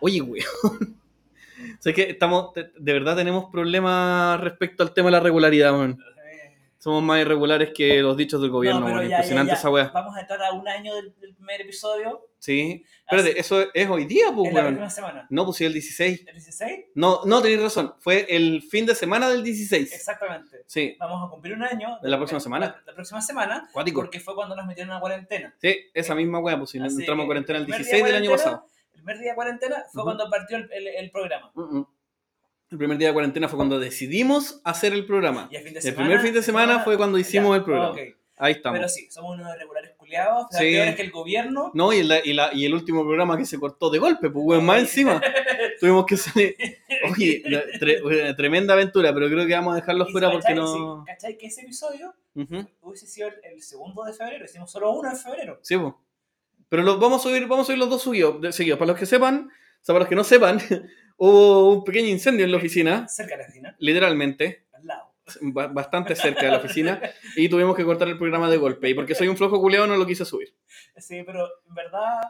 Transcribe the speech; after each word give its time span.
Oye, 0.00 0.20
weón. 0.22 0.44
O 1.78 1.82
sea, 1.82 1.92
que 1.92 2.02
estamos, 2.10 2.52
de 2.54 2.92
verdad 2.92 3.14
tenemos 3.14 3.50
problemas 3.50 4.40
respecto 4.40 4.82
al 4.82 4.92
tema 4.94 5.08
de 5.08 5.12
la 5.12 5.20
regularidad, 5.20 5.72
weón. 5.72 5.98
Somos 6.78 7.00
más 7.04 7.20
irregulares 7.20 7.70
que 7.72 8.00
los 8.00 8.16
dichos 8.16 8.40
del 8.40 8.50
gobierno, 8.50 8.80
no, 8.80 8.86
weón. 8.86 9.02
ya, 9.08 9.16
Impresionante 9.16 9.52
ya. 9.52 9.56
esa 9.58 9.70
weá. 9.70 9.90
Vamos 9.94 10.16
a 10.16 10.20
entrar 10.22 10.42
a 10.42 10.52
un 10.52 10.66
año 10.66 10.94
del, 10.96 11.14
del 11.20 11.34
primer 11.34 11.60
episodio. 11.60 12.26
Sí. 12.40 12.84
Espérate, 13.08 13.38
¿eso 13.38 13.64
es 13.72 13.88
hoy 13.88 14.06
día, 14.06 14.32
pues, 14.34 14.52
la 14.52 14.62
weón? 14.62 14.76
próxima 14.76 14.90
semana. 14.90 15.26
No, 15.30 15.44
pues 15.44 15.58
sí, 15.58 15.64
el 15.66 15.72
16. 15.74 16.24
¿El 16.26 16.32
16? 16.34 16.80
No, 16.96 17.20
no, 17.24 17.40
tenéis 17.42 17.62
razón. 17.62 17.94
Fue 18.00 18.26
el 18.28 18.62
fin 18.62 18.84
de 18.86 18.94
semana 18.96 19.28
del 19.28 19.44
16. 19.44 19.92
Exactamente. 19.92 20.62
Sí, 20.66 20.96
Vamos 20.98 21.28
a 21.28 21.30
cumplir 21.30 21.54
un 21.54 21.62
año. 21.62 21.98
¿De 22.02 22.08
la 22.08 22.16
próxima 22.16 22.40
semana? 22.40 22.66
La, 22.66 22.82
la 22.86 22.94
próxima 22.94 23.20
semana, 23.22 23.68
cuático. 23.72 24.00
porque 24.00 24.18
fue 24.18 24.34
cuando 24.34 24.56
nos 24.56 24.66
metieron 24.66 24.92
a 24.96 24.98
cuarentena. 25.00 25.54
Sí, 25.60 25.76
esa 25.94 26.14
misma 26.16 26.40
weá, 26.40 26.56
pues 26.58 26.70
si 26.70 26.80
Así 26.80 26.96
entramos 26.98 27.22
a 27.24 27.26
cuarentena 27.26 27.58
el 27.60 27.66
primer 27.66 27.82
16 27.82 28.02
día 28.04 28.12
del 28.12 28.22
de 28.22 28.28
año 28.28 28.36
pasado. 28.36 28.66
El 29.02 29.04
primer 29.04 29.18
día 29.20 29.30
de 29.32 29.34
cuarentena 29.34 29.84
fue 29.92 30.02
cuando 30.04 30.30
partió 30.30 30.56
el, 30.58 30.70
el- 30.72 30.86
el 30.86 31.10
programa. 31.10 31.52
El 32.70 32.78
primer 32.78 32.96
día 32.98 33.08
de 33.08 33.12
cuarentena 33.12 33.48
fue 33.48 33.56
cuando 33.56 33.80
decidimos 33.80 34.60
hacer 34.64 34.92
el 34.92 35.04
programa. 35.06 35.48
Y 35.50 35.56
el 35.56 35.62
fin 35.64 35.72
de 35.74 35.80
El 35.80 35.82
semana. 35.82 36.04
primer 36.06 36.20
fin 36.24 36.34
de 36.34 36.42
semana 36.42 36.80
fue 36.84 36.96
cuando 36.96 37.18
hicimos 37.18 37.50
Ya, 37.50 37.56
el 37.56 37.64
programa. 37.64 37.96
Ahí 38.38 38.52
estamos. 38.52 38.78
Pero 38.78 38.88
sí, 38.88 39.10
somos 39.10 39.34
unos 39.38 39.54
irregulares 39.54 39.90
culiados. 39.96 40.46
Sí. 40.52 40.58
peores 40.58 40.94
que 40.96 41.02
el 41.02 41.10
gobierno. 41.10 41.70
No, 41.74 41.92
y 41.92 41.98
el, 41.98 42.12
y, 42.24 42.32
la- 42.32 42.54
y 42.54 42.64
el 42.64 42.74
último 42.74 43.02
programa 43.04 43.36
que 43.36 43.44
se 43.44 43.58
cortó 43.58 43.90
de 43.90 43.98
golpe, 43.98 44.30
pues 44.30 44.44
weón, 44.46 44.64
más 44.64 44.78
encima. 44.80 45.20
Tuvimos 45.80 46.06
que 46.06 46.16
salir. 46.16 46.54
Oye, 47.10 47.42
la- 47.46 47.64
tre- 47.80 48.36
tremenda 48.36 48.74
aventura, 48.74 49.12
pero 49.12 49.26
creo 49.28 49.46
que 49.46 49.52
vamos 49.54 49.72
a 49.72 49.76
dejarlo 49.80 50.06
fuera 50.06 50.28
porque 50.30 50.42
¿cachai? 50.54 50.56
no. 50.56 51.04
Sí, 51.04 51.12
¿Cachai? 51.12 51.38
Que 51.38 51.46
ese 51.48 51.62
episodio 51.62 52.14
Ujú. 52.36 52.66
hubiese 52.82 53.06
sido 53.08 53.28
el, 53.28 53.34
el 53.52 53.62
segundo 53.62 54.04
de 54.04 54.12
febrero. 54.12 54.44
Hicimos 54.44 54.70
solo 54.70 54.92
uno 54.92 55.10
en 55.10 55.16
febrero. 55.16 55.58
Sí, 55.60 55.76
pues. 55.76 55.92
Pero 56.72 56.82
los, 56.84 56.98
vamos, 56.98 57.20
a 57.20 57.28
subir, 57.28 57.42
vamos 57.46 57.64
a 57.64 57.66
subir 57.66 57.78
los 57.78 57.90
dos 57.90 58.00
subidos, 58.00 58.56
seguidos. 58.56 58.78
Para 58.78 58.92
los 58.92 58.98
que 58.98 59.04
sepan, 59.04 59.50
o 59.50 59.84
sea, 59.84 59.92
para 59.92 59.98
los 60.00 60.08
que 60.08 60.14
no 60.14 60.24
sepan, 60.24 60.58
hubo 61.18 61.70
un 61.74 61.84
pequeño 61.84 62.08
incendio 62.08 62.46
en 62.46 62.50
la 62.50 62.56
oficina, 62.56 63.06
Cerca 63.08 63.32
de 63.36 63.42
la 63.42 63.44
oficina. 63.44 63.76
literalmente, 63.78 64.64
Al 64.72 64.86
lado. 64.86 65.12
ba- 65.42 65.66
bastante 65.66 66.16
cerca 66.16 66.46
de 66.46 66.50
la 66.50 66.56
oficina, 66.56 66.98
y 67.36 67.50
tuvimos 67.50 67.76
que 67.76 67.84
cortar 67.84 68.08
el 68.08 68.16
programa 68.16 68.48
de 68.48 68.56
golpe. 68.56 68.88
Y 68.88 68.94
porque 68.94 69.14
soy 69.14 69.28
un 69.28 69.36
flojo 69.36 69.60
culeado 69.60 69.86
no 69.86 69.96
lo 69.96 70.06
quise 70.06 70.24
subir. 70.24 70.54
Sí, 70.96 71.22
pero 71.26 71.46
en 71.68 71.74
verdad 71.74 72.20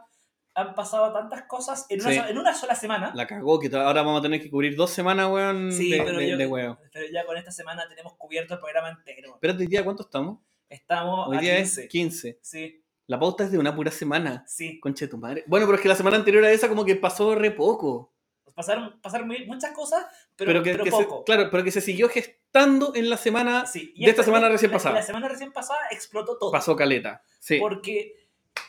han 0.55 0.75
pasado 0.75 1.13
tantas 1.13 1.45
cosas 1.45 1.87
en 1.89 2.01
una, 2.01 2.11
Sí. 2.11 2.19
so- 2.19 2.27
en 2.27 2.37
una 2.39 2.53
sola 2.53 2.75
semana. 2.75 3.13
La 3.15 3.29
cagó, 3.29 3.61
que 3.61 3.69
ahora 3.75 4.03
vamos 4.03 4.19
a 4.19 4.23
tener 4.23 4.43
que 4.43 4.51
cubrir 4.51 4.75
dos 4.75 4.91
semanas, 4.91 5.31
weón, 5.31 5.71
Sí, 5.73 5.89
de, 5.93 6.03
pero, 6.03 6.19
de- 6.19 6.31
yo- 6.31 6.37
de 6.37 6.47
huevo. 6.47 6.79
pero 6.93 7.07
ya 7.13 7.25
con 7.25 7.37
esta 7.37 7.53
semana 7.53 7.89
tenemos 7.89 8.15
cubierto 8.19 8.55
el 8.55 8.61
programa 8.61 8.89
entero. 8.91 9.35
Espérate, 9.35 9.61
hoy 9.61 9.69
día, 9.69 9.85
¿cuánto 9.85 10.03
estamos? 10.03 10.41
Estamos 10.69 11.29
Hoy 11.29 11.37
a 11.37 11.41
día 11.41 11.57
15. 11.59 11.83
es 11.85 11.89
15. 11.89 12.39
Sí, 12.43 12.82
La 13.07 13.19
pauta 13.19 13.45
es 13.45 13.51
de 13.53 13.59
una 13.59 13.75
pura 13.75 13.91
semana. 13.91 14.45
sí. 14.47 14.79
Conche 14.81 15.09
tu 15.09 15.19
madre. 15.19 15.45
Bueno, 15.47 15.67
pero 15.67 15.77
es 15.77 15.83
que 15.83 15.89
la 15.89 15.97
semana 15.97 16.17
anterior 16.17 16.45
a 16.45 16.53
esa 16.53 16.69
como 16.69 16.85
que 16.85 16.97
pasó 16.97 17.35
re 17.35 17.51
poco. 17.51 18.13
Pasaron, 18.55 19.01
pasaron 19.01 19.29
muchas 19.47 19.73
cosas, 19.73 20.05
pero, 20.37 20.51
Pero, 20.51 20.63
que, 20.63 20.73
pero 20.73 20.85
que 20.85 20.91
se, 20.91 21.05
poco. 21.05 21.25
claro, 21.25 21.49
pero 21.51 21.65
que 21.65 21.71
se 21.71 21.81
siguió 21.81 22.09
gestando 22.11 22.93
en 22.95 23.09
la 23.09 23.17
semana. 23.17 23.65
Sí, 23.67 23.95
de 23.97 24.11
esta 24.11 24.23
semana 24.23 24.49
recién 24.51 24.71
la- 24.71 24.77
pasada. 24.77 24.95
La 24.97 25.03
semana 25.03 25.29
recién 25.29 25.53
pasada 25.53 25.81
explotó 25.91 26.37
todo. 26.39 26.53
Pasó 26.53 26.77
caleta. 26.77 27.23
Sí. 27.41 27.59
Porque, 27.59 28.15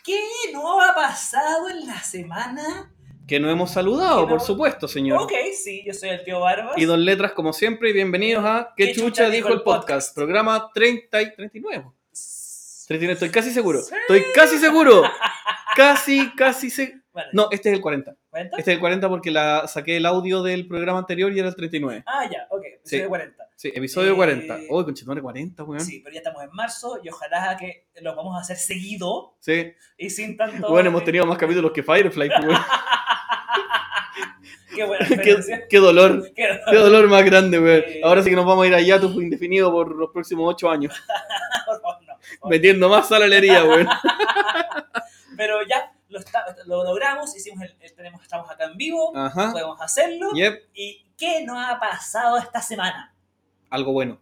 ¿qué 0.06 0.20
no 0.54 0.80
ha 0.82 0.96
pasado 0.96 1.70
en 1.70 1.86
la 1.86 2.02
semana? 2.02 2.94
Que 3.28 3.40
no 3.42 3.50
hemos 3.50 3.72
saludado, 3.72 4.22
no- 4.22 4.28
por 4.30 4.40
supuesto, 4.42 4.88
señor. 4.88 5.22
Ok, 5.22 5.34
sí, 5.54 5.84
yo 5.86 5.94
soy 5.94 6.10
el 6.10 6.24
tío 6.24 6.40
Barbas. 6.40 6.78
Y 6.78 6.86
dos 6.86 6.98
letras 7.00 7.34
como 7.34 7.52
siempre, 7.52 7.90
y 7.90 7.94
bienvenidos 7.94 8.46
a 8.46 8.74
¿Qué, 8.78 8.94
chucha, 8.94 9.30
dijo 9.30 9.50
el 9.50 9.64
podcast? 9.64 10.16
Programa 10.16 10.72
30 10.74 11.22
y 11.22 11.36
39. 11.36 11.92
39, 12.94 13.14
estoy 13.14 13.30
casi 13.30 13.52
seguro. 13.52 13.82
Sí. 13.82 13.96
Estoy 14.02 14.24
casi 14.34 14.58
seguro. 14.58 15.04
Casi, 15.76 16.32
casi 16.36 16.70
seguro. 16.70 17.00
Vale, 17.14 17.28
No, 17.34 17.48
este 17.52 17.70
es 17.70 17.76
el 17.76 17.82
40. 17.82 18.16
¿40? 18.32 18.50
Este 18.58 18.62
es 18.62 18.68
el 18.70 18.80
40 18.80 19.08
porque 19.10 19.30
la 19.30 19.68
saqué 19.68 19.98
el 19.98 20.06
audio 20.08 20.42
del 20.42 20.68
programa 20.68 20.98
anterior 21.00 21.32
y 21.32 21.38
era 21.40 21.48
el 21.48 21.56
39. 21.56 22.04
Ah, 22.08 22.28
ya, 22.32 22.48
ok, 22.50 22.64
Sí. 22.84 22.90
soy 22.98 23.00
de 23.02 23.08
40. 23.08 23.44
Sí, 23.56 23.72
episodio 23.76 24.14
Eh, 24.14 24.16
40. 24.16 24.58
Uy, 24.70 24.84
conchetumare 24.84 25.22
40, 25.22 25.64
weón. 25.64 25.80
Sí, 25.80 26.02
pero 26.04 26.12
ya 26.14 26.20
estamos 26.22 26.44
en 26.44 26.50
marzo 26.54 27.00
y 27.04 27.10
ojalá 27.10 27.56
que 27.56 27.86
lo 28.02 28.16
vamos 28.16 28.36
a 28.36 28.42
hacer 28.42 28.58
seguido 28.58 29.36
Sí. 29.40 29.74
y 29.98 30.10
sin 30.10 30.36
tanto. 30.38 30.70
Bueno, 30.70 30.90
hemos 30.90 31.04
tenido 31.04 31.26
más 31.28 31.38
capítulos 31.38 31.72
que 31.72 31.84
Firefly, 31.84 32.30
pues, 32.30 32.46
weón. 32.48 32.62
Qué 34.76 34.84
buena 34.86 35.06
qué, 35.08 35.38
qué 35.70 35.78
dolor. 35.78 36.32
Qué- 36.36 36.60
Qué 36.72 36.76
dolor 36.78 37.08
más 37.08 37.24
grande, 37.24 37.60
weón. 37.60 37.84
Eh. 37.86 38.02
Ahora 38.04 38.24
sí 38.24 38.32
que 38.32 38.36
nos 38.36 38.46
vamos 38.46 38.66
a 38.66 38.68
ir 38.68 38.74
a 38.74 38.82
Yatus 38.82 39.14
indefinido 39.22 39.72
por 39.72 39.96
los 39.96 40.10
próximos 40.12 40.46
8 40.52 40.70
años. 40.72 40.96
Metiendo 42.50 42.90
más 42.90 43.08
sal 43.08 43.24
a 43.24 43.28
la 43.28 43.38
herida, 43.38 43.64
weón. 43.66 43.88
Pero 45.38 45.58
ya 45.68 45.92
lo, 46.10 46.20
está- 46.20 46.46
lo 46.66 46.84
logramos, 46.84 47.36
hicimos 47.36 47.62
el, 47.64 47.76
el- 47.80 47.94
tenemos, 47.96 48.22
estamos 48.22 48.50
acá 48.50 48.66
en 48.66 48.78
vivo, 48.78 49.16
Ajá. 49.16 49.52
podemos 49.52 49.82
hacerlo. 49.82 50.30
Yep. 50.36 50.64
¿Y 50.74 51.06
qué 51.18 51.44
nos 51.44 51.58
ha 51.58 51.80
pasado 51.80 52.38
esta 52.38 52.62
semana? 52.62 53.14
Algo 53.70 53.92
bueno. 53.94 54.20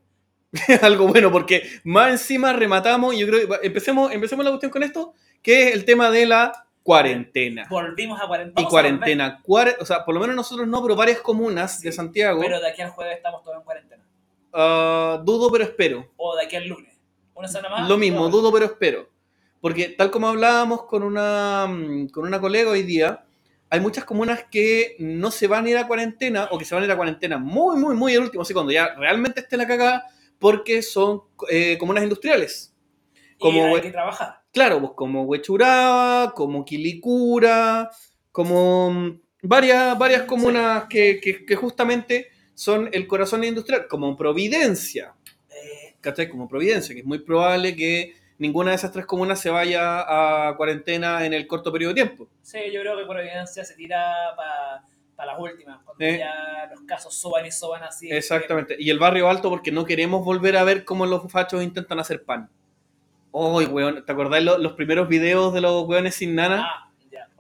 Algo 0.82 1.08
bueno, 1.08 1.32
porque 1.32 1.64
más 1.84 2.12
encima 2.12 2.54
rematamos, 2.54 3.14
y 3.14 3.20
yo 3.20 3.28
creo 3.28 3.48
que 3.60 3.68
empecemos, 3.68 4.12
empecemos 4.12 4.44
la 4.46 4.52
cuestión 4.52 4.72
con 4.72 4.84
esto, 4.84 5.14
que 5.42 5.68
es 5.70 5.74
el 5.74 5.86
tema 5.86 6.10
de 6.10 6.26
la 6.26 6.66
cuarentena. 6.84 7.68
Volvimos 7.70 8.20
a 8.22 8.28
cuarentena. 8.28 8.62
Y 8.68 8.70
cuarentena. 8.70 9.42
Cuare- 9.44 9.78
o 9.80 9.86
sea, 9.86 10.04
por 10.06 10.14
lo 10.16 10.22
menos 10.22 10.36
nosotros 10.36 10.68
no, 10.68 10.82
pero 10.82 10.96
varias 10.96 11.20
comunas 11.20 11.82
de 11.82 11.92
Santiago. 11.92 12.42
Pero 12.42 12.60
de 12.60 12.70
aquí 12.70 12.82
al 12.82 12.90
jueves 12.92 13.18
estamos 13.18 13.44
todos 13.44 13.58
en 13.58 13.64
cuarentena. 13.64 14.04
ah, 14.54 15.22
dudo, 15.24 15.52
pero 15.52 15.64
espero. 15.66 16.10
O 16.18 16.36
de 16.36 16.46
aquí 16.46 16.56
al 16.56 16.68
lunes. 16.68 16.91
Una 17.36 17.48
semana 17.48 17.70
más. 17.70 17.90
Lo 17.90 17.98
mismo, 17.98 18.30
dudo 18.30 18.52
pero 18.52 18.66
espero. 18.66 19.10
Porque 19.60 19.90
tal 19.90 20.10
como 20.12 20.28
hablábamos 20.28 20.84
con 20.86 21.04
una, 21.04 21.68
mm, 21.68 22.08
con 22.10 22.26
una 22.26 22.40
colega 22.42 22.72
hoy 22.72 22.84
día, 22.84 23.26
hay 23.70 23.80
muchas 23.80 24.04
comunas 24.06 24.46
que 24.52 24.96
no 25.00 25.32
se 25.32 25.48
van 25.48 25.66
a 25.66 25.70
ir 25.70 25.78
a 25.78 25.88
cuarentena 25.88 26.50
o 26.52 26.58
que 26.58 26.66
se 26.66 26.74
van 26.76 26.84
a 26.84 26.88
ir 26.88 26.92
a 26.92 26.96
cuarentena 26.98 27.38
muy, 27.38 27.78
muy, 27.78 27.96
muy 27.96 28.14
el 28.14 28.22
último, 28.22 28.42
así 28.44 28.54
cuando 28.54 28.72
ya 28.72 28.96
realmente 28.96 29.40
esté 29.42 29.56
la 29.58 29.68
cagada, 29.68 30.06
porque 30.40 30.82
son 30.82 31.22
eh, 31.50 31.78
comunas 31.80 32.04
industriales. 32.04 32.74
Como 33.40 33.70
y 33.70 33.76
hay 33.76 33.82
que 33.82 33.92
trabajar. 33.92 34.42
Claro, 34.52 34.80
pues 34.82 34.92
como 34.96 35.24
Huechuraba, 35.24 36.34
como 36.34 36.66
Quilicura, 36.66 37.90
como 38.32 38.92
mm, 38.92 39.22
varias, 39.44 39.98
varias 39.98 40.24
comunas 40.24 40.86
que, 40.90 41.20
que- 41.22 41.46
que 41.46 41.56
justamente 41.56 42.28
son 42.54 42.90
el 42.92 43.08
corazón 43.08 43.44
industrial, 43.44 43.88
como 43.88 44.18
Providencia. 44.18 45.14
¿Cachai? 46.02 46.28
Como 46.30 46.48
Providencia, 46.50 46.94
que 46.94 47.02
es 47.02 47.06
muy 47.08 47.20
probable 47.20 47.76
que 47.76 48.16
ninguna 48.38 48.72
de 48.72 48.76
esas 48.78 48.92
tres 48.92 49.06
comunas 49.06 49.40
se 49.40 49.50
vaya 49.52 50.48
a 50.50 50.56
cuarentena 50.58 51.26
en 51.26 51.34
el 51.34 51.48
corto 51.48 51.72
periodo 51.72 51.94
de 51.94 52.04
tiempo. 52.04 52.28
sí, 52.42 52.58
yo 52.74 52.82
creo 52.82 52.98
que 52.98 53.06
Providencia 53.06 53.64
se 53.64 53.76
tira 53.76 54.04
para 54.36 55.32
las 55.34 55.40
últimas. 55.40 55.80
Cuando 55.86 56.04
Eh. 56.04 56.18
ya 56.18 56.68
los 56.72 56.82
casos 56.82 57.14
soban 57.16 57.46
y 57.46 57.52
soban 57.52 57.84
así. 57.84 58.10
Exactamente. 58.12 58.76
Y 58.80 58.90
el 58.90 58.98
barrio 58.98 59.30
alto 59.30 59.50
porque 59.50 59.72
no 59.72 59.86
queremos 59.86 60.26
volver 60.26 60.58
a 60.58 60.64
ver 60.64 60.84
cómo 60.84 61.06
los 61.06 61.32
fachos 61.32 61.62
intentan 61.64 62.00
hacer 62.00 62.24
pan. 62.24 62.50
¡Uy, 63.32 63.66
weón! 63.66 64.04
¿Te 64.06 64.12
acordás 64.12 64.44
lo- 64.44 64.58
los 64.58 64.74
primeros 64.74 65.08
videos 65.08 65.54
de 65.54 65.62
los 65.62 65.88
weones 65.88 66.16
sin 66.16 66.36
nana? 66.36 66.66
Ah, 66.68 66.91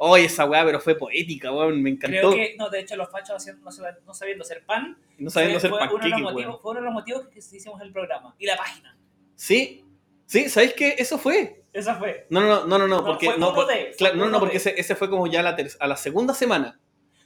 ya. 0.02 0.08
¡Uy, 0.12 0.22
esa 0.26 0.46
weá! 0.46 0.66
Pero 0.66 0.80
fue 0.80 0.96
poética, 0.96 1.52
weón. 1.52 1.82
Me 1.82 1.90
encantó. 1.92 2.18
Creo 2.18 2.32
que, 2.32 2.56
no, 2.58 2.70
de 2.70 2.80
hecho, 2.80 2.96
los 2.96 3.10
fachos 3.10 3.36
haciendo, 3.36 3.64
no, 3.64 3.72
sab- 3.72 4.00
no 4.06 4.14
sabiendo 4.14 4.44
hacer 4.44 4.66
pan. 4.66 4.98
no 5.18 5.30
sabiendo 5.30 5.58
hacer 5.58 5.70
fue 5.70 5.80
uno 5.80 5.88
de 5.88 5.94
los 5.94 6.02
panqueques, 6.02 6.22
motivos, 6.24 6.46
weón. 6.48 6.62
fue 6.62 6.72
uno 6.72 6.80
de 6.80 6.86
los 6.86 6.94
motivos 6.94 7.28
que 7.28 7.40
hicimos 7.40 7.82
el 7.82 7.92
programa. 7.92 8.36
Y 8.40 8.46
la 8.46 8.58
página. 8.58 8.98
Sí, 9.36 9.84
sí, 10.26 10.50
¿sabéis 10.50 10.74
qué? 10.74 10.96
Eso 10.98 11.18
fue. 11.18 11.64
Esa 11.74 11.96
fue. 11.96 12.28
No, 12.30 12.42
no, 12.42 12.66
no, 12.66 12.78
no, 12.78 12.80
no, 12.80 12.88
No, 12.98 13.06
porque, 13.06 13.28
no, 13.30 13.36
uno 13.36 13.54
por- 13.56 13.68
de, 13.68 13.76
fue 13.88 13.96
claro, 13.98 14.16
no, 14.18 14.28
no, 14.30 14.40
porque 14.40 14.58
ese, 14.58 14.74
ese 14.80 14.96
fue 14.96 15.10
como 15.10 15.28
ya 15.28 15.42
la 15.42 15.56
ter- 15.56 15.72
a 15.80 15.88
la 15.88 15.96
segunda 15.96 16.34
semana. 16.34 16.80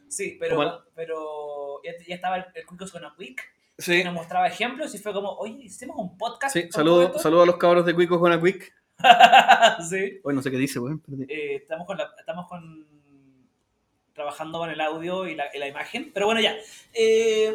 Sí, 0.08 0.38
pero, 0.40 0.56
Como 0.56 0.72
pero 0.94 1.82
ya, 1.84 1.92
ya 2.08 2.16
estaba 2.16 2.38
el, 2.38 2.46
el 2.54 2.66
Cuicos 2.66 2.92
con 2.92 3.02
Quick. 3.18 3.42
Sí, 3.78 3.98
que 3.98 4.04
nos 4.06 4.14
mostraba 4.14 4.48
ejemplos 4.48 4.94
y 4.96 5.00
fue 5.00 5.12
como, 5.12 5.32
oye, 5.34 5.64
hicimos 5.64 5.98
un 5.98 6.18
podcast. 6.18 6.54
sí, 6.54 6.68
saludo, 6.72 6.96
todo 6.98 7.06
esto?" 7.08 7.20
saludo 7.20 7.42
a 7.42 7.46
los 7.48 7.58
cabros 7.58 7.86
de 7.86 7.96
Quico 7.96 8.20
con 8.20 8.40
Quick. 8.42 8.72
sí. 9.90 10.20
Hoy 10.24 10.34
no 10.34 10.42
sé 10.42 10.52
qué 10.52 10.58
dice, 10.58 10.80
weón. 10.80 11.02
Eh, 11.28 11.56
estamos 11.56 11.86
con 11.86 11.98
la, 11.98 12.12
estamos 12.18 12.48
con 12.48 12.86
trabajando 14.14 14.60
con 14.60 14.70
el 14.70 14.80
audio 14.80 15.28
y 15.28 15.36
la, 15.36 15.46
y 15.54 15.60
la 15.60 15.68
imagen. 15.68 16.12
Pero 16.14 16.26
bueno, 16.26 16.42
ya. 16.42 16.56
Eh, 16.94 17.54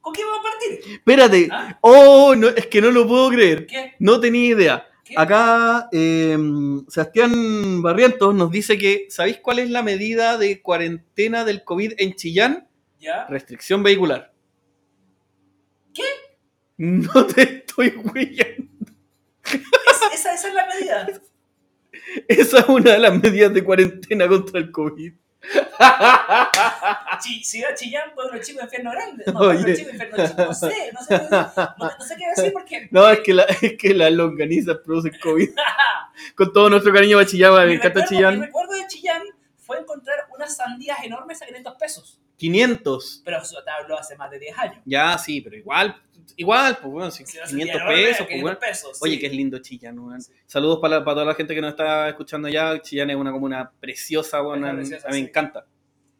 ¿Con 0.00 0.14
qué 0.14 0.24
vamos 0.24 0.40
a 0.40 0.42
partir? 0.42 0.94
Espérate. 0.94 1.48
¿Ah? 1.50 1.78
Oh, 1.80 2.34
no, 2.36 2.48
es 2.48 2.66
que 2.68 2.80
no 2.80 2.90
lo 2.90 3.06
puedo 3.06 3.30
creer. 3.30 3.66
¿Qué? 3.66 3.94
No 3.98 4.20
tenía 4.20 4.54
idea. 4.54 4.88
¿Qué? 5.04 5.14
Acá 5.16 5.88
eh, 5.92 6.38
Sebastián 6.88 7.82
Barrientos 7.82 8.34
nos 8.34 8.50
dice 8.50 8.78
que, 8.78 9.06
¿sabéis 9.10 9.38
cuál 9.38 9.58
es 9.58 9.70
la 9.70 9.82
medida 9.82 10.38
de 10.38 10.62
cuarentena 10.62 11.44
del 11.44 11.64
COVID 11.64 11.94
en 11.98 12.14
Chillán? 12.14 12.68
¿Ya? 13.00 13.26
Restricción 13.26 13.82
vehicular. 13.82 14.32
¿Qué? 15.92 16.04
No 16.76 17.26
te 17.26 17.42
estoy 17.42 17.94
huyendo. 18.04 18.68
Es- 20.12 20.20
esa, 20.20 20.34
esa 20.34 20.48
es 20.48 20.54
la 20.54 20.66
medida. 20.66 21.06
Esa 22.28 22.58
es 22.60 22.68
una 22.68 22.92
de 22.92 22.98
las 22.98 23.12
medidas 23.22 23.52
de 23.52 23.64
cuarentena 23.64 24.28
contra 24.28 24.58
el 24.60 24.70
COVID. 24.70 25.12
Chi- 27.20 27.42
ciudad 27.44 27.74
Chillán, 27.74 28.10
pueblo 28.14 28.40
chico, 28.42 28.62
infierno 28.62 28.90
grande. 28.92 29.24
No, 29.32 29.40
Oye. 29.40 29.58
pueblo 29.58 29.76
chico, 29.76 29.90
infierno 29.90 30.26
chico. 30.28 30.42
No 30.44 30.54
sé, 30.54 30.92
no 30.92 31.02
sé, 31.02 31.22
no, 31.30 31.90
no 31.98 32.04
sé 32.04 32.16
qué 32.16 32.28
decir 32.36 32.52
porque. 32.52 32.88
No, 32.90 33.08
es 33.08 33.20
que, 33.20 33.34
la, 33.34 33.44
es 33.44 33.76
que 33.78 33.94
las 33.94 34.12
longanizas 34.12 34.78
producen 34.84 35.12
COVID. 35.22 35.50
Con 36.36 36.52
todo 36.52 36.68
nuestro 36.70 36.92
cariño 36.92 37.16
para 37.16 37.26
Chillán, 37.28 37.54
me 37.54 37.74
encanta 37.74 38.00
recuerdo- 38.00 38.10
Mi 38.10 38.16
Chillán. 38.16 38.40
recuerdo 38.42 38.72
de 38.74 38.86
Chillán 38.88 39.22
fue 39.58 39.78
encontrar 39.78 40.26
unas 40.34 40.56
sandías 40.56 40.98
enormes 41.04 41.40
a 41.42 41.46
500 41.46 41.74
pesos. 41.76 42.20
500. 42.38 43.22
Pero 43.24 43.42
eso 43.42 43.62
te 43.62 43.70
hablo 43.70 43.98
hace 43.98 44.16
más 44.16 44.30
de 44.30 44.38
10 44.38 44.58
años. 44.58 44.82
Ya, 44.86 45.18
sí, 45.18 45.40
pero 45.40 45.56
igual, 45.56 46.00
igual, 46.36 46.78
pues 46.80 46.92
bueno, 46.92 47.10
si 47.10 47.26
Si 47.26 47.36
no, 47.38 47.44
500 47.44 47.50
sandía 47.50 47.74
enorme, 47.74 47.94
pesos, 47.94 48.16
pues 48.18 48.28
500 48.28 48.42
bueno. 48.42 48.58
pesos, 48.60 48.98
Oye, 49.02 49.12
sí. 49.14 49.18
que 49.20 49.26
es 49.26 49.32
lindo 49.32 49.58
Chillán, 49.58 49.98
weón. 49.98 50.20
Sí. 50.22 50.32
Saludos 50.46 50.78
para, 50.80 51.04
para 51.04 51.14
toda 51.16 51.26
la 51.26 51.34
gente 51.34 51.54
que 51.54 51.60
nos 51.60 51.70
está 51.70 52.08
escuchando 52.08 52.48
allá. 52.48 52.80
Chillán 52.80 53.10
es 53.10 53.16
una 53.16 53.32
comuna 53.32 53.70
preciosa, 53.80 54.40
weón. 54.42 54.64
A 54.64 54.72
mí 54.72 54.88
me 55.10 55.18
encanta. 55.18 55.66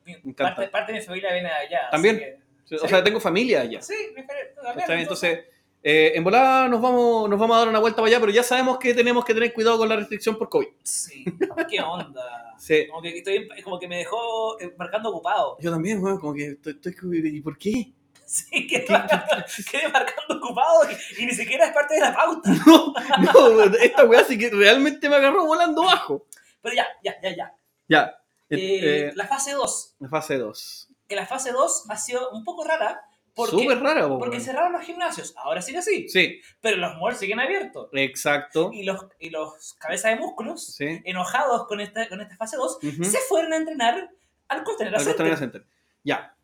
encanta. 0.07 0.55
Parte, 0.57 0.69
parte 0.69 0.93
de 0.93 0.99
mi 0.99 1.05
familia 1.05 1.33
viene 1.33 1.49
de 1.49 1.55
allá. 1.55 1.81
También. 1.91 2.19
que- 2.19 2.77
O 2.77 2.87
sea, 2.89 3.03
tengo 3.03 3.19
familia 3.21 3.63
allá. 3.63 3.81
Sí. 3.81 3.95
¿Está 4.17 4.87
bien? 4.89 5.01
Entonces, 5.01 5.41
eh, 5.83 6.13
en 6.15 6.25
volada 6.25 6.69
nos 6.69 6.81
vamos, 6.81 7.29
nos 7.31 7.39
vamos 7.39 7.57
a 7.57 7.61
dar 7.61 7.69
una 7.69 7.79
vuelta 7.79 7.97
para 8.03 8.09
allá, 8.09 8.21
pero 8.21 8.33
ya 8.33 8.43
sabemos 8.43 8.79
que 8.79 8.95
tenemos 8.95 9.25
que 9.25 9.35
tener 9.35 9.53
cuidado 9.55 9.79
con 9.79 9.89
la 9.89 9.97
restricción 9.97 10.37
por 10.37 10.49
COVID. 10.49 10.69
Sí, 10.83 11.25
qué 11.71 11.81
onda. 11.81 12.45
Sí. 12.59 12.89
Como 12.89 13.01
que, 13.01 13.19
estoy, 13.19 13.49
como 13.63 13.79
que 13.79 13.87
me 13.87 13.99
dejó 13.99 14.61
eh, 14.61 14.75
marcando 14.77 15.11
ocupado. 15.11 15.57
Yo 15.61 15.71
también, 15.71 16.03
weón, 16.03 16.19
como 16.19 16.35
que 16.35 16.49
estoy, 16.49 16.73
estoy- 16.83 17.37
¿Y 17.37 17.41
por 17.41 17.57
qué? 17.57 17.93
Sí, 18.27 18.69
marcando, 18.89 19.45
quedé 19.71 19.89
marcando 19.89 20.37
ocupado 20.37 20.81
y, 20.91 21.23
y 21.23 21.27
ni 21.27 21.33
siquiera 21.33 21.67
es 21.67 21.73
parte 21.73 21.95
de 21.95 22.01
la 22.01 22.13
pauta. 22.15 22.51
No, 22.67 23.49
no, 23.51 23.63
esta 23.77 24.05
weá 24.05 24.23
sí 24.25 24.37
que 24.37 24.51
realmente 24.51 25.09
me 25.09 25.17
agarró 25.17 25.47
volando 25.47 25.83
bajo. 25.85 26.27
Pero 26.61 26.75
ya, 26.75 26.87
ya, 27.03 27.15
ya, 27.23 27.37
ya. 27.37 27.55
Ya. 27.89 28.15
Eh, 28.51 28.59
eh, 28.83 29.13
la 29.15 29.27
fase 29.29 29.53
2. 29.53 29.95
la 30.01 30.09
fase 30.09 30.37
2. 30.37 30.89
Que 31.09 31.17
la 31.17 31.27
fase 31.27 31.53
2 31.53 31.85
ha 31.89 31.97
sido 31.97 32.31
un 32.33 32.45
poco 32.45 32.65
rara 32.65 33.01
porque, 33.39 33.63
Súper 33.63 33.81
rara, 33.81 34.07
po, 34.09 34.19
porque 34.19 34.41
cerraron 34.41 34.73
los 34.73 34.83
gimnasios. 34.83 35.33
Ahora 35.37 35.63
sigue 35.63 35.79
así. 35.79 36.09
Sí, 36.09 36.41
Pero 36.61 36.77
los 36.77 36.97
malls 36.99 37.19
siguen 37.19 37.41
abiertos. 37.41 37.89
exacto. 37.93 38.71
Y 38.73 38.83
los, 38.85 39.07
y 39.19 39.31
los 39.31 39.75
cabezas 39.79 40.13
de 40.15 40.21
músculos, 40.21 40.65
Sí. 40.75 41.01
enojados 41.05 41.67
con 41.67 41.81
esta, 41.81 42.09
con 42.09 42.21
esta 42.21 42.37
fase 42.37 42.57
2, 42.57 42.79
Ujú. 42.83 43.05
se 43.05 43.19
fueron 43.29 43.53
a 43.53 43.57
entrenar 43.57 44.11
al 44.49 44.63
Costanera 44.65 44.99
Al 44.99 45.05
Center. 45.05 45.37
Center. 45.39 45.67
Ya. 46.05 46.35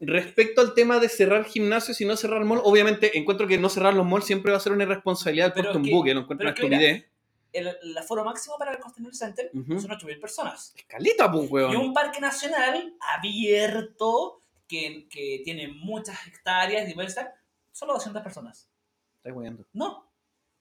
Respecto 0.00 0.60
al 0.62 0.74
tema 0.74 0.98
de 0.98 1.08
cerrar 1.08 1.44
gimnasios 1.44 2.00
y 2.00 2.04
no 2.04 2.16
cerrar 2.16 2.44
mall, 2.44 2.60
obviamente 2.64 3.16
encuentro 3.16 3.46
que 3.46 3.56
no 3.58 3.68
cerrar 3.68 3.94
los 3.94 4.04
malls 4.04 4.24
siempre 4.24 4.50
va 4.50 4.58
a 4.58 4.60
ser 4.60 4.72
una 4.72 4.82
irresponsabilidad 4.82 5.54
del 5.54 5.66
es 5.66 5.76
en 5.76 5.82
que- 5.84 5.90
buque, 5.92 6.12
lo 6.14 6.22
encuentro 6.22 6.44
una 6.48 6.54
estupidez. 6.54 7.04
El, 7.52 7.68
el 7.82 7.98
aforo 7.98 8.24
máximo 8.24 8.56
para 8.58 8.72
el 8.72 8.78
Costanera 8.78 9.14
Center 9.14 9.50
Ujú. 9.54 9.78
son 9.78 9.90
8.000 9.90 10.18
personas. 10.18 10.72
Escalita, 10.74 11.30
pues, 11.30 11.44
Y 11.50 11.52
weón. 11.52 11.76
un 11.76 11.92
parque 11.92 12.18
nacional 12.18 12.94
abierto 13.14 14.40
que, 14.72 15.06
que 15.10 15.42
tiene 15.44 15.68
muchas 15.68 16.26
hectáreas 16.26 16.86
diversas, 16.86 17.28
solo 17.70 17.92
200 17.94 18.22
personas. 18.22 18.70
Estás 19.18 19.32
weando. 19.36 19.66
No, 19.72 20.10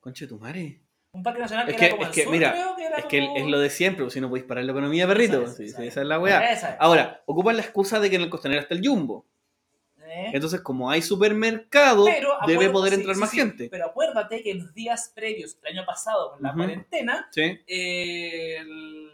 Conche 0.02 0.28
tu 0.28 0.38
madre. 0.40 0.82
un 1.14 1.24
parque 1.24 1.42
nacional 1.42 1.68
Es 1.70 1.76
que, 1.76 1.80
que- 1.80 1.86
era 1.88 1.96
como 1.96 2.04
es 2.04 2.10
el 2.10 2.16
que, 2.16 2.24
sur, 2.24 2.32
mira, 2.32 2.52
creo 2.54 2.76
que 2.76 2.86
era 2.86 2.98
Es 2.98 3.06
que 3.06 3.20
como- 3.20 3.38
es 3.38 3.46
lo 3.46 3.60
de 3.60 3.70
siempre, 3.70 4.04
pues, 4.06 4.14
si 4.14 4.22
no 4.22 4.30
podéis 4.30 4.46
parar 4.46 4.64
la 4.66 4.72
economía, 4.72 5.08
perrito. 5.08 5.42
Esa 5.44 5.64
es, 5.64 5.76
Sí, 5.76 5.88
esa 5.88 6.02
es. 6.02 6.08
la 6.08 6.20
weá. 6.20 6.52
Esa 6.52 6.72
es. 6.72 6.76
Ahora, 6.80 7.22
ocupan 7.26 7.56
la 7.58 7.62
excusa 7.64 8.00
de 8.00 8.10
que 8.10 8.16
en 8.18 8.22
el 8.24 8.30
costanero 8.30 8.62
está 8.62 8.74
el 8.76 8.86
jumbo. 8.88 9.26
¿Eh? 10.04 10.32
Entonces, 10.34 10.60
como 10.62 10.90
hay 10.90 11.02
supermercado, 11.02 12.04
Pero 12.06 12.32
debe 12.46 12.66
acuérdate- 12.66 12.72
poder 12.74 12.94
entrar 12.94 13.16
sí, 13.16 13.22
más 13.22 13.30
sí, 13.32 13.38
gente. 13.38 13.70
Pero 13.70 13.86
acuérdate 13.86 14.42
que 14.44 14.52
en 14.52 14.60
los 14.64 14.74
días 14.74 15.12
previos, 15.16 15.58
el 15.64 15.78
año 15.78 15.86
pasado, 15.86 16.32
con 16.32 16.42
la 16.44 16.50
Ujú. 16.50 16.58
cuarentena, 16.58 17.28
Sí, 17.32 17.42
eh, 17.68 18.58
el 18.58 19.11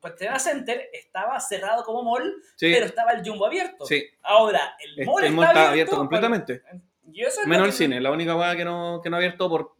Costanera 0.00 0.38
Center 0.38 0.88
estaba 0.92 1.38
cerrado 1.40 1.84
como 1.84 2.02
mall, 2.02 2.34
sí, 2.56 2.70
pero 2.72 2.86
estaba 2.86 3.12
el 3.12 3.28
jumbo 3.28 3.46
abierto. 3.46 3.84
sí. 3.86 4.04
Ahora, 4.22 4.76
el 4.82 4.90
Este, 4.90 5.04
mall 5.06 5.24
el 5.24 5.32
mall 5.32 5.44
está, 5.46 5.58
está 5.60 5.70
abierto 5.70 5.96
completamente. 5.96 6.62
Y 7.12 7.22
eso 7.22 7.40
es 7.40 7.46
Menos 7.46 7.64
que- 7.64 7.70
el 7.70 7.72
cine, 7.74 8.00
la 8.00 8.10
única 8.10 8.56
que 8.56 8.64
no, 8.64 9.00
que 9.02 9.10
no 9.10 9.16
ha 9.16 9.18
abierto 9.18 9.48
por. 9.48 9.74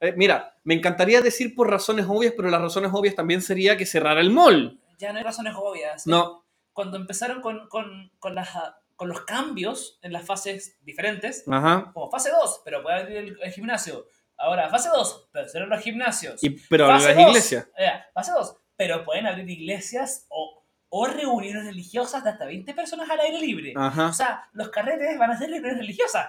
Eh, 0.00 0.12
mira, 0.16 0.54
me 0.64 0.74
encantaría 0.74 1.20
decir 1.22 1.54
por 1.54 1.70
razones 1.70 2.06
obvias, 2.08 2.34
pero 2.36 2.50
las 2.50 2.60
razones 2.60 2.90
obvias 2.92 3.14
también 3.14 3.40
sería 3.40 3.76
que 3.76 3.86
cerrara 3.86 4.20
el 4.20 4.30
mall. 4.30 4.80
Ya 4.98 5.12
no 5.12 5.18
hay 5.18 5.24
razones 5.24 5.54
obvias. 5.56 6.06
No, 6.06 6.44
Cuando 6.72 6.96
empezaron 6.98 7.40
con, 7.40 7.68
con, 7.68 8.10
con, 8.18 8.34
las, 8.34 8.50
con 8.96 9.08
los 9.08 9.22
cambios 9.22 9.98
en 10.02 10.12
las 10.12 10.26
fases 10.26 10.76
diferentes, 10.82 11.44
ajá. 11.50 11.90
como 11.94 12.10
fase 12.10 12.30
2, 12.30 12.60
pero 12.64 12.82
puede 12.82 13.00
abrir 13.00 13.16
el, 13.16 13.38
el 13.42 13.52
gimnasio. 13.52 14.06
Ahora, 14.38 14.68
fase 14.68 14.90
2, 14.94 15.28
pero 15.32 15.48
cerraron 15.48 15.70
los 15.70 15.80
gimnasios. 15.82 16.44
Y, 16.44 16.50
pero 16.68 16.88
Fase 16.88 17.14
las 17.14 17.28
iglesias. 17.28 17.68
eh, 17.78 17.90
fase 18.12 18.32
2, 18.32 18.54
pero 18.76 19.04
pueden 19.04 19.26
abrir 19.26 19.48
iglesias 19.48 20.26
o, 20.28 20.62
o 20.88 21.06
reuniones 21.06 21.64
religiosas 21.64 22.22
de 22.22 22.30
hasta 22.30 22.46
20 22.46 22.74
personas 22.74 23.08
al 23.10 23.20
aire 23.20 23.40
libre. 23.40 23.72
Ajá. 23.76 24.08
O 24.08 24.12
sea, 24.12 24.48
los 24.52 24.68
carretes 24.68 25.18
van 25.18 25.30
a 25.30 25.38
ser 25.38 25.50
reuniones 25.50 25.78
religiosas. 25.78 26.26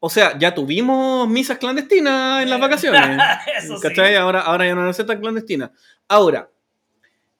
O 0.00 0.10
sea, 0.10 0.36
ya 0.36 0.52
tuvimos 0.52 1.28
misas 1.28 1.58
clandestinas 1.58 2.42
en 2.42 2.50
las 2.50 2.58
vacaciones. 2.58 3.18
Eso 3.56 3.76
sí. 3.76 3.82
¿Cachai? 3.82 4.16
Ahora, 4.16 4.40
ahora 4.40 4.66
ya 4.66 4.74
no 4.74 4.92
ser 4.92 5.06
tan 5.06 5.20
clandestinas. 5.20 5.70
Ahora, 6.08 6.48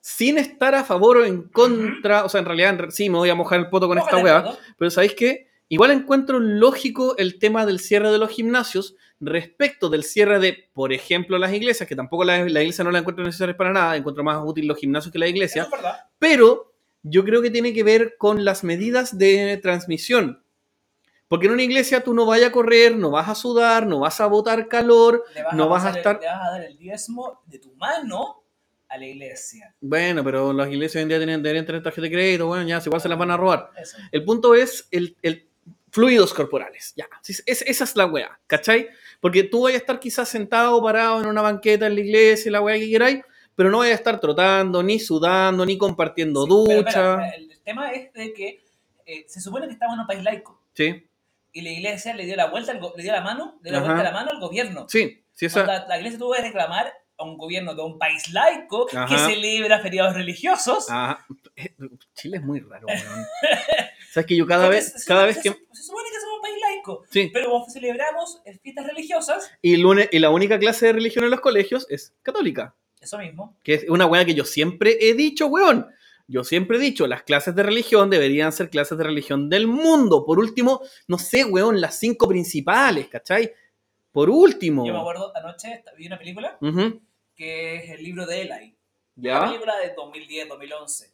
sin 0.00 0.38
estar 0.38 0.75
a 0.75 0.85
favor 0.85 1.19
o 1.19 1.25
en 1.25 1.43
contra, 1.43 2.25
o 2.25 2.29
sea, 2.29 2.41
en 2.41 2.47
realidad 2.47 2.79
sí 2.91 3.09
me 3.09 3.19
voy 3.19 3.31
a 3.31 3.35
mojar 3.35 3.61
el 3.61 3.69
poto 3.69 3.88
con 3.88 3.99
esta 3.99 4.17
weá, 4.19 4.56
pero 4.76 4.91
¿sabéis 4.91 5.14
qué? 5.14 5.49
Igual 5.69 5.93
encuentro 5.93 6.38
lógico 6.38 7.17
el 7.19 7.38
tema 7.38 7.64
del 7.67 7.81
cierre 7.81 8.11
de 8.11 8.19
los 8.19 8.31
gimnasios 8.31 8.94
respecto 9.24 9.88
del 9.88 10.02
cierre 10.04 10.38
de, 10.40 10.69
por 10.74 10.92
ejemplo, 10.92 11.38
las 11.38 11.52
iglesias, 11.52 11.88
que 11.88 11.96
tampoco 11.96 12.24
la, 12.24 12.38
la 12.48 12.60
iglesia 12.60 12.84
no 12.84 12.90
la 12.90 12.98
encuentro 12.98 13.24
necesaria 13.24 13.56
para 13.56 13.72
nada, 13.72 13.96
encuentro 13.96 14.22
más 14.24 14.38
útil 14.44 14.66
los 14.66 14.76
gimnasios 14.78 15.12
que 15.12 15.19
la 15.19 15.26
Eso 15.26 15.34
iglesia, 15.34 15.62
es 15.62 15.70
verdad. 15.70 15.96
pero 16.19 16.74
yo 17.02 17.24
creo 17.24 17.40
que 17.40 17.50
tiene 17.50 17.72
que 17.72 17.82
ver 17.84 18.16
con 18.19 18.44
las 18.44 18.62
medidas 18.64 19.16
de 19.16 19.56
transmisión. 19.62 20.42
Porque 21.28 21.46
en 21.46 21.52
una 21.52 21.62
iglesia 21.62 22.02
tú 22.04 22.12
no 22.12 22.26
vayas 22.26 22.50
a 22.50 22.52
correr, 22.52 22.94
no 22.94 23.10
vas 23.10 23.28
a 23.28 23.34
sudar, 23.34 23.86
no 23.86 24.00
vas 24.00 24.20
a 24.20 24.26
botar 24.26 24.69
calor, 24.69 25.25
vas, 25.34 25.54
no 25.54 25.64
a 25.64 25.66
vas 25.68 25.82
a 25.84 25.86
pasar 25.86 25.94
el- 25.94 25.98
estar- 25.98 26.20
le 26.20 26.26
vas 26.26 26.48
a 26.48 26.50
dar 26.50 26.62
el 26.64 26.76
diezmo 26.76 27.40
de 27.46 27.58
tu 27.58 27.75
mano 27.76 28.42
a 28.88 28.98
la 28.98 29.06
iglesia. 29.06 29.75
Bueno, 29.80 30.22
pero 30.22 30.52
las 30.52 30.68
iglesias 30.68 30.96
hoy 30.96 31.02
en 31.02 31.08
día 31.08 31.18
tienen, 31.18 31.42
deberían 31.42 31.64
tener 31.64 31.82
tarjeta 31.82 32.02
de 32.02 32.10
crédito, 32.10 32.46
bueno, 32.48 32.68
ya, 32.68 32.82
igual 32.84 33.00
se 33.00 33.08
las 33.08 33.18
van 33.18 33.30
a 33.30 33.36
robar. 33.38 33.70
Eso. 33.80 33.96
El 34.10 34.25
punto 34.25 34.54
es 34.54 34.86
el, 34.90 35.16
el 35.22 35.48
fluidos 35.90 36.34
corporales, 36.34 36.92
ya. 36.96 37.06
Es- 37.26 37.42
esa 37.66 37.84
es 37.84 37.96
la 37.96 38.04
weá, 38.06 38.38
¿cachai? 38.46 38.88
Porque 39.22 39.44
tú 39.44 39.62
vayas 39.62 39.76
a 39.78 39.82
estar 39.82 40.00
quizás 40.00 40.28
sentado, 40.28 40.82
parado 40.82 41.20
en 41.20 41.28
una 41.28 41.42
banqueta 41.42 41.86
en 41.86 41.94
la 41.94 42.00
iglesia, 42.00 42.50
la 42.50 42.60
weá 42.60 42.76
que 42.76 42.90
queráis, 42.90 43.20
pero 43.54 43.70
no 43.70 43.78
vayas 43.78 43.92
a 43.92 43.98
estar 43.98 44.19
trotando, 44.19 44.82
ni 44.82 44.98
sudando, 44.98 45.64
ni 45.64 45.78
compartiendo 45.78 46.44
Sí, 46.44 46.74
ducha. 46.74 47.28
el 47.28 47.48
tema 47.64 47.92
es 47.92 48.12
de 48.14 48.32
que 48.32 48.64
eh, 49.06 49.24
se 49.28 49.40
supone 49.40 49.66
que 49.69 49.74
estamos 49.74 49.94
en 49.94 50.00
un 50.00 50.06
país 50.08 50.24
laico 50.24 50.60
Sí, 50.74 51.06
y 51.52 51.60
la 51.60 51.70
iglesia 51.70 52.14
le 52.14 52.24
dio 52.26 52.34
la 52.34 52.46
vuelta, 52.50 52.72
le 52.74 53.02
dio 53.02 53.12
la 53.12 53.20
mano, 53.20 53.58
le 53.62 53.70
dio 53.70 53.72
la 53.72 53.78
Ajá. 53.78 53.86
vuelta 53.94 54.02
la 54.10 54.12
mano 54.12 54.30
al 54.32 54.40
gobierno. 54.40 54.86
sí, 54.88 55.22
sí, 55.32 55.46
esa, 55.46 55.60
Onda, 55.60 55.86
la 55.86 55.98
iglesia 55.98 56.18
tuvo 56.18 56.32
que 56.34 56.42
reclamar 56.42 56.92
a 57.19 57.25
un 57.25 57.37
gobierno 57.37 57.75
de 57.75 57.82
un 57.82 57.99
país 57.99 58.29
laico 58.32 58.87
que 58.87 58.97
Ajá. 58.97 59.26
celebra 59.29 59.81
feriados 59.81 60.14
religiosos. 60.14 60.87
Ah, 60.88 61.25
eh, 61.56 61.75
Chile 62.14 62.38
es 62.38 62.43
muy 62.43 62.61
raro, 62.61 62.87
weón. 62.87 63.00
Sabes 64.12 64.26
que 64.26 64.37
yo 64.37 64.47
cada 64.47 64.64
Porque 64.66 64.76
vez, 64.76 64.92
se- 64.92 65.07
cada 65.07 65.21
se- 65.23 65.26
vez 65.26 65.37
se- 65.37 65.42
que. 65.42 65.49
Se 65.73 65.83
supone 65.85 66.09
que 66.11 66.21
somos 66.21 66.37
un 66.37 66.42
país 66.42 66.57
laico, 66.61 67.04
Sí, 67.11 67.31
pero 67.33 67.64
celebramos 67.73 68.40
eh, 68.45 68.59
fiestas 68.62 68.87
religiosas, 68.87 69.50
y, 69.62 69.76
lunes, 69.76 70.09
y 70.12 70.19
la 70.19 70.31
única 70.31 70.59
clase 70.59 70.87
de 70.87 70.92
religión 70.92 71.25
en 71.25 71.31
los 71.31 71.40
colegios 71.40 71.87
es 71.88 72.14
católica. 72.23 72.75
eso 73.00 73.19
mismo. 73.19 73.57
Que 73.62 73.75
es 73.75 73.85
una 73.88 74.07
weá 74.07 74.25
que 74.25 74.35
yo 74.35 74.45
siempre 74.45 74.97
he 75.00 75.14
dicho, 75.14 75.47
weón. 75.47 75.87
Yo 76.28 76.45
siempre 76.45 76.76
he 76.78 76.81
dicho, 76.81 77.07
las 77.09 77.25
clases 77.25 77.54
de 77.54 77.62
religión 77.64 78.09
deberían 78.09 78.52
ser 78.52 78.71
clases 78.71 78.97
de 78.97 79.04
religión 79.04 79.50
del 79.50 79.66
mundo. 79.66 80.25
Por 80.25 80.38
último, 80.38 80.81
no 81.09 81.19
sé, 81.19 81.45
weón, 81.45 81.81
las 81.81 81.99
cinco 81.99 82.28
principales, 82.28 83.09
¿cachai? 83.09 83.52
Por 84.12 84.31
último. 84.31 84.87
Yo 84.87 84.92
me 84.92 85.00
acuerdo 85.00 85.33
anoche 85.37 85.83
vi 85.97 86.07
una 86.07 86.19
película 86.19 86.59
Ujú, 86.61 87.00
que 87.35 87.76
es 87.76 87.90
el 87.90 88.02
libro 88.04 88.26
de 88.26 88.42
Eli. 88.42 88.76
Una 89.16 89.28
¿Ya? 89.28 89.45
película 89.47 89.76
de 89.78 89.95
2010, 89.95 90.49
2011. 90.49 91.11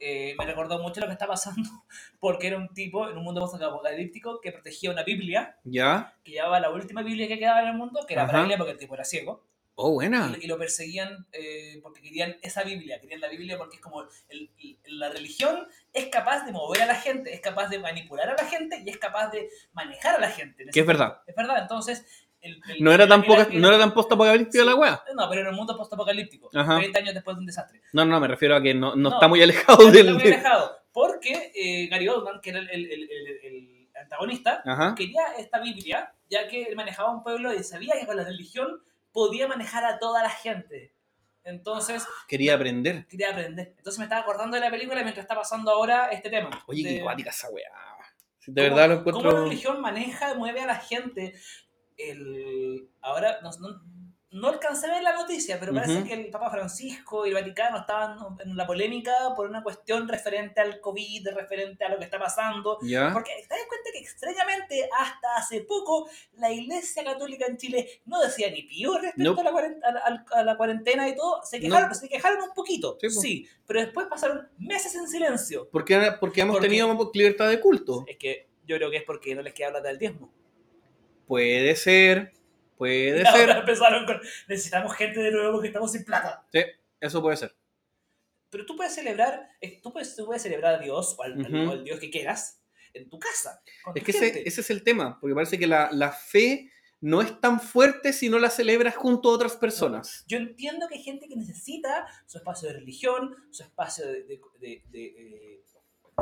Eh, 0.00 0.34
me 0.38 0.46
recordó 0.46 0.78
mucho 0.78 1.00
lo 1.00 1.06
que 1.06 1.12
está 1.14 1.26
pasando 1.26 1.68
porque 2.20 2.46
era 2.46 2.56
un 2.56 2.72
tipo 2.72 3.08
en 3.10 3.16
un 3.18 3.24
mundo 3.24 3.44
apocalíptico 3.44 4.40
que 4.40 4.52
protegía 4.52 4.90
una 4.92 5.02
Biblia, 5.02 5.56
¿Ya? 5.64 6.14
que 6.24 6.32
llevaba 6.32 6.60
la 6.60 6.70
última 6.70 7.02
Biblia 7.02 7.26
que 7.26 7.38
quedaba 7.38 7.62
en 7.62 7.68
el 7.68 7.74
mundo, 7.74 8.04
que 8.06 8.14
era 8.14 8.22
Ajá. 8.22 8.32
braille 8.32 8.56
porque 8.56 8.72
el 8.72 8.78
tipo 8.78 8.94
era 8.94 9.04
ciego, 9.04 9.44
Oh, 9.74 9.92
buena. 9.92 10.32
y, 10.40 10.44
y 10.44 10.46
lo 10.48 10.56
perseguían 10.58 11.26
eh, 11.32 11.78
porque 11.82 12.00
querían 12.00 12.36
esa 12.42 12.62
Biblia, 12.64 13.00
querían 13.00 13.20
la 13.20 13.28
Biblia 13.28 13.58
porque 13.58 13.76
es 13.76 13.82
como 13.82 14.02
el- 14.28 14.50
el- 14.58 14.78
la 14.98 15.08
religión 15.08 15.66
es 15.92 16.06
capaz 16.06 16.44
de 16.44 16.52
mover 16.52 16.82
a 16.82 16.86
la 16.86 16.94
gente, 16.96 17.32
es 17.34 17.40
capaz 17.40 17.68
de 17.68 17.78
manipular 17.80 18.28
a 18.30 18.34
la 18.40 18.44
gente 18.48 18.80
y 18.84 18.88
es 18.90 18.98
capaz 18.98 19.30
de 19.30 19.48
manejar 19.72 20.16
a 20.16 20.20
la 20.20 20.30
gente. 20.30 20.64
Que 20.72 20.80
es 20.80 20.86
verdad. 20.86 21.22
Es 21.26 21.34
verdad, 21.34 21.58
entonces... 21.62 22.04
el- 22.40 22.60
el- 22.68 22.82
No 22.84 22.92
era 22.92 23.06
tan, 23.08 23.20
el- 23.20 23.26
poca, 23.26 23.48
no 23.52 23.68
era 23.68 23.78
tan 23.78 23.92
post-apocalíptica 23.94 24.64
la 24.64 24.74
weá. 24.74 25.02
No, 25.14 25.28
pero 25.28 25.42
en 25.42 25.48
un 25.48 25.54
mundo 25.56 25.76
postapocalíptico, 25.76 26.50
Ajá. 26.54 26.78
30 26.78 26.98
años 27.00 27.14
después 27.14 27.36
de 27.36 27.40
un 27.40 27.46
desastre. 27.46 27.80
No, 27.92 28.04
no, 28.04 28.20
me 28.20 28.28
refiero 28.28 28.56
a 28.56 28.62
que 28.62 28.74
no, 28.74 28.94
no 28.96 29.10
No. 29.10 29.14
está 29.16 29.28
muy 29.28 29.42
alejado 29.42 29.86
Está 29.88 29.92
del. 29.92 30.14
muy 30.14 30.22
alejado, 30.22 30.76
porque 30.92 31.52
eh, 31.54 31.86
Gary 31.88 32.08
Oldman, 32.08 32.40
que 32.40 32.50
era 32.50 32.60
el, 32.60 33.88
antagonista, 34.00 34.62
Ajá. 34.64 34.94
quería 34.96 35.22
esta 35.38 35.58
Biblia, 35.60 36.12
ya 36.30 36.46
que 36.48 36.62
él 36.64 36.76
manejaba 36.76 37.10
un 37.10 37.22
pueblo 37.22 37.52
y 37.52 37.62
sabía 37.64 37.94
que 37.98 38.06
con 38.06 38.16
la 38.16 38.24
religión 38.24 38.80
podía 39.12 39.48
manejar 39.48 39.84
a 39.84 39.98
toda 39.98 40.22
la 40.22 40.30
gente. 40.30 40.94
Entonces, 41.44 42.06
Quería 42.28 42.54
aprender. 42.54 43.06
quería 43.08 43.30
aprender. 43.30 43.74
Entonces 43.78 43.98
me 43.98 44.04
estaba 44.04 44.20
acordando 44.22 44.54
de 44.56 44.60
la 44.60 44.70
película 44.70 45.02
mientras 45.02 45.24
está 45.24 45.34
pasando 45.34 45.70
ahora 45.70 46.08
este 46.08 46.28
tema. 46.30 46.50
Oye, 46.66 46.86
de 46.86 46.96
qué 46.96 47.02
cuática 47.02 47.30
esa 47.30 47.48
weá. 47.50 47.64
De 48.46 48.62
cómo- 48.68 48.76
verdad 48.76 48.88
lo 48.96 49.04
Cómo 49.04 49.12
la 49.12 49.18
encuentro. 49.28 49.44
religión 49.44 49.80
maneja, 49.80 50.34
mueve 50.34 50.60
a 50.60 50.66
la 50.66 50.76
gente. 50.76 51.34
El, 51.98 52.88
ahora, 53.02 53.40
no, 53.42 53.50
no- 53.60 53.82
no 54.30 54.48
alcancé 54.48 54.86
a 54.86 54.92
ver 54.92 55.02
la 55.02 55.14
noticia, 55.14 55.58
pero 55.58 55.72
parece 55.72 56.04
que 56.04 56.12
el 56.12 56.28
Papa 56.30 56.50
Francisco 56.50 57.24
y 57.24 57.30
el 57.30 57.34
Vaticano 57.34 57.78
estaban 57.78 58.18
en 58.44 58.56
la 58.58 58.66
polémica 58.66 59.10
por 59.34 59.48
una 59.48 59.62
cuestión 59.62 60.06
referente 60.06 60.60
al 60.60 60.80
COVID, 60.80 61.28
referente 61.34 61.82
a 61.86 61.88
lo 61.88 61.98
que 61.98 62.04
está 62.04 62.18
pasando. 62.18 62.76
Porque 62.78 63.32
te 63.48 63.54
das 63.54 63.64
cuenta 63.66 63.90
que 63.90 63.98
extrañamente 64.00 64.86
hasta 65.00 65.34
hace 65.38 65.62
poco 65.62 66.10
la 66.34 66.52
Iglesia 66.52 67.04
Católica 67.04 67.46
en 67.46 67.56
Chile 67.56 68.02
no 68.04 68.20
decía 68.20 68.50
ni 68.50 68.64
pío 68.64 68.98
respecto 68.98 69.22
Nope. 69.34 69.40
a, 69.40 69.44
la 69.44 69.50
cuaren- 69.50 69.80
a 69.82 69.92
la, 69.92 70.24
a 70.32 70.44
la 70.44 70.56
cuarentena 70.58 71.08
y 71.08 71.16
todo. 71.16 71.40
Se 71.42 71.58
quejaron, 71.58 71.94
se 71.94 72.06
quejaron 72.10 72.42
un 72.42 72.52
poquito, 72.54 72.98
Sí, 73.08 73.48
pero 73.66 73.80
después 73.80 74.08
pasaron 74.08 74.46
meses 74.58 74.94
en 74.94 75.08
silencio. 75.08 75.70
Porque, 75.72 75.98
porque 76.20 76.42
hemos 76.42 76.56
Porque- 76.56 76.68
tenido 76.68 77.10
libertad 77.14 77.48
de 77.48 77.60
culto. 77.60 78.04
Es 78.06 78.18
que 78.18 78.46
yo 78.66 78.76
creo 78.76 78.90
que 78.90 78.98
es 78.98 79.04
porque 79.04 79.34
no 79.34 79.40
les 79.40 79.54
queda 79.54 79.70
plata 79.70 79.88
del 79.88 79.98
diezmo. 79.98 80.30
Puede 81.28 81.76
ser, 81.76 82.32
puede 82.76 83.20
ahora 83.26 83.32
ser. 83.32 83.50
empezaron 83.58 84.06
con 84.06 84.20
necesitamos 84.48 84.94
gente 84.96 85.20
de 85.20 85.30
nuevo 85.30 85.52
porque 85.52 85.68
estamos 85.68 85.92
sin 85.92 86.04
plata. 86.04 86.44
Sí, 86.50 86.60
eso 87.00 87.22
puede 87.22 87.36
ser. 87.36 87.54
Pero 88.50 88.64
tú 88.64 88.76
puedes 88.76 88.94
celebrar, 88.94 89.46
eh, 89.60 89.78
tú 89.82 89.92
puedes, 89.92 90.16
tú 90.16 90.24
puedes 90.24 90.42
celebrar 90.42 90.74
a 90.76 90.78
Dios 90.78 91.14
o 91.18 91.22
al, 91.22 91.84
Dios 91.84 92.00
que 92.00 92.10
quieras 92.10 92.62
en 92.94 93.08
tu 93.10 93.18
casa. 93.18 93.62
con 93.84 93.94
Es 93.96 94.02
tu 94.02 94.06
que 94.06 94.12
gente. 94.12 94.40
ese, 94.40 94.48
ese 94.48 94.60
es 94.62 94.70
el 94.70 94.82
tema, 94.82 95.18
porque 95.20 95.34
parece 95.34 95.58
que 95.58 95.66
la, 95.66 95.90
la 95.92 96.10
fe 96.12 96.70
no 97.00 97.20
es 97.22 97.40
tan 97.40 97.60
fuerte 97.60 98.12
si 98.12 98.28
no 98.28 98.38
la 98.38 98.50
celebras 98.50 98.96
junto 98.96 99.28
a 99.30 99.34
otras 99.34 99.54
personas. 99.56 100.24
Yo 100.26 100.38
entiendo 100.38 100.88
que 100.88 100.96
hay 100.96 101.02
gente 101.04 101.28
que 101.28 101.36
necesita 101.36 102.06
su 102.26 102.38
espacio 102.38 102.68
de 102.68 102.74
religión, 102.74 103.36
su 103.50 103.62
espacio 103.62 104.04
de, 104.06 104.24
de- 104.24 104.40
de- 104.58 104.82
de, 104.88 105.62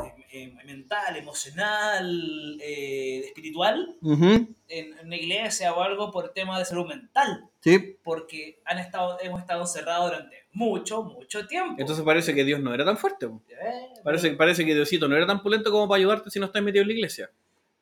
eh, 0.04 0.14
eh, 0.32 0.52
mental, 0.64 1.16
emocional, 1.16 2.58
eh, 2.60 3.22
espiritual, 3.26 3.96
Ujú, 4.02 4.46
en 4.68 4.98
una 5.04 5.16
iglesia 5.16 5.72
o 5.74 5.82
algo 5.82 6.10
por 6.10 6.32
tema 6.32 6.58
de 6.58 6.64
salud 6.64 6.86
mental, 6.86 7.44
Sí. 7.60 7.96
porque 8.04 8.60
han 8.64 8.78
estado, 8.78 9.18
hemos 9.22 9.40
estado 9.40 9.62
encerrados 9.62 10.10
durante 10.10 10.36
mucho, 10.52 11.02
mucho 11.02 11.46
tiempo. 11.46 11.76
Entonces 11.78 12.04
parece 12.04 12.34
que 12.34 12.44
Dios 12.44 12.60
no 12.60 12.72
era 12.74 12.84
tan 12.84 12.96
fuerte. 12.98 13.26
Eh, 13.26 14.00
Parece, 14.02 14.30
parece 14.32 14.64
que 14.64 14.74
Diosito 14.74 15.08
no 15.08 15.16
era 15.16 15.26
tan 15.26 15.42
pulento 15.42 15.70
como 15.70 15.88
para 15.88 15.98
ayudarte 15.98 16.30
si 16.30 16.38
no 16.38 16.46
estás 16.46 16.62
metido 16.62 16.82
en 16.82 16.88
la 16.88 16.94
iglesia. 16.94 17.30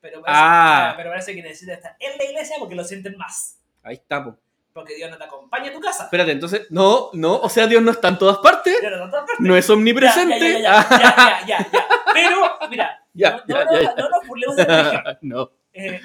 pero, 0.01 0.21
parece, 0.21 0.39
Ah. 0.45 0.95
pero 0.99 1.09
parece 1.11 1.35
que 1.35 1.43
necesita 1.43 1.73
estar 1.75 1.97
en 1.99 2.19
la 2.19 2.25
iglesia 2.25 2.57
porque 2.59 2.75
lo 2.75 2.85
sienten 2.85 3.17
más. 3.17 3.59
Ahí 3.83 3.95
está, 3.95 4.23
po. 4.23 4.39
Porque 4.75 4.97
Dios 4.97 5.09
no 5.09 5.17
te 5.17 5.23
acompaña 5.25 5.71
a 5.71 5.73
tu 5.73 5.81
casa. 5.81 6.05
Espérate, 6.05 6.33
entonces, 6.33 6.67
no, 6.71 7.11
no, 7.13 7.37
o 7.39 7.49
sea, 7.49 7.69
Dios 7.69 7.81
no 7.81 7.93
está 7.93 8.09
en 8.09 8.19
todas 8.19 8.39
partes, 8.39 8.77
Dios 8.81 8.93
no 8.93 9.09
te 9.09 9.17
acompaña. 9.17 9.39
no 9.49 9.57
es 9.57 9.71
omnipresente. 9.71 10.61
Ya, 10.61 10.87
ya, 10.91 10.99
ya, 10.99 11.47
ya, 11.47 11.69
ya. 11.73 11.87
Pero, 12.13 12.37
mira, 12.69 13.01
Ya, 13.15 13.45
no, 13.47 13.55
ya, 13.57 13.65
no, 13.65 13.95
no, 13.97 14.09
nos 14.11 14.27
burlemos 14.27 14.57
de 14.57 14.65
la 14.67 14.83
religión. 14.83 15.19
no. 15.23 15.51
Eh, 15.73 16.01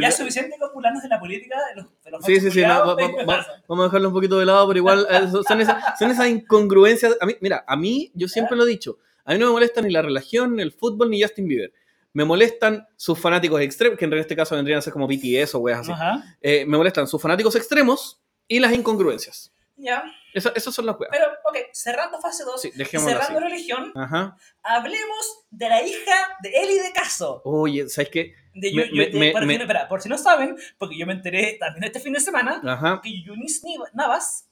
ya 0.00 0.08
es 0.08 0.16
suficiente 0.16 0.56
con 0.58 0.72
burlarnos 0.72 1.02
de 1.02 1.08
la 1.08 1.18
política, 1.18 1.56
de 1.74 1.82
los, 1.82 2.02
de 2.04 2.10
los 2.12 2.24
Sí, 2.24 2.40
sí, 2.40 2.50
sí, 2.52 2.62
no, 2.62 2.68
va- 2.68 2.94
va- 2.94 3.46
vamos 3.68 3.82
a 3.84 3.86
dejarlo 3.88 4.08
un 4.08 4.14
poquito 4.14 4.38
de 4.38 4.46
lado, 4.46 4.68
pero 4.68 4.78
igual 4.78 5.06
eh, 5.10 5.28
son- 5.30 5.42
son 5.44 5.60
esas, 5.60 5.98
son 5.98 6.10
esas 6.12 6.28
incongruencias. 6.28 7.16
A 7.20 7.26
mí, 7.26 7.34
mira, 7.40 7.64
a 7.66 7.76
mí, 7.76 8.10
yo 8.14 8.28
siempre 8.28 8.56
lo 8.56 8.62
he 8.64 8.68
dicho, 8.68 8.98
a 9.24 9.32
mí 9.32 9.38
no 9.40 9.46
me 9.46 9.52
molesta 9.52 9.80
ni 9.82 9.90
la 9.92 10.02
religión, 10.02 10.54
ni 10.54 10.62
el 10.62 10.70
fútbol, 10.72 11.10
ni 11.10 11.20
Justin 11.20 11.48
Bieber. 11.48 11.72
Me 12.14 12.24
molestan 12.24 12.86
sus 12.96 13.18
fanáticos 13.18 13.60
extremos, 13.60 13.98
que 13.98 14.04
en 14.04 14.12
este 14.14 14.36
caso 14.36 14.54
vendrían 14.54 14.78
a 14.78 14.82
ser 14.82 14.92
como 14.92 15.06
BTS 15.06 15.54
o 15.54 15.60
weas 15.60 15.80
así. 15.80 15.92
Ajá, 15.92 16.22
Eh, 16.40 16.64
me 16.66 16.76
molestan 16.76 17.06
sus 17.06 17.20
fanáticos 17.20 17.56
extremos 17.56 18.20
y 18.46 18.58
las 18.60 18.72
incongruencias. 18.72 19.52
ya. 19.76 20.04
Esa- 20.34 20.52
esas 20.56 20.74
son 20.74 20.86
las 20.86 20.98
weas. 20.98 21.10
Pero, 21.12 21.26
ok, 21.44 21.58
cerrando 21.74 22.18
fase 22.18 22.42
2 22.44 22.62
Sí, 22.62 22.70
dejémoslo 22.74 23.18
así. 23.18 23.26
cerrando 23.26 23.46
religión, 23.48 23.92
Ajá. 23.94 24.34
hablemos 24.62 25.44
de 25.50 25.68
la 25.68 25.82
hija 25.86 26.14
de 26.42 26.48
Eli 26.50 26.78
de 26.78 26.90
Caso. 26.92 27.42
Oye, 27.44 27.86
¿sabes 27.90 28.08
qué? 28.08 28.34
De, 28.54 28.72
Me- 28.72 28.88
Yu- 28.88 28.96
me- 28.96 29.06
de- 29.08 29.18
me- 29.18 29.32
por, 29.32 29.44
me- 29.44 29.52
si 29.54 29.58
no- 29.58 29.64
espera, 29.64 29.88
por 29.88 30.00
si 30.00 30.08
no 30.08 30.16
saben, 30.16 30.56
porque 30.78 30.96
yo 30.96 31.06
me 31.06 31.12
enteré 31.12 31.58
también 31.60 31.84
este 31.84 32.00
fin 32.00 32.14
de 32.14 32.20
semana, 32.20 32.62
Ajá. 32.64 33.00
que 33.02 33.22
Yunis 33.22 33.62
Navas, 33.92 34.48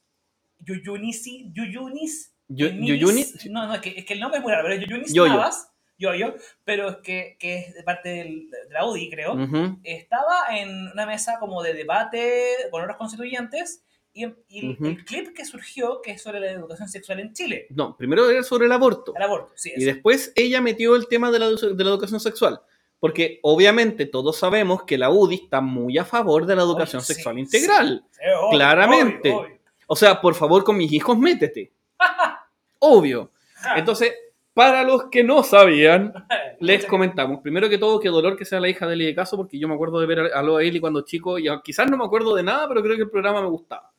Yuyunis, 0.59 1.23
Yuyunis, 1.53 2.31
Yu- 2.47 2.67
Yunis- 2.69 2.87
Yuyuni. 2.99 3.25
no, 3.49 3.65
no, 3.67 3.73
es 3.75 3.81
que, 3.81 3.89
es 3.97 4.05
que 4.05 4.13
el 4.13 4.19
nombre 4.19 4.37
es 4.37 4.43
muy 4.43 4.51
raro, 4.51 4.67
pero 4.67 4.79
Yuyunis. 4.81 5.13
Navas, 5.15 5.70
Yoyo, 6.01 6.35
pero 6.65 6.89
es 6.89 6.97
que, 6.97 7.37
que 7.39 7.59
es 7.59 7.73
de 7.75 7.83
parte 7.83 8.09
del- 8.09 8.49
de 8.49 8.73
la 8.73 8.85
UDI, 8.85 9.09
creo, 9.09 9.37
estaba 9.83 10.57
en 10.57 10.87
una 10.91 11.05
mesa 11.05 11.37
como 11.39 11.61
de 11.63 11.73
debate 11.73 12.47
con 12.71 12.81
otros 12.81 12.97
constituyentes 12.97 13.83
y, 14.13 14.25
y 14.49 14.77
el- 14.83 15.05
clip 15.05 15.33
que 15.33 15.45
surgió, 15.45 16.01
que 16.01 16.11
es 16.11 16.21
sobre 16.21 16.39
la 16.41 16.51
educación 16.51 16.89
sexual 16.89 17.19
en 17.21 17.31
Chile, 17.33 17.67
No, 17.69 17.95
primero 17.95 18.29
era 18.29 18.43
sobre 18.43 18.65
el 18.65 18.71
aborto. 18.73 19.13
el 19.15 19.21
aborto, 19.21 19.53
sí, 19.55 19.71
Y 19.77 19.85
después 19.85 20.33
ella 20.35 20.59
metió 20.59 20.95
el 20.97 21.07
tema 21.07 21.31
de 21.31 21.39
la, 21.39 21.49
de 21.49 21.83
la 21.83 21.89
educación 21.89 22.19
sexual. 22.19 22.59
Porque 22.99 23.39
obviamente 23.41 24.05
todos 24.05 24.37
sabemos 24.37 24.83
que 24.83 24.95
la 24.95 25.09
UDI 25.09 25.35
está 25.45 25.59
muy 25.59 25.97
a 25.97 26.05
favor 26.05 26.45
de 26.45 26.55
la 26.55 26.61
educación 26.61 26.99
Obvio, 26.99 27.05
sexual 27.15 27.35
sí. 27.35 27.41
integral. 27.41 28.05
Sí, 28.11 28.19
obvio, 28.39 28.49
claramente. 28.51 29.31
obvio. 29.31 29.57
O 29.87 29.95
sea, 29.95 30.21
por 30.21 30.35
favor, 30.35 30.63
con 30.63 30.77
mis 30.77 30.91
hijos 30.93 31.17
métete. 31.17 31.71
Obvio. 32.79 33.31
Entonces, 33.75 34.13
para 34.53 34.83
los 34.83 35.05
que 35.09 35.23
no 35.23 35.43
sabían, 35.43 36.13
les 36.59 36.85
comentamos. 36.85 37.39
Primero 37.41 37.69
que 37.69 37.77
todo, 37.77 37.99
qué 37.99 38.09
dolor 38.09 38.35
que 38.37 38.45
sea 38.45 38.59
la 38.59 38.69
hija 38.69 38.85
de 38.87 38.93
Eli 38.95 39.05
de 39.05 39.15
Caso, 39.15 39.37
porque 39.37 39.57
yo 39.59 39.67
me 39.67 39.75
acuerdo 39.75 39.99
de 39.99 40.07
ver 40.07 40.19
a 40.33 40.41
Loa 40.43 40.63
Eli 40.63 40.79
cuando 40.79 41.01
chico 41.01 41.39
y 41.39 41.45
quizás 41.63 41.89
no 41.89 41.97
me 41.97 42.05
acuerdo 42.05 42.35
de 42.35 42.43
nada, 42.43 42.67
pero 42.67 42.81
creo 42.83 42.95
que 42.95 43.03
el 43.03 43.09
programa 43.09 43.41
me 43.41 43.47
gustaba. 43.49 43.91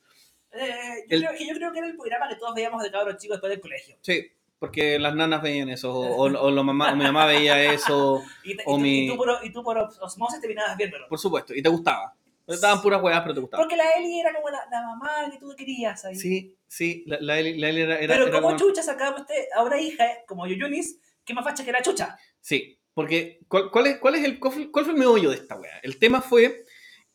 Eh, 0.51 1.05
yo, 1.09 1.17
El- 1.17 1.23
creo, 1.25 1.37
que- 1.37 1.47
yo 1.47 1.53
creo 1.55 1.71
que 1.71 1.79
era 1.79 1.87
el 1.87 1.95
programa 1.97 2.29
que 2.29 2.35
todos 2.35 2.53
veíamos 2.53 2.83
de 2.83 2.91
cabros 2.91 3.17
chicos 3.17 3.35
después 3.37 3.49
del 3.51 3.59
colegio. 3.61 3.95
Sí, 4.01 4.27
porque 4.59 4.99
las 4.99 5.15
nanas 5.15 5.41
veían 5.41 5.69
eso, 5.69 5.91
o, 5.93 6.15
o- 6.15 6.23
o 6.47 6.51
la 6.51 6.61
mamá, 6.63 6.93
o 6.93 6.95
mi 6.95 7.03
mamá 7.03 7.25
veía 7.25 7.73
eso, 7.73 8.21
Y, 8.43 8.55
te- 8.55 8.63
O 8.67 8.73
y 8.73 8.75
tú, 8.75 8.79
mi- 8.79 9.05
y 9.05 9.09
tú 9.09 9.17
por, 9.17 9.29
y 9.43 9.51
tú 9.51 9.63
por 9.63 9.77
os- 9.79 9.99
osmosis 9.99 10.39
terminabas 10.39 10.77
viéndolo. 10.77 11.07
por 11.09 11.17
supuesto, 11.17 11.55
y 11.55 11.63
te 11.63 11.69
gustaba. 11.69 12.13
Te 12.45 12.57
daban 12.57 12.81
puras 12.81 13.01
huevas, 13.01 13.21
pero 13.21 13.33
te 13.33 13.39
gustaba. 13.39 13.63
Porque 13.63 13.75
la 13.77 13.89
Eli 13.97 14.19
era 14.19 14.33
como 14.33 14.49
la, 14.49 14.59
la 14.69 14.81
mamá 14.83 15.29
que 15.31 15.37
tú 15.37 15.53
querías 15.57 16.03
ahí. 16.05 16.15
Sí, 16.15 16.57
sí, 16.67 17.03
la, 17.07 17.17
la 17.21 17.39
Eli, 17.39 17.57
la 17.57 17.69
Eli 17.69 17.81
era, 17.81 17.97
era- 17.99 18.13
Pero 18.15 18.27
era 18.27 18.41
como 18.41 18.57
chucha 18.57 18.83
sacaba 18.83 19.21
usted 19.21 19.45
a 19.55 19.63
una 19.63 19.79
hija 19.79 20.05
eh, 20.05 20.17
como 20.27 20.45
Yuyunis, 20.47 20.99
que 21.23 21.33
más 21.33 21.43
facha 21.45 21.63
que 21.63 21.71
la 21.71 21.81
chucha. 21.81 22.17
Sí, 22.41 22.77
porque 22.93 23.39
¿cuál, 23.47 23.71
cuál 23.71 23.87
es, 23.87 23.97
cuál, 23.99 24.15
es 24.15 24.25
el, 24.25 24.39
cuál 24.39 24.53
fue 24.53 24.71
cuál 24.71 24.85
fue 24.85 24.93
el 24.93 24.99
meollo 24.99 25.29
de 25.29 25.37
esta 25.37 25.55
wea? 25.55 25.79
El 25.83 25.97
tema 25.99 26.21
fue 26.21 26.65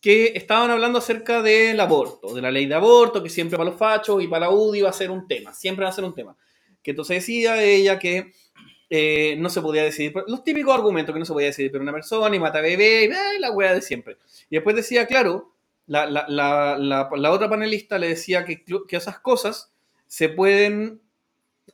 que 0.01 0.33
estaban 0.37 0.71
hablando 0.71 0.99
acerca 0.99 1.43
del 1.43 1.79
aborto, 1.81 2.33
de 2.35 2.41
la 2.41 2.51
ley 2.51 2.67
de 2.67 2.75
aborto, 2.75 3.23
que 3.23 3.29
siempre 3.29 3.59
para 3.59 3.69
los 3.71 3.79
fachos 3.79 4.23
y 4.23 4.29
para 4.29 4.47
la 4.47 4.51
UDI 4.53 4.83
va 4.83 4.91
a 4.91 4.93
ser 4.93 5.11
un 5.11 5.27
tema, 5.29 5.53
siempre 5.53 5.85
va 5.85 5.91
a 5.91 5.95
ser 5.95 6.05
un 6.05 6.15
tema. 6.15 6.37
Que 6.83 6.93
entonces 6.93 7.17
decía 7.17 7.63
ella 7.63 7.99
que 7.99 8.33
eh, 8.91 9.37
no 9.39 9.51
se 9.51 9.61
podía 9.61 9.83
decidir, 9.83 10.15
los 10.27 10.43
típicos 10.45 10.75
argumentos 10.75 11.13
que 11.13 11.19
no 11.19 11.25
se 11.27 11.33
podía 11.33 11.49
decidir 11.49 11.71
por 11.73 11.81
una 11.81 11.93
persona 11.93 12.35
y 12.35 12.39
mata 12.39 12.61
bebé 12.61 13.05
y 13.05 13.07
eh, 13.07 13.39
la 13.41 13.51
wea 13.51 13.75
de 13.75 13.83
siempre. 13.83 14.17
Y 14.51 14.57
después 14.57 14.75
decía, 14.77 15.07
claro, 15.07 15.53
la, 15.87 16.07
la, 16.07 16.27
la, 16.29 16.77
la, 16.79 17.09
la 17.15 17.31
otra 17.33 17.49
panelista 17.51 17.99
le 17.99 18.09
decía 18.09 18.45
que, 18.45 18.65
que 18.65 18.97
esas 18.97 19.19
cosas 19.21 19.73
se 20.07 20.29
pueden 20.29 21.01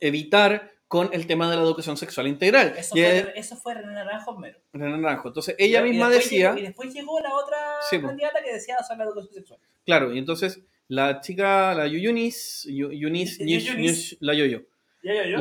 evitar 0.01 0.73
con 0.89 1.11
el 1.13 1.27
tema 1.27 1.51
de 1.51 1.57
la 1.57 1.63
educación 1.63 1.97
sexual 1.97 2.27
integral. 2.29 2.75
Eso 2.77 2.97
Y 2.97 3.01
fue, 3.03 3.19
es- 3.19 3.27
eso 3.37 3.57
fue 3.57 3.75
René 3.75 3.93
Naranjo 3.95 4.35
primero. 4.37 4.59
René 4.73 4.99
Naranjo. 4.99 5.29
Entonces 5.29 5.55
ella 5.59 5.81
Y 5.85 5.91
misma 5.91 6.09
después 6.09 6.25
decía, 6.31 6.49
llegó- 6.51 6.59
y 6.59 6.63
después 6.63 6.95
llegó 6.95 7.21
la 7.21 7.35
otra 7.35 7.57
Sí, 7.91 7.99
po. 7.99 8.09
candidata 8.09 8.43
que 8.45 8.53
decía 8.53 8.77
sobre 8.87 8.99
la 8.99 9.05
educación 9.07 9.35
sexual. 9.35 9.61
claro, 9.85 10.13
y 10.13 10.19
entonces 10.19 10.61
la 10.89 11.21
chica, 11.21 11.75
la 11.75 11.87
Yuyunis, 11.87 12.67
Yu- 12.69 12.93
Yunis, 12.93 13.41
Y- 13.41 13.45
Ñish- 13.45 13.61
Yuyunis. 13.65 14.17
La 14.21 14.35
Yoyo, 14.35 14.63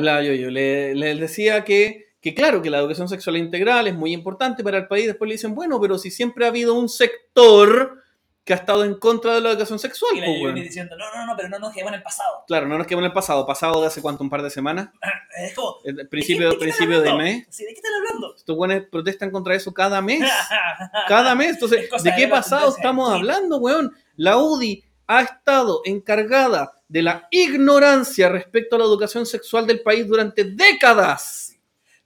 La 0.00 0.22
Yoyo, 0.22 0.50
le, 0.50 0.94
le 0.94 1.14
decía 1.14 1.64
que, 1.64 2.12
que 2.20 2.34
claro, 2.34 2.60
que 2.62 2.70
la 2.70 2.78
educación 2.78 3.08
sexual 3.08 3.36
integral 3.36 3.86
es 3.86 3.94
muy 3.94 4.12
importante 4.12 4.62
para 4.62 4.78
el 4.78 4.86
país. 4.86 5.06
Después 5.06 5.28
le 5.28 5.34
dicen, 5.34 5.54
bueno, 5.54 5.80
pero 5.80 5.98
si 5.98 6.10
siempre 6.10 6.44
ha 6.44 6.48
habido 6.48 6.74
un 6.74 6.88
sector 6.88 8.00
que 8.44 8.52
ha 8.52 8.56
estado 8.56 8.84
en 8.84 8.94
contra 8.98 9.34
de 9.34 9.40
la 9.40 9.52
educación 9.52 9.78
sexual, 9.78 10.10
Y 10.16 10.20
la 10.20 10.26
pues, 10.26 10.42
weón. 10.42 10.54
diciendo, 10.56 10.94
no, 10.98 11.06
no, 11.16 11.24
no, 11.24 11.34
pero 11.34 11.48
no 11.48 11.58
nos 11.58 11.72
quedemos 11.72 11.92
en 11.92 11.98
el 11.98 12.02
pasado. 12.02 12.44
Claro, 12.46 12.66
no 12.68 12.76
nos 12.76 12.86
quedamos 12.86 13.04
en 13.04 13.06
el 13.06 13.12
pasado, 13.14 13.46
pasado 13.46 13.80
de 13.80 13.86
hace 13.86 14.02
cuánto, 14.02 14.22
un 14.22 14.28
par 14.28 14.42
de 14.42 14.50
semanas, 14.50 14.90
Es 15.38 15.54
como, 15.54 15.76
el 15.82 16.06
principio, 16.08 16.50
¿de 16.50 16.50
qué- 16.50 16.56
de 16.58 16.60
principio 16.72 17.00
de 17.00 17.14
mes. 17.14 17.46
Sí, 17.48 17.64
¿de 17.64 17.70
qué 17.70 17.76
están 17.76 17.94
hablando? 17.94 18.36
Estos 18.36 18.54
buenos 18.54 18.82
protestan 18.90 19.30
contra 19.30 19.54
eso 19.54 19.72
cada 19.72 20.02
mes. 20.02 20.20
cada 21.08 21.34
mes. 21.34 21.52
Entonces, 21.54 21.88
¿de 21.90 22.10
de 22.10 22.16
qué 22.16 22.26
la 22.26 22.34
pasado 22.34 22.68
estamos 22.76 23.10
hablando, 23.10 23.56
weón? 23.56 23.92
La 24.16 24.36
UDI 24.36 24.84
ha 25.06 25.22
estado 25.22 25.80
encargada 25.86 26.70
de 26.88 27.02
la 27.02 27.26
ignorancia 27.30 28.28
respecto 28.28 28.76
a 28.76 28.78
la 28.78 28.84
educación 28.84 29.26
sexual 29.26 29.66
del 29.66 29.80
país 29.80 30.06
durante 30.06 30.44
décadas. 30.44 31.56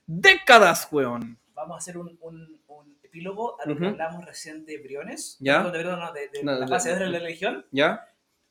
Décadas, 0.06 0.88
weón. 0.90 1.38
Vamos 1.54 1.75
a 1.75 1.78
hacer 1.78 1.99
un, 1.99 2.16
un, 2.20 2.61
un 2.68 2.99
epílogo 3.02 3.61
a 3.61 3.66
lo 3.66 3.75
que 3.76 3.82
Ujú. 3.82 3.90
hablamos 3.92 4.25
recién 4.25 4.64
de 4.64 4.78
Briones. 4.78 5.37
Ya. 5.40 5.62
De, 5.70 5.85
no, 5.85 6.12
de, 6.12 6.28
de 6.28 6.42
No, 6.42 6.52
la 6.52 6.61
de- 6.61 6.68
fase 6.68 6.94
de- 6.94 7.06
la 7.06 7.18
religión. 7.18 7.66
¿Ya? 7.70 8.06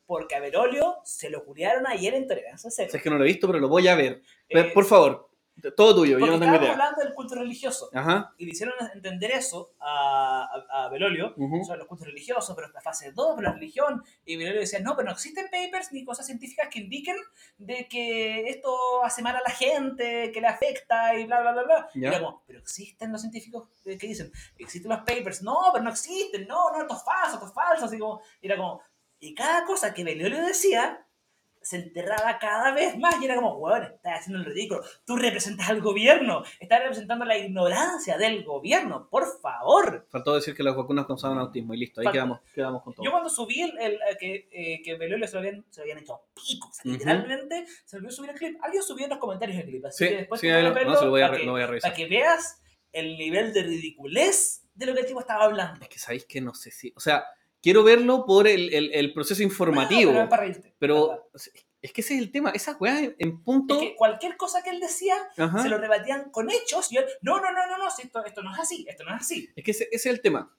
Porque 0.05 0.35
a 0.35 0.39
Berolio 0.39 0.97
se 1.03 1.29
lo 1.29 1.43
culiaron 1.43 1.85
ayer 1.87 2.13
en 2.13 2.27
Tolerancia 2.27 2.69
O 2.69 2.71
Cero. 2.71 2.89
sea, 2.91 2.97
es 2.97 3.03
que 3.03 3.09
no 3.09 3.17
lo 3.17 3.23
he 3.23 3.27
visto, 3.27 3.47
pero 3.47 3.59
lo 3.59 3.67
voy 3.67 3.87
a 3.87 3.95
ver. 3.95 4.21
Eh, 4.49 4.71
Por 4.73 4.85
favor, 4.85 5.26
todo 5.75 5.95
tuyo, 5.95 6.19
yo 6.19 6.25
porque 6.25 6.35
no 6.37 6.39
tengo 6.39 6.55
idea. 6.57 6.71
hablando 6.73 7.01
del 7.03 7.13
culto 7.13 7.35
religioso. 7.35 7.89
Ajá. 7.93 8.33
Y 8.37 8.45
le 8.45 8.51
hicieron 8.51 8.75
entender 8.93 9.31
eso 9.31 9.71
a, 9.79 10.47
a, 10.71 10.85
a 10.85 10.89
Belolio, 10.89 11.33
ujú. 11.35 11.63
sobre 11.65 11.79
los 11.79 11.87
cultos 11.87 12.07
religiosos, 12.07 12.55
pero 12.55 12.67
esta 12.67 12.81
fase 12.81 13.11
2, 13.11 13.35
pero 13.35 13.47
la 13.49 13.53
religión. 13.53 14.03
Y 14.25 14.35
Belolio 14.37 14.59
decía, 14.61 14.79
no, 14.79 14.95
pero 14.95 15.07
no 15.07 15.13
existen 15.13 15.45
papers 15.45 15.91
ni 15.91 16.03
cosas 16.05 16.25
científicas 16.25 16.67
que 16.71 16.79
indiquen 16.79 17.17
de 17.57 17.87
que 17.87 18.47
esto 18.49 19.03
hace 19.03 19.21
mal 19.21 19.35
a 19.35 19.41
la 19.47 19.53
gente, 19.53 20.31
que 20.31 20.41
le 20.41 20.47
afecta 20.47 21.15
y 21.17 21.25
bla, 21.25 21.41
bla, 21.41 21.53
bla, 21.53 21.63
bla. 21.63 21.89
Y 21.93 22.01
Ya. 22.01 22.09
era 22.09 22.19
como, 22.19 22.43
pero 22.45 22.59
existen 22.59 23.11
los 23.11 23.21
científicos 23.21 23.67
que 23.83 23.95
dicen, 23.97 24.31
existen 24.57 24.89
los 24.91 24.99
papers. 24.99 25.41
No, 25.41 25.57
pero 25.73 25.83
no 25.83 25.89
existen, 25.89 26.47
no, 26.47 26.71
no, 26.71 26.81
esto 26.81 26.95
es 26.95 27.03
falso, 27.03 27.33
esto 27.35 27.47
es 27.47 27.53
falso. 27.53 27.85
Así 27.85 27.97
como, 27.97 28.21
y 28.41 28.45
era 28.47 28.57
como, 28.57 28.81
Y 29.19 29.33
cada 29.33 29.65
cosa 29.65 29.93
que 29.95 30.03
Beliolio 30.03 30.45
decía 30.45 31.06
se 31.67 31.75
enterraba 31.77 32.39
cada 32.39 32.71
vez 32.71 32.97
más 32.97 33.21
y 33.21 33.25
era 33.25 33.35
como, 33.35 33.57
weón, 33.57 33.83
estás 33.83 34.19
haciendo 34.21 34.39
el 34.39 34.45
ridículo. 34.45 34.81
Tú 35.05 35.17
representas 35.17 35.69
al 35.69 35.81
gobierno, 35.81 36.43
estás 36.61 36.79
representando 36.79 37.25
la 37.25 37.37
ignorancia 37.37 38.17
del 38.17 38.45
gobierno, 38.45 39.09
por 39.09 39.25
favor. 39.41 40.07
Faltó 40.09 40.33
decir 40.35 40.55
que 40.55 40.63
las 40.63 40.77
vacunas 40.77 41.05
causaban 41.05 41.37
autismo 41.39 41.73
y 41.73 41.77
listo, 41.79 41.99
ahí 41.99 42.07
quedamos, 42.09 42.39
quedamos 42.55 42.83
con 42.83 42.93
todo. 42.93 43.03
Yo 43.03 43.11
cuando 43.11 43.29
subí 43.29 43.61
el, 43.61 43.77
el- 43.79 43.93
eh, 43.95 44.17
que, 44.17 44.47
eh, 44.51 44.81
que 44.81 44.95
Beliolio 44.95 45.27
se 45.27 45.33
lo 45.33 45.39
habían, 45.39 45.65
se 45.69 45.81
lo 45.81 45.83
habían 45.83 45.97
hecho 45.97 46.21
pico, 46.33 46.69
o 46.69 46.73
sea, 46.73 46.83
Ujú. 46.85 46.93
literalmente 46.93 47.65
se 47.85 47.97
olvidó 47.97 48.11
subir 48.11 48.29
el 48.29 48.37
clip. 48.37 48.57
Alguien 48.63 48.81
subió 48.83 49.03
en 49.03 49.09
los 49.09 49.19
comentarios 49.19 49.57
el 49.59 49.65
clip, 49.65 49.85
así 49.85 50.05
Sí, 50.05 50.09
que 50.09 50.17
después 50.19 50.39
sí, 50.39 50.47
lo, 50.47 50.73
verlo 50.73 50.91
no, 50.93 50.97
se 50.99 51.03
lo 51.05 51.11
voy 51.11 51.21
a, 51.21 51.27
para 51.27 51.37
que- 51.39 51.45
lo 51.45 51.51
voy 51.51 51.61
a 51.63 51.67
revisar. 51.67 51.91
para 51.91 51.97
que 51.97 52.07
veas 52.07 52.61
el 52.93 53.17
nivel 53.17 53.51
de 53.53 53.63
ridiculez 53.63 54.63
de 54.73 54.85
lo 54.85 54.93
que 54.93 55.01
el 55.01 55.05
tipo 55.05 55.19
estaba 55.19 55.43
hablando. 55.43 55.81
Es 55.81 55.89
que 55.89 55.99
sabéis 55.99 56.25
que 56.25 56.39
no 56.39 56.53
sé 56.53 56.71
si. 56.71 56.93
O 56.95 56.99
sea, 57.01 57.25
quiero 57.61 57.83
verlo 57.83 58.25
por 58.25 58.47
el, 58.47 58.73
el- 58.73 58.91
el 58.93 59.13
proceso 59.13 59.43
informativo. 59.43 60.11
No, 60.11 60.29
pero 60.29 60.53
pero 60.79 61.29
es 61.81 61.91
que 61.93 62.01
ese 62.01 62.15
es 62.15 62.19
el 62.21 62.31
tema. 62.31 62.49
Esas 62.51 62.75
weas 62.79 63.11
en, 63.19 63.43
punto. 63.43 63.75
Es 63.75 63.81
que 63.81 63.95
cualquier 63.95 64.35
cosa 64.37 64.63
que 64.63 64.71
él 64.71 64.79
decía 64.79 65.15
Ajá. 65.37 65.61
se 65.61 65.69
lo 65.69 65.77
rebatían 65.77 66.31
con 66.31 66.49
hechos 66.49 66.91
y 66.91 66.97
él, 66.97 67.05
no, 67.21 67.37
no, 67.39 67.51
no, 67.51 67.67
no, 67.67 67.77
no, 67.77 67.87
esto, 67.87 68.25
esto 68.25 68.41
no 68.43 68.53
es 68.53 68.59
así, 68.59 68.85
esto 68.89 69.03
no 69.03 69.15
es 69.15 69.21
así. 69.21 69.49
Es 69.55 69.63
que 69.63 69.71
ese, 69.71 69.83
ese 69.85 70.09
es 70.09 70.15
el 70.15 70.21
tema. 70.21 70.51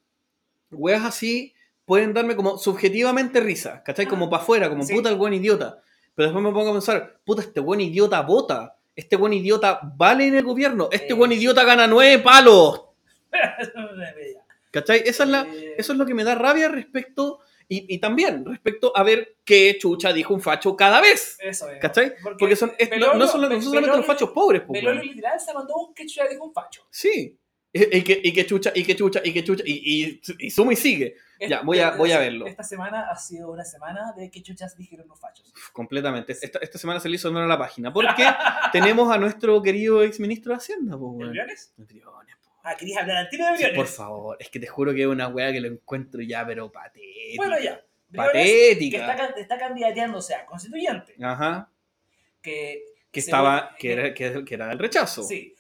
Weas 0.71 1.05
así 1.05 1.55
pueden 1.85 2.13
darme 2.15 2.37
como 2.37 2.59
subjetivamente 2.59 3.41
risa, 3.41 3.83
¿cachai? 3.83 4.07
Ah, 4.07 4.09
Como 4.09 4.29
para 4.31 4.43
afuera, 4.43 4.69
como 4.69 4.85
sí. 4.85 4.95
puta 4.95 5.09
el 5.09 5.17
buen 5.17 5.33
idiota. 5.35 5.81
Pero 6.15 6.29
después 6.29 6.45
me 6.45 6.53
pongo 6.53 6.71
a 6.71 6.73
pensar, 6.73 7.21
puta, 7.25 7.43
este 7.43 7.61
buen 7.61 7.81
idiota 7.81 8.21
vota. 8.23 8.77
Este 8.95 9.17
buen 9.17 9.33
idiota 9.33 9.81
vale 9.97 10.27
en 10.27 10.35
el 10.37 10.45
gobierno. 10.45 10.89
Este 10.93 11.13
Eh. 11.13 11.17
buen 11.17 11.33
idiota 11.33 11.63
gana 11.65 11.87
nueve 11.87 12.19
palos. 12.23 12.85
¿Cachai? 14.81 15.03
Esa 15.05 15.25
es 15.25 15.29
la, 15.31 15.47
eso 15.77 15.93
es 15.93 15.99
lo 15.99 16.07
que 16.07 16.15
me 16.15 16.25
da 16.25 16.35
rabia 16.35 16.69
respecto. 16.69 17.41
Y, 17.71 17.85
y 17.95 17.99
también 17.99 18.47
respecto 18.47 18.97
a 18.97 19.03
ver 19.03 19.37
qué 19.45 19.77
chucha 19.79 20.11
dijo 20.15 20.33
un 20.33 20.41
facho 20.41 20.75
cada 20.75 21.03
vez. 21.03 21.37
Eso 21.41 21.69
es. 21.69 21.79
¿Cachai? 21.81 22.15
Porque 22.39 22.57
son, 22.57 22.73
es- 22.79 22.89
no, 22.99 23.13
no 23.15 23.27
son, 23.27 23.43
no 23.43 23.49
son 23.51 23.63
solamente 23.63 23.97
los 23.99 24.07
fachos 24.07 24.31
pobres, 24.31 24.63
po, 24.63 24.73
Belolio 24.73 25.01
weón. 25.03 25.15
literal 25.15 25.39
se 25.39 25.53
mandó 25.53 25.75
un 25.77 25.93
que 25.95 26.09
ya 26.09 26.27
dijo 26.29 26.45
un 26.47 26.53
facho. 26.55 26.87
Sí. 26.91 27.39
Y, 27.71 27.99
y 27.99 28.03
que, 28.03 28.19
y 28.25 28.33
que 28.33 28.47
chucha, 28.47 28.73
y 28.75 28.83
que 28.83 28.97
chucha, 28.97 29.21
y 29.23 29.35
que 29.35 29.45
chucha, 29.45 29.63
y, 29.67 29.73
y, 30.07 30.21
y 30.39 30.51
suma 30.51 30.73
y 30.73 30.77
sigue. 30.77 31.17
Ya, 31.47 31.61
voy 31.61 31.79
a- 31.81 31.91
voy 31.91 32.11
a 32.13 32.19
verlo. 32.19 32.47
Esta 32.47 32.63
semana 32.63 33.11
ha 33.11 33.17
sido 33.17 33.51
una 33.53 33.65
semana 33.67 34.15
de 34.17 34.31
que 34.31 34.43
chuchas 34.43 34.75
dijeron 34.75 35.07
los 35.07 35.21
fachos. 35.21 35.53
Uf, 35.55 35.69
completamente. 35.73 36.33
Esta, 36.41 36.61
esta 36.61 36.79
semana 36.79 37.01
se 37.01 37.11
le 37.11 37.17
hizo 37.17 37.29
honor 37.29 37.43
a 37.45 37.47
la 37.49 37.59
página. 37.59 37.93
Porque 37.93 38.25
tenemos 38.73 39.13
a 39.15 39.19
nuestro 39.19 39.61
querido 39.63 40.03
ex 40.03 40.19
ministro 40.21 40.53
de 40.53 40.57
Hacienda, 40.57 40.97
po, 40.97 41.11
¿De 41.13 41.19
weón. 41.19 41.31
Briones? 41.33 41.75
Ah, 42.71 42.77
querías 42.77 42.99
hablar 43.01 43.17
al 43.19 43.29
tiro 43.29 43.45
de 43.47 43.53
Sí, 43.53 43.65
Briones. 43.65 43.77
por 43.77 43.87
favor, 43.87 44.37
es 44.41 44.51
que 44.51 44.61
te 44.61 44.67
juro 44.67 44.93
que 44.93 45.01
es 45.03 45.07
una 45.07 45.29
weá 45.29 45.53
que 45.53 45.61
lo 45.61 45.69
encuentro 45.69 46.21
ya, 46.23 46.45
pero 46.47 46.71
patética. 46.71 47.37
Bueno, 47.37 47.59
ya. 47.59 47.81
Briones, 48.09 48.33
que 48.33 48.69
Patética. 48.99 49.11
está, 49.13 49.25
está 49.41 49.59
candidateándose 49.59 50.35
a 50.35 50.45
constituyente. 50.47 51.15
Ajá. 51.23 51.71
Que, 52.43 52.83
Que 53.11 53.21
estaba, 53.21 53.75
que 53.79 53.93
era, 53.93 54.15
que, 54.15 54.45
que 54.45 54.55
era 54.55 54.69
del 54.69 54.79
rechazo. 54.79 55.23
Sí. 55.23 55.55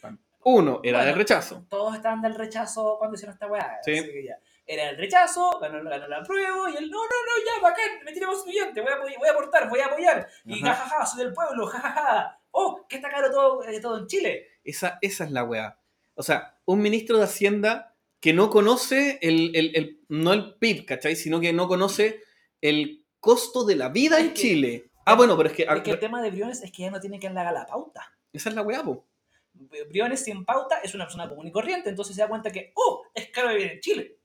Uno 0.45 0.81
era 0.83 0.99
Bueno. 0.99 1.07
del 1.11 1.17
rechazo. 1.19 1.67
Todos 1.69 1.97
estaban 1.97 2.23
del 2.23 2.35
rechazo 2.35 2.97
cuando 2.99 3.17
hicieron 3.17 3.35
esta 3.35 3.47
weá. 3.47 3.79
Sí. 3.83 3.99
así 3.99 4.13
que 4.13 4.25
ya. 4.25 4.39
Era 4.67 4.91
el 4.91 4.99
rechazo, 4.99 5.59
ganó, 5.61 5.83
ganó 5.83 6.09
la 6.09 6.23
prueba 6.23 6.71
y 6.71 6.77
él, 6.77 6.91
no, 6.91 6.99
no, 6.99 7.05
no, 7.05 7.45
ya, 7.45 7.63
bacán, 7.63 8.05
me 8.05 8.13
tiré 8.13 8.27
constituyente, 8.27 8.83
voy 8.83 8.93
a, 8.93 8.99
voy 8.99 9.29
a 9.29 9.33
aportar, 9.33 9.67
voy 9.69 9.81
a 9.81 9.87
apoyar. 9.87 10.29
Y 10.45 10.63
Ajá. 10.63 10.75
jajaja, 10.75 11.07
soy 11.07 11.25
del 11.25 11.33
pueblo, 11.33 11.67
jajaja. 11.67 12.39
Oh, 12.51 12.87
que 12.87 12.97
está 12.97 13.09
caro 13.11 13.31
todo, 13.31 13.65
eh, 13.67 13.81
todo 13.81 13.99
en 13.99 14.07
Chile. 14.07 14.47
Esa, 14.65 14.99
esa 15.01 15.25
es 15.25 15.31
la 15.31 15.45
weá. 15.45 15.79
O 16.15 16.23
sea, 16.23 16.55
un 16.69 16.81
ministro 16.83 17.17
de 17.19 17.25
Hacienda 17.25 17.95
que 18.21 18.33
no 18.35 18.51
conoce 18.51 19.19
el, 19.23 19.55
el- 19.57 19.75
el- 19.75 20.01
no 20.09 20.33
el 20.33 20.55
PIB, 20.57 20.85
¿cachai? 20.85 21.17
Sino 21.17 21.41
que 21.41 21.53
no 21.53 21.67
conoce 21.67 22.21
el 22.61 23.05
costo 23.21 23.65
de 23.65 23.77
la 23.77 23.89
vida 23.89 24.19
Es 24.19 24.25
en 24.25 24.29
que- 24.35 24.41
Chile. 24.41 24.91
Ah, 25.07 25.15
bueno, 25.15 25.37
pero 25.37 25.49
es 25.49 25.55
que, 25.57 25.63
Es 25.63 25.81
que 25.83 25.93
el 25.93 25.99
tema 25.99 26.21
de 26.21 26.31
Briones 26.31 26.63
es 26.63 26.71
que 26.71 26.83
ya 26.83 26.91
no 26.91 27.01
tiene 27.01 27.19
que 27.19 27.31
le 27.31 27.41
haga 27.41 27.53
la 27.53 27.65
pauta. 27.67 28.13
esa 28.33 28.51
es 28.51 28.55
la 28.55 28.61
weá, 28.63 28.83
po. 28.85 29.07
Briones 29.89 30.23
sin 30.23 30.45
pauta 30.45 30.79
es 30.85 30.95
una 30.95 31.05
persona 31.05 31.29
común 31.29 31.47
y 31.47 31.53
corriente, 31.53 31.89
entonces 31.89 32.15
se 32.15 32.21
da 32.23 32.29
cuenta 32.29 32.51
que, 32.51 32.73
oh, 32.75 33.03
es 33.15 33.29
caro 33.31 33.49
vivir 33.49 33.73
en 33.73 33.81
Chile. 33.81 34.19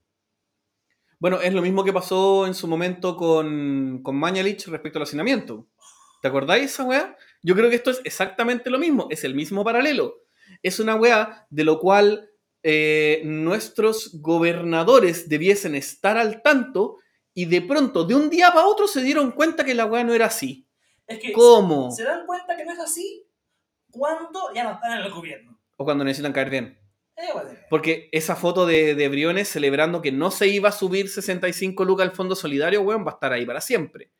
Bueno, 1.19 1.39
es 1.39 1.53
lo 1.53 1.61
mismo 1.61 1.83
que 1.85 1.93
pasó 1.93 2.45
en 2.45 2.53
su 2.53 2.67
momento 2.67 3.15
con, 3.15 4.01
con 4.03 4.15
Mañalich 4.17 4.67
respecto 4.67 4.99
al 4.99 5.03
hacinamiento. 5.03 5.65
¿Te 6.21 6.27
acordáis 6.27 6.65
esa 6.65 6.83
weá? 6.83 7.15
Yo 7.41 7.55
creo 7.55 7.69
que 7.69 7.77
esto 7.77 7.91
es 7.91 8.01
exactamente 8.03 8.69
lo 8.69 8.77
mismo, 8.79 9.07
es 9.09 9.23
el 9.23 9.33
mismo 9.33 9.63
paralelo. 9.63 10.15
Es 10.61 10.79
una 10.81 10.95
weá 10.95 11.47
de 11.49 11.63
lo 11.63 11.79
cual 11.79 12.29
eh, 12.63 13.21
nuestros 13.25 14.21
gobernadores 14.21 15.27
debiesen 15.27 15.75
estar 15.75 16.17
al 16.17 16.41
tanto 16.41 16.97
y 17.33 17.45
de 17.45 17.61
pronto, 17.61 18.05
de 18.05 18.15
un 18.15 18.29
día 18.29 18.51
para 18.53 18.67
otro, 18.67 18.87
se 18.87 19.01
dieron 19.01 19.31
cuenta 19.31 19.65
que 19.65 19.73
la 19.73 19.85
weá 19.85 20.03
no 20.03 20.13
era 20.13 20.27
así. 20.27 20.67
Es 21.05 21.19
que 21.19 21.33
¿Cómo? 21.33 21.91
se 21.91 22.03
dan 22.03 22.25
cuenta 22.25 22.55
que 22.55 22.63
no 22.63 22.71
es 22.71 22.79
así 22.79 23.27
cuando 23.89 24.53
ya 24.55 24.63
no 24.63 24.71
están 24.73 24.99
en 24.99 25.05
el 25.05 25.11
gobierno. 25.11 25.59
O 25.77 25.83
cuando 25.83 26.03
necesitan 26.03 26.31
caer 26.31 26.49
bien. 26.49 26.79
Eh, 27.15 27.27
Porque 27.69 28.09
esa 28.11 28.35
foto 28.35 28.65
de, 28.65 28.95
de 28.95 29.09
Briones 29.09 29.49
celebrando 29.49 30.01
que 30.01 30.11
no 30.11 30.31
se 30.31 30.47
iba 30.47 30.69
a 30.69 30.71
subir 30.73 31.09
65 31.09 31.85
lucas 31.85 32.07
al 32.07 32.15
Fondo 32.15 32.35
Solidario, 32.35 32.81
weón, 32.81 33.05
va 33.05 33.11
a 33.11 33.15
estar 33.15 33.33
ahí 33.33 33.45
para 33.45 33.61
siempre. 33.61 34.11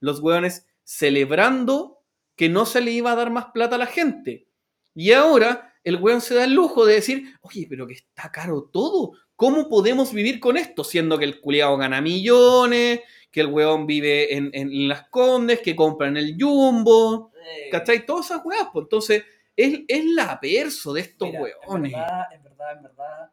Los 0.00 0.20
weones 0.20 0.66
celebrando 0.82 2.02
que 2.36 2.48
no 2.48 2.66
se 2.66 2.80
le 2.80 2.90
iba 2.90 3.12
a 3.12 3.16
dar 3.16 3.30
más 3.30 3.46
plata 3.52 3.76
a 3.76 3.78
la 3.78 3.86
gente. 3.86 4.48
Y 4.94 5.12
ahora 5.12 5.71
el 5.84 5.96
weón 5.96 6.20
se 6.20 6.34
da 6.34 6.44
el 6.44 6.52
lujo 6.52 6.84
de 6.86 6.94
decir, 6.94 7.34
oye, 7.40 7.66
pero 7.68 7.86
que 7.86 7.94
está 7.94 8.30
caro 8.30 8.68
todo. 8.72 9.12
¿Cómo 9.36 9.68
podemos 9.68 10.12
vivir 10.12 10.38
con 10.38 10.56
esto? 10.56 10.84
Siendo 10.84 11.18
que 11.18 11.24
el 11.24 11.40
culiao 11.40 11.76
gana 11.76 12.00
millones, 12.00 13.00
que 13.30 13.40
el 13.40 13.48
weón 13.48 13.86
vive 13.86 14.36
en, 14.36 14.50
en 14.52 14.88
las 14.88 15.08
condes, 15.08 15.60
que 15.60 15.74
compra 15.74 16.08
en 16.08 16.16
el 16.16 16.36
jumbo. 16.38 17.32
¿Cachai? 17.70 18.06
Todas 18.06 18.26
esas 18.26 18.44
weas. 18.44 18.68
Pues 18.72 18.84
entonces, 18.84 19.24
es, 19.56 19.80
es 19.88 20.04
la 20.06 20.38
perso 20.40 20.92
de 20.92 21.00
estos 21.00 21.28
mira, 21.28 21.42
weones. 21.42 21.92
En 21.92 21.98
verdad, 22.00 22.32
en 22.32 22.42
verdad, 22.42 22.72
en 22.76 22.82
verdad, 22.84 23.30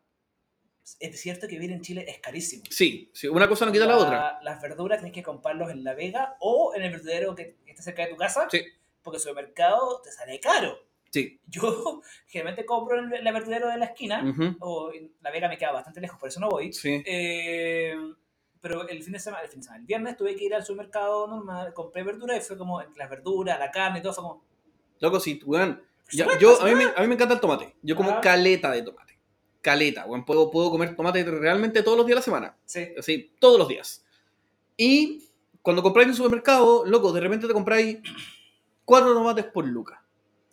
es 1.00 1.22
cierto 1.22 1.48
que 1.48 1.54
vivir 1.56 1.72
en 1.72 1.82
Chile 1.82 2.06
es 2.08 2.18
carísimo. 2.20 2.64
Sí, 2.72 3.12
sí, 3.14 3.28
una 3.28 3.48
cosa 3.48 3.66
no 3.66 3.72
quita 3.72 3.86
la 3.86 3.98
otra. 3.98 4.40
Las 4.42 4.60
verduras 4.62 4.98
tienes 5.00 5.14
que 5.14 5.22
comprarlos 5.22 5.70
en 5.70 5.84
La 5.84 5.94
Vega 5.94 6.36
o 6.40 6.74
en 6.76 6.82
el 6.82 6.92
verdadero 6.92 7.36
que 7.36 7.58
está 7.68 7.84
cerca 7.84 8.04
de 8.04 8.10
tu 8.10 8.18
casa, 8.18 8.48
Sí. 8.50 8.62
porque 9.04 9.18
el 9.18 9.22
supermercado 9.22 10.02
te 10.02 10.12
sale 10.12 10.40
caro. 10.40 10.80
Sí. 11.12 11.40
Yo 11.48 12.02
generalmente 12.28 12.66
compro 12.66 13.00
en 13.00 13.14
el 13.14 13.34
verdadero 13.34 13.68
de 13.70 13.78
la 13.78 13.86
esquina, 13.86 14.24
o 14.60 14.92
en 14.94 15.12
La 15.22 15.32
Vega 15.32 15.48
me 15.48 15.58
queda 15.58 15.72
bastante 15.72 16.02
lejos, 16.02 16.20
por 16.20 16.30
eso 16.30 16.40
no 16.40 16.50
voy. 16.50 16.72
Sí. 16.74 17.02
Eh, 17.06 17.96
pero 18.62 18.88
el 18.88 19.02
fin 19.04 19.14
de 19.14 19.20
semana, 19.20 19.44
el 19.44 19.50
fin 19.50 19.60
de 19.62 19.64
semana, 19.64 19.80
el 19.82 19.86
viernes 19.88 20.18
tuve 20.18 20.36
que 20.36 20.44
ir 20.46 20.54
al 20.54 20.64
supermercado 20.66 21.28
normal, 21.28 21.74
compré 21.74 22.04
verduras 22.04 22.38
y 22.38 22.42
fue 22.42 22.58
como 22.58 22.82
entre 22.82 23.00
las 23.00 23.10
verduras, 23.10 23.58
la 23.58 23.72
carne 23.72 24.00
y 24.00 24.02
todo, 24.02 24.14
fue 24.14 24.24
como. 24.24 24.44
Loco, 25.00 25.20
sí, 25.20 25.40
weón. 25.46 25.82
Ya, 26.12 26.26
"Súper 26.26 26.40
yo, 26.40 26.60
a, 26.62 26.66
mí 26.66 26.72
me, 26.72 26.76
personal". 26.78 26.94
a 26.98 27.02
mí 27.02 27.08
me 27.08 27.14
encanta 27.16 27.34
el 27.36 27.40
tomate. 27.40 27.76
Yo 27.82 27.96
como 27.96 28.12
Ajá. 28.12 28.22
caleta 28.22 28.72
de 28.72 28.82
tomate. 28.82 29.18
Caleta, 29.62 30.06
weón. 30.06 30.26
Puedo, 30.26 30.50
puedo 30.52 30.70
comer 30.72 30.96
tomate 30.96 31.24
realmente 31.24 31.84
todos 31.84 31.98
los 31.98 32.06
días 32.06 32.16
de 32.16 32.20
la 32.20 32.24
semana. 32.24 32.58
Sí. 32.66 32.88
Así, 32.98 33.32
todos 33.40 33.58
los 33.60 33.68
días. 33.68 34.04
Y 34.76 35.24
cuando 35.62 35.82
compráis 35.84 36.06
en 36.08 36.12
un 36.12 36.16
supermercado, 36.18 36.86
loco, 36.86 37.12
de 37.14 37.22
repente 37.22 37.48
te 37.48 37.54
compráis 37.54 38.00
cuatro 38.86 39.14
tomates 39.14 39.46
por 39.46 39.66
lucas. 39.68 39.99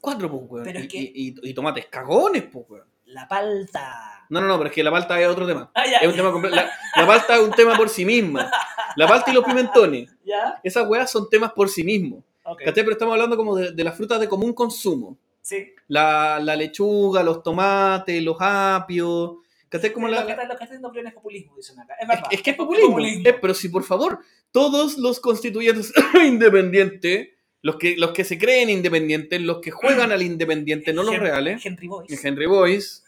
Cuatro, 0.06 0.30
pues, 0.30 0.42
weón. 0.48 0.64
Pero 0.64 0.78
es 0.78 0.84
y, 0.84 0.88
que- 0.88 0.98
y- 0.98 1.28
y- 1.42 1.50
y 1.50 1.54
tomates 1.54 1.86
cagones, 1.86 2.44
pues, 2.44 2.64
weón. 2.68 2.84
La 3.06 3.26
palta. 3.28 4.24
No, 4.28 4.40
no, 4.40 4.46
no, 4.48 4.56
pero 4.58 4.68
es 4.68 4.74
que 4.74 4.82
la 4.84 4.90
palta 4.90 5.20
es 5.20 5.26
otro 5.28 5.46
tema. 5.46 5.70
Ah, 5.74 5.84
ya. 5.84 5.98
Es 5.98 6.08
un 6.08 6.14
tema 6.16 6.48
la, 6.48 6.70
la 6.96 7.06
palta 7.06 7.36
es 7.36 7.40
un 7.42 7.50
tema 7.52 7.76
por 7.76 7.88
sí 7.88 8.04
misma. 8.04 8.50
La 8.96 9.06
palta 9.06 9.30
y 9.30 9.34
los 9.34 9.44
pimentones. 9.44 10.10
¿Ya? 10.24 10.60
Esas 10.64 10.86
weas 10.88 11.10
son 11.10 11.28
temas 11.28 11.52
por 11.52 11.68
sí 11.68 11.84
mismos. 11.84 12.22
Ok. 12.44 12.58
¿Cachai? 12.64 12.82
Pero 12.84 12.92
estamos 12.92 13.12
hablando 13.14 13.36
como 13.36 13.56
de, 13.56 13.72
de 13.72 13.84
las 13.84 13.96
frutas 13.96 14.18
de 14.20 14.28
común 14.28 14.52
consumo. 14.52 15.18
Sí. 15.42 15.72
La, 15.88 16.38
la 16.40 16.56
lechuga, 16.56 17.22
los 17.22 17.42
tomates, 17.42 18.22
los 18.22 18.36
apios. 18.40 19.36
¿Cachai? 19.68 19.92
Como 19.92 20.08
la, 20.08 20.20
lo, 20.20 20.26
que 20.26 20.34
la- 20.36 20.42
está, 20.42 20.44
lo 20.44 20.58
que 20.58 20.64
está 20.64 20.74
haciendo 20.76 21.08
es 21.08 21.14
populismo, 21.14 21.56
dicen 21.56 21.78
acá. 21.80 21.94
Es 21.94 22.02
es, 22.02 22.08
verdad. 22.08 22.28
es 22.30 22.42
que 22.42 22.50
es 22.50 22.56
populismo. 22.56 22.98
Eh, 23.00 23.38
pero 23.40 23.54
si 23.54 23.68
por 23.68 23.82
favor, 23.84 24.20
todos 24.50 24.98
los 24.98 25.20
constituyentes 25.20 25.92
independientes, 26.24 27.28
los 27.66 27.76
que, 27.76 27.96
los 27.96 28.12
que 28.12 28.24
se 28.24 28.38
creen 28.38 28.70
independientes, 28.70 29.40
los 29.40 29.60
que 29.60 29.70
juegan 29.70 30.12
al 30.12 30.22
independiente, 30.22 30.92
no 30.92 31.02
los 31.02 31.18
reales, 31.18 31.64
Henry 31.66 31.88
Boyce. 31.88 32.28
Henry 32.28 32.46
Boyce, 32.46 33.02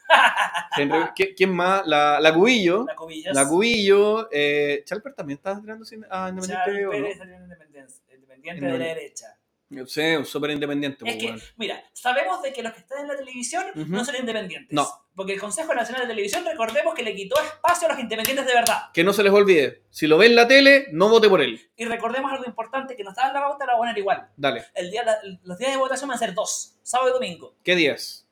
Henry- 0.77 1.13
¿qui- 1.17 1.35
¿quién 1.37 1.51
más? 1.55 1.87
La, 1.87 2.19
la 2.21 2.35
Cubillo. 2.35 2.85
La 2.87 2.95
Cubillas. 2.97 3.35
La 3.35 3.49
Cubillo, 3.49 4.29
eh, 4.33 4.83
Chalper 4.85 5.15
también 5.15 5.37
está 5.39 5.61
tirando 5.61 5.85
a 5.85 5.89
Charles 5.89 6.51
independiente. 6.51 6.87
¿o 6.87 7.25
no? 7.25 7.43
Independencia, 7.45 8.03
independiente 8.15 8.61
No. 8.67 8.73
de 8.73 8.79
la 8.79 8.85
derecha. 8.87 9.27
Yo 9.71 9.87
sé, 9.87 10.17
un 10.17 10.25
súper 10.25 10.51
independiente. 10.53 11.05
Es 11.07 11.17
que, 11.17 11.37
mira, 11.57 11.85
sabemos 11.93 12.41
de 12.43 12.55
que 12.55 12.63
los 12.63 12.73
que 12.73 12.81
están 12.81 13.01
en 13.03 13.09
la 13.09 13.17
televisión 13.17 13.67
no 13.75 14.03
son 14.03 14.17
independientes. 14.17 14.73
No. 14.75 14.89
Porque 15.15 15.35
el 15.35 15.41
Consejo 15.41 15.75
Nacional 15.75 16.03
de 16.05 16.09
Televisión, 16.09 16.43
recordemos 16.47 16.95
que 16.95 17.03
le 17.03 17.15
quitó 17.15 17.37
espacio 17.39 17.87
a 17.87 17.91
los 17.93 18.01
independientes 18.01 18.47
de 18.47 18.55
verdad. 18.55 18.85
Que 18.95 19.05
no 19.05 19.13
se 19.13 19.23
les 19.23 19.33
olvide, 19.33 19.83
si 19.91 20.07
lo 20.07 20.17
ve 20.17 20.27
en 20.27 20.37
la 20.37 20.49
tele, 20.49 20.87
no 20.93 21.11
vote 21.11 21.29
por 21.29 21.43
él. 21.43 21.61
Y 21.77 21.85
recordemos 21.85 22.33
algo 22.33 22.45
importante, 22.47 22.97
que 22.97 23.05
nos 23.05 23.15
daban 23.15 23.35
la 23.35 23.41
pauta, 23.41 23.67
la 23.67 23.73
van 23.73 23.77
a 23.77 23.81
poner 23.81 23.99
igual. 23.99 24.29
Dale. 24.37 24.65
El 24.75 24.91
día, 24.91 25.05
la- 25.05 25.19
los 25.45 25.59
días 25.59 25.73
de 25.73 25.77
votación 25.77 26.09
van 26.09 26.17
a 26.17 26.19
ser 26.19 26.33
dos, 26.33 26.79
sábado 26.83 27.11
y 27.11 27.13
domingo. 27.13 27.55
¿Qué 27.63 27.77
días? 27.77 28.27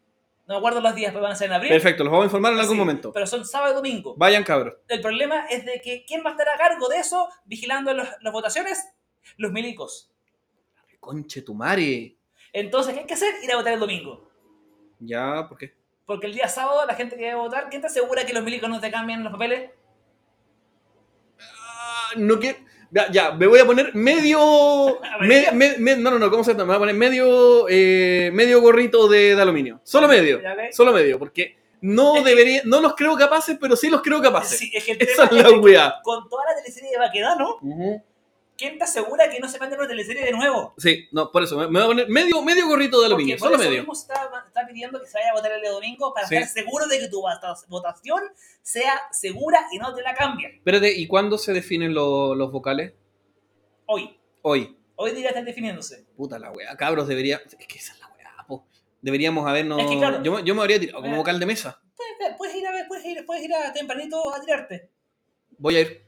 No 0.47 0.55
me 0.55 0.59
acuerdo 0.59 0.81
los 0.81 0.95
días, 0.95 1.11
pero 1.13 1.23
van 1.25 1.33
a 1.33 1.37
ser 1.37 1.49
en 1.49 1.55
abril. 1.55 1.71
Perfecto, 1.71 2.03
los 2.05 2.11
vamos 2.13 2.25
a 2.25 2.27
informar 2.29 2.53
en 2.55 2.61
algún 2.61 2.77
Sí, 2.77 2.79
momento. 2.79 3.13
Pero 3.13 3.27
son 3.27 3.45
sábado 3.45 3.73
y 3.73 3.75
domingo. 3.77 4.15
Vayan, 4.17 4.43
cabros. 4.45 4.75
El 4.89 5.01
problema 5.03 5.45
es 5.51 5.67
de 5.67 5.81
que 5.83 6.05
¿quién 6.07 6.25
va 6.25 6.31
a 6.31 6.33
estar 6.33 6.49
a 6.49 6.57
cargo 6.57 6.89
de 6.89 6.99
eso 6.99 7.29
vigilando 7.45 7.93
las 7.93 8.33
votaciones? 8.33 8.87
Los 9.37 9.51
milicos. 9.53 10.13
Conche 11.07 11.43
tu 11.43 11.55
madre. 11.55 12.17
Entonces, 12.53 12.93
¿qué 12.95 13.01
hay 13.01 13.07
que 13.07 13.15
hacer? 13.15 13.33
Ir 13.45 13.53
a 13.53 13.57
votar 13.57 13.73
el 13.75 13.79
domingo. 13.81 14.29
Ya, 14.99 15.47
¿por 15.49 15.57
qué? 15.57 15.73
Porque 16.05 16.27
el 16.27 16.35
día 16.35 16.49
sábado 16.49 16.85
la 16.85 16.95
gente 16.95 17.17
que 17.17 17.27
va 17.33 17.41
a 17.41 17.43
votar, 17.45 17.69
¿quién 17.71 17.81
te 17.81 17.87
asegura 17.87 18.27
que 18.27 18.33
los 18.33 18.43
milicos 18.43 18.69
no 18.69 18.81
te 18.81 18.91
cambian 18.91 19.23
los 19.23 19.33
papeles? 19.33 19.71
Ah, 21.41 22.11
no 22.17 22.39
quiero. 22.41 22.59
Ya, 22.91 23.11
ya, 23.11 23.33
me 23.33 23.47
voy 23.47 23.61
a 23.61 23.65
poner 23.67 23.95
medio. 23.95 25.01
me- 25.21 25.51
me- 25.53 25.77
me- 25.79 25.97
no, 25.97 26.11
no, 26.11 26.19
no, 26.19 26.31
¿cómo 26.31 26.43
se 26.45 26.53
llama? 26.53 26.65
Me 26.65 26.69
voy 26.69 26.77
a 26.77 26.79
poner 26.81 26.95
medio. 26.97 27.67
eh, 27.69 28.31
medio 28.33 28.61
gorrito 28.61 29.07
de, 29.09 29.35
de 29.37 29.43
aluminio. 29.43 29.81
Solo 29.85 30.09
medio. 30.09 30.41
Solo 30.73 30.93
medio, 30.93 31.19
porque 31.21 31.57
no 31.83 32.17
Es 32.17 32.23
que- 32.25 32.31
debería. 32.31 32.63
No 32.65 32.81
los 32.81 32.95
creo 32.95 33.17
capaces, 33.17 33.59
pero 33.61 33.77
sí 33.77 33.91
los 33.91 34.03
creo 34.03 34.21
capaces. 34.21 34.59
Sí, 34.59 34.71
es 34.75 34.85
que 34.85 34.93
el 34.93 35.03
Esa 35.03 35.25
es 35.25 35.33
la 35.33 35.39
es 35.41 35.45
que 35.47 36.03
con 36.03 36.29
toda 36.29 36.45
la 36.47 36.57
teleserie 36.57 36.91
de 36.91 36.99
Baquedano, 36.99 37.57
Ujú. 37.61 38.03
¿Quién 38.57 38.79
te 38.79 38.85
asegura 38.85 39.29
que 39.31 39.39
no 39.41 39.49
se 39.49 39.59
mande 39.59 39.77
una 39.77 39.87
teleserie 39.89 40.25
de 40.25 40.33
nuevo? 40.33 40.75
Sí, 40.79 41.09
no, 41.13 41.31
por 41.31 41.43
eso, 41.43 41.57
me, 41.59 41.67
me 41.69 41.73
voy 41.81 41.83
a 41.83 41.87
poner 41.87 42.09
medio, 42.09 42.43
medio 42.43 42.67
gorrito 42.67 43.01
de 43.01 43.07
aluminio, 43.07 43.39
solo 43.39 43.59
medio. 43.59 43.79
mismo 43.79 43.93
está, 43.93 44.31
está 44.47 44.67
pidiendo 44.67 45.01
que 45.01 45.07
se 45.07 45.19
vaya 45.19 45.31
a 45.31 45.35
votar 45.35 45.53
el 45.53 45.61
día 45.61 45.71
domingo 45.71 46.13
para 46.15 46.27
Sí. 46.27 46.37
estar 46.37 46.49
seguro 46.51 46.87
de 46.87 46.99
que 46.99 47.09
tu 47.09 47.21
vota- 47.21 47.55
votación 47.69 48.23
sea 48.63 49.01
segura 49.13 49.67
y 49.73 49.79
no 49.79 49.95
te 49.95 50.03
la 50.03 50.15
cambien. 50.15 50.55
Espérate, 50.57 50.93
¿y 50.97 51.07
cuándo 51.07 51.39
se 51.39 51.53
definen 51.53 51.95
lo- 51.95 52.35
los 52.35 52.51
vocales? 52.53 52.93
Hoy. 53.87 54.19
Hoy. 54.43 54.77
Hoy 54.97 55.11
día 55.13 55.29
están 55.29 55.45
definiéndose. 55.45 56.07
Puta 56.17 56.39
la 56.39 56.51
weá, 56.51 56.77
cabros, 56.77 57.07
debería. 57.09 57.41
Es 57.59 57.67
que 57.67 57.79
esa 57.79 57.93
es 57.93 58.01
la 58.01 58.09
weá, 58.17 58.45
po. 58.49 58.67
Deberíamos 59.03 59.47
habernos. 59.47 59.81
Es 59.81 59.87
que 59.89 59.99
claro. 59.99 60.23
yo, 60.23 60.33
me- 60.33 60.43
yo 60.45 60.55
me 60.55 60.63
habría 60.63 60.81
tirado 60.81 60.99
como 60.99 61.09
Mira. 61.09 61.19
vocal 61.19 61.39
de 61.39 61.47
mesa. 61.47 61.81
Puedes, 61.95 62.37
puedes 62.37 62.57
ir 62.57 62.67
a 62.67 62.73
ver, 62.73 62.87
puedes 62.89 63.05
ir, 63.05 63.25
puedes 63.27 63.45
ir 63.45 63.55
a 63.55 63.73
tempranito 63.73 64.35
a 64.35 64.41
tirarte. 64.41 64.91
Voy 65.59 65.77
a 65.77 65.81
ir. 65.83 66.07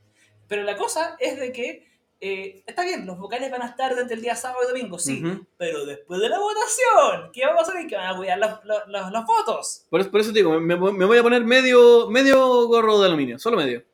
Pero 0.49 0.63
la 0.63 0.77
cosa 0.77 1.17
es 1.21 1.39
de 1.39 1.53
que 1.53 1.87
eh, 2.21 2.63
está 2.67 2.83
bien, 2.85 3.07
los 3.07 3.19
vocales 3.19 3.51
van 3.51 3.63
a 3.63 3.67
estar 3.67 3.91
durante 3.93 4.15
el 4.15 4.21
día 4.23 4.35
sábado 4.35 4.61
y 4.65 4.69
domingo, 4.69 4.99
sí. 4.99 5.23
Ujú. 5.25 5.47
Pero 5.57 5.87
después 5.87 6.21
de 6.21 6.29
la 6.29 6.39
votación, 6.39 7.31
¿qué 7.33 7.47
va 7.47 7.53
a 7.53 7.57
pasar? 7.57 7.87
Que 7.87 7.97
van 7.97 8.15
a 8.15 8.17
cuidar 8.17 8.39
los, 8.39 8.51
los- 8.65 9.13
los 9.13 9.25
votos. 9.25 9.87
Por 9.91 10.01
eso, 10.01 10.11
por 10.11 10.21
eso 10.21 10.33
te 10.33 10.39
digo, 10.41 10.59
me, 10.61 10.77
me 10.77 11.05
voy 11.07 11.19
a 11.19 11.23
poner 11.23 11.45
medio, 11.45 12.09
medio 12.11 12.67
gorro 12.67 12.99
de 13.01 13.07
aluminio, 13.07 13.39
solo 13.39 13.57
medio. 13.57 13.85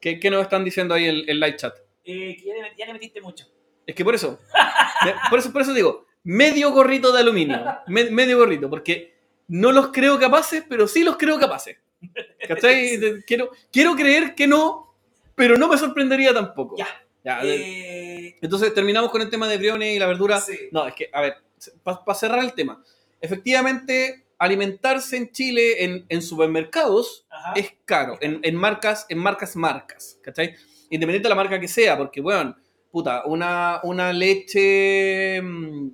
¿Qué, 0.00 0.20
qué 0.20 0.30
nos 0.30 0.42
están 0.42 0.64
diciendo 0.64 0.94
ahí 0.94 1.06
en 1.06 1.28
el 1.28 1.40
live 1.40 1.56
chat? 1.56 1.74
Eh, 2.04 2.36
que 2.38 2.44
ya, 2.46 2.54
le, 2.54 2.74
ya 2.78 2.86
le 2.86 2.92
metiste 2.92 3.20
mucho. 3.20 3.46
Es 3.86 3.94
que 3.94 4.04
por 4.04 4.14
eso. 4.14 4.38
por 5.30 5.38
eso, 5.38 5.52
por 5.52 5.62
eso 5.62 5.72
digo, 5.74 6.06
medio 6.22 6.70
gorrito 6.70 7.10
de 7.12 7.20
aluminio. 7.20 7.60
me- 7.88 8.10
medio 8.10 8.38
gorrito, 8.38 8.70
porque 8.70 9.16
no 9.48 9.72
los 9.72 9.88
creo 9.88 10.18
capaces, 10.18 10.64
pero 10.68 10.86
sí 10.86 11.02
los 11.02 11.16
creo 11.16 11.38
capaces. 11.38 11.78
¿Cachai? 12.46 13.00
Quiero, 13.26 13.50
quiero 13.72 13.94
creer 13.96 14.34
que 14.34 14.46
no, 14.46 14.94
pero 15.34 15.56
no 15.56 15.66
me 15.68 15.76
sorprendería 15.78 16.32
tampoco. 16.32 16.76
Ya. 16.76 16.86
Ya, 17.26 17.40
Eh, 17.42 18.36
Entonces 18.40 18.72
terminamos 18.72 19.10
con 19.10 19.20
el 19.20 19.28
tema 19.28 19.48
de 19.48 19.58
Briones 19.58 19.96
y 19.96 19.98
la 19.98 20.06
verdura. 20.06 20.40
sí. 20.40 20.56
No, 20.70 20.86
es 20.86 20.94
que, 20.94 21.10
a 21.12 21.20
ver, 21.22 21.34
para 21.82 22.14
cerrar 22.14 22.38
el 22.44 22.52
tema. 22.52 22.80
Efectivamente, 23.20 24.26
alimentarse 24.38 25.16
en 25.16 25.32
Chile 25.32 25.82
en, 25.84 26.06
en 26.08 26.22
supermercados 26.22 27.26
Ajá. 27.28 27.54
es 27.56 27.72
caro, 27.84 28.16
en, 28.20 28.38
en 28.44 28.54
marcas, 28.54 29.06
en 29.08 29.18
marcas, 29.18 29.56
marcas, 29.56 30.20
¿cachai? 30.22 30.54
Independiente 30.88 31.24
de 31.26 31.30
la 31.30 31.34
marca 31.34 31.58
que 31.58 31.66
sea, 31.66 31.98
porque, 31.98 32.20
bueno, 32.20 32.54
puta, 32.92 33.24
una, 33.26 33.80
una 33.82 34.12
leche, 34.12 35.42
mm, 35.42 35.90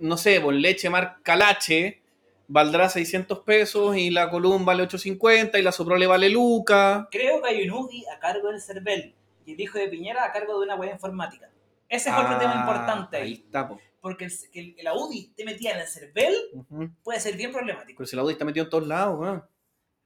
no 0.00 0.16
sé, 0.18 0.42
pues 0.42 0.54
leche 0.58 0.90
marca 0.90 1.34
Lache 1.34 2.02
valdrá 2.46 2.90
600 2.90 3.38
pesos 3.40 3.96
y 3.96 4.10
la 4.10 4.28
Column 4.28 4.66
vale 4.66 4.82
850 4.82 5.58
y 5.58 5.62
la 5.62 5.72
Soprole 5.72 6.06
vale 6.06 6.28
Luca. 6.28 7.08
Creo 7.10 7.40
que 7.40 7.48
hay 7.48 7.66
un 7.66 7.74
UDI 7.74 8.04
a 8.14 8.18
cargo 8.18 8.50
del 8.50 8.60
CERVEL 8.60 9.14
y 9.46 9.54
el 9.54 9.60
hijo 9.60 9.78
de 9.78 9.88
Piñera 9.88 10.24
a 10.24 10.32
cargo 10.32 10.58
de 10.58 10.66
una 10.66 10.74
web 10.74 10.90
informática. 10.92 11.48
Ese 11.88 12.10
es 12.10 12.14
otro 12.16 12.36
tema 12.38 12.52
Ah, 12.56 12.60
importante 12.60 13.16
Ahí 13.16 13.32
está, 13.46 13.68
po. 13.68 13.80
Porque 14.00 14.24
el, 14.26 14.32
que 14.52 14.60
el- 14.60 14.76
la 14.84 14.92
UDI 14.94 15.32
te 15.36 15.44
metía 15.44 15.72
en 15.72 15.80
el 15.80 15.86
CERVEL 15.88 16.34
Ujú. 16.52 16.90
puede 17.02 17.20
ser 17.20 17.36
bien 17.36 17.52
problemático. 17.52 17.98
Pero 17.98 18.06
si 18.06 18.16
la 18.16 18.22
UDI 18.24 18.32
está 18.32 18.44
metido 18.44 18.64
en 18.64 18.70
todos 18.70 18.86
lados, 18.86 19.18
weón. 19.18 19.44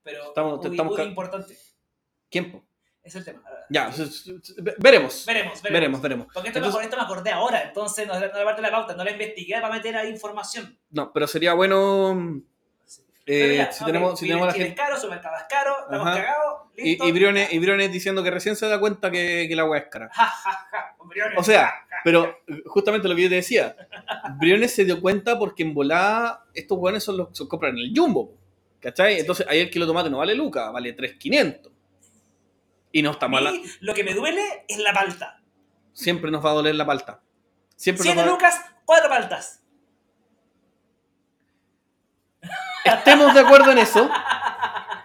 Pero 0.02 0.24
Estamos- 0.28 0.60
UDI, 0.64 0.70
estamos 0.76 0.98
importante. 1.00 1.56
¿Quién, 2.30 2.52
po? 2.52 2.62
Es 3.02 3.14
el 3.14 3.24
tema. 3.24 3.42
Ya, 3.70 3.90
veremos. 4.78 5.24
Veremos, 5.24 5.26
veremos. 5.26 5.62
Veremos, 5.62 6.00
veremos. 6.02 6.26
Porque 6.34 6.48
esto, 6.48 6.58
Entonces- 6.58 6.78
me, 6.80 6.84
esto 6.84 6.96
me 6.98 7.02
acordé 7.02 7.30
ahora, 7.30 7.62
entonces 7.62 8.06
no, 8.06 8.12
no 8.14 8.20
le 8.20 8.28
parte 8.44 8.60
la 8.60 8.70
pauta, 8.70 8.94
no 8.94 9.04
la 9.04 9.10
investigué 9.12 9.54
para 9.60 9.72
meter 9.72 9.96
ahí 9.96 10.10
información. 10.10 10.78
No, 10.90 11.10
pero 11.12 11.26
sería 11.26 11.54
bueno 11.54 12.42
eh, 13.26 13.38
Pero 13.42 13.54
ya, 13.54 13.72
si 13.72 13.82
ok, 13.84 13.86
tenemos, 13.86 14.18
si 14.18 14.26
tenemos 14.26 14.46
la 14.48 14.52
gente. 14.52 14.68
es 14.70 14.74
caro, 14.74 14.96
supermercado 14.96 15.36
es 15.36 15.44
caro, 15.48 15.74
estamos 15.84 16.06
Ajá. 16.08 16.16
cagados, 16.16 16.49
Y, 16.82 17.06
y, 17.06 17.12
Briones, 17.12 17.52
y 17.52 17.58
Briones 17.58 17.92
diciendo 17.92 18.22
que 18.22 18.30
recién 18.30 18.56
se 18.56 18.66
da 18.66 18.80
cuenta 18.80 19.10
que, 19.10 19.46
que 19.48 19.56
la 19.56 19.64
weá 19.64 19.80
es 19.80 19.88
cara. 19.90 20.10
Ja, 20.12 20.26
ja, 20.26 20.68
ja, 20.70 20.96
Briones, 21.04 21.38
O 21.38 21.42
sea. 21.42 21.72
Pero 22.02 22.38
justamente 22.66 23.08
lo 23.08 23.14
que 23.14 23.22
yo 23.22 23.28
te 23.28 23.34
decía, 23.36 23.76
Briones 24.38 24.74
se 24.74 24.84
dio 24.84 25.00
cuenta 25.00 25.38
porque 25.38 25.62
en 25.62 25.74
volada 25.74 26.46
estos 26.54 26.78
weones 26.78 27.04
son 27.04 27.18
los 27.18 27.28
que 27.28 27.46
compran 27.46 27.76
en 27.76 27.84
el 27.84 27.92
Jumbo. 27.94 28.34
¿Cachai? 28.80 29.20
Entonces 29.20 29.46
ahí 29.48 29.58
el 29.58 29.70
kilo 29.70 29.84
de 29.84 29.90
tomate 29.90 30.08
no 30.08 30.18
vale 30.18 30.34
Luca, 30.34 30.70
vale 30.70 30.96
3.500. 30.96 31.70
Y 32.92 33.02
no 33.02 33.10
está 33.10 33.28
mala. 33.28 33.52
Lo 33.80 33.94
que 33.94 34.02
me 34.02 34.14
duele 34.14 34.42
es 34.66 34.78
la 34.78 34.92
palta. 34.92 35.40
Siempre 35.92 36.30
nos 36.30 36.44
va 36.44 36.50
a 36.50 36.54
doler 36.54 36.74
la 36.74 36.86
palta. 36.86 37.20
Siempre 37.76 38.04
nos 38.04 38.14
7 38.14 38.20
va 38.20 38.26
a... 38.26 38.34
lucas, 38.34 38.60
4 38.86 39.08
paltas. 39.08 39.62
Estemos 42.84 43.34
de 43.34 43.40
acuerdo 43.40 43.72
en 43.72 43.78
eso. 43.78 44.10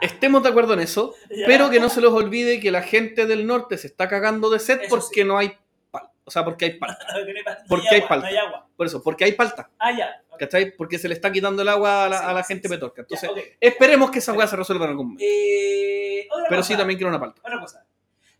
Estemos 0.05 0.43
de 0.43 0.49
acuerdo 0.49 0.73
en 0.73 0.79
eso. 0.81 1.15
Ya. 1.29 1.45
Pero 1.47 1.69
que 1.69 1.79
no 1.79 1.89
se 1.89 2.01
los 2.01 2.13
olvide 2.13 2.59
que 2.59 2.71
la 2.71 2.81
gente 2.81 3.25
del 3.25 3.45
norte 3.47 3.77
se 3.77 3.87
está 3.87 4.07
cagando 4.07 4.49
de 4.49 4.59
sed 4.59 4.81
Eso 4.81 4.89
porque 4.89 5.21
sí. 5.21 5.27
no 5.27 5.37
hay 5.37 5.57
palta. 5.91 6.11
O 6.23 6.31
sea, 6.31 6.43
porque 6.43 6.65
hay 6.65 6.79
palta. 6.79 7.05
Porque 7.67 7.87
hay 7.91 8.01
palta. 8.01 8.17
No 8.17 8.25
hay 8.27 8.37
agua. 8.37 8.67
Por 8.75 8.87
eso, 8.87 9.01
porque 9.01 9.23
hay 9.25 9.31
palta. 9.33 9.69
Ah, 9.79 9.91
ya. 9.91 10.21
¿Cachai? 10.37 10.75
Porque 10.75 10.99
se 10.99 11.07
le 11.07 11.13
está 11.13 11.31
quitando 11.31 11.61
el 11.61 11.69
agua 11.69 12.05
a 12.05 12.09
la, 12.09 12.17
Sí, 12.19 12.25
a 12.25 12.33
la 12.33 12.43
gente 12.43 12.67
sí. 12.67 12.73
petorca. 12.73 13.05
Ya, 13.09 13.17
Entonces, 13.21 13.53
esperemos 13.59 14.11
que 14.11 14.19
esa 14.19 14.33
weá 14.33 14.47
se 14.47 14.55
resuelva 14.55 14.85
en 14.85 14.91
algún 14.91 15.05
momento. 15.07 15.23
Eh, 15.25 16.27
Pero 16.49 16.61
cosa, 16.61 16.63
sí 16.63 16.75
también 16.75 16.97
quiero 16.97 17.09
una 17.09 17.19
palta. 17.19 17.41
Otra 17.41 17.59
cosa. 17.59 17.85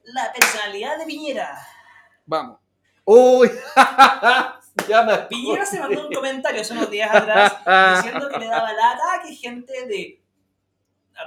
La 0.03 0.31
personalidad 0.33 0.97
de 0.97 1.05
Piñera. 1.05 1.57
Vamos. 2.25 2.59
¡Uy! 3.05 3.49
ya 4.89 5.03
me. 5.03 5.17
Piñera 5.29 5.65
se 5.65 5.79
mandó 5.79 6.07
un 6.07 6.13
comentario 6.13 6.61
hace 6.61 6.73
unos 6.73 6.89
días 6.89 7.13
atrás 7.13 7.53
diciendo 8.03 8.29
que 8.29 8.39
le 8.39 8.47
daba 8.47 8.73
lata 8.73 9.21
que 9.23 9.33
gente 9.35 9.85
de 9.87 10.21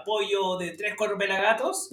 apoyo 0.01 0.57
de 0.59 0.73
3, 0.73 0.95
4 0.97 1.17
pelagatos 1.19 1.91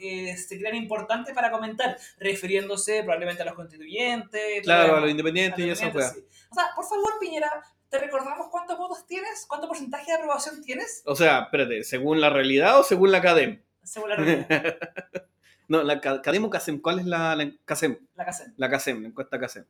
eh, 0.00 0.36
se 0.36 0.58
crean 0.58 0.74
importantes 0.76 1.34
para 1.34 1.50
comentar, 1.50 1.96
refiriéndose 2.18 3.02
probablemente 3.02 3.42
a 3.42 3.46
los 3.46 3.54
constituyentes. 3.54 4.62
Claro, 4.62 4.92
a 4.92 4.96
los 4.96 5.04
lo- 5.04 5.10
independientes 5.10 5.58
y 5.58 5.62
weá. 5.64 5.72
independientes, 5.74 6.24
sí. 6.30 6.46
O 6.50 6.54
sea, 6.54 6.64
por 6.74 6.84
favor, 6.86 7.12
Piñera, 7.20 7.50
¿te 7.88 7.98
recordamos 7.98 8.48
cuántos 8.50 8.76
votos 8.78 9.06
tienes? 9.06 9.44
¿Cuánto 9.48 9.68
porcentaje 9.68 10.10
de 10.12 10.18
aprobación 10.18 10.62
tienes? 10.62 11.02
O 11.06 11.14
sea, 11.16 11.40
espérate, 11.42 11.84
¿según 11.84 12.20
la 12.20 12.30
realidad 12.30 12.78
o 12.80 12.82
según 12.84 13.10
la 13.12 13.20
CADEM? 13.22 13.62
Según 13.82 14.10
la 14.10 14.16
realidad, 14.16 14.48
no, 15.68 15.82
la 15.82 16.00
Ca- 16.00 16.20
CADEM 16.22 16.44
o 16.44 16.50
CASEM. 16.50 16.80
¿Cuál 16.80 17.00
es 17.00 17.06
la, 17.06 17.34
la 17.36 17.50
CASEM? 17.64 17.98
la 18.14 18.24
CACEN. 18.24 18.54
La 18.56 18.68
CASEM, 18.70 19.02
la 19.02 19.08
encuesta 19.08 19.38
CASEM. 19.40 19.64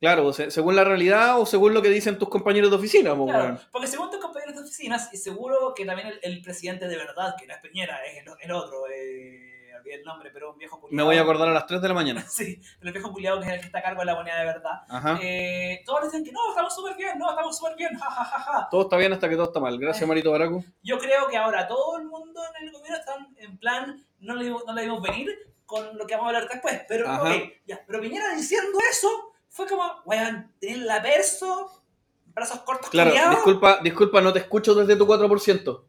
Claro, 0.00 0.32
según 0.32 0.76
la 0.76 0.84
realidad 0.84 1.40
o 1.40 1.46
según 1.46 1.74
lo 1.74 1.82
que 1.82 1.88
dien 1.88 2.18
tus 2.18 2.28
compañeros 2.28 2.70
de 2.70 2.76
oficina, 2.76 3.16
po, 3.16 3.26
Claro, 3.26 3.44
weón. 3.44 3.60
porque 3.72 3.86
según 3.88 4.10
tus 4.10 4.20
compañeros 4.20 4.54
de 4.54 4.62
oficinas, 4.62 5.08
y 5.12 5.16
seguro 5.16 5.72
que 5.74 5.84
también 5.84 6.08
el, 6.08 6.20
el 6.22 6.40
presidente 6.42 6.86
de 6.86 6.96
verdad, 6.96 7.34
que 7.38 7.46
no 7.46 7.54
es 7.54 7.60
Piñera, 7.60 7.98
es 8.04 8.24
el, 8.24 8.32
el 8.40 8.52
otro, 8.52 8.84
eh, 8.94 9.54
el 9.90 10.04
nombre, 10.04 10.30
pero 10.30 10.52
un 10.52 10.58
viejo 10.58 10.78
culiado. 10.78 10.96
Me 10.96 11.02
voy 11.02 11.16
a 11.16 11.22
acordar 11.22 11.48
a 11.48 11.52
las 11.52 11.66
3 11.66 11.80
de 11.80 11.88
la 11.88 11.94
mañana. 11.94 12.24
Sí, 12.28 12.60
pero 12.78 12.88
el 12.90 12.92
viejo 12.92 13.10
culiado 13.12 13.40
que 13.40 13.46
es 13.48 13.52
el 13.54 13.60
que 13.60 13.66
está 13.66 13.78
a 13.78 13.82
cargo 13.82 14.00
de 14.00 14.06
la 14.06 14.14
moneda 14.14 14.38
de 14.38 14.44
verdad. 14.44 14.82
Ajá. 14.88 15.18
Eh, 15.22 15.82
todos 15.86 16.04
dicen 16.04 16.22
que 16.24 16.30
no, 16.30 16.40
estamos 16.50 16.74
súper 16.74 16.94
bien, 16.96 17.18
no, 17.18 17.30
estamos 17.30 17.56
súper 17.56 17.74
bien, 17.76 17.94
ja, 17.98 18.10
ja, 18.10 18.24
ja, 18.24 18.38
ja. 18.38 18.68
Todo 18.70 18.82
está 18.82 18.96
bien 18.98 19.12
hasta 19.14 19.28
que 19.28 19.34
todo 19.34 19.46
está 19.46 19.60
mal. 19.60 19.78
Gracias, 19.78 20.06
Marito 20.06 20.30
Baracu. 20.30 20.62
Yo 20.82 20.98
creo 20.98 21.26
que 21.28 21.36
ahora 21.36 21.66
todo 21.66 21.96
el 21.96 22.04
mundo 22.04 22.40
en 22.60 22.66
el 22.66 22.72
gobierno 22.72 22.98
están 22.98 23.34
en 23.38 23.58
plan, 23.58 24.06
no 24.20 24.34
le, 24.36 24.50
no 24.50 24.72
le 24.74 24.82
dimos 24.82 25.02
venir 25.02 25.28
con 25.64 25.96
lo 25.96 26.06
que 26.06 26.14
vamos 26.14 26.26
a 26.32 26.36
hablar 26.36 26.50
después. 26.52 26.82
Pero, 26.86 27.08
Ajá. 27.08 27.22
ok, 27.22 27.52
ya, 27.66 27.80
pero 27.86 28.00
Piñera 28.00 28.34
diciendo 28.34 28.78
eso 28.90 29.27
fue 29.48 29.66
como, 29.66 30.02
weón, 30.04 30.52
tenés 30.60 30.78
la 30.78 31.02
perso, 31.02 31.82
brazos 32.26 32.60
cortos, 32.60 32.90
Claro, 32.90 33.12
disculpa, 33.30 33.80
disculpa, 33.82 34.20
no 34.20 34.32
te 34.32 34.40
escucho 34.40 34.74
desde 34.74 34.96
tu 34.96 35.06
4%. 35.06 35.84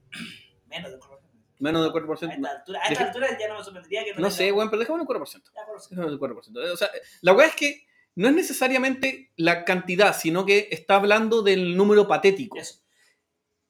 Menos 0.67 0.91
de 0.91 0.99
color. 0.99 1.19
Menos 1.59 1.81
del 1.83 1.91
A 1.91 2.05
4%. 2.05 2.31
esta 2.33 2.49
altura, 2.51 2.79
a 2.81 2.87
esta 2.87 3.03
altura 3.05 3.37
ya 3.37 3.47
no 3.49 3.57
me 3.57 3.63
sorprendería 3.63 4.03
que 4.05 4.13
no 4.13 4.21
No 4.21 4.31
sé, 4.31 4.51
weón, 4.51 4.69
pero 4.69 4.79
déjame 4.79 5.01
el 5.01 5.07
4%. 5.07 5.43
Ya, 5.53 5.65
por. 5.65 5.81
Déjame 5.89 6.07
el 6.07 6.19
4%. 6.19 6.71
O 6.73 6.77
sea, 6.77 6.89
la 7.21 7.33
weá 7.33 7.47
es 7.47 7.55
que 7.55 7.85
no 8.15 8.27
es 8.29 8.33
necesariamente 8.33 9.31
la 9.35 9.65
cantidad, 9.65 10.15
sino 10.17 10.45
que 10.45 10.69
está 10.71 10.95
hablando 10.95 11.41
del 11.41 11.75
número 11.77 12.07
patético. 12.07 12.57
Eso. 12.57 12.81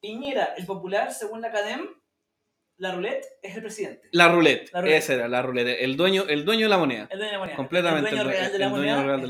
Piñera, 0.00 0.54
el 0.56 0.66
popular, 0.66 1.12
según 1.12 1.40
la 1.42 1.48
Academ, 1.48 1.86
la 2.78 2.92
roulette 2.92 3.26
es 3.42 3.54
el 3.56 3.62
presidente. 3.62 4.08
La 4.12 4.28
roulette, 4.28 4.70
La 4.72 4.80
roulette. 4.80 4.98
esa 4.98 5.14
era 5.14 5.28
la 5.28 5.42
roulette. 5.42 5.76
El 5.84 5.96
dueño, 5.96 6.24
el 6.28 6.44
dueño 6.46 6.64
de 6.64 6.68
la 6.70 6.78
moneda. 6.78 7.08
El 7.10 7.18
dueño 7.18 7.26
de 7.26 7.32
la 7.32 7.38
moneda. 7.38 7.56
Completamente. 7.56 8.08
El 8.10 8.16
dueño 8.16 8.30
real 8.30 8.52
de 8.52 8.58
la 8.58 8.68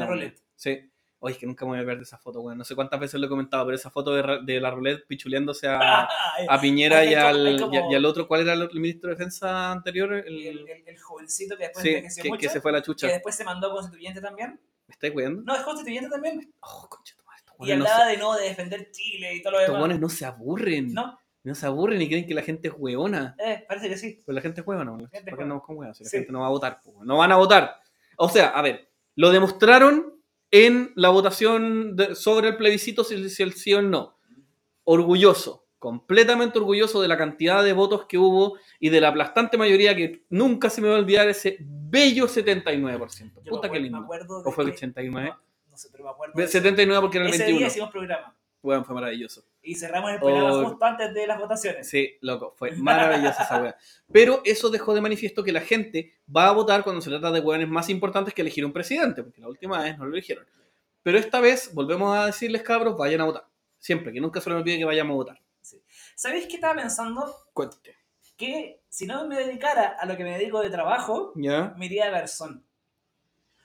moneda 0.06 0.30
Sí. 0.60 0.90
Oye, 1.22 1.34
es 1.34 1.38
que 1.38 1.46
nunca 1.46 1.64
me 1.66 1.72
voy 1.72 1.80
a 1.80 1.82
ver 1.82 1.98
de 1.98 2.04
esa 2.04 2.16
foto, 2.18 2.40
weón. 2.40 2.56
No 2.56 2.64
sé 2.64 2.74
cuántas 2.74 2.98
veces 2.98 3.20
lo 3.20 3.26
he 3.26 3.28
comentado, 3.28 3.64
pero 3.66 3.76
esa 3.76 3.90
foto 3.90 4.14
de, 4.14 4.60
la 4.60 4.70
roulette 4.70 5.06
pichuleándose 5.06 5.68
a, 5.68 6.08
a 6.48 6.60
Piñera 6.60 7.04
y 7.04 7.14
al, 7.14 7.60
como- 7.60 7.92
y 7.92 7.96
otro. 8.04 8.26
¿Cuál 8.26 8.42
era 8.42 8.54
el, 8.54 8.70
ministro 8.74 9.08
de 9.10 9.16
Defensa 9.16 9.70
anterior? 9.72 10.14
El, 10.14 10.26
el, 10.46 10.58
el- 10.68 10.82
el 10.86 10.98
jovencito 10.98 11.56
que 11.58 11.64
después 11.64 12.14
sí, 12.14 12.22
que, 12.22 12.28
mucho, 12.30 12.40
que 12.40 12.48
se 12.48 12.60
fue 12.60 12.70
a 12.70 12.74
la 12.74 12.80
que 12.80 12.86
chucha. 12.86 13.06
después 13.08 13.34
se 13.34 13.44
mandó 13.44 13.70
constituyente 13.70 14.20
también. 14.20 14.58
¿Me 14.86 14.92
estáis 14.92 15.12
cuidando? 15.12 15.42
No, 15.42 15.54
es 15.54 15.62
constituyente 15.62 16.08
también. 16.10 16.52
Oh, 16.60 16.86
concha 16.88 17.14
madre, 17.26 17.38
estos 17.38 17.54
Y 17.58 17.68
no 17.70 17.84
hablaba 17.84 18.04
se- 18.06 18.10
de 18.12 18.16
no, 18.16 18.34
de 18.36 18.44
defender 18.44 18.90
Chile 18.90 19.34
y 19.34 19.42
todo 19.42 19.52
lo 19.52 19.60
estos 19.60 19.74
demás. 19.74 19.82
weones 19.82 20.00
no 20.00 20.08
se 20.08 20.24
aburren. 20.24 20.94
No, 20.94 21.18
No 21.44 21.54
se 21.54 21.66
aburren 21.66 22.00
y 22.00 22.08
creen 22.08 22.26
que 22.26 22.34
la 22.34 22.42
gente 22.42 22.68
es 22.68 22.74
hueona. 22.76 23.36
eh, 23.38 23.62
parece 23.68 23.88
que 23.90 23.98
sí. 23.98 24.22
Pues 24.24 24.34
la 24.34 24.40
gente 24.40 24.62
es 24.62 24.66
hueona. 24.66 24.96
¿Por 24.96 25.10
qué 25.10 25.42
andamos 25.42 25.62
con 25.64 25.76
hueonas? 25.76 25.98
Si 25.98 26.04
la 26.04 26.10
Sí. 26.10 26.16
gente 26.16 26.32
no 26.32 26.40
va 26.40 26.46
a 26.46 26.50
votar, 26.50 26.80
no 27.02 27.18
van 27.18 27.30
a 27.32 27.36
votar. 27.36 27.76
O 28.16 28.28
sea, 28.30 28.48
a 28.48 28.62
ver, 28.62 28.90
lo 29.16 29.30
demostraron 29.30 30.14
en 30.50 30.92
la 30.96 31.08
votación 31.10 31.94
de- 31.96 32.14
sobre 32.14 32.48
el 32.48 32.56
plebiscito 32.56 33.04
si, 33.04 33.28
si 33.30 33.42
el 33.42 33.52
sí 33.52 33.72
o 33.74 33.78
el 33.78 33.90
no. 33.90 34.16
Orgulloso, 34.84 35.66
completamente 35.78 36.58
orgulloso 36.58 37.00
de 37.00 37.08
la 37.08 37.16
cantidad 37.16 37.62
de 37.62 37.72
votos 37.72 38.06
que 38.06 38.18
hubo 38.18 38.58
y 38.80 38.88
de 38.88 39.00
la 39.00 39.08
aplastante 39.08 39.56
mayoría 39.56 39.94
que 39.94 40.24
nunca 40.30 40.68
se 40.70 40.80
me 40.80 40.88
va 40.88 40.96
a 40.96 40.98
olvidar 40.98 41.28
ese 41.28 41.58
bello 41.60 42.26
79%. 42.26 43.42
Yo 43.44 43.50
Puta 43.50 43.70
que 43.70 43.78
lindo. 43.78 44.06
¿O 44.44 44.50
fue 44.52 44.64
el 44.64 44.70
que- 44.70 44.76
89? 44.76 45.28
No, 45.28 45.40
no 45.70 45.76
sé, 45.76 45.88
pero 45.92 46.04
me 46.04 46.10
acuerdo. 46.10 46.34
de 46.36 46.42
eso. 46.44 46.52
79 46.52 47.00
porque 47.00 47.18
era 47.18 47.26
el 47.28 47.32
Ese 47.34 47.44
21. 47.44 47.58
día 47.58 47.68
hicimos 47.68 47.90
programa. 47.90 48.34
Bueno, 48.62 48.84
fue 48.84 48.94
maravilloso. 48.94 49.42
Y 49.62 49.74
cerramos 49.74 50.10
el 50.12 50.18
programa 50.18 50.52
Oh. 50.52 50.64
justo 50.68 50.84
antes 50.84 51.12
de 51.14 51.26
las 51.26 51.38
votaciones. 51.38 51.88
Sí, 51.88 52.16
loco, 52.20 52.54
fue 52.56 52.72
maravillosa 52.72 53.42
esa 53.42 53.62
weá. 53.62 53.76
Pero 54.12 54.40
eso 54.44 54.70
dejó 54.70 54.94
de 54.94 55.00
manifiesto 55.00 55.42
que 55.44 55.52
la 55.52 55.60
gente 55.60 56.14
va 56.34 56.48
a 56.48 56.52
votar 56.52 56.82
cuando 56.82 57.00
se 57.02 57.10
trata 57.10 57.30
de 57.30 57.40
weones 57.40 57.68
más 57.68 57.88
importantes 57.88 58.34
que 58.34 58.42
elegir 58.42 58.64
un 58.64 58.72
presidente, 58.72 59.22
porque 59.22 59.40
la 59.40 59.48
última 59.48 59.82
vez 59.82 59.96
no 59.98 60.04
lo 60.06 60.12
eligieron. 60.12 60.46
Pero 61.02 61.18
esta 61.18 61.40
vez, 61.40 61.72
volvemos 61.74 62.14
a 62.16 62.26
decirles, 62.26 62.62
cabros, 62.62 62.96
vayan 62.96 63.20
a 63.22 63.24
votar. 63.24 63.46
Siempre, 63.78 64.12
que 64.12 64.20
nunca 64.20 64.40
se 64.40 64.50
les 64.50 64.58
olvide 64.58 64.78
que 64.78 64.84
vayamos 64.84 65.14
a 65.14 65.16
votar. 65.16 65.40
¿Sabéis 66.14 66.46
qué 66.46 66.56
estaba 66.56 66.74
pensando? 66.74 67.34
Cuéntate. 67.54 67.96
Que 68.36 68.82
si 68.88 69.06
no 69.06 69.26
me 69.26 69.36
dedicara 69.36 69.96
a 69.98 70.04
lo 70.06 70.16
que 70.16 70.24
me 70.24 70.36
dedico 70.36 70.60
de 70.60 70.68
trabajo, 70.70 71.32
¿Ya? 71.36 71.74
me 71.78 71.86
iría 71.86 72.06
a 72.06 72.10
Garzón. 72.10 72.66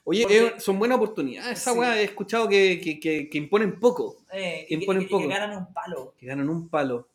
Oye, 0.06 0.22
Porque- 0.24 0.38
eh, 0.48 0.54
son 0.60 0.78
buenas 0.80 0.98
oportunidades. 0.98 1.60
Esa 1.60 1.74
Sí. 1.74 1.80
weá 1.80 2.00
he 2.00 2.04
escuchado 2.04 2.48
que, 2.48 2.80
que, 2.80 3.00
que, 3.00 3.28
que 3.30 3.38
imponen 3.38 3.80
poco, 3.80 4.18
Eh, 4.32 4.66
Que 4.68 4.76
imponen 4.76 5.02
y 5.04 5.06
que 5.06 5.12
poco. 5.12 5.28
ganan 5.28 5.58
un 5.58 5.74
palo. 5.74 6.14
que 6.18 6.26
ganan 6.28 6.50
un 6.50 6.70
palo. 6.70 7.08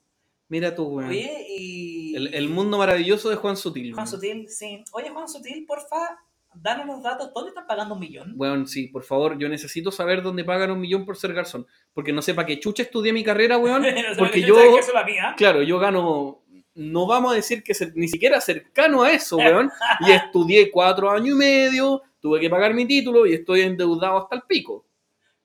Mira 0.48 0.74
tú, 0.74 0.84
weón. 0.88 1.10
Oye, 1.10 1.46
y. 1.48 2.16
El, 2.16 2.34
el 2.34 2.48
mundo 2.48 2.76
maravilloso 2.78 3.30
de 3.30 3.36
Juan 3.36 3.56
Sutil. 3.56 3.92
Juan 3.94 4.04
weón. 4.06 4.08
Sutil, 4.20 4.48
sí. 4.48 4.82
Oye, 4.92 5.10
Juan 5.10 5.28
Sutil, 5.28 5.64
porfa, 5.66 6.18
danos 6.54 6.86
los 6.88 7.02
datos. 7.02 7.30
¿Dónde 7.32 7.50
están 7.50 7.66
pagando 7.68 7.94
un 7.94 8.00
millón? 8.00 8.32
Bueno, 8.36 8.66
sí, 8.66 8.88
por 8.88 9.04
favor, 9.04 9.38
yo 9.38 9.48
necesito 9.48 9.92
saber 9.92 10.20
dónde 10.22 10.42
pagan 10.42 10.72
un 10.72 10.80
millón 10.80 11.04
por 11.06 11.16
ser 11.16 11.32
garzón. 11.32 11.66
Porque 11.94 12.12
no 12.12 12.20
sepa 12.22 12.44
que 12.44 12.58
chucha 12.58 12.82
estudié 12.82 13.12
mi 13.12 13.22
carrera, 13.22 13.58
weón. 13.58 13.82
No 14.16 14.16
porque 14.18 14.40
yo- 14.42 14.56
que 14.56 14.78
eso 14.80 14.88
es 14.88 14.94
la 14.94 15.04
mía. 15.04 15.34
Claro, 15.36 15.62
yo 15.62 15.78
gano, 15.78 16.40
no 16.74 17.06
vamos 17.06 17.32
a 17.32 17.36
decir 17.36 17.62
que 17.62 17.72
ni 17.94 18.08
siquiera 18.08 18.40
cercano 18.40 19.04
a 19.04 19.12
eso, 19.12 19.36
weón. 19.36 19.70
Y 20.08 20.10
estudié 20.10 20.70
cuatro 20.72 21.10
años 21.10 21.28
y 21.36 21.38
medio, 21.38 22.02
tuve 22.20 22.40
que 22.40 22.50
pagar 22.50 22.74
mi 22.74 22.86
título 22.86 23.26
y 23.26 23.34
estoy 23.34 23.62
endeudado 23.62 24.18
hasta 24.18 24.36
el 24.36 24.42
pico. 24.42 24.86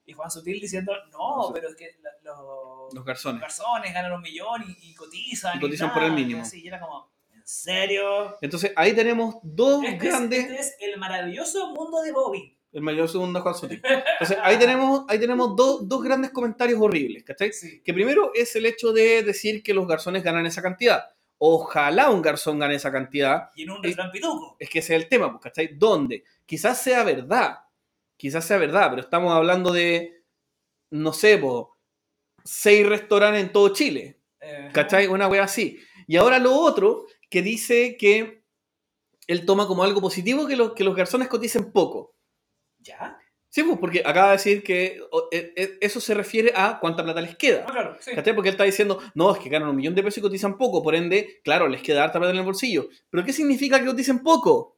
Y 0.06 0.14
Juan 0.14 0.30
Sutil 0.30 0.60
diciendo, 0.62 0.92
No 1.12 1.52
pero 1.54 1.70
es 1.70 1.76
que 1.76 1.96
los, 2.24 2.94
Los 2.94 3.04
garzones. 3.06 3.42
garzones 3.42 3.94
ganan 3.94 4.14
un 4.14 4.22
millón 4.22 4.64
y, 4.68 4.92
y 4.92 4.94
cotizan. 4.94 5.58
Y 5.58 5.62
cotizan 5.62 5.92
por 5.94 6.04
el 6.04 6.12
mínimo. 6.12 6.40
y 6.40 6.42
así, 6.42 6.62
y 6.64 6.68
era 6.68 6.80
como, 6.80 7.10
¿en 7.34 7.42
serio? 7.46 8.38
Entonces 8.42 8.72
ahí 8.76 8.94
tenemos 8.94 9.38
dos 9.42 9.84
Este 9.84 9.96
es, 9.96 10.04
grandes, 10.04 10.40
este 10.46 10.60
es 10.60 10.76
el 10.82 11.00
maravilloso 11.00 11.72
mundo 11.74 12.02
de 12.04 12.12
Bobby. 12.12 12.56
el 12.72 12.82
mayor 12.82 13.10
segundo 13.10 13.42
Juan 13.42 13.56
Sutil. 13.56 13.82
Entonces 14.20 14.38
ahí 14.44 14.60
tenemos, 14.60 15.06
ahí 15.08 15.18
tenemos 15.20 15.56
dos, 15.56 15.88
dos 15.88 16.04
grandes 16.04 16.30
comentarios 16.32 16.80
horribles, 16.80 17.24
¿cachai? 17.24 17.52
Sí. 17.52 17.82
Que 17.84 17.94
primero 17.94 18.32
es 18.36 18.56
el 18.56 18.66
hecho 18.68 18.92
de 18.94 19.24
decir 19.24 19.64
que 19.64 19.74
los 19.74 19.88
garzones 19.88 20.24
ganan 20.24 20.46
esa 20.46 20.62
cantidad. 20.62 21.15
Ojalá 21.38 22.10
un 22.10 22.22
garzón 22.22 22.60
gane 22.60 22.76
esa 22.76 22.92
cantidad, 22.92 23.50
Y 23.56 23.64
en 23.64 23.72
un 23.72 23.84
restaurante 23.84 24.20
pituco. 24.20 24.56
es 24.60 24.70
que 24.70 24.80
ese 24.80 24.96
es 24.96 25.04
el 25.04 25.10
tema, 25.10 25.32
pues, 25.32 25.44
¿cachai? 25.44 25.76
¿Dónde? 25.78 26.24
Quizás 26.46 26.82
sea 26.82 27.04
verdad, 27.04 27.60
quizás 28.18 28.46
sea 28.46 28.58
verdad, 28.58 28.90
pero 28.90 29.02
estamos 29.02 29.34
hablando 29.34 29.72
de, 29.74 30.24
no 30.92 31.12
sé, 31.14 31.38
po, 31.38 31.76
seis 32.44 32.88
restaurantes 32.88 33.44
en 33.44 33.52
todo 33.52 33.70
Chile, 33.74 34.22
Eh, 34.40 34.70
¿cachai? 34.74 35.08
Una 35.08 35.28
wea 35.28 35.44
así. 35.44 35.80
Y 36.08 36.18
ahora 36.18 36.38
lo 36.40 36.54
otro, 36.54 37.06
que 37.30 37.42
dice 37.42 37.98
que 37.98 38.44
él 39.28 39.46
toma 39.46 39.66
como 39.68 39.84
algo 39.84 40.02
positivo 40.02 40.46
que, 40.48 40.56
los 40.56 40.74
que 40.74 40.84
los 40.84 40.96
garzones 40.96 41.28
coticen 41.28 41.72
poco. 41.72 42.16
¿Ya? 42.80 43.18
Sí, 43.56 43.64
pues, 43.64 43.78
porque 43.80 44.02
acaba 44.06 44.28
de 44.28 44.34
decir 44.34 44.62
que 44.64 45.00
e- 45.32 45.54
e- 45.56 45.78
eso 45.80 46.02
se 46.02 46.14
refiere 46.14 46.52
a 46.54 46.78
cuánta 46.78 47.06
plata 47.06 47.22
les 47.22 47.38
queda. 47.38 47.64
Ah, 47.66 47.72
claro, 47.72 47.98
sí. 48.02 48.12
¿Cachai? 48.14 48.36
Porque 48.36 48.50
él 48.50 48.54
está 48.56 48.66
diciendo, 48.66 49.02
no, 49.14 49.34
es 49.34 49.40
que 49.40 49.48
ganan 49.48 49.70
un 49.70 49.78
millón 49.78 49.96
de 49.96 50.04
pesos 50.04 50.18
y 50.18 50.22
cotizan 50.22 50.58
poco, 50.58 50.84
por 50.84 50.94
ende, 50.94 51.40
claro, 51.42 51.70
les 51.70 51.82
queda 51.82 52.04
harta 52.04 52.20
plata 52.20 52.34
en 52.34 52.40
el 52.40 52.44
bolsillo. 52.44 52.90
¿Pero 53.10 53.24
qué 53.24 53.32
significa 53.32 53.80
que 53.80 53.86
coticen 53.86 54.20
poco? 54.20 54.78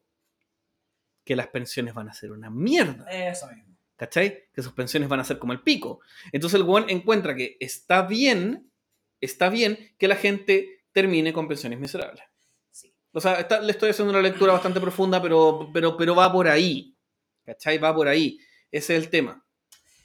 Que 1.26 1.36
las 1.36 1.48
pensiones 1.48 1.96
van 1.96 2.08
a 2.08 2.14
ser 2.14 2.32
una 2.32 2.52
mierda. 2.52 3.04
Eso 3.10 3.48
mismo. 3.48 3.76
¿Cachai? 3.96 4.44
Que 4.54 4.62
sus 4.62 4.74
pensiones 4.74 5.10
van 5.10 5.22
a 5.22 5.24
ser 5.24 5.40
como 5.40 5.54
el 5.54 5.62
pico. 5.64 6.02
Entonces 6.32 6.60
el 6.60 6.68
weón 6.68 6.88
encuentra 6.88 7.36
que 7.36 7.58
está 7.60 8.04
bien, 8.04 8.72
está 9.20 9.50
bien 9.50 9.96
que 9.98 10.08
la 10.08 10.18
gente 10.18 10.84
termine 10.92 11.34
con 11.34 11.48
pensiones 11.48 11.80
miserables. 11.80 12.24
Sí. 12.70 12.94
O 13.12 13.20
sea, 13.20 13.40
está- 13.40 13.60
le 13.60 13.72
estoy 13.72 13.90
haciendo 13.90 14.12
una 14.14 14.22
lectura 14.22 14.54
bastante 14.54 14.80
profunda, 14.80 15.20
pero, 15.20 15.72
pero, 15.74 15.98
pero 15.98 16.14
va 16.14 16.32
por 16.32 16.48
ahí. 16.48 16.96
¿Cachai? 17.44 17.80
Va 17.80 17.96
por 17.96 18.08
ahí. 18.08 18.38
Ese 18.72 18.96
es 18.96 19.04
el 19.04 19.10
tema. 19.10 19.44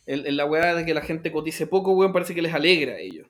El, 0.06 0.26
el- 0.26 0.36
la 0.36 0.44
weá 0.46 0.74
de 0.74 0.84
que 0.84 0.94
la 0.94 1.02
gente 1.02 1.30
cotice 1.32 1.66
poco, 1.66 1.92
weón, 1.92 2.12
parece 2.12 2.34
que 2.34 2.42
les 2.42 2.52
alegra 2.54 2.94
a 2.94 2.98
ellos. 2.98 3.28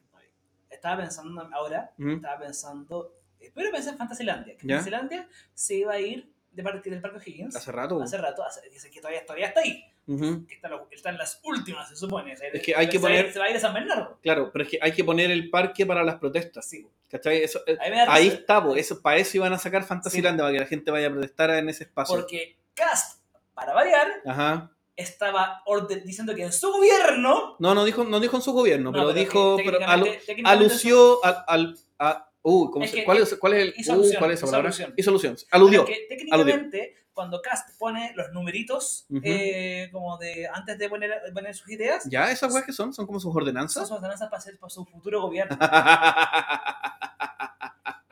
Estaba 0.70 1.02
pensando 1.02 1.48
ahora, 1.52 1.92
¿Mm? 1.96 2.14
estaba 2.16 2.38
pensando, 2.40 3.14
espero 3.38 3.70
pensé 3.70 3.90
en 3.90 3.98
Fantasylandia. 3.98 4.56
Que. 4.56 4.66
Fantasylandia 4.66 5.28
se 5.54 5.74
iba 5.76 5.92
a 5.92 6.00
ir 6.00 6.28
de 6.50 6.62
parte 6.62 6.90
del 6.90 7.00
Parque 7.00 7.30
Higgins 7.30 7.54
Hace 7.56 7.70
rato. 7.72 8.02
hace 8.02 8.18
rato, 8.18 8.44
hace- 8.44 8.68
dice 8.68 8.90
que 8.90 9.00
todavía, 9.00 9.24
todavía 9.24 9.46
está 9.48 9.60
ahí. 9.60 9.84
Ujú. 10.08 10.44
Que 10.48 10.54
está, 10.54 10.68
lo- 10.68 10.88
está 10.90 11.12
las 11.12 11.40
últimas, 11.44 11.88
se 11.88 11.94
supone. 11.96 12.36
Se- 12.36 12.48
Es 12.56 12.62
que 12.62 12.74
hay 12.74 12.86
que 12.88 12.92
se 12.92 12.98
ir- 12.98 13.00
poner- 13.02 13.32
Se 13.32 13.38
va 13.38 13.44
a 13.44 13.50
ir 13.50 13.56
a 13.56 13.60
San 13.60 13.72
Bernardo. 13.74 14.18
Claro, 14.22 14.50
pero 14.52 14.64
es 14.64 14.70
que 14.70 14.78
hay 14.82 14.92
que 14.92 15.04
poner 15.04 15.30
el 15.30 15.48
parque 15.50 15.86
para 15.86 16.02
las 16.02 16.16
protestas. 16.16 16.68
Sí. 16.68 16.86
¿Cachai? 17.08 17.42
Eso, 17.44 17.60
eh, 17.66 17.76
Ahí, 18.08 18.24
risa, 18.24 18.36
está, 18.40 18.64
po, 18.64 18.74
eso, 18.74 19.00
para 19.00 19.18
eso 19.18 19.36
iban 19.36 19.52
a 19.52 19.58
sacar 19.58 19.84
Fantasyland, 19.84 20.40
para 20.40 20.50
que 20.52 20.58
la 20.58 20.66
gente 20.66 20.90
vaya 20.90 21.06
a 21.06 21.10
protestar 21.10 21.50
en 21.50 21.68
ese 21.68 21.84
espacio. 21.84 22.16
Porque 22.16 22.56
Cast, 22.74 23.22
para 23.54 23.72
variar, 23.74 24.08
Ajá. 24.26 24.72
Estaba 24.96 25.62
orden- 25.66 26.04
diciendo 26.04 26.34
que 26.34 26.44
en 26.44 26.52
su 26.52 26.70
gobierno. 26.72 27.56
No, 27.58 27.74
no 27.74 27.84
dijo, 27.84 28.04
no 28.04 28.20
dijo 28.20 28.36
en 28.36 28.42
su 28.42 28.52
gobierno, 28.52 28.90
No, 28.90 28.92
pero, 28.92 29.06
pero 29.08 29.18
dijo, 29.18 29.56
que 29.56 29.64
pero 29.64 29.80
alu- 29.80 30.18
alució 30.44 31.24
al, 31.24 31.44
al- 31.46 31.78
a, 31.98 32.28
uh, 32.42 32.70
¿cómo 32.70 32.84
Es 32.84 32.90
se- 32.90 32.96
que- 32.98 33.04
¿cuál, 33.04 33.18
es, 33.18 33.34
cuál 33.36 33.54
es 33.54 33.88
el, 33.88 33.96
uh, 33.98 34.10
¿cuál 34.18 34.30
es 34.32 34.38
esa 34.42 34.46
palabra? 34.50 34.70
Hizo 34.96 35.10
alusión, 35.10 35.36
aludió. 35.50 35.84
Que 35.84 36.06
técnicamente, 36.08 36.96
cuando 37.14 37.40
Cast 37.42 37.78
pone 37.78 38.12
los 38.16 38.32
numeritos, 38.32 39.04
Ujú. 39.10 39.20
eh, 39.24 39.88
como 39.92 40.16
de 40.18 40.46
antes 40.52 40.78
de 40.78 40.88
poner, 40.88 41.12
poner 41.34 41.54
sus 41.54 41.70
ideas, 41.70 42.04
¿Ya? 42.08 42.30
¿Esas 42.30 42.52
weas 42.52 42.64
que 42.66 42.72
son? 42.72 42.92
¿Son 42.94 43.06
como 43.06 43.18
sus 43.20 43.32
son 43.32 43.42
ordenanzas? 43.42 43.86
sus 43.88 43.96
ordenanzas 43.96 44.28
para, 44.28 44.38
hacer, 44.38 44.58
para 44.58 44.70
su 44.70 44.84
futuro 44.86 45.22
gobierno. 45.22 45.56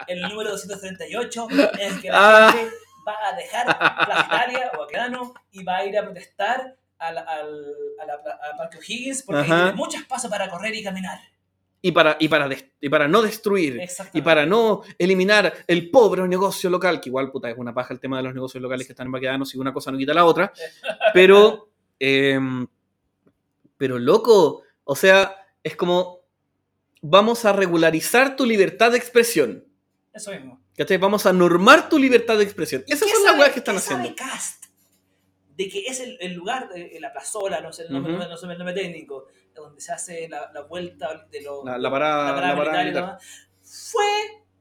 El 0.07 0.23
número 0.23 0.51
238 0.51 1.47
es 1.79 2.01
que 2.01 2.09
la 2.09 2.49
Ah. 2.49 2.53
gente 2.53 2.75
va 3.07 3.17
a 3.29 3.37
dejar 3.37 3.67
Plaza 4.07 4.27
Italia 4.27 4.73
o 4.79 4.85
Aquedano 4.85 5.35
y 5.51 5.65
va 5.65 5.79
a 5.79 5.85
ir 5.85 5.99
a 5.99 6.03
protestar 6.03 6.77
al, 6.99 7.19
al, 7.19 7.75
a 8.01 8.07
la, 8.07 8.15
a 8.15 8.57
Parque 8.57 8.79
O'Higgins 8.79 9.23
porque 9.23 9.43
Ajá. 9.43 9.57
tiene 9.65 9.73
mucho 9.73 9.99
espacio 9.99 10.29
para 10.29 10.49
correr 10.51 10.75
y 10.75 10.83
caminar. 10.83 11.19
y, 11.83 11.93
para, 11.93 12.17
y, 12.21 12.29
para 12.29 12.49
y 12.81 12.89
para 12.91 13.09
no 13.09 13.23
destruir, 13.23 13.81
y 14.13 14.21
para 14.21 14.45
no 14.45 14.83
eliminar 14.99 15.53
el 15.67 15.91
pobre 15.91 16.29
negocio 16.29 16.69
local, 16.69 17.01
que 17.01 17.09
igual, 17.09 17.31
puta, 17.31 17.49
es 17.51 17.57
una 17.57 17.73
paja 17.73 17.95
el 17.95 18.01
tema 18.01 18.19
de 18.19 18.25
los 18.25 18.35
negocios 18.35 18.61
locales 18.63 18.87
que 18.87 18.93
están 18.93 19.07
en 19.07 19.13
Baquedanos 19.13 19.55
y 19.55 19.59
una 19.59 19.73
cosa 19.73 19.91
no 19.91 19.97
quita 19.97 20.13
la 20.13 20.27
otra, 20.27 20.53
pero, 21.15 21.71
em, 21.99 22.67
pero 23.79 23.99
loco, 23.99 24.63
o 24.85 24.95
sea, 24.95 25.37
es 25.65 25.75
como, 25.75 26.21
vamos 27.01 27.47
a 27.47 27.53
regularizar 27.55 28.37
tu 28.37 28.45
libertad 28.45 28.91
de 28.91 28.99
expresión. 28.99 29.65
Eso 30.13 30.33
mismo. 30.33 30.61
¿Cachai? 30.81 30.97
Vamos 30.97 31.27
a 31.27 31.33
normar 31.35 31.91
tu 31.91 31.99
libertad 31.99 32.39
de 32.39 32.45
expresión. 32.45 32.83
Esas 32.87 33.07
¿Qué 33.07 33.15
son 33.15 33.25
las 33.25 33.39
weas 33.39 33.53
que 33.53 33.59
están 33.59 33.75
qué 33.75 33.83
sabe 33.83 34.01
haciendo. 34.01 34.17
Cast? 34.17 34.65
De 35.55 35.69
que 35.69 35.81
es 35.81 36.01
el, 36.01 36.17
el 36.23 36.33
lugar, 36.33 36.71
de, 36.71 36.97
la 36.99 37.13
plazola, 37.13 37.61
no 37.61 37.71
sé 37.71 37.83
el 37.83 37.93
nombre, 37.93 38.15
no 38.15 38.35
sé 38.35 38.47
el 38.47 38.57
nombre 38.57 38.73
técnico, 38.73 39.27
donde 39.55 39.79
se 39.79 39.93
hace 39.93 40.27
la, 40.27 40.51
la 40.55 40.63
vuelta 40.63 41.27
de 41.31 41.43
los. 41.43 41.67
La, 41.67 41.77
la 41.77 41.91
parada, 41.91 42.29
la 42.29 42.35
parada 42.35 42.55
militar 42.55 42.85
militar. 42.87 43.19
Fue 43.61 44.07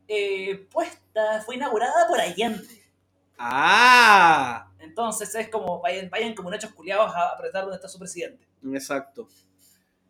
eh, 0.09 0.67
puesta, 0.69 1.41
fue 1.45 1.55
inaugurada 1.55 2.05
por 2.09 2.19
Allende. 2.19 2.67
Ah, 3.37 4.73
Entonces 4.77 5.33
es 5.35 5.47
como, 5.47 5.79
vayan, 5.79 6.09
vayan 6.09 6.35
como 6.35 6.51
hechos 6.51 6.73
culiados 6.73 7.15
a 7.15 7.29
apretar 7.29 7.61
donde 7.61 7.77
está 7.77 7.87
su 7.87 7.97
presidente. 7.97 8.45
exacto. 8.73 9.29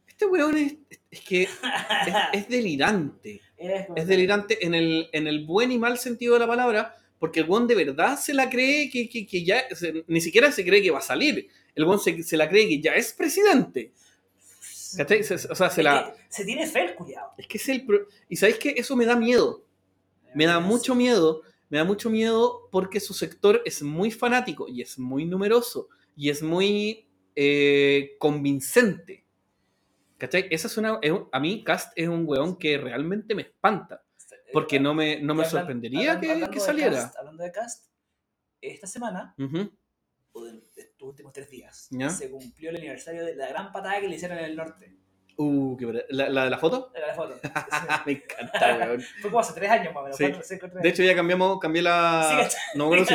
Este 0.08 0.26
weón 0.26 0.58
es, 0.58 0.76
es 1.12 1.22
que 1.22 1.44
es, 1.44 1.52
es 2.34 2.50
delirante. 2.50 3.42
Es, 3.96 4.08
delirante 4.08 4.66
en 4.66 4.74
el, 4.74 5.10
en 5.12 5.28
el 5.28 5.46
buen 5.46 5.72
y 5.72 5.78
mal 5.78 5.98
sentido 5.98 6.34
de 6.36 6.40
la 6.40 6.48
palabra, 6.48 6.96
porque 7.20 7.42
el 7.42 7.50
weón 7.50 7.68
de 7.68 7.76
verdad 7.76 8.18
se 8.18 8.34
la 8.34 8.50
cree 8.50 8.90
que, 8.90 9.10
que- 9.10 9.26
que 9.28 9.44
ya, 9.44 9.64
se- 9.76 10.06
ni 10.08 10.22
siquiera 10.22 10.52
se 10.52 10.64
cree 10.66 10.82
que 10.82 10.92
va 10.92 11.00
a 11.00 11.02
salir. 11.02 11.50
El 11.76 11.84
weón 11.84 12.00
se, 12.00 12.24
se 12.24 12.38
la 12.38 12.48
cree 12.50 12.68
que 12.68 12.80
ya 12.82 12.94
es 12.96 13.14
presidente. 13.14 13.92
Se- 15.24 15.36
o 15.52 15.56
sea, 15.56 15.70
se 15.70 15.84
la... 15.84 16.16
se 16.30 16.46
tiene 16.46 16.66
fe 16.66 16.86
el 16.86 16.96
culiado. 16.96 17.32
Es 17.38 17.48
que 17.48 17.58
es 17.58 17.70
el... 17.70 17.86
pro- 17.86 18.08
Y 18.28 18.36
¿sabéis 18.38 18.58
que 18.58 18.70
Eso 18.78 18.96
me 18.96 19.06
da 19.06 19.16
miedo. 19.16 19.64
Me 20.34 20.46
da 20.46 20.60
mucho 20.60 20.96
miedo. 20.96 21.42
Me 21.70 21.78
da 21.78 21.84
mucho 21.84 22.10
miedo 22.10 22.68
porque 22.72 23.00
su 23.00 23.14
sector 23.14 23.62
es 23.66 23.84
muy 23.84 24.10
fanático 24.10 24.68
y 24.68 24.82
es 24.82 24.98
muy 24.98 25.26
numeroso 25.26 25.90
y 26.16 26.30
es 26.30 26.42
muy 26.42 27.06
eh, 27.36 28.16
convincente. 28.18 29.24
¿Cachai? 30.20 30.48
Esa 30.52 30.68
es 30.68 30.78
una... 30.78 31.00
es 31.02 31.12
un- 31.12 31.28
a 31.32 31.40
mí, 31.40 31.64
Cast 31.64 31.92
es 31.96 32.08
un 32.08 32.26
weón 32.28 32.58
que 32.60 32.78
realmente 32.78 33.34
me 33.34 33.42
espanta. 33.44 34.04
Porque 34.54 34.80
no 34.80 34.94
me, 34.94 35.20
no 35.22 35.34
me 35.36 35.44
hablan- 35.44 35.50
sorprendería 35.62 36.20
que, 36.20 36.28
hablando 36.32 36.50
que 36.52 36.60
de 36.60 36.66
saliera. 36.66 36.92
Cast, 36.96 37.18
hablando 37.18 37.44
de 37.44 37.52
Cast, 37.52 37.86
esta 38.62 38.88
semana, 38.88 39.36
o 40.32 40.44
de 40.44 40.62
estos 40.76 41.08
últimos 41.08 41.34
tres 41.34 41.50
días, 41.50 41.88
Ya. 41.92 42.10
se 42.10 42.30
cumplió 42.30 42.70
el 42.72 42.78
aniversario 42.78 43.26
de 43.26 43.36
la 43.36 43.48
gran 43.48 43.72
patada 43.72 44.00
que 44.02 44.08
le 44.08 44.16
hicieron 44.16 44.38
en 44.40 44.46
el 44.46 44.56
norte. 44.56 44.98
Uh, 45.42 45.78
qué 45.78 46.04
¿La, 46.10 46.28
la 46.28 46.44
de 46.44 46.50
la 46.50 46.58
foto? 46.58 46.92
Era 46.94 47.08
la 47.08 47.14
foto. 47.14 47.36
me 48.06 48.12
encanta, 48.12 48.78
weón. 48.78 49.02
Fue 49.22 49.30
como 49.30 49.40
hace 49.40 49.54
tres 49.54 49.72
años 49.72 49.94
más 49.94 50.02
o 50.02 50.04
menos. 50.04 50.18
Sí. 50.18 50.24
cuatro, 50.26 50.42
cinco, 50.44 50.68
tres 50.70 50.84
De 50.84 50.90
hecho, 50.90 51.02
ya 51.04 51.16
cambiamos, 51.16 51.60
cambié 51.62 51.82
la. 51.82 52.48
Sí, 52.50 52.58
no, 52.76 52.90
me 52.90 52.96
acuerdo 52.98 53.06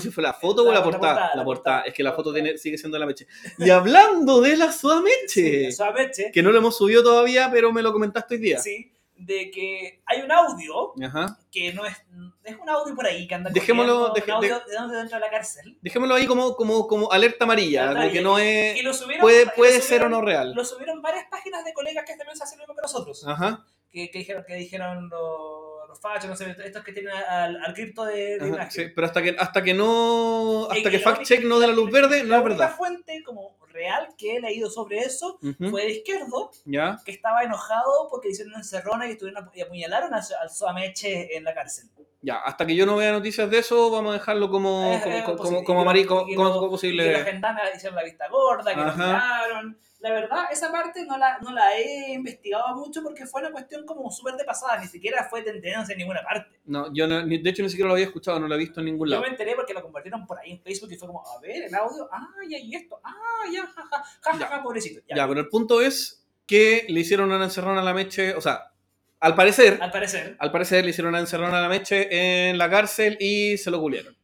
si, 0.00 0.06
no 0.08 0.12
fue 0.14 0.22
la 0.22 0.32
foto 0.32 0.62
o 0.62 0.64
La- 0.68 0.72
la 0.72 0.78
la 0.78 0.82
portada. 0.84 1.12
portada, 1.14 1.30
La 1.30 1.36
la 1.36 1.44
portada. 1.44 1.80
Es 1.82 1.92
que 1.92 2.02
la 2.02 2.10
La 2.10 2.16
foto 2.16 2.32
tiene, 2.32 2.56
sigue 2.56 2.78
siendo 2.78 2.98
la 2.98 3.04
meche. 3.04 3.26
Y 3.58 3.68
hablando 3.68 4.40
de 4.40 4.56
la 4.56 4.72
Sí, 4.72 4.78
Sudameche, 4.78 5.72
suavemente, 5.72 6.30
que 6.32 6.42
no 6.42 6.52
lo 6.52 6.58
hemos 6.58 6.74
subido 6.78 7.02
todavía, 7.02 7.50
pero 7.52 7.70
me 7.70 7.82
lo 7.82 7.92
comentaste 7.92 8.36
hoy 8.36 8.40
día. 8.40 8.58
sí, 8.60 8.93
de 9.16 9.50
que 9.50 10.02
hay 10.06 10.22
un 10.22 10.30
audio 10.32 10.92
Ajá. 11.04 11.38
que 11.50 11.72
no 11.72 11.86
es. 11.86 11.94
Es 12.42 12.56
un 12.58 12.68
audio 12.68 12.94
por 12.94 13.06
ahí 13.06 13.26
que 13.26 13.34
anda 13.34 13.50
Dejémoslo- 13.50 14.12
deje- 14.12 14.24
un 14.26 14.30
audio 14.32 14.60
de 14.66 14.74
donde 14.74 14.96
dentro 14.98 15.16
de 15.18 15.24
la 15.24 15.30
cárcel. 15.30 15.78
Dejémoslo 15.80 16.14
ahí 16.16 16.26
como, 16.26 16.54
como, 16.56 16.86
como 16.86 17.10
alerta 17.12 17.44
amarilla, 17.44 17.84
Alerta 17.90 18.12
que 18.12 18.18
amarilla. 18.18 18.22
no 18.22 18.38
es. 18.38 18.82
lo 18.84 18.92
subieron. 18.92 19.22
Puede, 19.22 19.42
y 19.42 19.46
lo 19.46 19.52
puede 19.54 19.80
ser 19.80 20.02
o 20.04 20.08
no 20.08 20.20
real. 20.20 20.52
Lo 20.54 20.64
subieron 20.64 21.00
varias 21.00 21.26
páginas 21.30 21.64
de 21.64 21.72
colegas 21.72 22.04
que 22.06 22.16
también 22.16 22.36
se 22.36 22.44
hacen 22.44 22.58
lo 22.58 22.64
mismo 22.64 22.74
que 22.74 22.82
nosotros. 22.82 23.26
Ajá. 23.26 23.64
Que, 23.90 24.10
que 24.10 24.18
dijeron, 24.18 24.44
que 24.46 24.54
dijeron 24.56 25.08
los, 25.08 25.88
los 25.88 26.00
fachos, 26.00 26.28
no 26.28 26.34
sé, 26.36 26.56
estos 26.64 26.82
que 26.82 26.92
tienen 26.92 27.12
al, 27.14 27.56
al 27.64 27.72
cripto 27.74 28.04
de, 28.04 28.14
de 28.16 28.36
ajá, 28.38 28.46
imagen. 28.48 28.70
sí, 28.70 28.92
pero 28.94 29.06
hasta 29.06 29.22
que, 29.22 29.36
hasta 29.38 29.62
que 29.62 29.72
no. 29.74 30.64
Hasta 30.70 30.90
que 30.90 30.90
que 30.90 30.98
fact 30.98 31.22
check 31.22 31.44
no 31.44 31.60
dé 31.60 31.68
la 31.68 31.72
luz 31.72 31.90
verde, 31.90 32.24
no 32.24 32.30
la 32.30 32.38
es 32.38 32.44
verdad. 32.44 32.76
fuente 32.76 33.22
como 33.22 33.56
real 33.74 34.08
que 34.16 34.36
he 34.36 34.40
leído 34.40 34.70
sobre 34.70 35.00
eso 35.00 35.38
Ujú, 35.42 35.70
fue 35.70 35.82
de 35.82 35.90
izquierdo, 35.92 36.50
Ya. 36.64 36.98
que 37.04 37.12
estaba 37.12 37.42
enojado 37.42 38.08
porque 38.10 38.28
le 38.28 38.32
hicieron 38.32 38.52
una 38.54 38.60
encerrona 38.62 39.06
y, 39.08 39.10
estuvieron, 39.12 39.50
y 39.54 39.60
apuñalaron 39.60 40.14
al, 40.14 40.22
Soameche 40.50 41.36
en 41.36 41.44
la 41.44 41.52
cárcel. 41.54 41.90
Ya, 42.22 42.36
hasta 42.38 42.64
que 42.64 42.74
yo 42.74 42.86
no 42.86 42.96
vea 42.96 43.12
noticias 43.12 43.50
de 43.50 43.58
eso, 43.58 43.90
vamos 43.90 44.10
a 44.14 44.18
dejarlo 44.18 44.48
como, 44.48 44.94
Eh, 44.94 45.00
como, 45.02 45.24
como, 45.24 45.36
posible. 45.36 45.64
como, 45.64 45.92
que 45.92 46.06
como- 46.06 46.26
que 46.26 46.34
como- 46.36 46.52
que 46.54 46.60
los 46.60 46.70
posible. 46.70 47.24
gendarmes 47.24 47.64
hicieron 47.76 47.96
la 47.96 48.04
vista 48.04 48.28
gorda, 48.28 48.74
que 48.74 48.80
Ajá. 48.80 48.96
miraron. 49.06 49.78
La 50.04 50.12
verdad, 50.12 50.44
esa 50.52 50.70
parte 50.70 51.02
no 51.06 51.16
la, 51.16 51.38
no 51.38 51.50
la 51.50 51.78
he 51.78 52.12
investigado 52.12 52.76
mucho 52.76 53.02
porque 53.02 53.24
fue 53.24 53.40
una 53.40 53.50
cuestión 53.50 53.86
como 53.86 54.10
súper 54.10 54.34
de 54.34 54.44
pasada, 54.44 54.78
ni 54.78 54.86
siquiera 54.86 55.24
fue 55.30 55.40
tendencia 55.40 55.94
en 55.94 55.98
ninguna 55.98 56.22
parte. 56.22 56.60
No, 56.66 56.92
yo 56.92 57.06
no, 57.08 57.24
de 57.26 57.40
hecho 57.48 57.62
ni 57.62 57.70
siquiera 57.70 57.88
lo 57.88 57.94
había 57.94 58.04
escuchado, 58.04 58.38
no 58.38 58.46
lo 58.46 58.54
he 58.54 58.58
visto 58.58 58.80
en 58.80 58.84
ningún 58.86 59.08
Yo 59.08 59.12
lado. 59.12 59.22
me 59.22 59.28
enteré 59.28 59.54
porque 59.54 59.72
lo 59.72 59.80
compartieron 59.80 60.26
por 60.26 60.38
ahí 60.38 60.50
en 60.52 60.60
Facebook 60.60 60.92
y 60.92 60.96
fue 60.96 61.08
como, 61.08 61.26
a 61.26 61.40
ver, 61.40 61.62
el 61.64 61.74
audio, 61.74 62.06
ah, 62.12 62.28
ya, 62.46 62.58
y 62.58 62.74
esto, 62.74 63.00
ah, 63.02 63.12
ya, 63.50 63.62
jaja, 63.66 64.04
jajaja, 64.20 64.38
Ya. 64.40 64.46
ja, 64.48 64.62
pobrecito. 64.62 65.00
Ya, 65.08 65.16
Ya, 65.16 65.26
pero 65.26 65.40
el 65.40 65.48
punto 65.48 65.80
es 65.80 66.22
que 66.46 66.84
le 66.90 67.00
hicieron 67.00 67.32
una 67.32 67.42
encerrona 67.42 67.80
a 67.80 67.84
la 67.84 67.94
Meche, 67.94 68.34
o 68.34 68.42
sea, 68.42 68.72
al 69.20 69.34
parecer, 69.34 69.78
Al 69.80 69.90
parecer, 69.90 70.36
al 70.38 70.52
parecer 70.52 70.84
le 70.84 70.90
hicieron 70.90 71.14
una 71.14 71.20
encerrona 71.20 71.60
a 71.60 71.62
la 71.62 71.68
Meche 71.70 72.50
en 72.50 72.58
la 72.58 72.68
cárcel 72.68 73.16
y 73.18 73.56
se 73.56 73.70
lo 73.70 73.80
culiaron. 73.80 74.14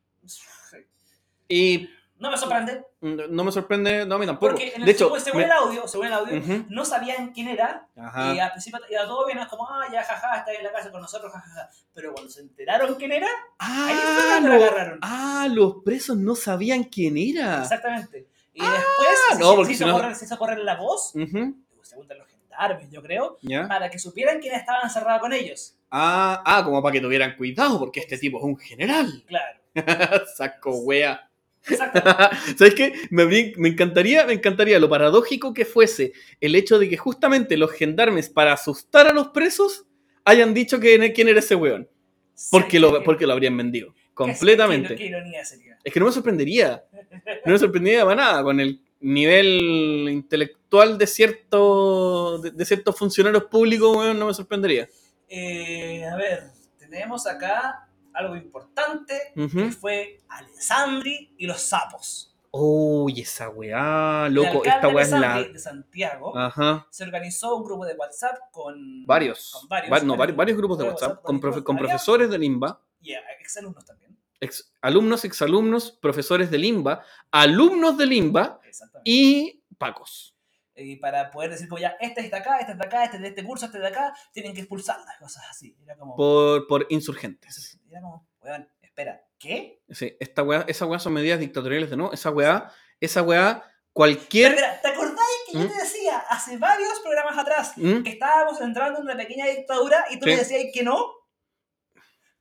Y 1.49 1.88
no 2.20 2.30
me 2.30 2.37
sorprende, 2.37 2.85
mm, 3.00 3.16
no 3.30 3.44
me 3.44 3.50
sorprende, 3.50 4.06
no 4.06 4.14
a 4.14 4.18
mí 4.18 4.26
tampoco. 4.26 4.52
porque 4.52 4.68
en 4.74 4.83
el, 4.83 4.87
de 4.87 4.92
hecho, 4.92 5.12
según, 5.18 5.40
me- 5.40 5.46
el 5.46 5.52
audio, 5.52 5.88
según 5.88 6.06
el 6.06 6.12
audio, 6.12 6.42
no 6.68 6.85
sabían 6.85 7.33
quién 7.33 7.48
era 7.48 7.88
Ajá. 7.96 8.35
y 8.35 8.38
al 8.38 8.50
principio 8.52 8.78
iba 8.88 9.04
todo 9.06 9.26
bien, 9.26 9.38
es 9.38 9.46
como, 9.48 9.66
ah, 9.68 9.87
ya, 9.92 10.02
jaja, 10.04 10.38
está 10.38 10.52
en 10.52 10.62
la 10.64 10.70
casa 10.72 10.92
con 10.92 11.00
nosotros, 11.00 11.33
jajaja. 11.33 11.68
Pero 11.94 12.12
cuando 12.12 12.30
se 12.30 12.40
enteraron 12.42 12.94
quién 12.94 13.11
era, 13.12 13.26
ahí 13.59 13.94
fue 13.94 14.22
Ah, 14.33 14.40
lo- 14.42 14.48
lo 14.48 14.54
agarraron. 14.54 14.98
ah, 15.02 15.48
los 15.50 15.76
presos 15.85 16.16
no 16.16 16.37
sabían 16.37 16.85
quién 16.85 17.16
era. 17.16 17.62
Exactamente. 17.62 18.28
Y 18.52 18.61
después 18.61 19.09
se, 19.33 19.38
no, 19.38 19.50
se- 19.50 19.56
porque 19.56 19.66
se 19.66 19.72
hizo 19.72 19.85
si 19.85 19.90
no- 19.90 19.96
correr, 19.96 20.14
se 20.14 20.24
hizo 20.26 20.38
correr 20.38 20.59
la 20.59 20.76
voz, 20.76 21.12
Ujú, 21.14 21.56
según 21.83 22.06
los 22.09 22.28
gendarmes, 22.28 22.90
yo 22.90 23.02
creo, 23.02 23.38
para 23.66 23.88
que 23.90 23.98
supieran 23.98 24.40
quién 24.40 24.54
estaba 24.54 24.83
encerrado 24.83 25.20
con 25.20 25.33
ellos. 25.33 25.74
Ah, 25.90 26.42
ah, 26.44 26.62
como 26.64 26.83
para 26.83 26.92
que 26.92 27.00
tuvieran 27.00 27.35
cuidado, 27.37 27.78
porque 27.78 28.00
este 28.00 28.18
tipo 28.18 28.38
es 28.38 28.44
un 28.44 28.59
general. 28.59 29.24
Claro. 29.26 29.59
Saco 30.37 30.70
wea. 30.80 31.30
Exacto. 31.68 32.01
¿Sabes 32.59 32.75
qué? 32.75 32.92
Me, 33.11 33.27
me 33.27 33.68
encantaría, 33.68 34.25
me 34.27 34.33
encantaría 34.35 34.79
lo 34.79 34.88
paradójico 34.88 35.53
que 35.53 35.64
fuese 35.64 36.12
el 36.40 36.55
hecho 36.55 36.79
de 36.79 36.88
que 36.88 36.96
justamente 36.96 37.57
los 37.57 37.73
gendarmes, 37.73 38.29
para 38.29 38.53
asustar 38.55 39.07
a 39.07 39.12
los 39.12 39.29
presos, 39.29 39.85
hayan 40.25 40.55
dicho 40.55 40.81
que, 40.81 41.12
quién 41.12 41.29
era 41.29 41.38
ese 41.40 41.55
weón. 41.55 41.88
Porque 42.51 42.81
lo, 42.81 42.92
que- 42.99 43.05
porque 43.05 43.27
lo 43.27 43.33
habrían 43.35 43.57
vendido. 43.57 43.94
Completamente. 44.14 44.88
Qué, 44.90 44.96
qué 44.96 45.05
ironía 45.07 45.44
sería. 45.44 45.79
Es 45.85 45.92
que 45.92 46.01
no 46.01 46.07
me 46.07 46.12
sorprendería. 46.12 46.85
No 47.44 47.53
me 47.53 47.59
sorprendería 47.59 48.05
para 48.05 48.16
nada 48.16 48.42
con 48.42 48.61
el 48.61 48.81
nivel 49.01 50.09
intelectual 50.11 50.99
de, 50.99 51.07
cierto, 51.07 52.38
de, 52.38 52.51
de 52.51 52.64
ciertos 52.64 52.96
funcionarios 52.99 53.44
públicos, 53.44 53.96
weón, 53.96 54.18
no 54.18 54.27
me 54.27 54.35
sorprendería. 54.35 54.88
Eh, 55.29 56.05
a 56.05 56.16
ver, 56.16 56.44
tenemos 56.79 57.27
acá 57.27 57.88
algo 58.14 58.37
importante 58.37 59.33
que 59.35 59.70
fue 59.73 60.20
Alessandri 60.29 61.35
y 61.38 61.46
los 61.46 61.61
sapos. 61.62 62.27
Uy, 62.53 63.20
esa 63.20 63.49
weá, 63.49 64.29
loco, 64.29 64.64
esta 64.64 64.88
weá 64.88 65.05
es 65.05 65.11
la. 65.12 65.42
de 65.44 65.59
Santiago 65.59 66.37
Ajá. 66.37 66.85
se 66.90 67.05
organizó 67.05 67.55
un 67.55 67.62
grupo 67.64 67.87
de 67.87 67.94
WhatsApp 67.94 68.38
con 68.51 69.07
Varios. 69.07 69.53
con 69.53 69.68
varios, 69.68 69.92
Va- 69.92 70.01
no, 70.05 70.16
varios 70.16 70.57
grupos 70.59 70.79
de 70.79 70.85
de 70.85 70.90
WhatsApp, 70.90 71.11
WhatsApp, 71.11 71.25
con, 71.25 71.40
profe- 71.40 71.62
con 71.62 71.77
profesores 71.77 72.29
del 72.29 72.42
IMBA, 72.42 72.81
y 73.03 73.12
exalumnos 73.40 73.85
también. 73.85 74.18
ex 74.40 74.73
alumnos, 74.83 75.25
exalumnos, 75.25 75.92
profesores 75.92 76.51
del 76.51 76.64
IMBA, 76.64 77.05
alumnos 77.31 77.96
del 77.96 78.12
IMBA 78.14 78.61
Exactamente. 78.64 79.09
y 79.11 79.62
pacos. 79.79 80.30
Y 80.83 80.97
para 80.97 81.31
poder 81.31 81.51
decir, 81.51 81.69
como 81.69 81.79
ya, 81.81 81.97
este 82.01 82.23
es 82.23 82.31
de 82.31 82.37
acá, 82.37 82.59
este 82.59 82.73
es 82.73 82.79
de 82.79 82.85
acá, 82.85 83.05
este 83.05 83.16
es 83.16 83.23
de 83.23 83.29
este 83.29 83.45
curso, 83.45 83.66
este 83.66 83.79
es 83.79 83.83
de 83.83 83.88
acá, 83.88 84.14
tienen 84.33 84.55
que 84.55 84.61
expulsarlas, 84.61 85.16
cosas 85.19 85.45
así. 85.51 85.77
Era 85.85 85.97
como, 85.97 86.16
Por, 86.16 86.66
por 86.66 86.87
insurgentes. 86.88 87.79
era 87.90 88.01
como, 88.01 88.27
weón, 88.43 88.69
espera, 88.81 89.23
¿qué? 89.38 89.83
Sí, 89.90 90.16
esta 90.21 90.43
weá, 90.43 90.64
esa 90.69 90.87
weá 90.87 90.99
son 90.99 91.12
medidas 91.12 91.38
dictatoriales 91.40 91.90
de 91.90 91.97
no. 91.97 92.12
Esa 92.12 92.31
weá, 92.31 92.73
esa 93.01 93.23
weá, 93.23 93.62
cualquier. 93.93 94.53
Espera, 94.53 94.81
¿te 94.81 94.88
acordáis 94.88 95.19
que 95.47 95.59
yo 95.59 95.64
¿Mm? 95.64 95.69
te 95.69 95.75
decía 95.75 96.19
hace 96.29 96.57
varios 96.57 97.01
programas 97.01 97.38
atrás 97.38 97.73
¿Mm? 97.77 98.03
que 98.03 98.11
estábamos 98.11 98.61
entrando 98.61 98.99
en 98.99 99.05
una 99.05 99.16
pequeña 99.16 99.47
dictadura 99.47 100.07
y 100.11 100.19
tú 100.19 100.27
me 100.27 100.37
decías 100.37 100.64
que 100.73 100.83
no? 100.83 101.19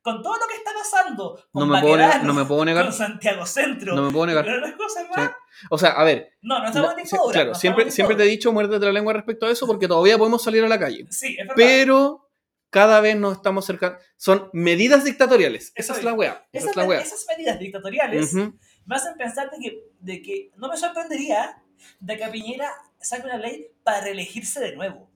Con 0.01 0.21
todo 0.23 0.33
lo 0.37 0.47
que 0.47 0.55
está 0.55 0.71
pasando, 0.73 1.35
No 1.53 1.61
con 1.61 1.69
me, 1.69 1.81
puedo 1.81 1.97
no 2.23 2.33
me 2.33 2.45
puedo 2.45 2.63
negar. 2.65 2.85
con 2.85 2.93
Santiago 2.93 3.45
Centro, 3.45 3.95
No 3.95 4.03
me 4.03 4.11
puedo 4.11 4.27
negar. 4.27 4.45
pero 4.45 4.59
las 4.61 4.73
cosas 4.73 5.05
más. 5.15 5.31
O 5.69 5.77
sea, 5.77 5.89
a 5.91 6.03
ver, 6.05 6.33
No, 6.41 6.59
no 6.59 6.67
estamos 6.67 6.91
en 6.91 6.97
sí, 6.97 7.01
dictadura. 7.03 7.33
claro, 7.33 7.49
no 7.51 7.55
siempre, 7.55 7.91
siempre 7.91 8.15
te 8.15 8.23
he 8.23 8.27
dicho 8.27 8.51
muérdete 8.53 8.85
la 8.85 8.93
lengua 8.93 9.11
respecto 9.13 9.45
a 9.45 9.51
eso 9.51 9.67
porque 9.67 9.87
todavía 9.89 10.17
podemos 10.17 10.41
salir 10.41 10.63
a 10.63 10.67
la 10.69 10.79
calle. 10.79 11.05
Sí, 11.09 11.31
es 11.37 11.47
verdad. 11.47 11.53
Pero 11.57 12.29
cada 12.69 13.01
vez 13.01 13.17
nos 13.17 13.33
estamos 13.37 13.65
cerca. 13.65 13.99
Son 14.15 14.49
medidas 14.53 15.03
dictatoriales. 15.03 15.73
Esa 15.75 15.93
es 15.93 16.03
la 16.03 16.13
weá. 16.13 16.47
Esa 16.53 16.65
esas, 16.65 16.69
es 16.69 16.75
la 16.77 16.85
weá. 16.85 17.01
esas 17.01 17.25
medidas 17.27 17.59
dictatoriales 17.59 18.33
Ujú. 18.33 18.57
me 18.85 18.95
hacen 18.95 19.15
pensar 19.17 19.49
de 19.51 19.57
que, 19.59 19.83
de 19.99 20.21
que 20.21 20.51
no 20.55 20.69
me 20.69 20.77
sorprendería 20.77 21.61
de 21.99 22.17
que 22.17 22.27
Piñera 22.27 22.71
saque 23.01 23.25
una 23.25 23.37
ley 23.37 23.67
para 23.83 24.01
reelegirse 24.01 24.59
de 24.61 24.75
nuevo. 24.75 25.08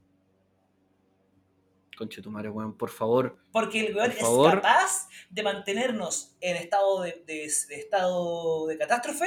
Conche 1.97 2.21
tu 2.21 2.31
madre, 2.31 2.49
weón, 2.49 2.75
por 2.77 2.89
favor. 2.89 3.37
Porque 3.51 3.85
el 3.87 3.95
weón 3.95 4.11
es 4.11 4.19
favor. 4.19 4.51
capaz 4.55 5.07
de 5.29 5.43
mantenernos 5.43 6.35
en 6.41 6.57
estado 6.57 7.01
de, 7.01 7.23
de- 7.27 7.51
de 7.69 7.75
estado 7.75 8.67
de 8.67 8.77
catástrofe 8.77 9.25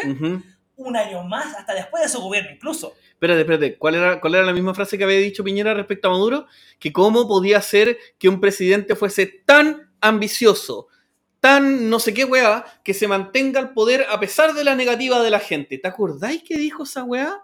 un 0.79 0.97
año 0.97 1.23
más, 1.23 1.55
hasta 1.55 1.73
después 1.75 2.03
de 2.03 2.09
su 2.09 2.21
gobierno 2.21 2.51
incluso. 2.51 2.95
Espérate, 3.13 3.41
espérate. 3.41 3.79
¿Cuál 3.79 3.95
era, 3.95 4.21
¿Cuál 4.21 4.35
era 4.35 4.45
la 4.45 4.53
misma 4.53 4.75
frase 4.75 4.99
que 4.99 5.05
había 5.05 5.17
dicho 5.19 5.43
Piñera 5.43 5.73
respecto 5.75 6.09
a 6.09 6.11
Maduro? 6.11 6.47
Que 6.79 6.93
cómo 6.93 7.27
podía 7.27 7.63
ser 7.63 7.97
que 8.19 8.29
un 8.29 8.41
presidente 8.41 8.95
fuese 8.95 9.27
tan 9.47 9.91
ambicioso, 10.03 10.89
tan 11.41 11.89
no 11.89 11.99
sé 11.99 12.13
qué 12.13 12.25
weá, 12.25 12.65
que 12.85 12.93
se 12.93 13.09
mantenga 13.09 13.59
al 13.61 13.73
poder 13.73 14.05
a 14.11 14.21
pesar 14.21 14.53
de 14.53 14.65
la 14.65 14.75
negativa 14.75 15.23
de 15.23 15.31
la 15.31 15.39
gente. 15.41 15.79
¿Te 15.79 15.89
acordáis 15.89 16.43
que 16.43 16.59
dijo 16.59 16.83
esa 16.83 17.05
weá? 17.05 17.43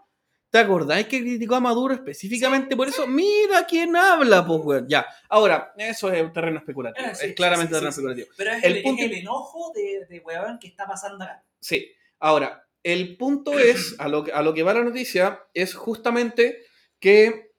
¿Te 0.52 0.58
acordáis 0.58 1.06
que 1.06 1.20
criticó 1.22 1.54
a 1.54 1.60
Maduro 1.60 1.94
específicamente 1.94 2.76
por 2.76 2.86
eso? 2.86 3.06
Mira 3.06 3.64
quién 3.66 3.96
habla, 3.96 4.44
pues 4.46 4.60
weón. 4.62 4.86
Ya. 4.86 5.06
Ahora, 5.30 5.72
eso 5.78 6.12
es 6.12 6.22
un 6.22 6.30
terreno 6.30 6.58
especulativo. 6.58 7.06
Ah, 7.10 7.14
sí, 7.14 7.28
es 7.28 7.34
claramente 7.34 7.72
terreno 7.72 7.88
especulativo. 7.88 8.28
Pero 8.36 8.50
es 8.52 8.62
El 8.62 8.76
el, 8.76 8.82
punto- 8.82 9.02
es 9.02 9.10
el 9.10 9.16
enojo 9.16 9.72
de, 9.74 10.04
de 10.10 10.20
weón 10.20 10.58
que 10.58 10.66
está 10.68 10.86
pasando 10.86 11.24
acá. 11.24 11.42
Sí. 11.58 11.90
Ahora, 12.20 12.68
el 12.82 13.16
punto 13.16 13.58
es, 13.58 13.96
a 13.98 14.08
lo, 14.08 14.24
que- 14.24 14.32
a 14.32 14.42
lo 14.42 14.52
que 14.52 14.62
va 14.62 14.74
la 14.74 14.84
noticia, 14.84 15.40
es 15.54 15.74
justamente 15.74 16.58
que 17.00 17.50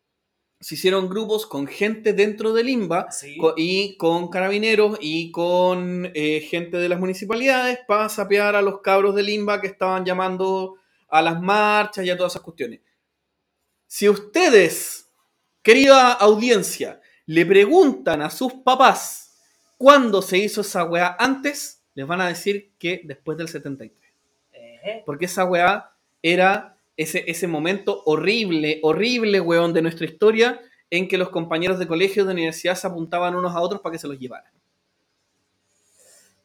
se 0.59 0.75
hicieron 0.75 1.09
grupos 1.09 1.47
con 1.47 1.65
gente 1.65 2.13
dentro 2.13 2.53
del 2.53 2.69
INBA 2.69 3.09
Sí. 3.11 3.37
co- 3.37 3.55
y 3.57 3.97
con 3.97 4.29
carabineros 4.29 4.99
y 5.01 5.31
con 5.31 6.11
eh, 6.13 6.41
gente 6.41 6.77
de 6.77 6.89
las 6.89 6.99
municipalidades 6.99 7.79
para 7.87 8.07
sapear 8.07 8.55
a 8.55 8.61
los 8.61 8.81
cabros 8.81 9.15
del 9.15 9.29
INBA 9.29 9.59
que 9.61 9.67
estaban 9.67 10.05
llamando 10.05 10.75
a 11.13 11.21
las 11.21 11.41
marchas 11.41 12.05
y 12.05 12.09
a 12.09 12.17
todas 12.17 12.33
esas 12.33 12.41
cuestiones. 12.41 12.81
Si 13.87 14.09
ustedes, 14.09 15.09
querida 15.61 16.11
audiencia, 16.13 16.99
le 17.27 17.45
preguntan 17.45 18.21
a 18.21 18.29
sus 18.29 18.53
papás 18.53 19.37
cuándo 19.77 20.21
se 20.21 20.39
hizo 20.39 20.61
esa 20.61 20.83
weá 20.85 21.15
antes, 21.19 21.83
les 21.93 22.07
van 22.07 22.21
a 22.21 22.27
decir 22.27 22.73
que 22.79 23.01
después 23.03 23.37
del 23.37 23.47
73. 23.47 24.11
Eh, 24.53 25.03
Porque 25.05 25.25
esa 25.25 25.45
weá 25.45 25.91
era 26.21 26.77
ese, 26.97 27.23
ese 27.27 27.47
momento 27.47 28.01
horrible, 28.05 28.79
horrible, 28.81 29.39
weón, 29.39 29.73
de 29.73 29.81
nuestra 29.83 30.05
historia 30.05 30.59
en 30.89 31.07
que 31.07 31.17
los 31.17 31.29
compañeros 31.29 31.79
de 31.79 31.87
colegio, 31.87 32.25
de 32.25 32.33
universidad, 32.33 32.75
se 32.75 32.87
apuntaban 32.87 33.35
unos 33.35 33.55
a 33.55 33.61
otros 33.61 33.81
para 33.81 33.93
que 33.93 33.99
se 33.99 34.07
los 34.07 34.17
llevaran. 34.19 34.51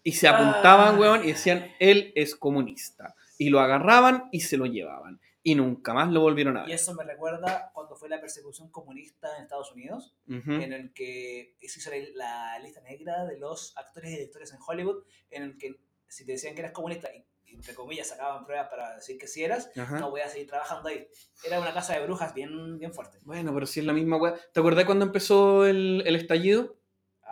Y 0.02 0.12
se 0.12 0.28
apuntaban, 0.28 0.94
Ah. 0.94 0.98
weón, 0.98 1.24
y 1.24 1.28
decían, 1.28 1.72
él 1.78 2.12
es 2.14 2.34
comunista. 2.34 3.14
Y 3.38 3.50
lo 3.50 3.60
agarraban 3.60 4.28
y 4.32 4.40
se 4.40 4.56
lo 4.56 4.66
llevaban. 4.66 5.20
Y 5.42 5.54
nunca 5.54 5.94
más 5.94 6.10
lo 6.12 6.20
volvieron 6.20 6.56
a 6.56 6.64
y 6.64 6.66
ver. 6.66 6.74
eso 6.74 6.92
me 6.94 7.04
recuerda 7.04 7.70
cuando 7.72 7.96
fue 7.96 8.08
la 8.08 8.20
persecución 8.20 8.70
comunista 8.70 9.28
en 9.36 9.44
Estados 9.44 9.72
Unidos, 9.72 10.14
Ujú. 10.28 10.52
en 10.52 10.72
el 10.72 10.92
que 10.92 11.54
se 11.60 11.78
hizo 11.80 11.90
la, 12.14 12.58
lista 12.58 12.80
negra 12.82 13.24
de 13.24 13.38
los 13.38 13.74
actores 13.78 14.10
y 14.10 14.14
directores 14.16 14.52
en 14.52 14.58
Hollywood, 14.66 15.04
en 15.30 15.44
el 15.44 15.56
que 15.56 15.76
si 16.08 16.26
te 16.26 16.32
decían 16.32 16.54
que 16.54 16.60
eras 16.60 16.72
comunista 16.72 17.08
y, 17.14 17.24
y 17.46 17.54
entre 17.54 17.74
comillas 17.74 18.08
sacaban 18.08 18.44
pruebas 18.44 18.68
para 18.68 18.96
decir 18.96 19.16
que 19.16 19.26
sí 19.28 19.44
eras, 19.44 19.70
Ajá. 19.78 20.00
no 20.00 20.10
voy 20.10 20.20
a 20.20 20.28
seguir 20.28 20.48
trabajando 20.48 20.88
ahí. 20.88 21.06
Era 21.46 21.60
una 21.60 21.72
casa 21.72 21.94
de 21.94 22.04
brujas 22.04 22.34
bien, 22.34 22.78
bien 22.78 22.92
fuerte. 22.92 23.18
Bueno, 23.22 23.54
pero 23.54 23.64
si 23.66 23.80
es 23.80 23.86
la 23.86 23.92
misma 23.94 24.16
weá. 24.16 24.34
¿Te 24.52 24.60
acordás 24.60 24.84
cuando 24.84 25.04
empezó 25.06 25.64
el, 25.66 26.02
el 26.04 26.16
estallido? 26.16 26.77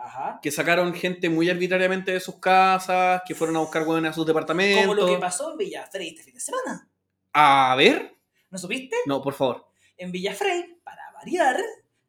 Ajá. 0.07 0.39
Que 0.41 0.51
sacaron 0.51 0.93
gente 0.93 1.29
muy 1.29 1.49
arbitrariamente 1.49 2.11
de 2.13 2.19
sus 2.19 2.35
casas, 2.39 3.21
que 3.27 3.35
fueron 3.35 3.55
a 3.57 3.59
buscar 3.59 3.83
weones 3.87 4.11
a 4.11 4.13
sus 4.13 4.25
departamentos. 4.25 4.81
Como 4.85 4.93
lo 4.95 5.05
que 5.07 5.17
pasó 5.17 5.51
en 5.51 5.57
Villafrey 5.57 6.09
este 6.09 6.23
fin 6.23 6.33
de 6.35 6.39
semana. 6.39 6.89
A 7.33 7.75
ver. 7.75 8.15
¿No 8.49 8.57
supiste? 8.57 8.95
No, 9.05 9.21
por 9.21 9.33
favor. 9.33 9.67
En 9.97 10.11
Villafrey, 10.11 10.79
para 10.83 11.11
variar, 11.13 11.57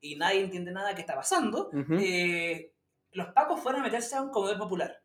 y 0.01 0.15
nadie 0.17 0.43
entiende 0.43 0.71
nada 0.71 0.95
que 0.95 1.01
está 1.01 1.17
pasando, 1.17 1.71
Ujú. 1.73 1.95
eh, 2.01 2.73
los 3.13 3.29
pacos 3.33 3.61
fueron 3.61 3.81
a 3.81 3.85
meterse 3.85 4.15
a 4.15 4.23
un 4.23 4.31
comedor 4.31 4.59
popular, 4.59 5.03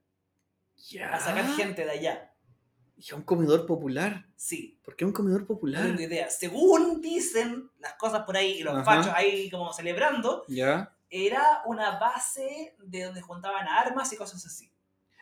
Ya. 0.89 1.14
a 1.14 1.20
sacar 1.20 1.46
gente 1.56 1.84
de 1.86 1.91
allá. 1.91 2.30
Y 2.96 3.12
a 3.12 3.16
un 3.16 3.24
comedor 3.24 3.66
popular. 3.66 4.28
Sí, 4.36 4.80
¿Por 4.86 4.96
qué 4.96 5.04
un 5.04 5.12
comedor 5.14 5.41
no 5.41 5.48
popular? 5.48 5.82
tengo 5.84 6.00
idea. 6.02 6.30
Según 6.30 7.02
dicen 7.02 7.70
las 7.80 7.96
cosas 7.96 8.24
por 8.24 8.38
ahí 8.38 8.60
y 8.60 8.64
los 8.64 8.76
Ajá. 8.76 8.84
fachos 8.84 9.14
ahí 9.16 9.50
como 9.50 9.74
celebrando, 9.74 10.46
Ya. 10.48 10.93
Era 11.14 11.61
una 11.66 11.99
base 11.99 12.76
de 12.80 13.03
donde 13.03 13.22
juntaban 13.22 13.68
armas 13.68 14.11
y 14.11 14.18
cosas 14.18 14.43
así. 14.47 14.72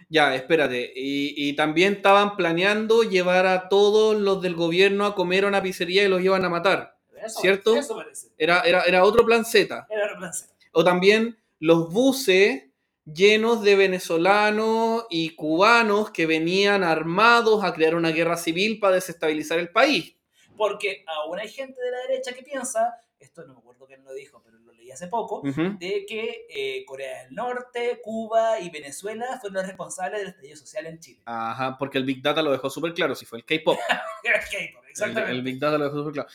Ya, 0.08 0.34
espérate. 0.34 0.94
Y, 0.96 1.50
y 1.50 1.54
también 1.54 1.94
estaban 1.96 2.38
planeando 2.38 3.04
llevar 3.04 3.46
a 3.46 3.68
todos 3.68 4.18
los 4.18 4.42
del 4.42 4.56
gobierno 4.56 5.06
a 5.06 5.16
comer 5.16 5.44
a 5.44 5.50
una 5.50 5.62
pizzería 5.62 6.06
y 6.06 6.08
los 6.08 6.22
iban 6.22 6.46
a 6.46 6.50
matar. 6.50 6.98
Eso, 7.22 7.42
¿Cierto? 7.42 7.76
Eso 7.76 7.96
parece. 7.98 8.30
Era, 8.38 8.62
era, 8.62 8.84
era 8.84 9.04
otro 9.04 9.26
plan 9.26 9.44
Z. 9.44 9.86
Era 9.90 10.12
el 10.12 10.18
plan 10.18 10.34
Z. 10.34 10.54
O 10.72 10.84
también 10.84 11.38
los 11.60 11.92
buses 11.92 12.64
llenos 13.04 13.62
de 13.62 13.76
venezolanos 13.76 15.06
y 15.10 15.36
cubanos 15.36 16.12
que 16.12 16.26
venían 16.26 16.84
armados 16.84 17.66
a 17.66 17.74
crear 17.74 17.96
una 17.96 18.12
guerra 18.12 18.38
civil 18.38 18.80
para 18.80 18.96
desestabilizar 18.96 19.60
el 19.60 19.72
país. 19.72 20.16
Porque 20.56 21.04
aún 21.08 21.38
hay 21.38 21.50
gente 21.50 21.82
de 21.82 21.92
la 21.92 21.98
derecha 22.08 22.34
que 22.34 22.44
piensa, 22.44 22.96
esto 23.20 23.46
no 23.46 23.56
me 23.56 23.60
acuerdo 23.60 23.86
quién 23.88 24.04
lo 24.04 24.14
dijo, 24.14 24.42
pero 24.44 24.61
leí 24.92 24.94
hace 24.94 25.08
poco, 25.08 25.42
de 25.44 26.06
que 26.08 26.46
eh, 26.50 26.86
Corea 26.86 27.24
del 27.24 27.36
Norte, 27.36 28.00
Cuba 28.04 28.60
y 28.60 28.70
Venezuela 28.70 29.38
fueron 29.40 29.56
los 29.56 29.68
responsables 29.68 30.20
del 30.20 30.30
estallido 30.30 30.58
social 30.58 30.86
en 30.88 31.00
Chile. 31.00 31.22
Ajá, 31.26 31.78
porque 31.78 31.98
el 31.98 32.06
Big 32.06 32.22
Data 32.22 32.42
lo 32.42 32.52
dejó 32.52 32.70
súper 32.70 32.94
claro, 32.94 33.16
si 33.16 33.26
fue 33.26 33.40
el 33.40 33.46
K-Pop. 33.46 33.78
El 34.24 34.34
K-pop, 34.34 35.30
el 35.30 35.42
Big 35.42 35.60
Data 35.60 35.78
lo 35.78 35.86
dejó 35.86 35.98
súper 35.98 36.14
claro. 36.14 36.30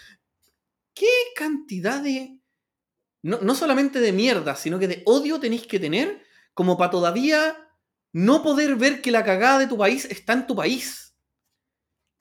¿Qué 0.92 1.06
cantidad 1.36 2.02
de... 2.02 2.40
No, 3.22 3.38
no 3.40 3.54
solamente 3.54 4.00
de 4.00 4.12
mierda, 4.12 4.56
sino 4.56 4.78
que 4.78 4.88
de 4.88 5.02
odio 5.04 5.38
tenéis 5.38 5.66
que 5.66 5.78
tener 5.78 6.22
como 6.52 6.76
para 6.76 6.90
todavía 6.90 7.56
no 8.12 8.42
poder 8.42 8.76
ver 8.76 9.02
que 9.02 9.10
la 9.10 9.24
cagada 9.24 9.58
de 9.58 9.66
tu 9.66 9.76
país 9.76 10.06
está 10.06 10.32
en 10.32 10.46
tu 10.46 10.56
país? 10.56 11.05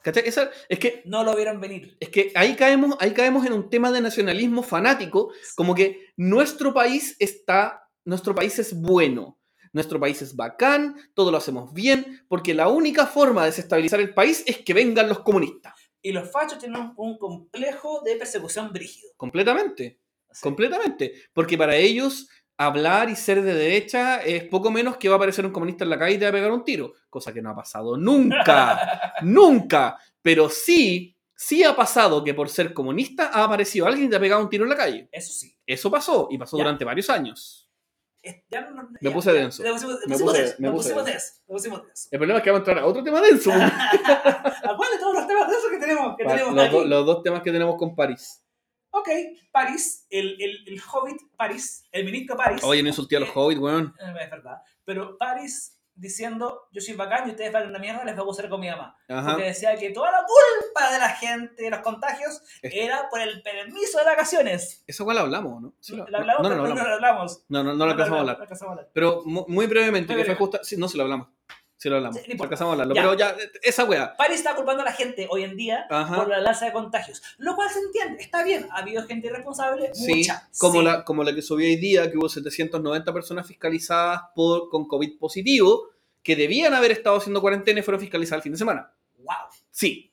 ¿Cachai? 0.06 0.28
Esa- 0.28 0.52
es 0.70 0.78
que 0.78 1.02
No 1.06 1.24
lo 1.24 1.36
vieron 1.36 1.60
venir. 1.60 1.98
Es 2.00 2.10
que 2.10 2.32
ahí 2.36 2.56
caemos, 2.56 2.96
ahí 3.00 3.12
caemos 3.12 3.44
en 3.44 3.54
un 3.54 3.72
tema 3.72 3.92
de 3.92 4.02
nacionalismo 4.02 4.62
fanático, 4.62 5.34
como 5.56 5.74
que 5.74 6.10
nuestro 6.16 6.76
país 6.76 7.16
está, 7.18 7.90
nuestro 8.06 8.36
país 8.36 8.60
es 8.60 8.80
bueno, 8.80 9.40
nuestro 9.74 10.00
país 10.00 10.22
es 10.22 10.36
bacán, 10.36 10.96
todo 11.16 11.32
lo 11.32 11.38
hacemos 11.38 11.74
bien, 11.74 12.24
porque 12.28 12.54
la 12.54 12.68
única 12.68 13.08
forma 13.08 13.42
de 13.42 13.48
desestabilizar 13.50 14.00
el 14.00 14.14
país 14.14 14.44
es 14.46 14.60
que 14.60 14.76
vengan 14.76 15.10
los 15.10 15.22
comunistas. 15.22 15.74
Y 16.04 16.12
los 16.12 16.32
fachos 16.32 16.60
tienen 16.60 16.80
un, 16.80 16.94
un 16.98 17.18
complejo 17.18 18.04
de 18.06 18.16
persecución 18.16 18.72
brígido. 18.72 19.10
Completamente, 19.18 20.02
completamente. 20.40 21.14
Porque 21.34 21.58
para 21.58 21.76
ellos 21.78 22.30
hablar 22.58 23.10
y 23.10 23.16
ser 23.16 23.42
de 23.42 23.54
derecha 23.54 24.22
es 24.22 24.44
poco 24.46 24.72
menos 24.72 24.98
que 24.98 25.10
va 25.10 25.16
a 25.16 25.18
aparecer 25.18 25.46
un 25.46 25.52
comunista 25.52 25.84
en 25.84 25.90
la 25.90 26.00
calle 26.00 26.16
y 26.16 26.18
te 26.20 26.26
va 26.26 26.30
a 26.30 26.34
pegar 26.34 26.52
un 26.52 26.64
tiro, 26.64 26.94
cosa 27.10 27.34
que 27.34 27.42
no 27.42 27.50
ha 27.50 27.56
pasado 27.56 27.98
nunca. 27.98 29.14
Nunca. 29.22 29.98
Pero 30.22 30.50
sí, 30.50 31.16
sí 31.36 31.64
ha 31.64 31.76
pasado 31.76 32.24
que 32.24 32.34
por 32.34 32.50
ser 32.50 32.74
comunista 32.74 33.30
ha 33.34 33.44
aparecido 33.44 33.88
alguien 33.88 34.08
y 34.08 34.10
te 34.10 34.16
ha 34.16 34.20
pegado 34.20 34.42
un 34.42 34.50
tiro 34.50 34.64
en 34.64 34.70
la 34.70 34.78
calle. 34.78 35.10
Eso 35.12 35.34
sí. 35.34 35.56
Eso 35.66 35.90
pasó 35.92 36.28
y 36.32 36.38
pasó 36.38 36.58
Ya. 36.58 36.64
durante 36.64 36.86
varios 36.86 37.10
años. 37.10 37.70
Ya 38.50 38.62
no- 38.62 38.72
no- 38.72 38.90
Me 38.90 38.98
ya, 39.02 39.14
puse 39.14 39.32
denso. 39.32 39.62
Pusimos, 39.62 40.00
Me 40.08 40.14
pusimos 40.14 40.22
puse- 40.34 40.42
denso, 40.42 40.56
me 40.60 40.72
pusimos 40.72 41.06
denso. 41.06 41.12
denso, 41.12 41.34
le 41.48 41.54
pusimos 41.54 41.86
denso. 41.86 42.10
El 42.12 42.18
problema 42.20 42.38
es 42.40 42.44
que 42.44 42.50
vamos 42.52 42.68
a 42.68 42.72
entrar 42.72 42.84
a 42.84 42.88
otro 42.88 43.04
tema 43.04 43.22
denso. 43.22 43.52
¿A 43.54 44.76
cuál 44.78 44.92
de 44.94 44.98
todos 45.00 45.14
los 45.14 45.28
temas 45.28 45.48
densos 45.50 45.70
que 45.70 45.78
tenemos, 45.78 46.16
que 46.18 46.26
tenemos 46.26 46.54
los, 46.56 46.72
do- 46.72 46.86
los 46.86 47.06
dos 47.06 47.22
temas 47.22 47.42
que 47.44 47.52
tenemos 47.52 47.76
con 47.76 47.96
París. 47.96 48.42
Ok, 48.98 49.10
París, 49.52 50.08
el, 50.10 50.42
el, 50.42 50.68
el 50.68 50.82
hobbit 50.92 51.18
París, 51.36 51.84
el 51.92 52.06
ministro 52.06 52.38
París. 52.38 52.64
Oye, 52.64 52.82
no 52.82 52.88
insulté 52.88 53.18
a 53.18 53.20
los 53.20 53.30
hobbits, 53.36 53.60
weón. 53.60 53.94
Eh, 54.00 54.14
Es 54.24 54.32
verdad. 54.32 54.62
Pero 54.86 55.18
París 55.18 55.74
diciendo, 55.98 56.64
yo 56.72 56.82
soy 56.82 56.94
bacán 56.96 57.28
y 57.28 57.32
ustedes 57.32 57.52
valen 57.54 57.70
una 57.70 57.80
mierda, 57.80 58.04
les 58.06 58.16
va 58.18 58.22
a 58.22 58.26
gustar 58.26 58.50
con 58.50 58.60
mi 58.60 58.70
mamá. 58.70 58.98
Ajá. 59.08 59.32
Porque 59.32 59.44
decía 59.46 59.76
que 59.78 59.90
toda 59.92 60.12
la 60.12 60.20
culpa 60.26 60.92
de 60.92 61.00
la 61.00 61.10
gente, 61.10 61.62
de 61.64 61.70
los 61.70 61.80
contagios, 61.80 62.42
Es- 62.62 62.74
era 62.74 63.10
por 63.10 63.20
el 63.22 63.42
permiso 63.44 63.98
de 64.00 64.06
vacaciones. 64.06 64.84
Esa 64.88 65.04
igual 65.04 65.16
la 65.16 65.22
hablamos, 65.24 65.62
¿no? 65.62 65.74
Sí, 65.80 65.96
¿Lo 65.96 66.06
la- 66.08 66.18
hablamos? 66.20 66.44
no, 66.44 66.50
no, 66.50 66.56
no, 66.56 66.68
no, 66.68 66.76
no, 66.76 66.88
lo 66.88 66.94
hablamos. 66.96 67.44
no, 67.50 67.64
no, 67.64 67.74
no 67.76 67.86
lo 67.86 67.92
alcanzamos 67.92 68.30
a 68.30 68.72
hablar. 68.72 68.90
Pero 68.94 69.24
mu- 69.26 69.46
muy 69.48 69.68
brevemente, 69.68 70.14
Muy 70.14 70.22
que 70.22 70.26
fue 70.26 70.36
breve. 70.36 70.40
justa. 70.52 70.64
Sí, 70.64 70.76
no, 70.78 70.88
sí 70.88 70.98
lo 70.98 71.04
hablamos. 71.04 71.28
Sí 71.78 71.90
lo 71.90 71.98
hablamos. 71.98 72.22
Sí, 72.22 72.34
no. 72.86 72.94
Ya. 72.94 73.02
Pero 73.02 73.14
ya, 73.16 73.36
esa 73.62 73.84
weá. 73.84 74.16
París 74.16 74.38
está 74.38 74.56
culpando 74.56 74.82
a 74.82 74.86
la 74.86 74.94
gente 74.94 75.28
hoy 75.30 75.44
en 75.44 75.58
día 75.58 75.86
Ajá. 75.90 76.16
por 76.16 76.30
la 76.30 76.38
alza 76.38 76.66
de 76.66 76.72
contagios. 76.74 77.22
Lo 77.38 77.56
cual 77.56 77.70
se 77.70 77.80
entiende, 77.80 78.24
está 78.24 78.44
bien. 78.44 78.68
Ha 78.72 78.78
habido 78.80 79.04
gente 79.06 79.28
irresponsable, 79.28 79.94
Sí, 79.94 80.16
mucha. 80.16 80.50
como, 80.58 80.80
sí. 80.80 80.86
La, 80.86 81.04
como 81.04 81.24
la 81.24 81.36
que 81.36 81.42
subió 81.42 81.68
hoy 81.68 81.76
día, 81.76 82.10
que 82.10 82.18
hubo 82.18 82.30
790 82.30 83.14
personas 83.14 83.46
fiscalizadas 83.46 84.22
por, 84.34 84.70
con 84.70 84.88
COVID 84.88 85.18
positivo, 85.20 85.90
que 86.24 86.36
debían 86.36 86.74
haber 86.74 86.92
estado 86.92 87.18
haciendo 87.18 87.42
cuarentena 87.42 87.80
y 87.82 87.84
fueron 87.84 88.00
fiscalizadas 88.00 88.40
el 88.40 88.44
fin 88.44 88.52
de 88.54 88.58
semana. 88.58 88.92
Wow. 89.20 89.36
Sí. 89.70 90.12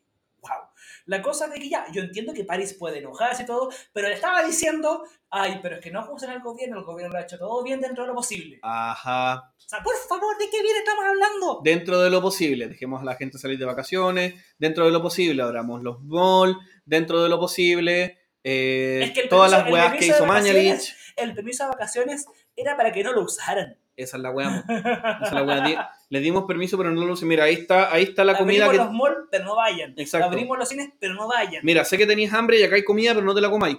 La 1.07 1.21
cosa 1.23 1.47
es 1.47 1.53
de 1.53 1.59
que 1.61 1.69
ya, 1.69 1.87
yo 1.93 2.03
entiendo 2.03 2.33
que 2.33 2.45
París 2.45 2.75
puede 2.79 2.99
enojarse 2.99 3.43
y 3.43 3.47
todo, 3.47 3.71
pero 3.93 4.09
le 4.09 4.15
estaba 4.15 4.43
diciendo, 4.45 5.03
ay, 5.31 5.59
pero 5.63 5.77
es 5.77 5.81
que 5.83 5.91
no 5.91 6.01
acusen 6.01 6.31
al 6.31 6.41
gobierno, 6.43 6.79
el 6.79 6.85
gobierno 6.85 7.13
lo 7.15 7.19
ha 7.19 7.23
hecho 7.23 7.39
todo 7.39 7.63
bien 7.63 7.81
dentro 7.81 8.05
de 8.05 8.09
lo 8.09 8.15
posible. 8.15 8.59
ajá. 8.63 9.49
O 9.57 9.69
sea, 9.75 9.83
por 9.83 9.95
favor, 10.09 10.37
¿de 10.39 10.51
qué 10.51 10.61
bien 10.63 10.77
estamos 10.77 11.05
hablando? 11.07 11.61
Dentro 11.65 11.99
de 12.01 12.11
lo 12.11 12.21
posible, 12.21 12.69
dejemos 12.69 13.01
a 13.01 13.05
la 13.05 13.15
gente 13.15 13.39
salir 13.39 13.59
de 13.59 13.65
vacaciones, 13.65 14.35
dentro 14.59 14.85
de 14.85 14.91
lo 14.91 15.01
posible, 15.01 15.43
abramos 15.43 15.83
los 15.83 16.03
malls, 16.03 16.57
dentro 16.85 17.23
de 17.23 17.29
lo 17.31 17.39
posible, 17.41 18.19
eh, 18.45 19.01
Es 19.05 19.11
que 19.13 19.29
todas 19.29 19.51
permiso- 19.53 19.65
las 19.65 19.73
weas 19.73 19.99
que 19.99 20.07
hizo 20.07 20.27
Mañalich. 20.27 20.95
El 21.17 21.35
permiso 21.35 21.65
de 21.65 21.71
vacaciones 21.71 22.27
era 22.57 22.77
para 22.77 22.93
que 22.93 23.03
no 23.05 23.13
lo 23.13 23.23
usaran. 23.23 23.79
Esa 24.03 24.17
es 24.17 24.23
la 24.23 24.33
mo. 24.33 24.41
Esa 24.41 25.23
es 25.41 25.47
la. 25.47 25.61
Di- 25.67 25.77
Le 26.11 26.21
dimos 26.21 26.45
permiso, 26.45 26.77
pero 26.77 26.91
no 26.91 27.05
lo 27.05 27.13
usé. 27.15 27.25
Mira, 27.27 27.45
ahí 27.45 27.55
está, 27.55 27.93
ahí 27.93 28.03
está 28.05 28.25
la 28.25 28.37
comida 28.37 28.67
Abrimos 28.67 28.87
que. 28.89 28.93
los 28.93 29.01
malls, 29.03 29.29
pero 29.31 29.45
no 29.45 29.57
vayan. 29.57 29.95
Exacto. 29.97 30.29
Abrimos 30.29 30.59
los 30.59 30.69
cines, 30.69 30.91
pero 30.99 31.15
no 31.15 31.29
vayan. 31.29 31.65
Mira, 31.65 31.85
sé 31.85 31.97
que 31.99 32.07
tenías 32.07 32.33
hambre 32.35 32.59
y 32.61 32.63
acá 32.63 32.75
hay 32.77 32.85
comida, 32.85 33.15
pero 33.15 33.25
no 33.27 33.35
te 33.35 33.41
la 33.41 33.51
comáis. 33.51 33.79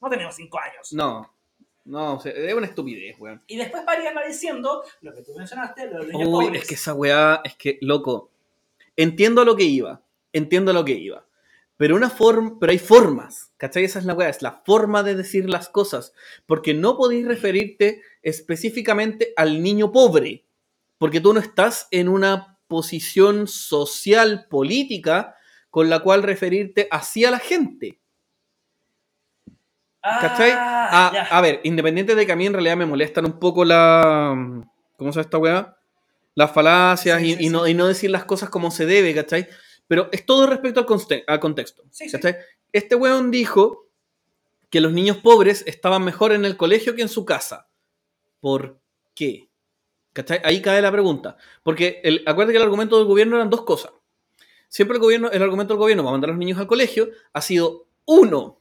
No 0.00 0.08
tenemos 0.08 0.34
cinco 0.34 0.58
años. 0.58 0.92
No. 0.92 1.30
No, 1.84 2.14
o 2.16 2.20
sea, 2.20 2.32
es 2.32 2.54
una 2.54 2.66
estupidez, 2.66 3.16
weón. 3.18 3.42
Y 3.46 3.56
después 3.56 3.82
París 3.84 4.06
anda 4.06 4.24
diciendo 4.26 4.84
lo 5.00 5.14
que 5.14 5.22
tú 5.22 5.32
mencionaste, 5.34 5.86
lo 5.86 5.92
de 5.92 5.98
los 5.98 6.06
niños 6.08 6.28
Uy, 6.28 6.44
pobres. 6.46 6.62
es 6.62 6.68
que 6.68 6.74
esa 6.74 6.94
weá, 6.94 7.40
es 7.44 7.56
que, 7.56 7.78
loco. 7.80 8.30
Entiendo 8.96 9.44
lo 9.44 9.56
que 9.56 9.64
iba. 9.64 10.00
Entiendo 10.32 10.72
lo 10.72 10.84
que 10.84 10.92
iba. 10.92 11.24
Pero 11.80 11.96
una 11.96 12.10
forma, 12.10 12.58
pero 12.60 12.72
hay 12.72 12.78
formas, 12.78 13.54
¿cachai? 13.56 13.84
Esa 13.84 14.00
es 14.00 14.04
la 14.04 14.12
weá, 14.12 14.28
es 14.28 14.42
la 14.42 14.60
forma 14.66 15.02
de 15.02 15.14
decir 15.14 15.48
las 15.48 15.70
cosas. 15.70 16.12
Porque 16.44 16.74
no 16.74 16.98
podéis 16.98 17.26
referirte 17.26 18.02
específicamente 18.20 19.32
al 19.34 19.62
niño 19.62 19.90
pobre. 19.90 20.44
Porque 20.98 21.22
tú 21.22 21.32
no 21.32 21.40
estás 21.40 21.88
en 21.90 22.10
una 22.10 22.58
posición 22.68 23.46
social, 23.48 24.46
política, 24.50 25.36
con 25.70 25.88
la 25.88 26.00
cual 26.00 26.22
referirte 26.22 26.86
así 26.90 27.24
a 27.24 27.30
la 27.30 27.38
gente. 27.38 27.98
¿Cachai? 30.02 30.50
Ah, 30.54 31.08
A, 31.08 31.12
ya. 31.14 31.22
a 31.30 31.40
ver, 31.40 31.62
independiente 31.64 32.14
de 32.14 32.26
que 32.26 32.32
a 32.32 32.36
mí 32.36 32.44
en 32.44 32.52
realidad 32.52 32.76
me 32.76 32.84
molestan 32.84 33.24
un 33.24 33.38
poco 33.38 33.64
la. 33.64 34.34
¿Cómo 34.98 35.12
se 35.12 35.16
llama 35.16 35.22
esta 35.22 35.38
weá? 35.38 35.76
Las 36.34 36.52
falacias 36.52 37.20
Sí, 37.22 37.28
y, 37.30 37.32
sí, 37.36 37.40
y 37.40 37.44
sí. 37.44 37.50
no, 37.50 37.66
y 37.66 37.72
no 37.72 37.86
decir 37.86 38.10
las 38.10 38.26
cosas 38.26 38.50
como 38.50 38.70
se 38.70 38.84
debe, 38.84 39.14
¿cachai? 39.14 39.48
Pero 39.90 40.08
es 40.12 40.24
todo 40.24 40.46
respecto 40.46 40.78
al, 40.78 41.40
contexto. 41.40 41.82
Sí. 41.90 42.06
Este 42.72 42.94
weón 42.94 43.32
dijo 43.32 43.88
que 44.70 44.80
los 44.80 44.92
niños 44.92 45.16
pobres 45.16 45.64
estaban 45.66 46.04
mejor 46.04 46.30
en 46.30 46.44
el 46.44 46.56
colegio 46.56 46.94
que 46.94 47.02
en 47.02 47.08
su 47.08 47.24
casa. 47.24 47.68
¿Por 48.38 48.78
qué? 49.16 49.50
¿Cachai? 50.12 50.42
Ahí 50.44 50.62
cae 50.62 50.80
la 50.80 50.92
pregunta. 50.92 51.36
Porque 51.64 52.00
el, 52.04 52.22
acuérdate 52.24 52.52
que 52.52 52.58
el 52.58 52.62
argumento 52.62 52.98
del 52.98 53.08
gobierno 53.08 53.34
eran 53.34 53.50
dos 53.50 53.64
cosas. 53.64 53.90
Siempre 54.68 54.94
el, 54.94 55.02
gobierno, 55.02 55.28
el 55.32 55.42
argumento 55.42 55.74
del 55.74 55.80
gobierno 55.80 56.04
para 56.04 56.12
mandar 56.12 56.30
a 56.30 56.34
los 56.34 56.38
niños 56.38 56.60
al 56.60 56.68
colegio 56.68 57.08
ha 57.32 57.40
sido, 57.40 57.88
uno, 58.04 58.59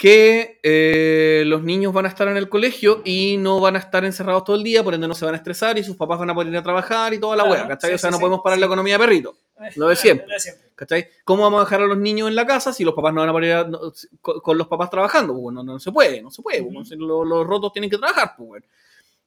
que 0.00 0.58
eh, 0.62 1.42
los 1.46 1.62
niños 1.62 1.92
van 1.92 2.06
a 2.06 2.08
estar 2.08 2.26
en 2.26 2.38
el 2.38 2.48
colegio 2.48 3.02
y 3.04 3.36
no 3.36 3.60
van 3.60 3.76
a 3.76 3.80
estar 3.80 4.02
encerrados 4.02 4.44
todo 4.44 4.56
el 4.56 4.62
día, 4.62 4.82
por 4.82 4.94
ende 4.94 5.06
no 5.06 5.12
se 5.12 5.26
van 5.26 5.34
a 5.34 5.36
estresar 5.36 5.76
y 5.76 5.84
sus 5.84 5.94
papás 5.94 6.18
van 6.18 6.30
a 6.30 6.34
poder 6.34 6.48
ir 6.50 6.56
a 6.56 6.62
trabajar 6.62 7.12
y 7.12 7.18
toda 7.20 7.36
la 7.36 7.42
Claro, 7.44 7.58
wea, 7.60 7.68
¿cachai? 7.68 7.90
sí, 7.90 7.94
o 7.96 7.98
sea, 7.98 8.08
sí, 8.08 8.12
no 8.12 8.16
sí, 8.16 8.20
podemos 8.22 8.40
parar 8.42 8.58
la 8.58 8.64
economía 8.64 8.94
de 8.94 8.98
perrito, 9.04 9.36
Lo 9.76 9.88
de 9.88 9.96
siempre. 9.96 10.26
¿cachai? 10.74 11.06
¿Cómo 11.22 11.42
vamos 11.42 11.60
a 11.60 11.64
dejar 11.64 11.82
a 11.82 11.86
los 11.86 11.98
niños 11.98 12.28
en 12.28 12.34
la 12.34 12.46
casa 12.46 12.72
si 12.72 12.82
los 12.82 12.94
papás 12.94 13.12
no 13.12 13.20
van 13.20 13.28
a 13.28 13.32
poder 13.32 13.48
ir 13.50 13.54
a- 13.56 13.64
no- 13.64 13.92
con, 14.22 14.40
con 14.40 14.56
los 14.56 14.68
papás 14.68 14.88
trabajando? 14.88 15.34
Pues, 15.38 15.52
no, 15.54 15.62
no 15.62 15.78
se 15.78 15.92
puede, 15.92 16.22
no 16.22 16.30
se 16.30 16.40
puede, 16.40 16.62
pues, 16.62 16.90
los, 16.92 17.28
los 17.28 17.46
rotos 17.46 17.70
tienen 17.70 17.90
que 17.90 17.98
trabajar, 17.98 18.32
pues. 18.38 18.64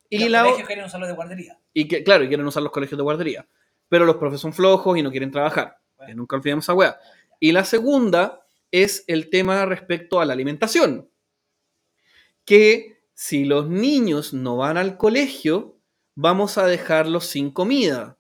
Y 0.10 0.22
los 0.22 0.30
la, 0.32 0.42
colegios 0.44 0.66
quieren 0.68 0.86
usarlo 0.86 1.06
de 1.06 1.14
guardería. 1.14 1.60
y 1.72 1.88
que, 1.88 2.04
claro, 2.04 2.24
y 2.24 2.28
quieren 2.30 2.48
usar 2.48 2.64
los 2.64 2.72
colegios 2.72 2.98
de 2.98 3.04
guardería. 3.04 3.46
Pero 3.90 4.06
los 4.06 4.16
profes 4.16 4.40
son 4.42 4.54
flojos 4.54 4.98
y 4.98 5.04
no 5.04 5.12
quieren 5.12 5.30
trabajar. 5.30 5.78
Bueno. 5.98 6.08
Que 6.10 6.16
nunca 6.16 6.36
olvidemos 6.36 6.66
esa 6.66 6.74
weá. 6.74 6.98
Y 7.40 7.52
la 7.52 7.64
segunda 7.64 8.43
es 8.74 9.06
el 9.08 9.30
tema 9.30 9.66
respecto 9.66 10.20
a 10.20 10.26
la 10.26 10.34
alimentación. 10.34 11.10
Que 12.44 12.98
si 13.14 13.46
los 13.46 13.70
niños 13.70 14.34
no 14.34 14.58
van 14.58 14.78
al 14.78 14.98
colegio, 14.98 15.78
vamos 16.16 16.58
a 16.58 16.66
dejarlos 16.66 17.28
sin 17.28 17.52
comida. 17.52 18.18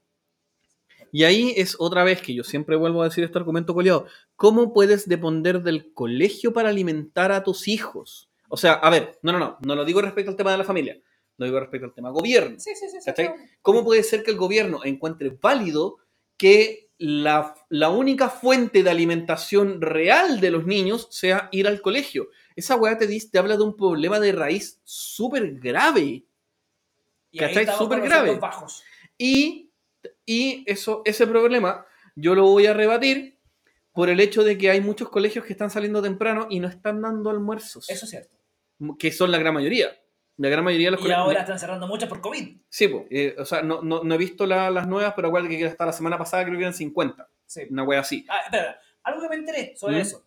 Y 1.11 1.23
ahí 1.25 1.53
es 1.57 1.75
otra 1.79 2.03
vez 2.03 2.21
que 2.21 2.35
yo 2.35 2.43
siempre 2.43 2.75
vuelvo 2.75 3.01
a 3.01 3.09
decir 3.09 3.23
este 3.23 3.37
argumento 3.37 3.73
coleado. 3.73 4.05
¿Cómo 4.35 4.73
puedes 4.73 5.09
depender 5.09 5.63
del 5.63 5.91
colegio 5.93 6.53
para 6.53 6.69
alimentar 6.69 7.31
a 7.31 7.43
tus 7.43 7.67
hijos? 7.67 8.29
O 8.47 8.55
sea, 8.55 8.73
a 8.73 8.89
ver, 8.91 9.17
no, 9.23 9.31
no, 9.31 9.39
no, 9.39 9.57
no 9.59 9.75
lo 9.75 9.85
digo 9.85 10.01
respecto 10.01 10.29
al 10.29 10.37
tema 10.37 10.51
de 10.51 10.59
la 10.59 10.63
familia, 10.63 10.99
lo 11.37 11.45
digo 11.47 11.59
respecto 11.59 11.87
al 11.87 11.93
tema 11.93 12.11
gobierno. 12.11 12.59
Sí, 12.59 12.75
sí, 12.75 12.87
sí. 12.89 12.97
sí. 13.01 13.23
¿Cómo 13.63 13.83
puede 13.83 14.03
ser 14.03 14.21
que 14.23 14.29
el 14.29 14.37
gobierno 14.37 14.81
encuentre 14.83 15.35
válido 15.41 15.97
que 16.37 16.82
la, 16.97 17.55
la 17.69 17.89
única 17.89 18.29
fuente 18.29 18.83
de 18.83 18.89
alimentación 18.89 19.81
real 19.81 20.39
de 20.39 20.51
los 20.51 20.65
niños 20.65 21.07
sea 21.11 21.49
ir 21.51 21.67
al 21.67 21.81
colegio? 21.81 22.29
Esa 22.55 22.75
weá 22.75 22.97
te, 22.97 23.07
dice, 23.07 23.29
te 23.31 23.39
habla 23.39 23.57
de 23.57 23.63
un 23.63 23.75
problema 23.75 24.19
de 24.19 24.31
raíz 24.31 24.79
súper 24.83 25.59
grave. 25.59 26.25
Y 27.31 27.39
¿Cachai? 27.39 27.65
Súper 27.77 28.01
grave. 28.01 28.35
bajos. 28.35 28.83
Y, 29.17 29.71
y 30.25 30.63
eso, 30.67 31.01
ese 31.05 31.25
problema 31.27 31.85
yo 32.15 32.35
lo 32.35 32.43
voy 32.43 32.67
a 32.67 32.73
rebatir 32.73 33.39
por 33.91 34.09
el 34.09 34.19
hecho 34.19 34.43
de 34.43 34.57
que 34.57 34.69
hay 34.69 34.81
muchos 34.81 35.09
colegios 35.09 35.45
que 35.45 35.53
están 35.53 35.69
saliendo 35.69 36.01
temprano 36.01 36.47
y 36.49 36.59
no 36.59 36.67
están 36.67 37.01
dando 37.01 37.29
almuerzos, 37.29 37.89
Eso 37.89 38.05
es 38.05 38.09
cierto. 38.11 38.37
que 38.97 39.11
son 39.11 39.31
la 39.31 39.37
gran 39.37 39.53
mayoría. 39.53 39.95
La 40.37 40.49
gran 40.49 40.63
mayoría 40.63 40.87
de 40.87 40.91
los 40.91 40.99
Y 40.99 41.03
colegios. 41.03 41.25
ahora 41.25 41.39
están 41.41 41.59
cerrando 41.59 41.87
muchas 41.87 42.09
por 42.09 42.19
COVID. 42.21 42.57
Sí, 42.69 42.87
po, 42.87 43.05
eh, 43.11 43.35
o 43.37 43.45
sea, 43.45 43.61
no, 43.61 43.81
no, 43.83 44.03
no 44.03 44.15
he 44.15 44.17
visto 44.17 44.45
la- 44.47 44.71
las 44.71 44.87
nuevas, 44.87 45.13
pero 45.15 45.27
acuérdate 45.27 45.57
que 45.57 45.65
hasta 45.65 45.85
la 45.85 45.93
semana 45.93 46.17
pasada 46.17 46.43
creo 46.43 46.55
que 46.57 46.61
eran 46.63 46.73
50. 46.73 47.29
Sí. 47.45 47.61
Una 47.69 47.83
wea 47.83 47.99
así. 47.99 48.25
Ah, 48.29 48.41
espera, 48.45 48.79
algo 49.03 49.21
que 49.21 49.29
me 49.29 49.35
enteré 49.35 49.75
sobre 49.77 49.97
¿Mm? 49.97 50.01
eso, 50.01 50.25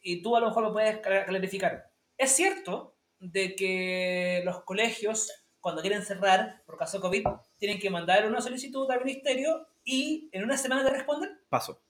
y 0.00 0.22
tú 0.22 0.34
a 0.36 0.40
lo 0.40 0.46
mejor 0.46 0.62
lo 0.62 0.72
puedes 0.72 0.96
cla- 1.02 1.26
clarificar. 1.26 1.90
Es 2.16 2.32
cierto 2.32 2.94
de 3.20 3.54
que 3.54 4.42
los 4.46 4.62
colegios, 4.62 5.30
cuando 5.60 5.82
quieren 5.82 6.02
cerrar 6.02 6.62
por 6.64 6.76
caso 6.78 6.96
de 6.98 7.02
COVID, 7.02 7.24
tienen 7.58 7.78
que 7.78 7.90
mandar 7.90 8.26
una 8.26 8.40
solicitud 8.40 8.90
al 8.90 9.04
ministerio 9.04 9.66
y 9.84 10.28
en 10.32 10.44
una 10.44 10.56
semana 10.56 10.84
te 10.84 10.90
responden. 10.90 11.38
Paso. 11.50 11.80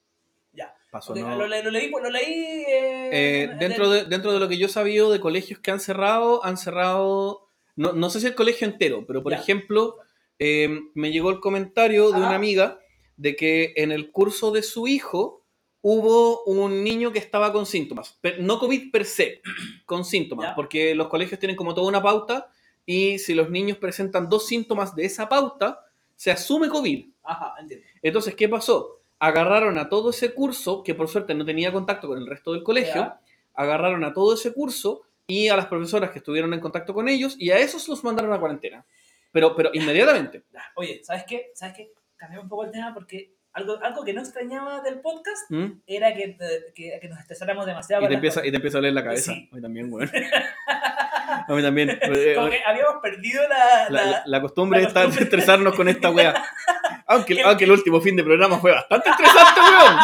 Ya. 0.53 0.75
Paso. 0.91 1.15
No. 1.15 1.29
lo, 1.31 1.37
lo 1.37 1.47
leí, 1.71 1.91
lo 1.91 2.11
leí 2.11 2.65
eh, 2.69 3.11
Eh, 3.13 3.43
en- 3.51 3.59
dentro, 3.59 3.91
de, 3.91 4.05
dentro 4.05 4.33
de 4.33 4.39
lo 4.41 4.49
que 4.49 4.59
yo 4.59 4.67
he 4.67 4.71
sabido 4.71 5.11
de 5.13 5.19
colegios 5.21 5.59
que 5.61 5.71
han 5.73 5.81
cerrado, 5.81 6.45
han 6.45 6.57
cerrado. 6.57 7.44
No, 7.77 7.93
no 7.93 8.11
sé 8.11 8.21
si 8.21 8.27
el 8.27 8.35
colegio 8.35 8.67
entero, 8.67 9.05
pero 9.07 9.23
por 9.23 9.33
Ya. 9.33 9.39
ejemplo, 9.39 9.97
eh, 10.39 10.69
me 10.95 11.11
llegó 11.13 11.31
el 11.31 11.41
comentario 11.41 12.11
de 12.11 12.19
una 12.19 12.35
amiga 12.35 12.79
de 13.17 13.37
que 13.37 13.73
en 13.77 13.93
el 13.93 14.11
curso 14.11 14.51
de 14.53 14.63
su 14.63 14.87
hijo 14.89 15.43
hubo 15.81 16.43
un 16.45 16.83
niño 16.83 17.13
que 17.13 17.19
estaba 17.19 17.53
con 17.53 17.67
síntomas. 17.67 18.19
No 18.41 18.59
COVID 18.59 18.91
per 18.91 19.05
se, 19.05 19.43
con 19.87 20.05
síntomas, 20.05 20.49
Ya. 20.51 20.55
porque 20.55 20.95
los 20.95 21.09
colegios 21.09 21.39
tienen 21.39 21.57
como 21.57 21.75
toda 21.75 21.89
una 21.89 22.03
pauta 22.03 22.49
y 22.87 23.19
si 23.19 23.35
los 23.35 23.51
niños 23.51 23.79
presentan 23.79 24.29
dos 24.29 24.47
síntomas 24.47 24.95
de 24.95 25.05
esa 25.05 25.29
pauta, 25.29 25.81
se 26.17 26.31
asume 26.31 26.69
COVID. 26.69 27.07
Ajá, 27.25 27.55
entiendo. 27.61 27.87
Entonces, 28.03 28.35
¿qué 28.35 28.49
pasó? 28.49 29.01
Agarraron 29.19 29.79
a 29.79 29.89
todo 29.89 30.11
ese 30.11 30.33
curso, 30.35 30.83
que 30.83 30.95
por 30.95 31.09
suerte 31.09 31.35
no 31.35 31.45
tenía 31.45 31.73
contacto 31.73 32.09
con 32.09 32.19
el 32.19 32.27
resto 32.27 32.53
del 32.53 32.63
colegio, 32.63 32.95
Ya. 32.95 33.21
agarraron 33.55 34.05
a 34.05 34.13
todo 34.13 34.35
ese 34.35 34.53
curso 34.53 35.03
y 35.27 35.49
a 35.49 35.57
las 35.57 35.67
profesoras 35.67 36.11
que 36.11 36.19
estuvieron 36.19 36.53
en 36.55 36.61
contacto 36.61 36.93
con 36.95 37.09
ellos 37.09 37.37
y 37.39 37.51
a 37.51 37.59
esos 37.59 37.89
los 37.89 38.05
mandaron 38.05 38.33
a 38.33 38.39
cuarentena. 38.41 38.85
Pero, 39.33 39.57
pero 39.57 39.71
inmediatamente. 39.73 40.45
Oye, 40.77 41.01
¿sabes 41.03 41.25
qué? 41.27 41.51
¿Sabes 41.55 41.75
qué? 41.77 41.91
Cambiamos 42.17 42.45
un 42.45 42.49
poco 42.51 42.65
el 42.65 42.71
tema 42.71 42.93
porque 42.95 43.33
algo, 43.53 43.79
algo 43.83 44.05
que 44.05 44.13
no 44.13 44.21
extrañaba 44.21 44.81
del 44.83 45.01
podcast 45.01 45.51
¿Mm? 45.51 45.81
era 45.87 46.15
que, 46.15 46.37
que, 46.75 46.99
que 47.01 47.09
nos 47.09 47.19
estresáramos 47.21 47.67
demasiado. 47.67 48.05
Y 48.05 48.09
te, 48.09 48.15
empieza, 48.15 48.41
cosas. 48.41 48.49
y 48.49 48.51
te 48.51 48.57
empieza 48.57 48.79
a 48.79 48.81
doler 48.81 48.93
la 48.93 49.05
cabeza. 49.05 49.33
Sí. 49.33 49.49
A 49.51 49.57
mí 49.57 49.63
también, 49.63 49.91
güey. 49.91 50.09
A 51.47 51.53
mí 51.55 51.63
también. 51.63 51.91
Eh, 51.91 52.35
Como 52.37 52.51
que 52.51 52.61
habíamos 52.65 52.97
perdido 53.03 53.43
la... 53.49 53.89
La, 53.91 54.23
la- 54.27 54.41
costumbre 54.43 54.81
de 54.81 54.87
estar- 54.87 55.11
de 55.11 55.23
estresarnos 55.25 55.75
con 55.75 55.89
esta 55.89 56.11
wea. 56.11 56.35
Aunque, 57.07 57.35
¿Qué- 57.37 57.43
aunque 57.43 57.65
el 57.65 57.71
último 57.73 58.01
fin 58.01 58.17
de 58.17 58.25
programa 58.25 58.59
fue 58.59 58.73
bastante 58.73 59.11
estresante, 59.11 59.61
weón. 59.61 59.97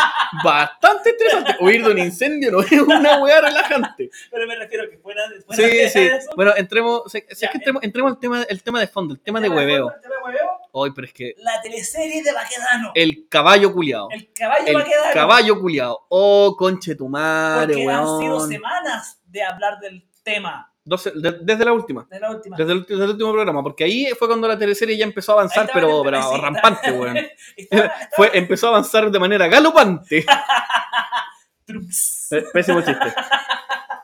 Bastante 0.45 1.11
estresante. 1.11 1.57
Huir 1.61 1.85
de 1.85 1.93
un 1.93 1.99
incendio 1.99 2.51
no 2.53 2.61
es 2.61 2.73
una 2.73 3.19
wea 3.21 3.41
relajante. 3.41 4.11
Pero 4.31 4.47
me 4.47 4.57
refiero 4.57 4.85
a 4.85 4.91
que 4.91 4.99
fuera, 4.99 5.23
Sí, 5.51 5.63
de 5.63 5.89
sí. 5.91 5.99
eso. 6.01 6.31
Bueno, 6.37 6.53
entremos, 6.57 7.03
si 7.11 7.25
es 7.29 7.39
Ya, 7.41 7.51
que 7.51 7.59
entremos, 7.59 7.83
entremos 7.83 8.13
al 8.13 8.19
tema, 8.19 8.43
el 8.49 8.63
tema 8.63 8.81
de 8.81 8.87
fondo, 8.87 9.15
el 9.15 9.21
tema 9.21 9.41
de 9.41 9.49
Tema 9.49 9.57
hueveo. 9.61 9.85
fondo, 9.89 10.01
tema 10.03 10.15
de 10.17 10.23
hueveo, 10.25 10.51
Hoy, 10.73 10.93
pero 10.95 11.07
es 11.07 11.13
que 11.13 11.35
La 11.39 11.61
teleserie 11.63 12.23
de 12.23 12.33
Baquedano. 12.33 12.93
el 12.95 13.27
caballo 13.29 13.73
culiado. 13.73 14.09
El 14.13 14.33
caballo 14.33 14.67
El 14.67 14.75
Baquedano. 14.75 15.15
caballo 15.15 15.61
culiado. 15.61 16.07
Oh, 16.11 16.55
conche 16.57 16.95
tu 16.95 17.09
madre, 17.09 17.75
Porque 17.75 17.89
han 17.91 18.07
sido 18.21 18.37
weón. 18.37 18.49
semanas 18.49 19.21
de 19.27 19.43
hablar 19.43 19.81
del 19.81 20.07
tema. 20.23 20.70
Doce- 20.85 21.13
de- 21.13 21.39
desde 21.43 21.65
la 21.65 21.73
última. 21.73 22.07
De 22.11 22.19
la 22.19 22.31
última. 22.31 22.57
Desde 22.57 22.73
el, 22.73 22.83
desde 22.87 23.05
el 23.05 23.11
último 23.11 23.33
programa, 23.33 23.63
porque 23.63 23.85
ahí 23.85 24.07
fue 24.19 24.27
cuando 24.29 24.49
la 24.49 24.59
teleserie 24.59 24.97
ya 24.97 25.05
empezó 25.05 25.33
a 25.33 25.35
avanzar, 25.37 25.71
pero, 25.73 26.03
pero 26.03 26.23
sí, 26.23 26.39
rampante, 26.41 26.91
weón. 26.93 27.19
Fue, 28.17 28.31
empezó 28.37 28.67
a 28.67 28.71
avanzar 28.71 29.11
de 29.11 29.19
manera 29.19 29.47
galopante. 29.49 30.25
Trups. 31.67 32.29
Pésimo 32.53 32.81
chiste. 32.81 33.15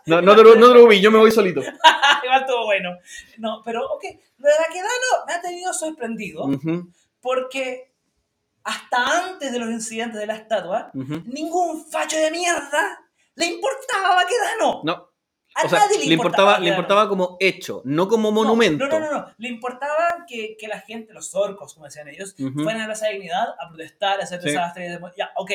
No, 0.06 0.20
no, 0.22 0.36
te 0.36 0.42
lo- 0.44 0.54
no 0.54 0.68
te 0.68 0.74
lo 0.74 0.86
vi, 0.86 1.00
yo 1.00 1.10
me 1.10 1.18
voy 1.18 1.30
solito. 1.32 1.60
Igual 1.60 2.40
estuvo 2.42 2.64
bueno. 2.64 2.90
No, 3.38 3.62
pero 3.64 3.84
ok. 3.92 4.04
Lo 4.38 4.48
de 4.48 4.54
Baquedano 4.58 5.26
me 5.26 5.32
ha 5.34 5.40
tenido 5.40 5.72
sorprendido 5.72 6.44
Ujú, 6.44 6.88
porque 7.20 7.90
hasta 8.62 9.26
antes 9.26 9.50
de 9.50 9.58
los 9.58 9.70
incidentes 9.70 10.20
de 10.20 10.26
la 10.26 10.34
estatua, 10.36 10.90
ujú. 10.94 11.22
ningún 11.26 11.84
facho 11.90 12.16
de 12.16 12.30
mierda 12.30 13.00
le 13.34 13.46
importaba 13.46 14.12
a 14.12 14.14
Baquedano. 14.16 14.82
No, 14.84 15.08
A 15.56 15.66
o 15.66 15.68
sea, 15.68 15.80
le 16.04 16.12
importaba, 16.14 16.58
le 16.58 16.68
importaba 16.68 17.08
como 17.08 17.36
hecho, 17.40 17.80
no 17.84 18.08
como 18.08 18.30
monumento. 18.30 18.86
No, 18.86 18.98
no, 19.00 19.06
no, 19.06 19.12
no. 19.12 19.26
Le 19.38 19.48
importaba 19.48 20.24
que, 20.28 20.56
que 20.58 20.68
la 20.68 20.80
gente, 20.80 21.12
los 21.14 21.34
orcos, 21.34 21.72
como 21.74 21.86
decían 21.86 22.08
ellos, 22.08 22.34
fueran 22.54 22.76
a 22.76 22.78
la 22.80 22.86
Plaza 22.86 23.08
Dignidad 23.08 23.48
a 23.58 23.68
protestar, 23.68 24.20
a 24.20 24.24
hacer 24.24 24.40
Sí. 24.42 24.48
desastres. 24.48 24.98
Ya, 25.16 25.30
ok. 25.36 25.50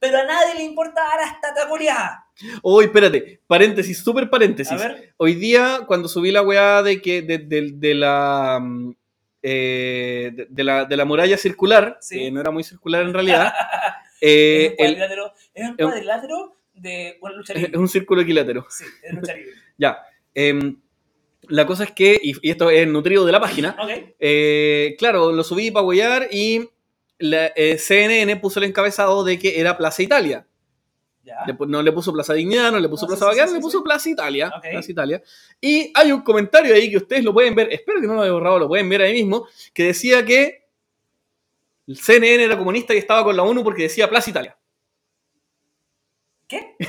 Pero 0.00 0.18
a 0.18 0.24
nadie 0.24 0.56
le 0.56 0.64
importaba 0.64 1.14
la 1.16 1.28
estatua 1.30 1.68
culiada. 1.68 2.26
Hoy, 2.62 2.86
espérate, 2.86 3.40
paréntesis, 3.46 4.02
súper 4.02 4.24
A 4.24 4.30
paréntesis. 4.30 4.76
ver. 4.76 5.14
Hoy 5.18 5.34
día, 5.34 5.82
cuando 5.86 6.08
subí 6.08 6.32
la 6.32 6.42
weá 6.42 6.82
de 6.82 7.00
que 7.00 7.22
de, 7.22 7.38
de- 7.38 7.70
de 7.74 7.94
la 7.94 8.58
mm, 8.60 8.92
eh, 9.40 10.32
de, 10.34 10.46
de 10.50 10.64
la 10.64 10.84
de 10.84 10.96
la 10.96 11.04
muralla 11.04 11.36
circular, 11.38 11.96
Sí. 12.00 12.18
que 12.18 12.30
no 12.32 12.40
era 12.40 12.50
muy 12.50 12.64
circular 12.64 13.02
en 13.04 13.14
realidad, 13.14 13.54
eh, 14.20 14.64
es 14.66 14.70
un 14.70 14.76
cuadrilátero, 14.76 15.32
es 15.54 15.62
un 15.62 15.64
es 15.64 15.70
un- 15.70 15.76
cuadrilátero 15.76 16.56
de 16.80 17.18
lucha 17.34 17.52
es 17.54 17.74
un 17.74 17.88
círculo 17.88 18.22
equilátero. 18.22 18.66
Sí, 18.68 18.84
es 19.02 19.14
lucha 19.14 19.34
libre. 19.34 19.52
Ya. 19.78 19.98
em, 20.34 20.80
la 21.42 21.64
cosa 21.66 21.84
es 21.84 21.92
que, 21.92 22.18
y, 22.20 22.34
y 22.42 22.50
esto 22.50 22.68
es 22.68 22.86
nutrido 22.88 23.24
de 23.24 23.32
la 23.32 23.40
página, 23.40 23.76
eh, 24.18 24.96
claro, 24.98 25.32
lo 25.32 25.44
subí 25.44 25.70
para 25.70 25.86
huear 25.86 26.28
y 26.32 26.68
la, 27.18 27.52
eh, 27.56 27.78
CNN 27.78 28.36
puso 28.36 28.58
el 28.58 28.66
encabezado 28.66 29.24
de 29.24 29.38
que 29.38 29.60
era 29.60 29.76
Plaza 29.76 30.02
Italia. 30.02 30.46
Le 31.46 31.54
no 31.66 31.82
le 31.82 31.92
puso 31.92 32.12
Plaza 32.12 32.32
Dignidad, 32.34 32.72
no 32.72 32.78
le 32.78 32.88
puso 32.88 33.06
No, 33.06 33.16
Plaza 33.16 33.46
sí, 33.46 33.54
le 33.54 33.60
puso. 33.60 33.82
Plaza 33.82 34.08
Italia. 34.08 34.50
Plaza 34.62 34.90
Italia. 34.90 35.22
Y 35.60 35.92
hay 35.94 36.12
un 36.12 36.22
comentario 36.22 36.74
ahí 36.74 36.90
que 36.90 36.96
ustedes 36.96 37.22
lo 37.22 37.32
pueden 37.34 37.54
ver, 37.54 37.68
espero 37.70 38.00
que 38.00 38.06
no 38.06 38.14
lo 38.14 38.22
haya 38.22 38.32
borrado, 38.32 38.58
lo 38.58 38.68
pueden 38.68 38.88
ver 38.88 39.02
ahí 39.02 39.12
mismo, 39.12 39.46
que 39.74 39.84
decía 39.84 40.24
que 40.24 40.64
el 41.86 41.98
CNN 41.98 42.44
era 42.44 42.56
comunista 42.58 42.94
y 42.94 42.98
estaba 42.98 43.24
con 43.24 43.36
la 43.36 43.42
ONU 43.42 43.62
porque 43.62 43.84
decía 43.84 44.08
Plaza 44.08 44.30
Italia. 44.30 44.57
¿Qué? 46.48 46.74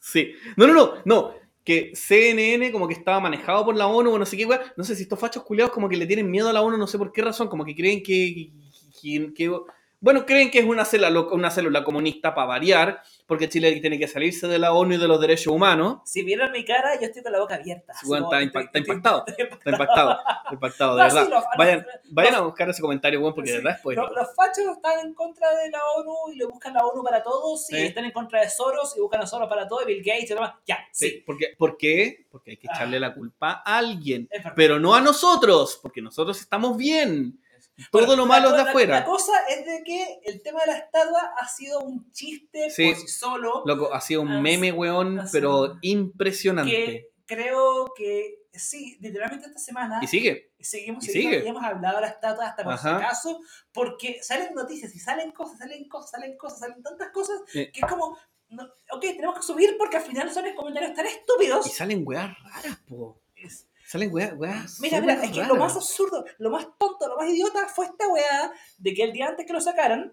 Sí. 0.00 0.34
No, 0.56 0.66
no, 0.66 0.74
no, 0.74 0.94
no. 1.06 1.34
que 1.64 1.92
CNN 1.96 2.70
como 2.72 2.86
que 2.86 2.94
estaba 2.94 3.20
manejado 3.20 3.64
por 3.64 3.74
la 3.74 3.86
ONU 3.86 4.12
o 4.12 4.18
no 4.18 4.26
sé 4.26 4.36
qué, 4.36 4.44
weá. 4.46 4.60
No 4.76 4.84
sé 4.84 4.94
si 4.94 5.04
estos 5.04 5.18
fachos 5.18 5.44
culiados 5.44 5.72
como 5.72 5.88
que 5.88 5.96
le 5.96 6.06
tienen 6.06 6.30
miedo 6.30 6.48
a 6.48 6.52
la 6.52 6.60
ONU, 6.62 6.76
no 6.76 6.86
sé 6.86 6.98
por 6.98 7.10
qué 7.12 7.22
razón, 7.22 7.48
como 7.48 7.64
que 7.64 7.74
creen 7.74 8.02
que... 8.02 8.50
que- 9.02 9.50
bueno, 10.00 10.26
creen 10.26 10.50
que 10.50 10.58
es 10.58 10.66
una 10.66 10.84
célula, 10.84 11.20
una 11.32 11.50
célula 11.50 11.82
comunista 11.84 12.34
para 12.34 12.46
variar, 12.46 13.02
porque 13.26 13.48
Chile 13.48 13.72
tiene 13.80 13.98
que 13.98 14.06
salirse 14.06 14.46
de 14.46 14.58
la 14.58 14.72
ONU 14.74 14.94
y 14.94 14.98
de 14.98 15.08
los 15.08 15.20
derechos 15.20 15.46
humanos. 15.48 15.98
Si 16.04 16.22
vieron 16.22 16.52
mi 16.52 16.64
cara, 16.64 16.94
yo 17.00 17.06
estoy 17.06 17.22
con 17.22 17.32
la 17.32 17.40
boca 17.40 17.54
abierta. 17.54 17.94
como 18.02 18.16
está 18.16 18.40
está 18.60 18.78
impactado. 18.78 19.24
Está 19.26 19.42
impactado, 19.70 20.10
está 20.12 20.52
impactado, 20.54 20.96
de 20.96 21.02
No, 21.04 21.10
sí, 21.10 21.16
verdad. 21.16 21.30
los- 21.30 21.44
Vayan, 21.56 21.86
vayan 22.10 22.34
a 22.34 22.40
buscar 22.42 22.68
ese 22.68 22.82
comentario, 22.82 23.20
weón, 23.20 23.34
porque 23.34 23.50
de 23.52 23.56
verdad 23.58 23.74
es 23.76 23.80
poético. 23.82 24.06
Los, 24.08 24.16
los 24.16 24.34
fachos 24.34 24.76
están 24.76 25.06
en 25.06 25.14
contra 25.14 25.54
de 25.56 25.70
la 25.70 25.78
ONU 25.96 26.32
y 26.32 26.36
le 26.36 26.44
buscan 26.46 26.74
la 26.74 26.84
ONU 26.84 27.02
para 27.02 27.22
todos. 27.22 27.66
Sí, 27.66 27.74
Sí. 27.76 27.82
están 27.86 28.04
en 28.04 28.10
contra 28.12 28.40
de 28.42 28.50
Soros 28.50 28.94
y 28.96 29.00
buscan 29.00 29.22
a 29.22 29.26
Soros 29.26 29.48
para 29.48 29.66
todo. 29.66 29.82
Y 29.82 29.86
Bill 29.86 30.02
Gates 30.04 30.30
y 30.30 30.34
demás. 30.34 30.52
Ya, 30.66 30.78
sí. 30.92 31.22
Porque, 31.24 31.54
¿Por 31.56 31.76
qué? 31.76 32.26
Porque 32.30 32.52
hay 32.52 32.56
que 32.58 32.68
Ah. 32.68 32.72
echarle 32.74 33.00
la 33.00 33.14
culpa 33.14 33.62
a 33.64 33.78
alguien. 33.78 34.28
Pero 34.54 34.78
no 34.78 34.94
a 34.94 35.00
nosotros, 35.00 35.78
porque 35.82 36.02
nosotros 36.02 36.40
estamos 36.40 36.76
bien. 36.76 37.40
Todo 37.90 38.06
Bueno, 38.06 38.16
lo 38.22 38.26
malo 38.26 38.50
la- 38.50 38.56
es 38.56 38.58
de 38.58 38.64
la- 38.64 38.70
afuera. 38.70 38.94
La 39.00 39.04
cosa 39.04 39.32
es 39.48 39.66
de 39.66 39.82
que 39.84 40.20
el 40.24 40.42
tema 40.42 40.60
de 40.60 40.66
la 40.72 40.78
estatua 40.78 41.32
ha 41.38 41.48
sido 41.48 41.80
un 41.80 42.10
chiste 42.12 42.70
Sí. 42.70 42.86
por 42.92 42.96
sí 43.00 43.08
solo. 43.08 43.62
Loco, 43.66 43.92
ha 43.92 44.00
sido 44.00 44.22
un 44.22 44.40
meme, 44.42 44.70
weón, 44.72 45.20
pero 45.32 45.76
impresionante. 45.82 46.70
que 46.70 47.10
creo 47.26 47.92
que 47.96 48.42
sí, 48.52 48.96
literalmente 49.00 49.46
esta 49.46 49.58
semana 49.58 49.98
Y 50.02 50.06
sigue. 50.06 50.52
seguimos, 50.60 51.02
y 51.04 51.06
seguimos 51.10 51.34
sigue. 51.36 51.48
hemos 51.48 51.64
hablado 51.64 51.96
de 51.96 52.00
la 52.02 52.08
estatua 52.08 52.46
hasta 52.46 52.62
por 52.62 52.78
si 52.78 52.86
acaso, 52.88 53.40
porque 53.72 54.22
salen 54.22 54.54
noticias 54.54 54.94
y 54.94 54.98
salen 55.00 55.32
cosas, 55.32 55.58
salen 55.58 55.88
cosas, 55.88 56.10
salen 56.10 56.36
cosas, 56.36 56.58
salen 56.60 56.82
tantas 56.82 57.10
cosas 57.10 57.40
Sí. 57.48 57.70
que 57.72 57.80
es 57.80 57.86
como, 57.86 58.16
no, 58.50 58.62
ok, 58.92 59.00
tenemos 59.00 59.36
que 59.36 59.42
subir 59.42 59.76
porque 59.78 59.96
al 59.96 60.02
final 60.04 60.30
son 60.30 60.44
comentarios 60.54 60.94
tan 60.94 61.06
estúpidos. 61.06 61.66
Y 61.66 61.70
salen 61.70 62.02
weas 62.06 62.30
raras, 62.42 62.78
po. 62.86 63.20
Salen 63.94 64.12
weas, 64.12 64.32
weas. 64.36 64.80
Mira, 64.80 65.00
mira, 65.00 65.22
es 65.22 65.30
que 65.30 65.44
lo 65.44 65.54
más 65.54 65.76
absurdo, 65.76 66.24
lo 66.38 66.50
más 66.50 66.66
tonto, 66.76 67.06
lo 67.06 67.16
más 67.16 67.28
idiota 67.28 67.68
fue 67.68 67.84
esta 67.86 68.08
weá 68.08 68.52
de 68.76 68.92
que 68.92 69.04
el 69.04 69.12
día 69.12 69.28
antes 69.28 69.46
que 69.46 69.52
lo 69.52 69.60
sacaran, 69.60 70.12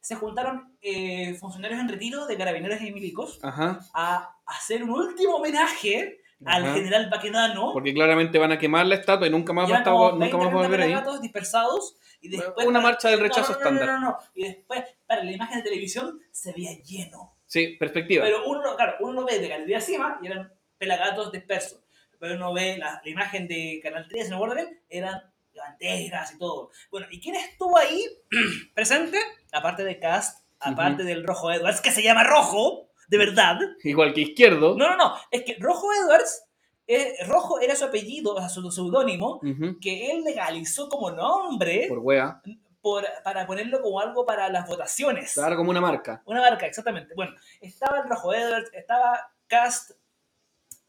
se 0.00 0.14
juntaron 0.14 0.78
eh, 0.80 1.34
funcionarios 1.34 1.78
en 1.78 1.90
retiro 1.90 2.24
de 2.24 2.38
carabineros 2.38 2.80
y 2.80 2.90
milicos 2.90 3.38
Ajá. 3.42 3.80
a 3.92 4.34
hacer 4.46 4.82
un 4.82 4.88
último 4.92 5.34
homenaje 5.36 6.22
al 6.46 6.64
ajá. 6.64 6.72
general 6.76 7.10
Baquedano. 7.10 7.70
Porque 7.74 7.92
claramente 7.92 8.38
van 8.38 8.52
a 8.52 8.58
quemar 8.58 8.86
la 8.86 8.94
estatua 8.94 9.26
y 9.26 9.30
nunca 9.30 9.52
más, 9.52 9.70
va 9.70 9.74
a 9.76 9.78
estar- 9.80 9.92
nunca 9.92 10.16
20, 10.18 10.36
más 10.38 10.46
va 10.46 10.48
a 10.48 10.68
30 10.68 10.68
volver 10.68 10.80
ahí. 11.16 11.20
dispersados 11.20 11.96
y 12.22 12.30
después... 12.30 12.66
Una 12.66 12.80
marcha 12.80 13.10
del 13.10 13.20
rechazo 13.20 13.52
no, 13.52 13.58
no, 13.58 13.64
no, 13.64 13.70
estándar. 13.76 13.86
No, 13.88 14.00
no, 14.00 14.10
no, 14.12 14.18
Y 14.34 14.44
después, 14.44 14.84
para 15.06 15.22
la 15.22 15.32
imagen 15.32 15.58
de 15.58 15.64
televisión, 15.64 16.18
se 16.30 16.54
veía 16.54 16.70
lleno. 16.82 17.36
Sí, 17.44 17.76
perspectiva. 17.78 18.24
Pero 18.24 18.46
uno, 18.48 18.62
no- 18.62 18.74
claro, 18.74 18.94
uno 19.00 19.12
lo 19.20 19.26
ve 19.26 19.38
de 19.38 19.48
galería 19.48 19.76
encima 19.76 20.18
y 20.22 20.28
eran 20.28 20.50
pelagatos 20.78 21.30
dispersos. 21.30 21.80
Pero 22.18 22.34
uno 22.34 22.52
ve 22.52 22.76
la, 22.78 23.00
la 23.04 23.10
imagen 23.10 23.46
de 23.48 23.80
Canal 23.82 24.06
3, 24.08 24.24
si 24.24 24.30
no 24.30 24.36
recuerdo 24.36 24.56
bien, 24.56 24.82
eran 24.88 25.20
banderas 25.54 26.34
y 26.34 26.38
todo. 26.38 26.70
Bueno, 26.90 27.06
¿y 27.10 27.20
quién 27.20 27.34
estuvo 27.36 27.76
ahí 27.78 28.04
presente? 28.74 29.18
Aparte 29.52 29.84
de 29.84 29.98
Cast, 29.98 30.46
aparte 30.60 31.04
del 31.04 31.24
Rojo 31.24 31.50
Edwards, 31.50 31.80
que 31.80 31.90
se 31.90 32.02
llama 32.02 32.24
Rojo, 32.24 32.90
de 33.08 33.18
verdad. 33.18 33.58
Igual 33.82 34.12
que 34.14 34.20
izquierdo. 34.22 34.76
No, 34.76 34.88
no, 34.88 34.96
no, 34.96 35.14
es 35.30 35.42
que 35.44 35.56
Rojo 35.58 35.88
Edwards, 35.92 36.44
eh, 36.86 37.14
Rojo 37.26 37.60
era 37.60 37.74
su 37.76 37.84
apellido, 37.84 38.34
o 38.34 38.38
sea, 38.38 38.48
su 38.48 38.70
seudónimo, 38.70 39.40
que 39.80 40.10
él 40.10 40.22
legalizó 40.24 40.88
como 40.88 41.10
nombre 41.10 41.86
Por 41.88 41.98
wea. 41.98 42.40
por, 42.80 43.04
para 43.24 43.46
ponerlo 43.46 43.80
como 43.82 44.00
algo 44.00 44.24
para 44.24 44.48
las 44.48 44.66
votaciones. 44.66 45.34
Claro, 45.34 45.56
como 45.56 45.70
una 45.70 45.80
marca. 45.80 46.22
Una 46.24 46.40
marca, 46.40 46.66
exactamente. 46.66 47.14
Bueno, 47.14 47.32
estaba 47.60 47.98
el 48.00 48.08
Rojo 48.08 48.32
Edwards, 48.34 48.70
estaba 48.72 49.32
Cast 49.46 49.92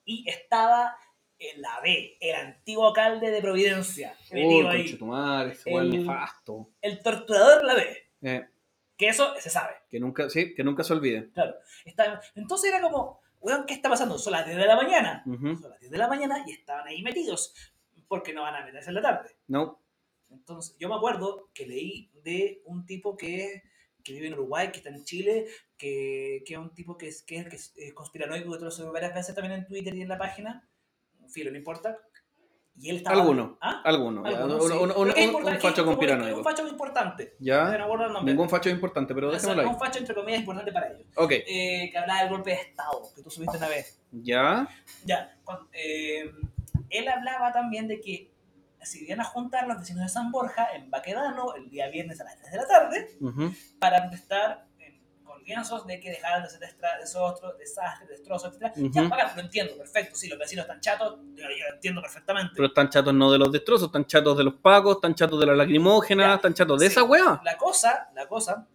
y 0.05 0.29
estaba 0.29 0.95
el 1.39 1.61
B, 1.81 2.17
el 2.19 2.35
antiguo 2.35 2.87
alcalde 2.89 3.31
de 3.31 3.41
Providencia. 3.41 4.15
Ahí. 4.31 4.85
ese 5.51 5.71
El- 5.71 5.89
nefasto. 5.89 6.69
El 6.81 7.01
torturador 7.01 7.63
la 7.63 7.75
B. 7.75 7.97
Eh, 8.21 8.45
Que 8.97 9.07
eso 9.07 9.33
se 9.39 9.49
sabe, 9.49 9.75
que 9.89 9.99
nunca, 9.99 10.29
sí, 10.29 10.53
que 10.53 10.63
nunca 10.63 10.83
se 10.83 10.91
olvide. 10.93 11.29
claro. 11.31 11.55
Está- 11.85 12.21
entonces 12.35 12.69
era 12.69 12.81
como, 12.81 13.21
weón, 13.39 13.65
¿qué 13.65 13.73
está 13.73 13.89
pasando? 13.89 14.17
Son 14.19 14.33
las 14.33 14.45
10 14.45 14.57
de 14.57 14.65
la 14.65 14.75
mañana. 14.75 15.23
Son 15.25 15.69
las 15.69 15.79
10 15.79 15.91
de 15.91 15.97
la 15.97 16.07
mañana 16.09 16.43
y 16.45 16.51
estaban 16.51 16.85
ahí 16.87 17.01
metidos. 17.01 17.53
Porque 18.09 18.33
no 18.33 18.41
van 18.41 18.55
a 18.55 18.65
meterse 18.65 18.89
en 18.89 18.95
la 18.95 19.01
tarde. 19.01 19.29
No. 19.47 19.81
Entonces, 20.31 20.75
yo 20.79 20.89
me 20.89 20.95
acuerdo 20.95 21.49
que 21.53 21.65
leí 21.65 22.11
de 22.23 22.61
un 22.65 22.85
tipo 22.85 23.15
que, 23.15 23.63
que 24.03 24.13
vive 24.13 24.27
en 24.27 24.33
Uruguay, 24.33 24.69
que 24.71 24.77
está 24.79 24.89
en 24.89 25.03
Chile, 25.05 25.45
que, 25.77 26.43
que 26.45 26.53
es 26.55 26.59
un 26.59 26.73
tipo 26.73 26.97
que 26.97 27.07
es, 27.07 27.21
que 27.23 27.37
es, 27.37 27.47
que 27.49 27.55
es, 27.55 27.73
eh, 27.77 27.93
conspiranoico, 27.93 28.51
que 28.57 28.65
lo 28.83 28.91
varias 28.91 29.13
veces 29.15 29.33
también 29.33 29.53
en 29.59 29.67
Twitter 29.67 29.95
y 29.95 30.01
en 30.01 30.07
la 30.09 30.17
página. 30.17 30.67
Filo, 31.31 31.51
no 31.51 31.57
importa. 31.57 31.97
Y 32.81 32.89
él 32.91 32.97
estaba. 32.97 33.17
Alguno. 33.19 33.57
¿Ah? 33.59 33.81
Alguno. 33.83 34.23
Alguno, 34.25 34.55
Un- 34.55 34.61
sí. 34.71 34.77
un- 34.77 34.91
un- 34.91 35.11
un- 35.35 35.45
un 35.47 35.59
facho 35.59 35.85
con 35.85 35.99
piranoico. 35.99 36.37
Un 36.37 36.43
facho 36.45 36.65
importante. 36.67 37.35
No 37.39 37.45
Ya. 37.45 37.65
nombre. 38.13 38.23
Ningún 38.33 38.49
facho 38.49 38.69
importante, 38.69 39.13
pero 39.13 39.29
ahí. 39.63 39.67
un 39.67 39.77
facho, 39.77 39.99
entre 39.99 40.15
comillas, 40.15 40.39
importante 40.39 40.71
para 40.71 40.87
ellos. 40.87 41.05
Ok. 41.17 41.31
Eh, 41.45 41.89
que 41.91 41.97
hablaba 41.97 42.21
del 42.21 42.29
golpe 42.29 42.51
de 42.51 42.55
Estado, 42.55 43.01
que 43.13 43.21
tú 43.21 43.29
subiste 43.29 43.57
una 43.57 43.67
vez. 43.67 43.99
Ya. 44.11 44.67
Ya, 45.03 45.37
eh, 45.73 46.31
él 46.89 47.07
hablaba 47.09 47.51
también 47.51 47.87
de 47.89 47.99
que 47.99 48.31
se 48.81 49.03
iban 49.03 49.19
a 49.19 49.25
juntar 49.25 49.67
los 49.67 49.77
vecinos 49.79 50.03
de 50.03 50.09
San 50.09 50.31
Borja 50.31 50.69
en 50.73 50.89
Baquedano 50.89 51.53
el 51.55 51.69
día 51.69 51.89
viernes 51.89 52.21
a 52.21 52.23
las 52.23 52.37
3 52.37 52.49
de 52.49 52.57
la 52.59 52.65
tarde 52.67 53.09
Ujú. 53.19 53.51
para 53.77 54.03
protestar 54.03 54.68
lienzos 55.45 55.85
de 55.87 55.99
que 55.99 56.09
dejaran 56.11 56.41
de 56.41 56.47
hacer 56.47 56.59
destra- 56.59 56.97
desostros, 56.99 57.57
desastres, 57.57 58.09
destrozos, 58.09 58.53
etc. 58.55 58.73
Ya, 58.75 59.01
Ujú. 59.01 59.09
bacán, 59.09 59.35
lo 59.35 59.41
entiendo, 59.41 59.77
perfecto. 59.77 60.15
Sí, 60.15 60.27
los 60.29 60.37
vecinos 60.39 60.63
están 60.65 60.79
chatos, 60.81 61.19
yo, 61.35 61.43
lo 61.47 61.73
entiendo 61.75 62.01
perfectamente. 62.01 62.53
Pero 62.55 62.67
están 62.67 62.89
chatos 62.89 63.13
no 63.13 63.31
de 63.31 63.37
los 63.39 63.51
destrozos, 63.51 63.87
están 63.87 64.05
chatos 64.05 64.37
de 64.37 64.43
los 64.43 64.55
pacos, 64.55 64.95
están 64.95 65.15
chatos 65.15 65.39
de 65.39 65.45
la 65.45 65.55
lacrimógena, 65.55 66.27
Ya. 66.27 66.35
están 66.35 66.53
chatos 66.53 66.79
de 66.79 66.85
Sí. 66.87 66.91
esa 66.93 67.03
weá. 67.03 67.41
La 67.43 67.57
cosa, 67.57 68.09
la 68.15 68.27
cosa 68.27 68.67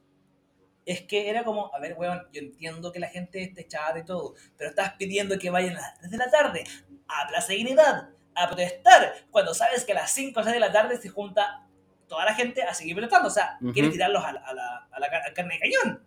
es 0.87 1.03
que 1.03 1.31
era 1.31 1.45
como, 1.45 1.75
a 1.75 1.79
ver, 1.79 1.95
weón, 1.97 2.27
yo 2.33 2.41
entiendo 2.41 2.93
que 2.93 2.99
la 2.99 3.09
gente 3.09 3.43
esté 3.43 3.67
chata 3.67 3.99
y 3.99 4.05
todo, 4.05 4.35
pero 4.57 4.71
estás 4.71 4.93
pidiendo 4.99 5.39
que 5.39 5.49
vayan 5.51 5.77
a 5.77 5.81
las 5.81 5.99
3 5.99 6.11
de 6.11 6.17
la 6.19 6.31
tarde 6.31 6.65
a 7.09 7.27
Plaza 7.29 7.53
Dignidad 7.53 8.11
a 8.35 8.47
protestar 8.49 9.15
cuando 9.31 9.55
sabes 9.55 9.85
que 9.85 9.93
a 9.93 9.97
las 9.97 10.11
5 10.13 10.41
o 10.41 10.43
6 10.43 10.53
de 10.55 10.61
la 10.61 10.73
tarde 10.73 10.97
se 11.01 11.09
junta 11.09 11.61
toda 12.09 12.25
la 12.27 12.35
gente 12.35 12.63
a 12.63 12.75
seguir 12.75 12.95
protestando. 12.97 13.29
O 13.29 13.31
sea, 13.31 13.57
Ujú. 13.63 13.73
quieres 13.73 13.93
tirarlos 13.93 14.23
a 14.25 14.33
la, 14.33 14.41
a 14.41 14.53
la, 14.55 14.89
a 14.91 15.01
la 15.01 15.07
al 15.07 15.33
carne 15.33 15.55
de 15.55 15.61
cañón. 15.61 16.07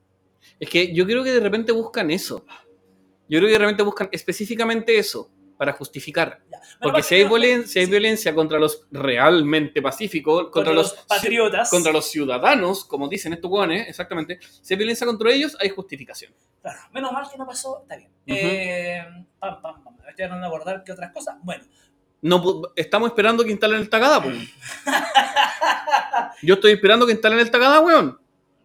Es 0.60 0.70
que 0.70 0.94
yo 0.94 1.06
creo 1.06 1.24
que 1.24 1.32
de 1.32 1.40
repente 1.40 1.72
buscan 1.72 2.12
eso. 2.12 2.46
Yo 3.30 3.40
creo 3.40 3.48
que 3.48 3.54
de 3.54 3.60
repente 3.60 3.84
buscan 3.84 4.10
específicamente 4.12 4.98
eso 4.98 5.30
para 5.58 5.74
justificar. 5.74 6.40
Ya. 6.52 6.60
Porque 6.82 7.02
si 7.02 7.16
hay, 7.16 7.24
mal 7.26 7.30
que 7.34 7.40
no- 7.40 7.56
violen- 7.56 7.66
si 7.68 7.80
hay 7.80 7.86
sí, 7.86 7.92
violencia 7.92 8.36
contra 8.36 8.60
los 8.60 8.86
realmente 8.92 9.82
pacíficos, 9.82 10.50
contra, 10.52 10.72
los, 10.72 10.94
patriotas. 11.08 11.70
contra 11.72 11.92
los 11.92 12.10
ciudadanos, 12.12 12.86
como 12.86 13.10
dicen 13.10 13.34
estos 13.34 13.50
hueones, 13.52 13.88
exactamente, 13.90 14.40
si 14.62 14.74
hay 14.74 14.78
violencia 14.78 15.06
contra 15.08 15.32
ellos, 15.32 15.58
hay 15.60 15.70
justificación. 15.70 16.34
Claro, 16.62 16.80
menos 16.94 17.12
mal 17.12 17.28
que 17.30 17.38
no 17.38 17.48
pasó, 17.48 17.82
está 17.82 17.98
bien. 17.98 18.10
Ujú. 18.12 18.38
Eh, 18.38 19.04
pam, 19.40 19.62
pam, 19.62 19.84
pam. 19.84 19.96
Estoy 20.02 20.16
tratando 20.16 20.48
de 20.50 20.56
acordar 20.56 20.84
que 20.84 20.92
otras 20.92 21.12
cosas. 21.12 21.36
Bueno, 21.42 21.64
No, 22.22 22.62
estamos 22.76 23.10
esperando 23.10 23.44
que 23.44 23.52
instalen 23.52 23.80
el 23.80 23.90
Tagada, 23.90 24.22
po. 24.22 24.30
Yo 26.44 26.56
estoy 26.56 26.74
esperando 26.74 27.06
que 27.06 27.14
instalen 27.14 27.40
el 27.40 27.50
Tagada, 27.52 27.80
weón. 27.80 28.20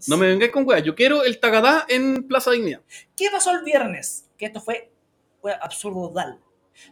No 0.08 0.16
me 0.16 0.26
vengáis 0.26 0.50
con 0.52 0.66
weas. 0.66 0.82
Yo 0.82 0.94
quiero 0.94 1.24
el 1.24 1.38
Tagadá 1.40 1.84
en 1.88 2.26
Plaza 2.26 2.50
Dignidad. 2.50 2.80
¿Qué 3.16 3.28
pasó 3.30 3.50
el 3.52 3.62
viernes? 3.64 4.28
Que 4.38 4.46
esto 4.46 4.60
fue, 4.60 4.90
fue 5.40 5.52
absurdal. 5.60 6.40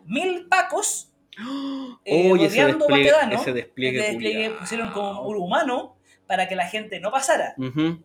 Mil 0.04 0.46
pacos 0.48 1.12
eh, 2.04 2.30
Oye, 2.32 2.46
ese 2.46 2.64
despliegue, 2.66 3.10
Baquedano. 3.12 3.40
ese 3.40 3.52
despliegue, 3.52 3.98
Ese 4.00 4.08
despliegue 4.08 4.44
culiao. 4.44 4.58
pusieron 4.60 4.92
como 4.92 5.22
un 5.22 5.36
humano 5.36 5.96
para 6.26 6.48
que 6.48 6.54
la 6.56 6.66
gente 6.68 7.00
no 7.00 7.10
pasara. 7.10 7.54
Ujú. 7.56 8.02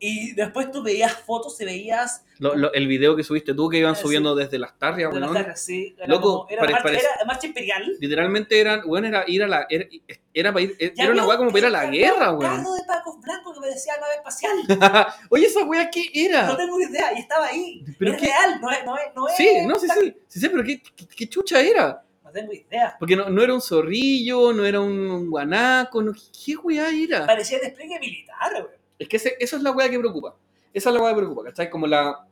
Y 0.00 0.32
después 0.34 0.70
tú 0.70 0.82
veías 0.82 1.12
fotos 1.12 1.60
y 1.60 1.64
veías 1.64 2.24
Lo- 2.38 2.54
lo- 2.54 2.72
el 2.72 2.86
video 2.86 3.16
que 3.16 3.24
subiste 3.24 3.52
tú 3.52 3.68
que 3.68 3.78
iban 3.78 3.96
sí. 3.96 4.02
subiendo 4.02 4.36
desde 4.36 4.56
las 4.58 4.78
tarrias, 4.78 5.12
de 5.12 5.18
las 5.18 5.30
weón. 5.30 5.42
tardes, 5.42 5.60
sí, 5.60 5.92
era 5.98 6.06
Loco, 6.06 6.22
como- 6.40 6.48
era, 6.50 6.60
pare- 6.60 6.72
marcha, 6.72 6.82
parece- 6.88 7.06
era 7.16 7.24
marcha 7.24 7.46
imperial. 7.48 7.96
Literalmente 7.98 8.60
eran, 8.60 8.82
weón, 8.86 9.04
era 9.06 9.24
ir 9.26 9.42
a 9.42 9.48
la. 9.48 9.66
Era, 9.68 9.86
era 10.32 10.52
para 10.52 10.62
ir. 10.64 10.76
Era 10.78 11.10
una 11.10 11.26
weá 11.26 11.36
como 11.36 11.50
para 11.50 11.58
ir 11.58 11.66
a 11.66 11.70
la 11.70 11.86
guerra, 11.86 12.30
un 12.32 12.38
weón. 12.38 12.56
carro 12.58 12.74
de 12.74 12.84
pacos 12.84 13.20
blancos 13.20 13.54
que 13.54 13.60
parecía 13.60 13.92
nave 14.00 14.14
espacial. 14.14 14.56
Oye, 15.30 15.46
esa 15.46 15.64
weá, 15.64 15.90
¿qué 15.90 16.04
No 16.14 16.20
era? 16.38 16.56
tengo 16.56 16.80
idea, 16.80 17.12
y 17.16 17.20
estaba 17.20 17.46
ahí. 17.46 17.84
¿Pero 17.98 18.12
es 18.12 18.18
qué? 18.20 18.26
real, 18.26 18.60
no 18.60 18.70
es, 18.70 18.84
no 18.84 18.96
es, 18.96 19.02
no 19.16 19.28
es. 19.28 19.36
Sí, 19.36 19.48
no, 19.66 19.74
sí, 19.80 19.88
sí. 19.88 20.14
Sí, 20.28 20.40
sí, 20.40 20.48
pero 20.48 20.62
¿qué, 20.62 20.80
qué, 20.80 21.06
qué 21.08 21.28
chucha 21.28 21.60
era? 21.60 22.04
No 22.22 22.30
tengo 22.30 22.52
idea. 22.52 22.94
Porque 23.00 23.16
no, 23.16 23.28
no 23.30 23.42
era 23.42 23.52
un 23.52 23.60
zorrillo, 23.60 24.52
no 24.52 24.64
era 24.64 24.80
un 24.80 25.28
guanaco, 25.28 26.02
no, 26.02 26.12
¿qué 26.12 26.56
weá 26.56 26.88
era? 26.90 27.26
Parecía 27.26 27.58
despliegue 27.58 27.98
militar, 27.98 28.52
güey. 28.52 28.77
Es 28.98 29.08
que 29.08 29.16
ese- 29.16 29.36
eso 29.38 29.56
es 29.56 29.62
la 29.62 29.70
weá 29.72 29.88
que 29.90 29.98
preocupa. 29.98 30.36
Esa 30.74 30.90
es 30.90 30.94
la 30.94 31.00
weá 31.02 31.12
que 31.12 31.18
preocupa, 31.18 31.44
¿cachai? 31.44 31.70
Como 31.70 31.86
la, 31.86 32.26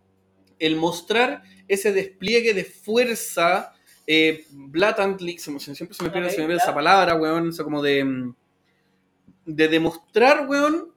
el 0.58 0.76
mostrar 0.76 1.42
ese 1.68 1.92
despliegue 1.92 2.54
de 2.54 2.64
fuerza 2.64 3.72
eh, 4.06 4.44
blatantly, 4.52 5.36
siempre 5.38 5.60
se 5.60 5.70
me 6.04 6.10
pierde, 6.10 6.28
Ok, 6.28 6.34
se 6.34 6.40
me 6.40 6.46
pierde 6.46 6.58
ya. 6.58 6.62
esa 6.64 6.74
palabra, 6.74 7.14
weón, 7.16 7.48
eso 7.48 7.64
como 7.64 7.82
de, 7.82 8.04
mm, 8.04 8.34
de 9.46 9.68
demostrar, 9.68 10.46
weón, 10.48 10.92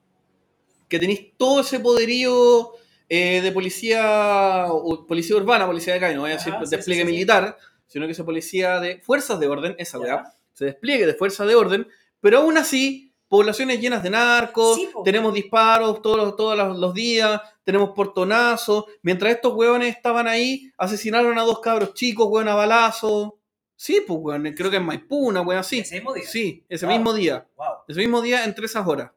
que 0.87 0.99
tenéis 0.99 1.33
todo 1.37 1.61
ese 1.61 1.79
poderío 1.79 2.71
eh, 3.11 3.41
de 3.41 3.51
policía, 3.51 4.65
o- 4.69 5.05
policía 5.07 5.35
urbana, 5.35 5.65
policía 5.65 5.93
de 5.95 5.99
calle, 5.99 6.15
no 6.15 6.21
voy 6.21 6.31
a 6.31 6.35
decir 6.35 6.53
sí, 6.63 6.69
despliegue 6.69 7.01
sí, 7.01 7.07
sí, 7.07 7.11
sí. 7.11 7.13
militar, 7.13 7.57
sino 7.87 8.05
que 8.05 8.11
esa 8.11 8.23
policía 8.25 8.79
de 8.79 8.99
fuerzas 8.99 9.39
de 9.39 9.47
orden, 9.47 9.75
esa 9.79 9.97
weá, 9.99 10.31
se 10.53 10.65
despliegue 10.65 11.07
de 11.07 11.15
fuerzas 11.15 11.47
de 11.47 11.55
orden, 11.55 11.87
pero 12.21 12.39
aún 12.39 12.57
así, 12.59 13.08
poblaciones 13.29 13.79
llenas 13.79 14.03
de 14.03 14.09
narcos, 14.09 14.75
Sí, 14.75 14.89
tenemos 15.05 15.33
disparos 15.33 16.01
todos, 16.01 16.17
los- 16.17 16.35
todos 16.35 16.77
los, 16.77 16.93
días, 16.93 17.39
tenemos 17.63 17.91
portonazos, 17.91 18.85
mientras 19.03 19.31
estos 19.33 19.53
weones 19.53 19.95
estaban 19.95 20.27
ahí, 20.27 20.69
asesinaron 20.77 21.37
a 21.39 21.43
dos 21.43 21.61
cabros 21.61 21.93
chicos, 21.93 22.27
weón, 22.29 22.49
a 22.49 22.55
balazo. 22.55 23.39
Sí, 23.75 24.03
pues, 24.05 24.19
weón, 24.21 24.43
creo 24.57 24.69
que 24.69 24.77
en 24.77 24.83
Maipú, 24.85 25.27
una 25.29 25.41
weón 25.41 25.59
así. 25.59 25.79
Ese 25.79 25.95
mismo 25.95 26.13
día. 26.13 26.25
Sí, 26.27 26.65
ese 26.67 26.85
Wow. 26.85 26.95
mismo 26.95 27.13
día. 27.13 27.47
Wow. 27.55 27.67
Ese 27.87 27.99
mismo 28.01 28.21
día, 28.21 28.43
entre 28.43 28.65
esas 28.65 28.85
horas. 28.85 29.11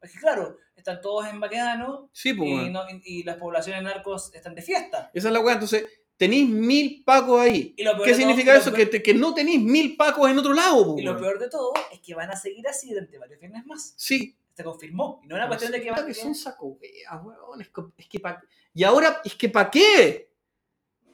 Es 0.00 0.12
que 0.12 0.18
claro, 0.20 0.56
están 0.76 1.00
todos 1.00 1.26
en 1.26 1.40
Baquedano 1.40 2.08
Sí, 2.12 2.32
pues, 2.34 2.48
y, 2.50 2.70
no- 2.70 2.84
y- 3.04 3.22
las 3.24 3.36
poblaciones 3.36 3.82
narcos 3.82 4.32
están 4.34 4.54
de 4.54 4.62
fiesta. 4.62 5.10
Esa 5.12 5.28
es 5.28 5.34
la 5.34 5.40
weá. 5.40 5.54
Entonces, 5.54 5.84
tenéis 6.16 6.48
mil 6.48 7.02
pacos 7.04 7.40
ahí. 7.40 7.74
¿Qué 7.76 7.84
todo- 7.84 8.04
significa 8.14 8.56
eso? 8.56 8.72
peor- 8.72 8.90
Que, 8.90 9.02
que 9.02 9.14
no 9.14 9.34
tenéis 9.34 9.60
mil 9.60 9.96
pacos 9.96 10.30
en 10.30 10.38
otro 10.38 10.52
lado, 10.54 10.84
po, 10.94 10.98
Y 10.98 11.02
lo 11.02 11.16
peor 11.18 11.38
de 11.38 11.48
todo 11.48 11.72
es 11.92 12.00
que 12.00 12.14
van 12.14 12.30
a 12.30 12.36
seguir 12.36 12.66
así 12.68 12.90
durante 12.90 13.18
varios 13.18 13.40
viernes 13.40 13.64
más. 13.66 13.94
Sí. 13.96 14.36
Se 14.54 14.62
confirmó. 14.62 15.20
Y 15.24 15.26
no 15.26 15.34
es 15.36 15.40
una 15.40 15.48
cuestión 15.48 15.72
de 15.72 15.82
que 15.82 15.90
van 15.90 16.06
que 16.06 16.14
son 16.14 16.34
saco 16.34 16.66
weas, 16.80 17.24
weón. 17.24 17.60
Es 17.60 17.68
que, 17.68 17.80
es 17.98 18.08
que 18.08 18.20
pa- 18.20 18.40
Y 18.72 18.84
ahora, 18.84 19.20
es 19.24 19.34
que 19.34 19.48
¿pa' 19.48 19.70
qué? 19.70 20.30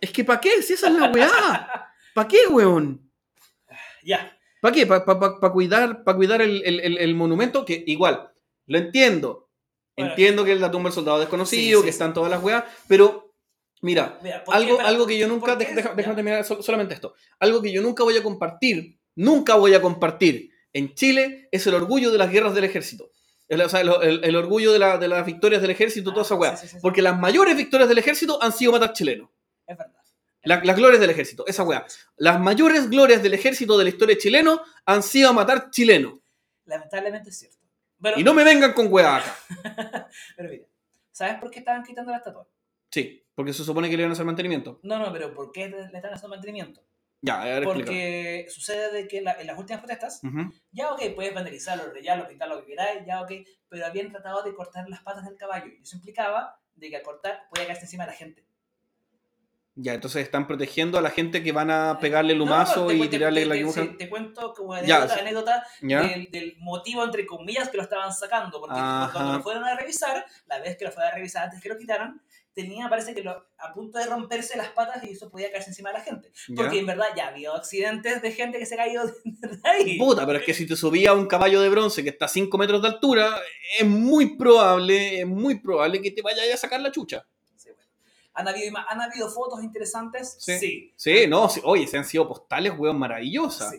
Es 0.00 0.10
que 0.12 0.24
¿pa' 0.24 0.40
qué? 0.40 0.62
Si 0.62 0.74
esa 0.74 0.88
es 0.88 0.94
la 0.94 1.10
weá. 1.10 1.30
¿Pa' 2.14 2.28
qué, 2.28 2.46
weón? 2.48 3.10
Ya. 4.04 4.36
¿Para 4.60 4.74
qué? 4.74 4.86
¿Para 4.86 5.52
cuidar, 5.52 6.04
pa 6.04 6.14
cuidar 6.16 6.42
el, 6.42 6.62
el- 6.64 6.80
el- 6.80 6.98
el 6.98 7.14
monumento? 7.14 7.64
Que 7.64 7.82
igual, 7.86 8.30
lo 8.66 8.78
entiendo. 8.78 9.48
Entiendo 9.96 10.44
que 10.44 10.52
es 10.52 10.60
la 10.60 10.70
tumba 10.70 10.88
del 10.88 10.94
soldado 10.94 11.18
desconocido, 11.18 11.62
Sí, 11.62 11.76
sí, 11.76 11.84
que 11.84 11.90
están 11.90 12.14
todas 12.14 12.30
las 12.30 12.42
weas, 12.42 12.64
pero 12.88 13.29
mira, 13.80 14.18
Mira, 14.22 14.44
¿por 14.44 14.54
qué? 14.54 14.58
algo, 14.60 14.80
algo 14.80 15.06
que 15.06 15.18
yo 15.18 15.28
nunca. 15.28 15.56
deja- 15.56 15.74
deja- 15.74 15.94
déjame 15.94 16.14
terminar 16.16 16.44
sol- 16.44 16.62
solamente 16.62 16.94
esto. 16.94 17.14
Algo 17.38 17.60
que 17.62 17.72
yo 17.72 17.82
nunca 17.82 18.02
voy 18.04 18.16
a 18.16 18.22
compartir, 18.22 18.98
nunca 19.14 19.54
voy 19.56 19.74
a 19.74 19.80
compartir 19.82 20.50
en 20.72 20.94
Chile 20.94 21.48
es 21.50 21.66
el 21.66 21.74
orgullo 21.74 22.10
de 22.10 22.18
las 22.18 22.30
guerras 22.30 22.54
del 22.54 22.64
ejército. 22.64 23.10
El, 23.48 23.60
o 23.62 23.68
sea, 23.68 23.80
el, 23.80 23.90
el- 24.02 24.24
el 24.24 24.36
orgullo 24.36 24.72
de, 24.72 24.78
la- 24.78 24.98
de 24.98 25.08
las 25.08 25.26
victorias 25.26 25.60
del 25.62 25.70
ejército, 25.72 26.10
toda 26.12 26.22
esa 26.22 26.36
Ah, 26.40 26.56
sí, 26.56 26.66
sí, 26.68 26.74
sí. 26.76 26.78
Porque 26.80 27.02
las 27.02 27.18
mayores 27.18 27.56
victorias 27.56 27.88
del 27.88 27.98
ejército 27.98 28.40
han 28.42 28.52
sido 28.52 28.70
matar 28.72 28.92
chilenos. 28.92 29.28
Es 29.66 29.76
verdad. 29.76 29.94
La- 30.42 30.62
las 30.64 30.76
glorias 30.76 31.00
del 31.00 31.10
ejército, 31.10 31.44
esa 31.46 31.64
weá. 31.64 31.84
Las 32.16 32.40
mayores 32.40 32.88
glorias 32.88 33.22
del 33.22 33.34
ejército 33.34 33.76
de 33.76 33.84
la 33.84 33.90
historia 33.90 34.16
chileno 34.16 34.62
han 34.86 35.02
sido 35.02 35.34
matar 35.34 35.70
chilenos. 35.70 36.14
Lamentablemente 36.64 37.28
es 37.30 37.38
cierto. 37.38 37.58
Pero, 38.00 38.18
Y 38.18 38.24
no 38.24 38.32
me 38.32 38.42
vengan 38.44 38.72
con 38.72 38.86
weá 38.90 39.16
acá. 39.16 39.36
pero 40.36 40.48
mira, 40.48 40.64
¿sabes 41.10 41.34
por 41.40 41.50
qué 41.50 41.58
estaban 41.58 41.82
quitando 41.82 42.10
la 42.12 42.18
estatua? 42.18 42.46
Sí, 42.90 43.24
porque 43.34 43.52
se 43.52 43.64
supone 43.64 43.88
que 43.88 43.96
le 43.96 44.02
van 44.04 44.10
a 44.10 44.14
hacer 44.14 44.24
mantenimiento. 44.26 44.80
No, 44.82 44.98
no, 44.98 45.12
pero 45.12 45.32
¿por 45.34 45.52
qué 45.52 45.68
le 45.68 45.82
están 45.84 46.12
haciendo 46.12 46.28
mantenimiento? 46.28 46.82
Ya, 47.22 47.42
a 47.42 47.44
ver, 47.44 47.62
explícame. 47.62 47.84
Porque 47.84 48.46
sucede 48.48 48.92
de 48.92 49.06
que 49.06 49.20
la- 49.20 49.32
en 49.40 49.46
las 49.46 49.58
últimas 49.58 49.80
protestas, 49.82 50.20
Ujú. 50.24 50.52
ya 50.72 50.90
ok, 50.92 51.02
puedes 51.14 51.34
vandalizarlo, 51.34 51.92
rellarlo, 51.92 52.26
pintar 52.26 52.48
lo 52.48 52.60
que 52.60 52.66
queráis, 52.66 53.04
ya 53.06 53.20
ok, 53.20 53.30
pero 53.68 53.86
habían 53.86 54.10
tratado 54.10 54.42
de 54.42 54.54
cortar 54.54 54.88
las 54.88 55.02
patas 55.02 55.24
del 55.26 55.36
caballo. 55.36 55.66
Y 55.66 55.82
eso 55.82 55.96
implicaba 55.96 56.58
de 56.74 56.88
que 56.88 56.96
al 56.96 57.02
cortar 57.02 57.42
podía 57.50 57.66
caerse 57.66 57.84
encima 57.84 58.04
de 58.04 58.10
la 58.12 58.16
gente. 58.16 58.44
Ya, 59.76 59.94
entonces 59.94 60.22
están 60.24 60.46
protegiendo 60.46 60.98
a 60.98 61.00
la 61.00 61.10
gente 61.10 61.42
que 61.42 61.52
van 61.52 61.70
a 61.70 61.98
pegarle 62.00 62.32
el 62.34 62.40
humazo 62.40 62.82
No, 62.82 62.86
te 62.88 62.94
y 62.94 62.98
cu- 62.98 63.04
te- 63.04 63.10
tirarle 63.10 63.42
te- 63.42 63.46
la 63.46 63.54
te- 63.54 63.72
sí, 63.72 63.96
Te 63.98 64.10
cuento 64.10 64.52
como 64.52 64.74
anécdota, 64.74 65.14
anécdota 65.14 65.66
¿Ya? 65.80 66.02
del, 66.02 66.30
del 66.30 66.56
motivo, 66.58 67.04
entre 67.04 67.24
comillas, 67.24 67.68
que 67.70 67.76
lo 67.76 67.84
estaban 67.84 68.12
sacando. 68.12 68.60
Porque 68.60 68.76
Ajá. 68.78 69.10
cuando 69.12 69.32
lo 69.34 69.42
fueron 69.42 69.64
a 69.64 69.76
revisar, 69.76 70.24
la 70.46 70.58
vez 70.58 70.76
que 70.76 70.84
lo 70.86 70.90
fueron 70.90 71.12
a 71.12 71.14
revisar 71.14 71.44
antes 71.44 71.62
que 71.62 71.68
lo 71.68 71.78
quitaran, 71.78 72.20
tenía, 72.62 72.88
parece 72.88 73.14
que 73.14 73.22
lo, 73.22 73.30
a 73.58 73.72
punto 73.74 73.98
de 73.98 74.06
romperse 74.06 74.56
las 74.56 74.68
patas 74.70 75.02
y 75.04 75.10
eso 75.10 75.30
podía 75.30 75.50
caerse 75.50 75.70
encima 75.70 75.90
de 75.90 75.98
la 75.98 76.04
gente. 76.04 76.32
¿Ya? 76.48 76.54
Porque 76.56 76.78
en 76.80 76.86
verdad 76.86 77.06
ya 77.16 77.28
había 77.28 77.52
accidentes 77.52 78.20
de 78.22 78.32
gente 78.32 78.58
que 78.58 78.66
se 78.66 78.74
ha 78.74 78.78
caído 78.78 79.06
de 79.06 79.60
ahí. 79.64 79.98
Puta, 79.98 80.26
pero 80.26 80.38
es 80.38 80.44
que 80.44 80.54
si 80.54 80.66
te 80.66 80.76
subía 80.76 81.10
a 81.10 81.14
un 81.14 81.26
caballo 81.26 81.60
de 81.60 81.68
bronce 81.68 82.02
que 82.02 82.10
está 82.10 82.24
a 82.26 82.28
5 82.28 82.56
metros 82.58 82.82
de 82.82 82.88
altura, 82.88 83.36
es 83.78 83.86
muy 83.86 84.36
probable, 84.36 85.20
es 85.20 85.26
muy 85.26 85.60
probable 85.60 86.00
que 86.02 86.10
te 86.10 86.22
vaya 86.22 86.42
a 86.52 86.56
sacar 86.56 86.80
la 86.80 86.90
chucha. 86.92 87.26
Sí, 87.56 87.68
bueno. 87.74 87.90
¿Han, 88.34 88.48
habido, 88.48 88.68
ima- 88.70 88.86
¿Han 88.88 89.00
habido 89.00 89.28
fotos 89.30 89.62
interesantes? 89.62 90.36
Sí. 90.38 90.92
Sí, 90.96 91.26
no, 91.28 91.48
sí, 91.48 91.60
oye, 91.64 91.86
se 91.86 91.98
han 91.98 92.04
sido 92.04 92.26
postales, 92.28 92.72
weón, 92.78 92.98
maravillosas. 92.98 93.74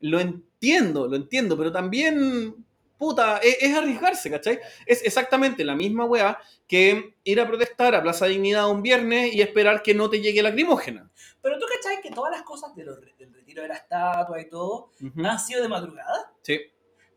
Lo 0.00 0.20
entiendo, 0.20 1.06
lo 1.08 1.16
entiendo, 1.16 1.56
pero 1.56 1.72
también, 1.72 2.54
puta, 3.02 3.38
es, 3.38 3.56
es 3.60 3.76
arriesgarse, 3.76 4.30
¿cachai? 4.30 4.60
Es 4.86 5.04
exactamente 5.04 5.64
la 5.64 5.74
misma 5.74 6.04
weá 6.04 6.38
que 6.68 7.16
ir 7.24 7.40
a 7.40 7.48
protestar 7.48 7.96
a 7.96 8.00
Plaza 8.00 8.26
Dignidad 8.26 8.70
un 8.70 8.80
viernes 8.80 9.34
y 9.34 9.42
esperar 9.42 9.82
que 9.82 9.92
no 9.92 10.08
te 10.08 10.20
llegue 10.20 10.40
lacrimógena. 10.40 11.10
Pero 11.40 11.58
tú 11.58 11.66
cachai 11.66 12.00
que 12.00 12.12
todas 12.12 12.30
las 12.30 12.42
cosas 12.42 12.76
de 12.76 12.84
los 12.84 13.00
del 13.00 13.34
retiro 13.34 13.62
de 13.62 13.68
la 13.68 13.74
estatua 13.74 14.40
y 14.40 14.48
todo 14.48 14.92
han 15.24 15.40
sido 15.40 15.62
de 15.62 15.68
madrugada. 15.68 16.32
Sí, 16.42 16.60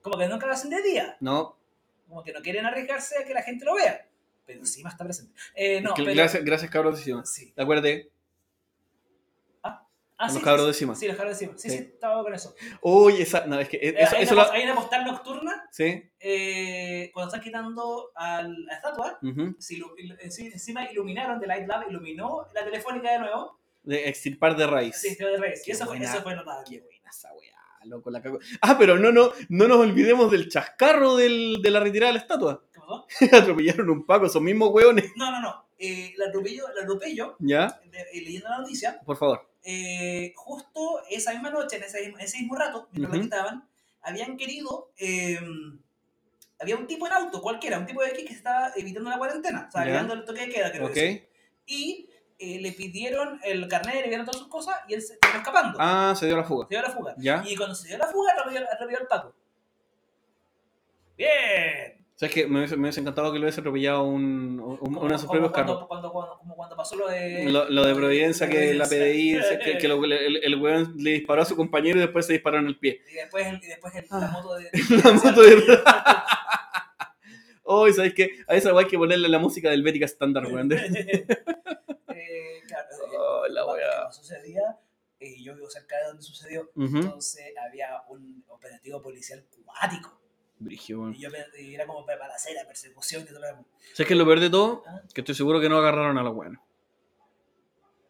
Como 0.02 0.18
que 0.18 0.28
nunca 0.28 0.48
lo 0.48 0.54
hacen 0.54 0.72
de 0.72 0.82
día. 0.82 1.18
no. 1.20 1.56
Como 2.08 2.24
que 2.24 2.34
no 2.34 2.42
quieren 2.42 2.66
arriesgarse 2.66 3.20
a 3.20 3.26
que 3.26 3.34
la 3.34 3.44
gente 3.44 3.64
lo 3.66 3.76
vea. 3.76 4.08
Pero 4.46 4.60
encima 4.60 4.90
está 4.90 5.04
presente. 5.04 5.34
Eh, 5.54 5.82
no, 5.82 5.94
pero... 5.96 6.14
gracias, 6.14 6.44
gracias, 6.44 6.72
Cima. 7.04 7.26
Sí. 7.26 7.54
Acuérdate. 7.58 8.12
Ah, 10.18 10.30
sí, 10.30 10.36
los 10.36 10.44
cabros 10.44 10.62
sí, 10.64 10.68
de 10.68 10.74
Cima. 10.74 10.96
Sí, 10.96 11.08
los 11.08 11.18
cabros 11.18 11.38
de 11.38 11.46
cima. 11.46 11.58
Sí, 11.58 11.70
sí, 11.70 11.76
estaba 11.76 12.24
con 12.24 12.34
eso. 12.34 12.56
Uy, 12.82 13.22
esa, 13.22 13.46
no, 13.48 13.60
es 13.60 13.68
que 13.68 13.78
Eh, 13.78 13.96
eso, 13.98 14.16
hay, 14.16 14.24
eso 14.24 14.34
una, 14.34 14.46
lo- 14.46 14.52
hay 14.54 14.64
una 14.64 14.76
postal 14.76 15.06
nocturna 15.06 15.68
Sí. 15.72 16.04
eh, 16.20 17.12
cuando 17.14 17.28
están 17.30 17.44
quitando 17.44 18.12
a 18.16 18.42
la 18.44 18.74
estatua. 18.76 19.20
ilu- 19.22 19.56
ilu- 19.98 20.18
enci- 20.20 20.52
encima 20.54 20.90
iluminaron, 20.90 21.40
The 21.40 21.48
Light 21.48 21.68
Lab 21.68 21.90
iluminó 21.90 22.48
la 22.54 22.64
telefónica 22.64 23.12
de 23.12 23.20
nuevo. 23.20 23.60
De 23.84 24.08
extirpar 24.10 24.56
de 24.56 24.66
raíz. 24.68 24.96
Sí, 24.96 25.16
de 25.16 25.38
Reyes. 25.38 25.68
Y 25.68 25.72
eso 25.72 25.86
fue, 25.86 25.98
buena. 25.98 26.12
eso 26.14 26.24
fue 26.24 26.36
notable. 26.36 26.64
Qué 26.70 26.80
buena 26.82 27.10
esa 27.10 27.32
weá, 27.34 27.86
loco, 27.86 28.10
la 28.10 28.22
cago. 28.22 28.40
Ah, 28.62 28.78
pero 28.80 28.98
no, 28.98 29.12
no, 29.12 29.32
no 29.50 29.68
nos 29.68 29.78
olvidemos 29.78 30.32
del 30.32 30.50
chascarro 30.50 31.16
del- 31.18 31.62
de 31.62 31.70
la 31.72 31.80
retirada 31.82 32.12
de 32.12 32.18
la 32.18 32.22
estatua. 32.22 32.64
¿Qué 32.74 32.80
pasó? 32.80 33.06
Atropellaron 33.60 33.90
un 33.90 34.06
paco, 34.06 34.26
esos 34.28 34.42
mismos 34.42 34.70
weones. 34.72 35.12
No, 35.18 35.30
no, 35.30 35.42
no. 35.42 35.66
Eh, 35.78 36.14
la 36.18 36.28
atropello, 36.28 36.66
la 36.74 36.84
atropello 36.84 37.36
¿Ya? 37.40 37.82
eh, 37.92 38.22
leyendo 38.22 38.48
la 38.48 38.60
noticia, 38.60 38.98
Por 39.06 39.18
favor. 39.18 39.46
Eh, 39.66 40.32
justo 40.36 41.02
esa 41.10 41.34
misma 41.34 41.50
noche, 41.50 41.76
en 41.78 41.84
ese, 41.84 42.02
mismo- 42.02 42.20
ese 42.20 42.38
mismo 42.38 42.56
rato, 42.56 42.88
mientras 42.92 43.10
Ujú. 43.10 43.18
lo 43.18 43.24
quitaban, 43.24 43.68
habían 44.02 44.38
querido. 44.38 44.92
eh, 44.98 45.40
había 46.60 46.78
un 46.78 46.88
tipo 46.88 47.06
en 47.08 47.12
auto, 47.14 47.42
cualquiera, 47.42 47.78
un 47.80 47.86
tipo 47.86 48.02
de 48.02 48.12
X 48.12 48.26
que 48.28 48.34
estaba 48.34 48.72
evitando 48.78 49.10
la 49.10 49.18
cuarentena, 49.18 49.66
o 49.68 49.72
sea, 49.72 49.84
evitando 49.84 50.14
el 50.14 50.24
toque 50.24 50.42
de 50.48 50.50
queda, 50.54 50.72
creo 50.72 50.90
que. 50.92 51.30
Y 51.66 52.10
eh, 52.40 52.60
le 52.62 52.72
pidieron 52.72 53.40
el 53.44 53.68
carnet, 53.68 53.96
le 53.96 54.08
dieron 54.08 54.26
todas 54.26 54.40
sus 54.40 54.50
cosas 54.50 54.76
y 54.88 54.94
él 54.94 55.02
se 55.02 55.18
terminó 55.18 55.40
escapando. 55.42 55.78
Ah, 55.82 56.14
se 56.18 56.28
dio 56.28 56.38
la 56.38 56.44
fuga. 56.46 56.68
Se 56.70 56.76
dio 56.76 56.82
la 56.82 56.90
fuga. 56.92 57.16
¿Ya? 57.18 57.44
Y 57.46 57.56
cuando 57.58 57.76
se 57.76 57.88
dio 57.90 57.98
la 57.98 58.08
fuga, 58.08 58.32
atropelló, 58.34 58.66
atropelló 58.72 59.00
al 59.00 59.08
Paco. 59.08 59.36
¡Bien! 61.18 61.95
¿Sabes 62.18 62.34
qué? 62.34 62.48
Me 62.48 62.60
hubiese, 62.60 62.78
me 62.78 62.84
hubiese 62.84 63.02
encantado 63.02 63.32
que 63.34 63.40
lo 63.40 63.44
hubiese 63.44 63.60
atropellado 63.60 64.04
un, 64.04 64.58
un- 64.62 64.98
uno 64.98 65.10
de 65.10 65.18
sus 65.20 65.30
propios 65.30 65.52
cuando, 65.52 65.74
carros. 65.74 65.88
Cuando, 65.90 66.12
cuando, 66.14 66.38
como 66.38 66.56
cuando 66.56 66.76
pasó 66.78 66.96
lo 66.96 67.10
de. 67.10 67.52
Lo, 67.52 67.70
lo 67.70 67.84
de 67.86 67.94
Providencia, 67.94 68.48
que 68.50 68.74
la 68.74 68.86
PDI, 68.86 69.38
que, 69.64 69.78
que 69.78 69.88
lo- 69.90 70.02
el, 70.06 70.38
el 70.44 70.56
weón 70.62 70.94
le 70.98 71.12
disparó 71.12 71.42
a 71.42 71.46
su 71.46 71.58
compañero 71.58 71.98
y 71.98 72.02
después 72.02 72.26
se 72.26 72.32
disparó 72.34 72.60
en 72.60 72.68
el 72.68 72.78
pie. 72.80 73.02
Y 73.12 73.16
después, 73.16 73.46
el- 73.46 73.62
y 73.62 73.68
después 73.68 73.94
el- 73.96 74.06
Ah. 74.12 74.20
la 74.22 74.28
moto 74.32 74.56
de. 74.56 74.70
La 75.04 75.12
moto 75.12 75.42
de- 75.42 75.80
Oh, 77.64 77.92
¿sabes 77.92 78.14
qué? 78.14 78.30
A 78.48 78.56
esa 78.56 78.74
weá 78.74 78.86
hay 78.86 78.90
que 78.90 78.98
ponerle 78.98 79.28
la 79.28 79.40
música 79.40 79.70
del 79.72 79.82
Bética 79.84 80.06
estándar, 80.06 80.46
weón. 80.52 80.72
Eh, 80.72 81.26
claro, 82.68 82.88
Oh, 83.18 83.48
la 83.50 83.66
weá. 83.66 84.12
sucedía, 84.12 84.62
eh, 85.20 85.42
yo 85.44 85.54
vivo 85.56 85.70
cerca 85.70 85.98
de 85.98 86.06
donde 86.08 86.22
sucedió, 86.24 86.70
entonces 86.78 87.44
había 87.68 87.90
un 88.10 88.44
operativo 88.48 89.02
policial 89.02 89.44
cuático. 89.66 90.22
Brigio. 90.66 91.12
Y 91.12 91.20
yo 91.22 91.30
era 91.58 91.86
como 91.88 92.06
para 92.06 92.26
hacer 92.34 92.54
la 92.56 92.66
persecución 92.68 93.24
y 93.24 93.26
todo 93.28 93.40
lo 93.40 93.48
demás. 93.48 93.66
¿Sabes 93.94 94.08
qué 94.08 94.14
es 94.14 94.18
lo 94.18 94.26
peor 94.26 94.40
de 94.40 94.50
todo? 94.50 94.84
Ah. 94.88 95.02
Que 95.14 95.22
estoy 95.22 95.36
seguro 95.36 95.62
que 95.62 95.70
no 95.70 95.78
agarraron 95.78 96.18
a 96.18 96.24
los 96.24 96.34
weones. 96.36 96.60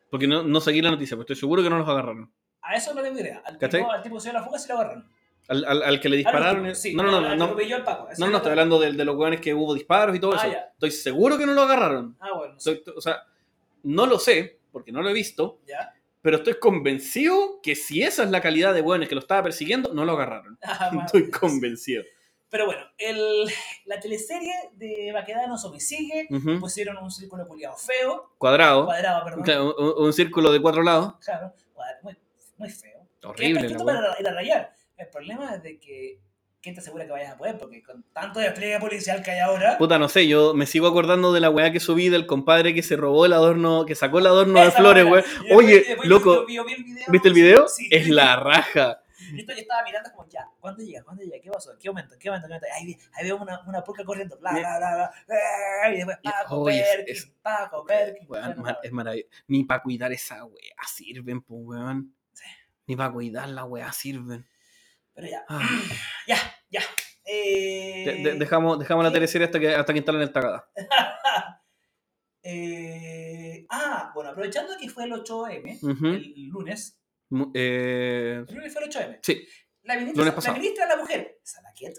Porque 0.09 0.27
no, 0.27 0.43
no 0.43 0.61
seguí 0.61 0.81
la 0.81 0.91
noticia, 0.91 1.15
pero 1.15 1.21
estoy 1.23 1.35
seguro 1.35 1.61
que 1.63 1.69
no 1.69 1.77
los 1.77 1.87
agarraron. 1.89 2.31
A 2.61 2.75
eso 2.75 2.93
no 2.93 3.01
tengo 3.01 3.19
idea. 3.19 3.41
Al 3.45 3.57
¿Cachai? 3.57 3.81
tipo, 3.81 3.91
al 3.91 4.01
tipo 4.01 4.19
se 4.19 4.29
dio 4.29 4.39
la 4.39 4.45
fuga 4.45 4.57
sí 4.59 4.67
lo 4.69 4.75
agarraron. 4.75 5.09
Al, 5.47 5.65
al- 5.65 5.83
al 5.83 5.99
que 5.99 6.09
le 6.09 6.15
Ah, 6.15 6.17
dispararon. 6.17 6.75
sí, 6.75 6.95
no, 6.95 7.03
no, 7.03 7.11
no, 7.11 7.17
al- 7.17 7.37
no, 7.37 7.47
no, 7.49 7.55
que 7.55 7.67
Paco. 7.85 8.09
Estoy 8.09 8.33
hablando 8.51 8.79
de, 8.79 8.93
de 8.93 9.05
los 9.05 9.15
weones 9.15 9.41
que 9.41 9.53
hubo 9.53 9.73
disparos 9.75 10.15
y 10.15 10.19
todo 10.19 10.33
Ah, 10.33 10.37
eso. 10.37 10.51
ya. 10.51 10.59
Estoy 10.73 10.91
seguro 10.91 11.37
que 11.37 11.45
no 11.45 11.53
lo 11.53 11.61
agarraron. 11.63 12.17
Ah, 12.19 12.29
bueno. 12.35 12.55
Estoy- 12.57 12.81
o 12.95 13.01
sea, 13.01 13.23
no 13.83 14.07
lo 14.07 14.17
sé, 14.17 14.59
porque 14.71 14.91
no 14.91 15.01
lo 15.03 15.09
he 15.09 15.13
visto, 15.13 15.59
¿Ya? 15.67 15.93
pero 16.23 16.37
estoy 16.37 16.55
convencido 16.55 17.59
que 17.61 17.75
si 17.75 18.01
esa 18.01 18.23
es 18.23 18.31
la 18.31 18.41
calidad 18.41 18.73
de 18.73 18.81
weones 18.81 19.07
que 19.07 19.13
lo 19.15 19.21
estaba 19.21 19.43
persiguiendo, 19.43 19.93
no 19.93 20.03
lo 20.05 20.13
agarraron. 20.13 20.57
Ah, 20.63 20.89
Estoy 21.05 21.29
convencido. 21.29 22.03
Pero 22.55 22.67
bueno, 22.67 22.83
el, 22.97 23.51
la 23.83 23.99
teleserie 23.99 24.53
de 24.75 25.11
Baquedano 25.11 25.57
sobre 25.57 25.81
sigue. 25.81 26.25
Ujú. 26.29 26.57
Pusieron 26.61 26.95
un 27.03 27.11
círculo 27.11 27.45
culiado 27.45 27.75
feo. 27.75 28.29
Cuadrado. 28.37 28.85
Cuadrado, 28.85 29.25
perdón. 29.25 29.43
Claro, 29.43 29.75
un, 29.77 30.05
un 30.05 30.13
círculo 30.13 30.53
de 30.53 30.61
cuatro 30.61 30.81
lados. 30.81 31.15
Claro, 31.19 31.51
cuadrado, 31.73 31.99
muy, 32.03 32.17
muy 32.57 32.69
feo. 32.69 33.01
Horrible, 33.25 33.65
Es 33.65 33.71
la 33.73 33.77
que 33.77 33.83
para 33.83 34.15
ir 34.21 34.27
a 34.29 34.31
rayar. 34.33 34.73
El 34.95 35.07
problema 35.09 35.53
es 35.55 35.63
de 35.63 35.77
que 35.81 36.17
¿quién 36.61 36.75
te 36.75 36.79
asegura 36.79 37.05
que 37.05 37.11
vayas 37.11 37.33
a 37.33 37.37
poder? 37.37 37.57
Porque 37.57 37.83
con 37.83 38.05
tanto 38.13 38.39
despliegue 38.39 38.79
policial 38.79 39.21
que 39.21 39.31
hay 39.31 39.39
ahora. 39.39 39.77
Puta, 39.77 39.99
no 39.99 40.07
sé, 40.07 40.25
yo 40.25 40.53
me 40.53 40.65
sigo 40.65 40.87
acordando 40.87 41.33
de 41.33 41.41
la 41.41 41.49
weá 41.49 41.73
que 41.73 41.81
subí 41.81 42.07
del 42.07 42.25
compadre 42.25 42.73
que 42.73 42.83
se 42.83 42.95
robó 42.95 43.25
el 43.25 43.33
adorno, 43.33 43.85
que 43.85 43.95
sacó 43.95 44.19
el 44.19 44.27
adorno 44.27 44.61
de 44.63 44.71
flores, 44.71 45.03
weón. 45.03 45.25
Oye, 45.51 45.83
después 45.85 46.07
loco, 46.07 46.47
yo- 46.47 46.47
yo 46.47 46.63
vi 46.65 46.73
el 46.73 46.83
video, 46.85 47.03
¿viste 47.09 47.27
el 47.27 47.33
video? 47.33 47.67
Sí. 47.67 47.89
Es 47.91 48.07
la 48.07 48.37
raja. 48.37 49.01
Y 49.33 49.39
esto 49.39 49.53
yo 49.53 49.59
estaba 49.59 49.83
mirando 49.83 50.11
como, 50.11 50.27
ya, 50.29 50.49
¿cuándo 50.59 50.83
llega? 50.83 51.03
¿Cuándo 51.03 51.23
llega? 51.23 51.41
¿Qué 51.41 51.49
pasó? 51.49 51.71
¿Qué 51.79 51.89
momento? 51.89 52.15
¿Qué 52.19 52.29
momento? 52.29 52.47
¿Qué 52.47 52.53
momento? 52.53 52.67
Ahí, 52.75 52.97
ahí 53.13 53.23
veo 53.25 53.37
una, 53.37 53.61
una 53.67 53.83
pulca 53.83 54.03
corriendo, 54.03 54.37
bla, 54.37 54.51
bla, 54.51 54.77
bla, 54.77 55.11
bla, 55.27 55.35
eh, 55.89 55.93
y 55.93 55.97
después 55.97 56.17
Paco 56.23 56.61
Oye, 56.61 56.81
es- 56.81 56.87
Perkins, 56.95 57.17
es- 57.19 57.33
Paco 57.41 57.85
Perkins. 57.85 58.29
Weón, 58.29 58.45
bueno, 58.47 58.61
mar- 58.63 58.79
es 58.83 58.91
maravilloso. 58.91 59.29
Ni 59.47 59.63
para 59.63 59.81
cuidar 59.83 60.11
esa 60.11 60.43
weá 60.45 60.75
sirven, 60.87 61.41
pues, 61.41 61.59
weón. 61.63 62.15
Sí. 62.33 62.45
Ni 62.87 62.95
para 62.95 63.11
cuidar 63.11 63.49
la 63.49 63.63
weá 63.65 63.91
sirven. 63.91 64.45
Pero 65.13 65.27
ya, 65.27 65.45
Ah. 65.47 65.59
ya, 66.27 66.37
ya. 66.69 66.81
Eh, 67.23 68.03
De- 68.23 68.31
de- 68.31 68.39
dejamos, 68.39 68.77
dejamos 68.77 69.03
la 69.03 69.09
sí. 69.09 69.13
teleserie 69.15 69.45
hasta 69.45 69.59
que, 69.59 69.73
hasta 69.75 69.91
que 69.93 69.97
instalen 69.99 70.21
el 70.21 70.31
tagada. 70.31 70.69
Eh, 72.47 73.65
ah, 73.69 74.11
bueno, 74.13 74.29
aprovechando 74.29 74.73
que 74.79 74.87
fue 74.87 75.05
el 75.05 75.13
8M, 75.13 75.79
Ujú. 75.81 76.05
el 76.05 76.47
lunes, 76.49 76.99
eh, 77.53 78.43
el 78.47 78.55
lunes 78.55 78.73
fue 78.73 78.83
el 78.83 78.89
8M, 78.91 79.19
sí, 79.21 79.47
la 79.83 79.95
ministra, 79.95 80.23
la 80.43 80.53
ministra 80.53 80.85
de 80.87 80.95
la 80.95 81.01
Mujer, 81.01 81.39
Salaquet, 81.43 81.95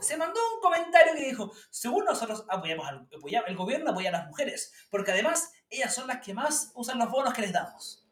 se 0.00 0.16
mandó 0.16 0.38
un 0.54 0.60
comentario 0.60 1.14
que 1.14 1.24
dijo, 1.24 1.52
según 1.70 2.04
nosotros 2.04 2.44
apoyamos 2.48 2.86
al, 2.86 3.08
apoya- 3.10 3.44
el 3.46 3.56
gobierno 3.56 3.90
apoya 3.90 4.10
a 4.10 4.12
las 4.12 4.26
mujeres, 4.28 4.72
porque 4.90 5.10
además 5.12 5.52
ellas 5.70 5.94
son 5.94 6.06
las 6.06 6.24
que 6.24 6.34
más 6.34 6.70
usan 6.74 6.98
los 6.98 7.10
bonos 7.10 7.34
que 7.34 7.42
les 7.42 7.52
damos. 7.52 8.04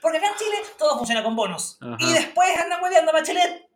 Porque 0.00 0.18
acá 0.18 0.28
en 0.28 0.36
Chile 0.38 0.56
todo 0.78 0.96
funciona 0.98 1.22
con 1.22 1.36
bonos. 1.36 1.78
Ajá. 1.80 1.96
Y 2.00 2.12
después 2.12 2.48
andan 2.58 2.82
hueveando 2.82 3.10
a 3.10 3.14
Bachelet. 3.14 3.68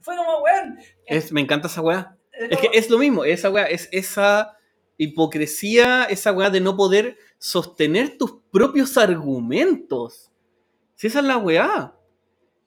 Fue 0.00 0.16
como, 0.16 0.38
weón. 0.42 0.78
es, 1.06 1.30
me 1.32 1.40
encanta 1.42 1.66
esa 1.68 1.80
weá. 1.82 2.16
es 2.32 2.52
Es 2.52 2.58
que 2.58 2.70
es 2.72 2.88
lo 2.90 2.96
mismo, 2.98 3.24
esa 3.24 3.50
weá, 3.50 3.64
es 3.64 3.88
esa 3.92 4.56
hipocresía, 4.98 6.04
esa 6.04 6.32
weá 6.32 6.50
de 6.50 6.60
no 6.60 6.76
poder 6.76 7.16
sostener 7.38 8.16
tus 8.18 8.40
propios 8.52 8.96
argumentos. 8.96 10.30
Si 10.96 11.06
esa 11.06 11.20
es 11.20 11.24
la 11.26 11.36
weá. 11.36 11.94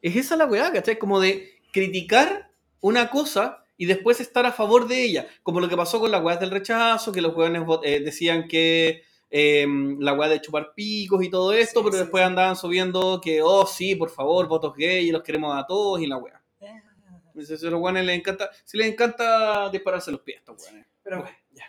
Es 0.02 0.16
esa 0.16 0.38
la 0.38 0.46
weá, 0.46 0.72
¿cachai? 0.72 0.98
Como 0.98 1.20
de 1.20 1.60
criticar 1.74 2.52
una 2.80 3.10
cosa 3.10 3.66
y 3.76 3.86
después 3.86 4.20
estar 4.22 4.46
a 4.46 4.52
favor 4.52 4.88
de 4.88 5.04
ella. 5.04 5.28
Como 5.44 5.60
lo 5.60 5.68
que 5.68 5.76
pasó 5.76 6.00
con 6.00 6.12
la 6.12 6.20
weá 6.20 6.38
del 6.38 6.52
rechazo, 6.52 7.12
que 7.12 7.22
los 7.22 7.36
weones 7.36 7.64
eh, 7.84 8.00
decían 8.00 8.48
que 8.48 9.04
eh, 9.32 9.66
la 10.00 10.14
weá 10.14 10.30
de 10.30 10.42
chupar 10.42 10.74
picos 10.76 11.24
y 11.24 11.30
todo 11.30 11.54
esto, 11.54 11.80
Sí, 11.80 11.84
pero 11.84 11.98
sí, 11.98 12.04
después 12.04 12.24
andaban 12.24 12.56
subiendo 12.56 13.20
que, 13.20 13.42
oh 13.42 13.66
sí, 13.66 13.96
por 13.96 14.10
favor, 14.10 14.48
votos 14.48 14.76
gay 14.76 15.10
los 15.12 15.24
queremos 15.24 15.56
a 15.58 15.66
todos 15.66 16.00
y 16.02 16.08
la 16.08 16.18
weá. 16.18 16.42
Eh, 16.62 16.82
Entonces, 17.28 17.64
a 17.64 17.70
los 17.70 17.82
weones 17.82 18.06
les 18.06 18.18
encanta, 18.18 18.50
si 18.64 18.78
les 18.78 18.88
encanta 18.88 19.70
dispararse 19.70 20.12
los 20.12 20.22
pies, 20.22 20.38
a 20.38 20.40
estos 20.40 20.64
weones. 20.64 20.86
Pero 21.02 21.22
bueno, 21.22 21.38
ya. 21.52 21.66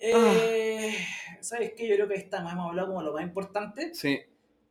Eh, 0.00 0.94
¿Sabes 1.40 1.72
qué? 1.76 1.86
Yo 1.86 1.94
creo 1.94 2.08
que 2.08 2.14
ahí 2.14 2.20
estamos, 2.20 2.52
hemos 2.52 2.68
hablado 2.68 2.88
como 2.88 3.02
lo 3.02 3.12
más 3.12 3.22
importante. 3.22 3.94
Sí, 3.94 4.20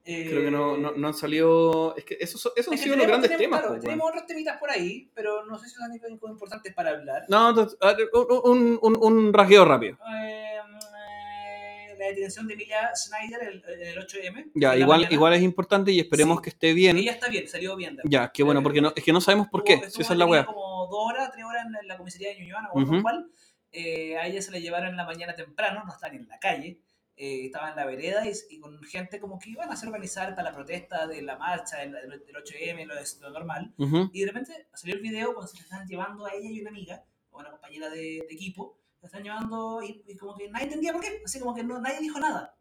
Eh, 0.05 0.27
creo 0.29 0.41
que 0.43 0.51
no, 0.51 0.75
no, 0.77 0.91
no 0.91 1.07
han 1.07 1.13
salido. 1.13 1.95
Es 1.95 2.03
que 2.03 2.17
esos, 2.19 2.51
esos 2.57 2.67
han 2.67 2.73
es 2.73 2.79
que 2.81 2.83
sido 2.85 2.97
los 2.97 3.07
grandes 3.07 3.31
tenemos, 3.31 3.41
temas. 3.41 3.59
claro, 3.61 3.71
weón. 3.73 3.81
tenemos 3.81 4.09
otros 4.09 4.25
temitas 4.25 4.57
por 4.57 4.69
ahí, 4.69 5.09
pero 5.15 5.45
no 5.45 5.57
sé 5.57 5.69
si 5.69 5.75
son 5.75 5.97
tan 5.99 6.11
importantes 6.11 6.73
para 6.73 6.89
hablar. 6.91 7.23
No, 7.29 7.49
entonces, 7.49 7.77
a 7.81 7.93
ver, 7.93 8.09
un, 8.43 8.79
un, 8.81 8.97
un, 9.01 9.33
rasgueo 9.33 9.63
rápido. 9.63 9.97
Eh, 10.13 10.57
eh, 10.57 11.95
la 11.97 12.05
detención 12.07 12.47
de 12.47 12.53
Emilia 12.55 12.91
Schneider 12.95 13.43
el, 13.47 13.63
el 13.79 13.97
8M. 13.97 14.51
Ya, 14.55 14.75
igual, 14.75 14.99
mañana. 14.99 15.13
igual 15.13 15.33
es 15.35 15.41
importante 15.41 15.91
y 15.91 15.99
esperemos 15.99 16.37
Sí. 16.39 16.43
que 16.43 16.49
esté 16.49 16.73
bien. 16.73 16.97
Ella 16.97 17.11
está 17.13 17.29
bien, 17.29 17.47
salió 17.47 17.75
bien. 17.75 17.97
Ya, 18.03 18.31
qué 18.31 18.43
bueno, 18.43 18.61
porque 18.61 18.81
no, 18.81 18.91
es 18.95 19.03
que 19.03 19.13
no 19.13 19.21
sabemos 19.21 19.47
por 19.47 19.63
qué. 19.63 19.75
Estuvo- 19.75 19.89
Si 19.91 20.01
esa 20.01 20.13
es 20.13 20.19
la 20.19 20.25
weá. 20.25 20.45
como 20.45 20.87
dos 20.87 20.99
horas, 21.11 21.31
tres 21.31 21.45
horas 21.45 21.65
en 21.81 21.87
la 21.87 21.97
comisaría 21.97 22.29
de 22.29 22.39
Ñuñoa, 22.39 22.61
no 22.61 22.67
acuerdo 22.69 22.91
Ujú. 22.91 23.01
cuál. 23.03 23.27
Eh, 23.71 24.17
a 24.17 24.27
ella 24.27 24.41
se 24.41 24.51
la 24.51 24.59
llevaron 24.59 24.89
en 24.89 24.97
la 24.97 25.05
mañana 25.05 25.33
temprano, 25.33 25.83
no 25.85 25.91
estaba 25.93 26.11
ni 26.13 26.19
en 26.19 26.27
la 26.27 26.39
calle. 26.39 26.77
Eh, 27.15 27.45
estaba 27.45 27.69
en 27.69 27.75
la 27.75 27.85
vereda 27.85 28.27
y, 28.27 28.33
y 28.49 28.59
con 28.59 28.81
gente 28.83 29.19
como 29.19 29.37
que 29.39 29.51
iban 29.51 29.69
a 29.69 29.73
hacer 29.73 29.87
organizar 29.89 30.35
para 30.35 30.49
la 30.49 30.55
protesta 30.55 31.05
de 31.07 31.21
la 31.21 31.37
marcha 31.37 31.77
del, 31.77 31.91
del 31.91 32.35
8M, 32.35 32.85
lo, 32.85 32.95
lo 33.21 33.29
normal. 33.33 33.73
Ujú. 33.77 34.09
Y 34.11 34.21
de 34.21 34.25
repente 34.27 34.67
salió 34.73 34.95
el 34.95 35.01
video 35.01 35.33
cuando 35.33 35.47
se 35.51 35.57
la 35.57 35.63
están 35.63 35.87
llevando 35.87 36.25
a 36.25 36.33
ella 36.33 36.49
y 36.49 36.61
una 36.61 36.69
amiga, 36.71 37.03
o 37.31 37.39
una 37.39 37.51
compañera 37.51 37.89
de, 37.89 38.25
de 38.27 38.33
equipo, 38.33 38.79
la 39.01 39.07
están 39.07 39.23
llevando 39.23 39.81
y, 39.83 40.03
y 40.07 40.15
como 40.17 40.35
que 40.35 40.49
nadie 40.49 40.65
entendía 40.65 40.91
por 40.93 41.01
qué, 41.01 41.21
así 41.25 41.39
como 41.39 41.53
que 41.53 41.63
no, 41.63 41.79
nadie 41.79 41.99
dijo 41.99 42.19
nada. 42.19 42.55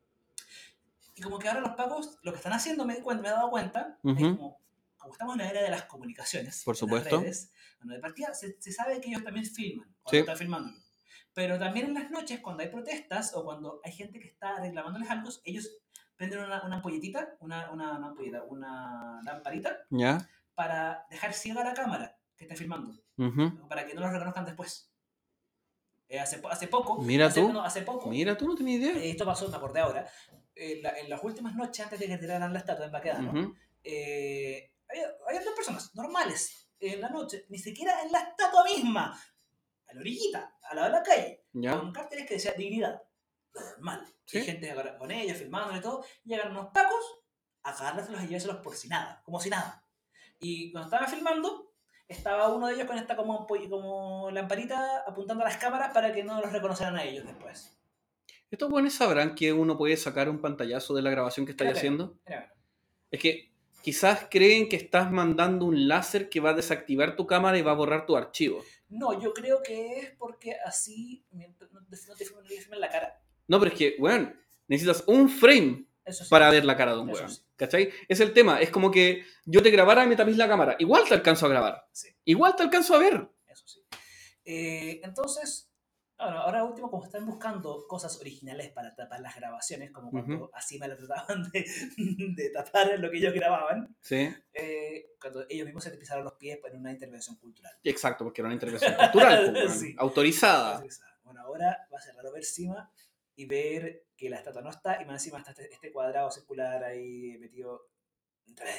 Y 1.14 1.20
como 1.22 1.38
que 1.38 1.48
ahora 1.48 1.61
los 1.61 1.74
pagos, 1.74 2.18
lo 2.22 2.32
que 2.32 2.38
están 2.38 2.53
haciendo, 2.55 2.84
me, 2.84 2.96
cuenta, 3.00 3.22
me 3.22 3.28
he 3.28 3.32
dado 3.32 3.50
cuenta, 3.50 3.98
es 4.03 4.12
Ujú. 4.12 4.36
como, 4.36 4.61
como 4.96 5.12
estamos 5.12 5.34
en 5.34 5.38
la 5.42 5.50
era 5.50 5.62
de 5.62 5.68
las 5.70 5.84
comunicaciones, 5.84 6.62
Por 6.64 6.72
en 6.72 6.74
las 6.74 6.78
supuesto. 6.80 7.20
redes, 7.20 7.53
bueno, 7.78 7.94
de 7.94 8.00
partida 8.00 8.32
se, 8.34 8.57
se 8.61 8.72
sabe 8.72 9.00
que 9.00 9.09
ellos 9.09 9.22
también 9.22 9.44
filman, 9.46 9.86
cuando 10.03 10.11
Sí. 10.11 10.16
están 10.18 10.36
filmándolo. 10.38 10.82
Pero 11.35 11.59
también 11.59 11.87
en 11.87 11.95
las 11.95 12.11
noches, 12.11 12.41
cuando 12.41 12.62
hay 12.62 12.68
protestas 12.68 13.35
o 13.35 13.45
cuando 13.45 13.80
hay 13.85 13.93
gente 13.93 14.20
que 14.20 14.28
está 14.28 14.61
reclamándoles 14.61 15.09
algo, 15.11 15.30
ellos 15.45 15.70
prenden 16.16 16.41
una, 16.41 16.62
una 16.62 16.76
ampolletita, 16.76 17.37
una, 17.41 17.70
una, 17.70 17.97
una 17.99 18.09
ampolleta, 18.09 18.43
una 18.45 19.20
lamparita, 19.24 19.78
Ya. 19.91 20.28
para 20.55 21.07
dejar 21.11 21.33
ciega 21.33 21.64
la 21.64 21.72
cámara 21.74 22.18
que 22.37 22.45
está 22.45 22.55
filmando, 22.55 22.93
ujú. 23.16 23.66
para 23.68 23.87
que 23.87 23.95
no 23.95 24.03
los 24.03 24.12
reconozcan 24.12 24.45
después. 24.45 24.91
Eh, 26.09 26.20
hace, 26.20 26.43
hace 26.51 26.68
poco, 26.68 26.99
Mira 27.01 27.26
hace, 27.26 27.41
tú. 27.41 27.53
no, 27.53 27.62
hace 27.62 27.80
poco, 27.83 28.11
Mira, 28.11 28.37
tú 28.37 28.47
no 28.47 28.55
tenías 28.55 28.80
idea. 28.83 29.03
eh, 29.03 29.11
esto 29.11 29.24
pasó, 29.24 29.49
me 29.49 29.57
acordé 29.57 29.80
ahora, 29.80 30.07
en, 30.55 30.83
la- 30.83 30.99
en 30.99 31.09
las 31.09 31.24
últimas 31.24 31.55
noches 31.55 31.83
antes 31.85 31.99
de 31.99 32.07
que 32.07 32.18
tiraran 32.18 32.53
la 32.53 32.59
estatua 32.59 32.85
en 32.85 32.93
Baquedano, 32.93 33.30
Ujú. 33.30 33.55
eh, 33.83 34.70
había, 34.91 35.07
había 35.26 35.41
dos 35.43 35.55
personas 35.55 35.95
normales 35.95 36.68
en 36.78 37.01
la 37.01 37.09
noche, 37.09 37.47
ni 37.49 37.57
siquiera 37.59 38.03
en 38.03 38.12
la 38.12 38.18
estatua 38.20 38.62
misma, 38.64 39.18
a 39.93 39.95
la 39.95 40.01
orillita, 40.01 40.57
al 40.62 40.76
lado 40.76 40.88
de 40.88 40.99
la 40.99 41.03
calle, 41.03 41.45
Ya. 41.53 41.78
con 41.78 41.93
carteles 41.93 42.26
que 42.26 42.34
decían 42.34 42.55
dignidad, 42.57 43.03
lo 43.55 43.61
normal. 43.61 44.07
Sí. 44.24 44.38
Y 44.38 44.43
gente 44.43 44.74
con 44.99 45.11
ellos, 45.11 45.36
filmándolo 45.36 45.76
y 45.78 45.80
todo, 45.80 46.05
llegan 46.24 46.51
unos 46.51 46.68
pacos 46.72 47.20
a 47.62 47.70
agarrárselos 47.70 48.22
y 48.22 48.26
llevárselos 48.26 48.57
por 48.59 48.74
si 48.74 48.88
nada, 48.88 49.22
como 49.24 49.40
si 49.40 49.51
nada. 49.51 49.86
Y 50.40 50.72
cuando 50.72 50.88
estaban 50.88 51.09
filmando, 51.09 51.72
estaba 52.09 52.49
uno 52.55 52.66
de 52.66 52.74
ellos 52.74 52.86
con 52.86 52.99
esta 52.99 53.16
como, 53.16 53.47
como 53.47 54.30
lamparita 54.30 55.05
apuntando 55.07 55.45
a 55.45 55.49
las 55.49 55.57
cámaras 55.59 55.93
para 55.93 56.12
que 56.12 56.24
no 56.24 56.40
los 56.40 56.53
reconocieran 56.53 56.97
a 56.97 57.05
ellos 57.05 57.24
después. 57.24 57.78
Estos 58.51 58.68
buenos 58.68 58.93
sabrán 58.95 59.34
que 59.34 59.53
uno 59.53 59.78
puede 59.78 59.97
sacar 59.97 60.28
un 60.28 60.40
pantallazo 60.40 60.95
de 60.95 61.03
la 61.03 61.11
grabación 61.11 61.47
que 61.47 61.53
estáis 61.53 61.72
haciendo. 61.72 62.18
Es 63.11 63.20
que 63.20 63.53
quizás 63.82 64.26
creen 64.30 64.68
que 64.68 64.76
estás 64.76 65.11
mandando 65.11 65.64
un 65.64 65.88
láser 65.88 66.28
que 66.28 66.40
va 66.40 66.51
a 66.51 66.55
desactivar 66.55 67.16
tu 67.16 67.26
cámara 67.26 67.57
y 67.57 67.62
va 67.62 67.70
a 67.72 67.76
borrar 67.76 68.05
tu 68.05 68.16
archivo. 68.16 68.62
No, 68.93 69.18
yo 69.18 69.32
creo 69.32 69.62
que 69.62 69.99
es 69.99 70.11
porque 70.18 70.55
así 70.66 71.24
no 71.32 71.45
te, 71.57 71.66
no 71.72 71.86
te 71.88 71.97
filman, 72.26 72.45
no 72.45 72.49
te 72.49 72.61
filman 72.61 72.80
la 72.80 72.90
cara. 72.90 73.22
No, 73.49 73.59
pero 73.59 73.72
es 73.72 73.78
que, 73.78 73.97
weón, 73.99 74.38
necesitas 74.68 75.05
un 75.07 75.30
frame 75.30 75.86
sí. 76.07 76.24
para 76.28 76.51
ver 76.51 76.64
la 76.64 76.76
cara 76.76 76.95
de 76.95 77.01
un 77.01 77.11
Eso 77.11 77.20
weón. 77.20 77.30
sí. 77.30 77.43
¿Cachai? 77.57 77.90
Es 78.09 78.20
el 78.20 78.32
tema. 78.32 78.61
Es 78.61 78.70
como 78.70 78.90
que 78.90 79.24
yo 79.47 79.62
te 79.62 79.70
grabara 79.70 80.05
y 80.05 80.09
me 80.09 80.16
tapís 80.16 80.36
la 80.36 80.49
cámara. 80.49 80.76
Igual 80.78 81.05
te 81.09 81.14
alcanzo 81.14 81.47
a 81.47 81.49
grabar. 81.49 81.86
Sí. 81.93 82.09
Igual 82.24 82.55
te 82.55 82.64
alcanzo 82.64 82.95
a 82.95 82.99
ver. 82.99 83.28
Eso 83.47 83.66
sí. 83.66 83.80
Eh, 84.45 85.01
entonces, 85.05 85.72
ahora 86.19 86.63
último, 86.65 86.91
como 86.91 87.05
están 87.05 87.27
buscando 87.27 87.87
cosas 87.89 88.19
originales 88.21 88.71
para 88.71 88.95
tapar 88.95 89.21
las 89.21 89.35
grabaciones, 89.35 89.91
como 89.91 90.11
cuando 90.11 90.51
así 90.55 90.79
me 90.79 90.87
lo 90.89 90.97
trataban 90.97 91.51
de, 91.51 91.65
de 92.37 92.51
tapar 92.51 92.99
lo 92.99 93.11
que 93.11 93.19
ellos 93.19 93.35
grababan, 93.35 93.97
Sí. 94.01 94.33
eh, 94.53 95.11
cuando 95.21 95.45
ellos 95.49 95.67
mismos 95.67 95.85
se 95.85 95.91
te 95.91 95.97
pisaron 95.99 96.25
los 96.25 96.35
pies 96.35 96.59
en 96.71 96.77
una 96.79 96.93
intervención 96.93 97.37
cultural. 97.37 97.73
Exacto, 97.85 98.25
porque 98.25 98.41
era 98.41 98.47
una 98.47 98.55
intervención 98.55 98.95
cultural. 98.95 99.57
Sí. 99.71 99.95
autorizada. 99.99 100.83
Bueno, 101.25 101.41
ahora 101.43 101.87
va 101.93 101.99
a 101.99 102.01
ser 102.01 102.15
raro 102.15 102.33
ver 102.33 102.43
encima 102.43 102.91
y 103.35 103.47
ver 103.47 104.05
que 104.17 104.29
la 104.29 104.37
estatua 104.37 104.63
no 104.63 104.71
está 104.71 105.01
y 105.03 105.05
más 105.07 105.15
encima 105.23 105.39
está 105.39 105.53
este, 105.53 105.73
este 105.73 105.91
cuadrado 105.93 106.31
circular 106.31 106.85
ahí 106.85 107.37
metido. 107.39 107.89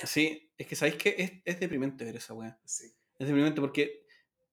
Sí, 0.05 0.51
es 0.57 0.67
que 0.67 0.75
sabéis 0.75 0.97
que 0.97 1.15
es, 1.17 1.31
es 1.45 1.59
deprimente 1.59 2.05
ver 2.05 2.15
esa 2.17 2.33
weá. 2.33 2.59
Sí. 2.63 2.93
Es 3.17 3.27
deprimente 3.27 3.59
porque. 3.61 4.02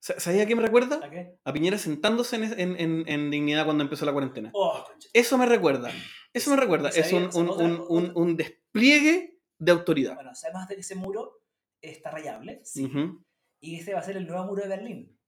Sa- 0.01 0.19
¿Sabéis 0.19 0.43
a 0.43 0.47
qué 0.47 0.57
me 0.57 0.63
recuerda? 0.63 1.01
¿A 1.05 1.11
qué? 1.11 1.37
A 1.45 1.53
Piñera 1.53 1.79
sentándose 1.79 2.37
en, 2.37 2.45
en- 2.59 2.81
en- 2.81 3.05
en 3.09 3.31
dignidad 3.31 3.65
cuando 3.65 3.85
empezó 3.85 4.05
la 4.07 4.13
cuarentena. 4.13 4.51
Oh. 4.55 4.85
Eso 5.13 5.39
me 5.39 5.47
recuerda. 5.47 5.93
Eso 6.33 6.51
me 6.51 6.57
recuerda. 6.57 6.91
¿Y 6.95 6.99
Es 7.01 7.13
un, 7.13 7.25
un- 7.35 7.49
otra- 7.51 7.67
un- 7.67 8.13
un- 8.15 8.37
despliegue 8.37 9.39
de 9.59 9.73
autoridad. 9.73 10.15
Bueno, 10.15 10.35
sabemos 10.35 10.67
de 10.69 10.75
que 10.75 10.81
ese 10.81 10.95
muro 10.95 11.43
está 11.81 12.11
rayable, 12.11 12.61
sí. 12.65 12.85
Ujú. 12.87 13.25
Y 13.61 13.77
este 13.77 13.93
va 13.95 14.01
a 14.01 14.03
ser 14.03 14.17
el 14.17 14.27
nuevo 14.27 14.45
muro 14.45 14.63
de 14.63 14.69
Berlín. 14.69 15.19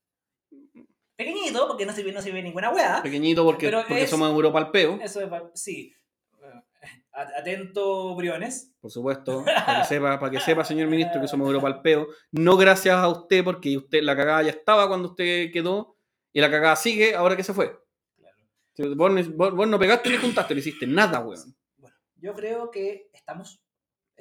Pequeñito, 1.17 1.69
porque 1.69 1.87
no 1.87 1.93
se 1.93 2.03
ve, 2.03 2.13
no 2.13 2.23
se 2.23 2.33
ve 2.33 2.43
ninguna 2.43 2.71
weá. 2.71 3.03
Pequeñito 3.03 3.45
porque, 3.45 3.71
porque 3.71 4.03
es- 4.03 4.11
somos 4.11 4.31
Europa 4.31 4.59
al 4.59 4.71
peo, 4.71 4.99
Eso 5.03 5.21
es, 5.21 5.29
sí. 5.55 5.93
Atento, 7.13 8.15
Briones. 8.17 8.75
por 8.81 8.91
supuesto. 8.91 9.45
Para 9.67 9.81
que 9.83 9.87
sepa, 9.89 10.19
para 10.19 10.31
que 10.33 10.41
sepa, 10.41 10.65
señor 10.65 10.89
ministro, 10.89 11.21
que 11.21 11.29
somos 11.29 11.47
Europa 11.47 11.69
al 11.69 11.83
peo. 11.83 12.09
No 12.33 12.57
gracias 12.57 12.95
a 12.97 13.09
usted, 13.09 13.45
porque 13.45 13.77
usted 13.77 14.03
la 14.03 14.17
cagada 14.17 14.43
ya 14.43 14.51
estaba 14.51 14.89
cuando 14.89 15.09
usted 15.11 15.51
quedó. 15.53 15.97
Y 16.33 16.41
la 16.41 16.51
cagada 16.51 16.75
sigue 16.77 17.15
ahora 17.15 17.37
que 17.37 17.45
se 17.45 17.53
fue. 17.53 17.79
Claro. 18.17 18.95
Vos, 18.97 19.13
ni- 19.13 19.23
vos- 19.23 19.55
vos 19.55 19.69
no 19.69 19.79
pegaste 19.79 20.09
ni 20.11 20.17
juntaste, 20.17 20.55
no 20.55 20.61
hiciste 20.61 20.87
nada, 20.87 21.21
weón. 21.21 21.55
Bueno, 21.77 21.97
yo 22.17 22.35
creo 22.35 22.71
que 22.71 23.11
estamos. 23.13 23.61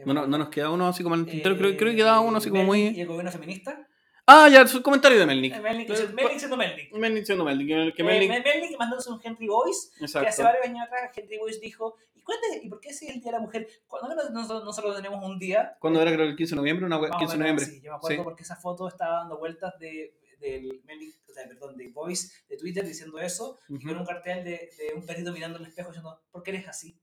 No, 0.05 0.13
no, 0.13 0.27
no 0.27 0.37
nos 0.37 0.49
queda 0.49 0.69
uno 0.71 0.87
así 0.87 1.03
como 1.03 1.15
el 1.15 1.27
eh, 1.29 1.41
Creo, 1.43 1.55
creo 1.57 1.77
que 1.77 1.95
quedaba 1.95 2.19
uno 2.21 2.37
así 2.39 2.49
como 2.49 2.63
muy. 2.63 2.87
Y 2.89 3.01
el 3.01 3.07
gobierno 3.07 3.31
feminista. 3.31 3.87
Ah, 4.33 4.47
ya, 4.49 4.65
su 4.65 4.81
comentario 4.81 5.19
de 5.19 5.25
Melnick. 5.25 5.59
Melnick, 5.61 5.89
Eh, 5.89 6.07
Melnick 6.13 6.37
siendo 6.39 6.55
Melnick. 6.57 6.93
Melnick 6.93 7.25
siendo 7.25 7.43
Melnick. 7.43 7.67
Que, 7.67 7.93
que 7.95 8.01
Eh, 8.01 8.05
Melnick. 8.05 8.29
Mel- 8.29 8.43
Melnick 8.43 8.79
mandándose 8.79 9.09
un 9.11 9.19
Henry 9.21 9.47
Boyce, 9.47 9.89
que 9.99 10.05
hace 10.05 10.19
exacto. 10.19 10.43
varios 10.43 10.65
años 10.65 10.85
atrás 10.87 11.11
Henry 11.15 11.37
Boyce 11.37 11.59
dijo, 11.59 11.95
¿y, 12.15 12.21
cuándo 12.21 12.43
es- 12.53 12.63
¿y 12.63 12.69
por 12.69 12.79
qué 12.79 12.93
si 12.93 13.07
es 13.07 13.15
el 13.15 13.21
Día 13.21 13.31
de 13.31 13.37
la 13.37 13.43
Mujer? 13.43 13.67
¿Cuándo 13.87 14.15
no- 14.15 14.29
nosotros, 14.29 14.63
nosotros 14.63 14.95
tenemos 14.95 15.23
un 15.25 15.37
día? 15.37 15.75
¿Cuándo 15.79 16.01
era? 16.01 16.13
Creo 16.13 16.25
el 16.27 16.35
15 16.37 16.55
de 16.55 16.61
noviembre. 16.61 16.85
Una, 16.85 16.97
we- 16.97 17.09
Más 17.09 17.17
o 17.17 17.19
15 17.19 17.33
de 17.33 17.43
menos, 17.43 17.55
noviembre. 17.55 17.65
Sí, 17.79 17.85
yo 17.85 17.91
me 17.91 17.97
acuerdo 17.97 18.17
Sí. 18.17 18.23
porque 18.23 18.43
esa 18.43 18.55
foto 18.55 18.87
estaba 18.87 19.17
dando 19.19 19.37
vueltas 19.37 19.77
de, 19.79 20.13
del 20.39 20.81
Melnick, 20.85 21.15
o 21.29 21.33
sea, 21.33 21.47
perdón, 21.47 21.75
de 21.77 21.89
Boyce 21.89 22.31
de 22.49 22.57
Twitter 22.57 22.85
diciendo 22.85 23.19
eso, 23.19 23.59
y 23.69 23.83
con 23.85 23.97
un 23.97 24.05
cartel 24.05 24.43
de, 24.45 24.69
de 24.77 24.93
un 24.95 25.05
perrito 25.05 25.31
mirando 25.33 25.59
el 25.59 25.65
espejo 25.65 25.89
diciendo, 25.89 26.19
¿por 26.31 26.41
qué 26.41 26.51
eres 26.51 26.67
así? 26.67 26.97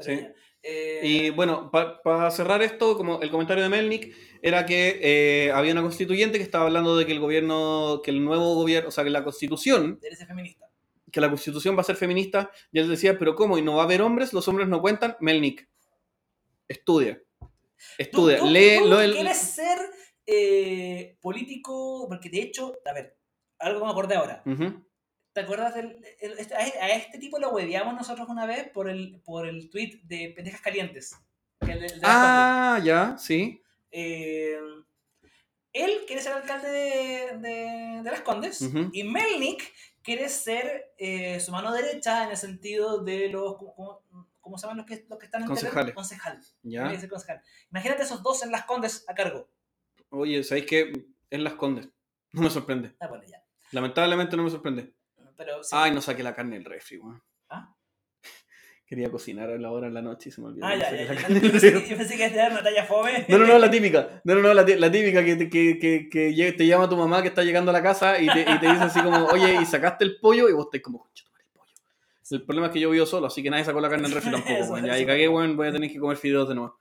Sí. 0.00 0.16
ya, 0.16 0.32
eh, 0.62 1.00
Y 1.02 1.30
bueno, 1.30 1.70
para 1.70 2.30
cerrar 2.30 2.62
esto, 2.62 2.96
como 2.96 3.20
el 3.22 3.30
comentario 3.30 3.62
de 3.62 3.68
Melnick 3.68 4.14
era 4.42 4.64
que 4.66 4.98
eh, 5.02 5.52
había 5.52 5.72
una 5.72 5.82
constituyente 5.82 6.38
que 6.38 6.44
estaba 6.44 6.66
hablando 6.66 6.96
de 6.96 7.04
que 7.06 7.12
el 7.12 7.20
gobierno, 7.20 8.00
que 8.04 8.10
el 8.10 8.24
nuevo 8.24 8.54
gobierno, 8.54 8.88
o 8.88 8.92
sea, 8.92 9.04
que 9.04 9.10
la 9.10 9.24
constitución, 9.24 9.98
eres 10.02 10.24
feminista. 10.26 10.70
que 11.10 11.20
la 11.20 11.28
constitución 11.28 11.76
va 11.76 11.80
a 11.80 11.84
ser 11.84 11.96
feminista, 11.96 12.50
y 12.70 12.78
él 12.78 12.88
decía, 12.88 13.18
pero 13.18 13.34
¿cómo? 13.34 13.58
¿Y 13.58 13.62
no 13.62 13.74
va 13.76 13.82
a 13.82 13.84
haber 13.86 14.02
hombres? 14.02 14.32
¿Los 14.32 14.46
hombres 14.48 14.68
no 14.68 14.80
cuentan? 14.80 15.16
Melnick, 15.20 15.68
estudia. 16.68 17.20
¿Tú, 17.38 17.46
Estudia, 17.98 18.38
tú- 18.40 18.46
lee, 18.50 18.78
tú 18.80 18.88
lo 18.88 19.00
el- 19.00 19.12
quieres 19.14 19.38
ser 19.38 19.78
eh, 20.26 21.16
político? 21.20 22.06
Porque 22.08 22.28
de 22.28 22.42
hecho, 22.42 22.76
a 22.84 22.92
ver, 22.92 23.16
algo 23.58 23.80
que 23.80 23.84
me 23.86 23.90
acordé 23.92 24.14
ahora. 24.16 24.42
¿Te 25.38 25.44
acuerdas 25.44 25.72
del, 25.72 26.04
el- 26.20 26.36
este- 26.40 26.56
a 26.56 26.88
este 26.96 27.16
tipo 27.16 27.38
lo 27.38 27.50
hueveamos 27.50 27.94
nosotros 27.94 28.28
una 28.28 28.44
vez 28.44 28.68
por 28.70 28.90
el, 28.90 29.20
por 29.24 29.46
el 29.46 29.70
tweet 29.70 30.00
de 30.02 30.32
Pendejas 30.34 30.60
Calientes? 30.60 31.14
que 31.64 31.70
el 31.70 31.78
de- 31.78 31.86
el 31.86 31.92
de 31.92 31.96
las 31.98 32.10
Ah, 32.12 32.80
ya, 32.82 33.16
sí. 33.18 33.62
Eh, 33.92 34.58
él 35.72 36.00
quiere 36.08 36.20
ser 36.20 36.32
alcalde 36.32 36.68
de, 36.68 37.38
de- 37.38 38.02
de 38.02 38.10
Las 38.10 38.22
Condes 38.22 38.60
y 38.92 39.04
Melnick 39.04 39.62
quiere 40.02 40.28
ser 40.28 40.92
eh, 40.98 41.38
su 41.38 41.52
mano 41.52 41.72
derecha 41.72 42.24
en 42.24 42.30
el 42.30 42.36
sentido 42.36 42.98
de 43.04 43.28
los. 43.28 43.58
¿Cómo, 43.58 44.02
cómo- 44.40 44.58
se 44.58 44.62
llaman 44.66 44.78
los 44.78 44.86
que, 44.86 45.06
los 45.08 45.20
que 45.20 45.26
están 45.26 45.42
en? 45.42 45.46
Concejales. 45.48 45.94
Concejal. 45.94 46.40
Ya. 46.64 46.90
Concejal. 47.08 47.42
Imagínate 47.70 48.02
esos 48.02 48.24
dos 48.24 48.42
en 48.42 48.50
Las 48.50 48.64
Condes 48.64 49.04
a 49.06 49.14
cargo. 49.14 49.48
Oye, 50.10 50.42
¿sabéis 50.42 50.66
qué? 50.66 50.92
Él 51.30 51.44
las 51.44 51.52
esconde. 51.52 51.88
No 52.32 52.42
me 52.42 52.50
sorprende. 52.50 52.96
Ah, 52.98 53.06
bueno, 53.06 53.22
ya. 53.24 53.40
Lamentablemente 53.70 54.36
no 54.36 54.42
me 54.42 54.50
sorprende. 54.50 54.94
Pero 55.38 55.62
sí. 55.64 55.70
Ay, 55.72 55.92
no 55.92 56.02
saqué 56.02 56.22
la 56.22 56.34
carne 56.34 56.56
del 56.56 56.64
refri, 56.66 56.98
weón. 56.98 57.22
¿Ah? 57.48 57.72
Quería 58.86 59.10
cocinar 59.10 59.48
a 59.50 59.58
la 59.58 59.70
hora 59.70 59.86
en 59.86 59.94
la 59.94 60.02
noche 60.02 60.28
y 60.28 60.32
se 60.32 60.40
me 60.40 60.48
olvidó. 60.48 60.66
Ah, 60.66 60.74
ya, 60.76 60.90
ya, 60.90 61.04
ya. 61.14 61.28
Yo 61.28 61.40
pensé, 61.50 61.88
yo 61.88 61.96
pensé 61.96 62.16
que 62.16 62.26
iba 62.28 62.44
a 62.46 62.50
una 62.50 62.62
talla 62.62 62.84
fome. 62.84 63.24
No, 63.28 63.38
no, 63.38 63.46
no, 63.46 63.58
la 63.58 63.70
típica. 63.70 64.20
No, 64.24 64.34
no, 64.34 64.42
no, 64.42 64.52
la, 64.54 64.64
tí- 64.66 64.76
la 64.76 64.90
típica 64.90 65.24
que, 65.24 65.36
te- 65.36 65.48
que, 65.48 65.78
que, 65.78 66.08
que 66.10 66.30
lle- 66.34 66.56
te 66.56 66.66
llama 66.66 66.88
tu 66.88 66.96
mamá 66.96 67.22
que 67.22 67.28
está 67.28 67.42
llegando 67.44 67.70
a 67.70 67.74
la 67.74 67.82
casa 67.82 68.20
y 68.20 68.26
te, 68.26 68.40
y 68.42 68.58
te 68.58 68.66
dice 68.68 68.82
así 68.82 69.00
como, 69.00 69.26
oye, 69.26 69.58
¿y 69.62 69.64
sacaste 69.66 70.04
el 70.04 70.18
pollo? 70.18 70.48
Y 70.48 70.52
vos 70.52 70.66
estás 70.66 70.80
como, 70.82 70.98
"Concha 71.00 71.24
el 71.24 71.46
pollo. 71.52 71.72
El 72.30 72.42
problema 72.44 72.66
es 72.66 72.72
que 72.72 72.80
yo 72.80 72.90
vivo 72.90 73.06
solo, 73.06 73.26
así 73.28 73.42
que 73.42 73.50
nadie 73.50 73.64
sacó 73.64 73.80
la 73.80 73.88
carne 73.88 74.04
del 74.08 74.12
refri 74.14 74.30
tampoco, 74.32 74.52
Eso, 74.54 74.72
weón. 74.72 74.84
Ya, 74.86 74.94
eso. 74.94 75.02
y 75.02 75.06
cagué, 75.06 75.28
weón, 75.28 75.56
voy 75.56 75.68
a 75.68 75.72
tener 75.72 75.90
que 75.92 75.98
comer 76.00 76.16
fideos 76.16 76.48
de 76.48 76.54
nuevo. 76.56 76.78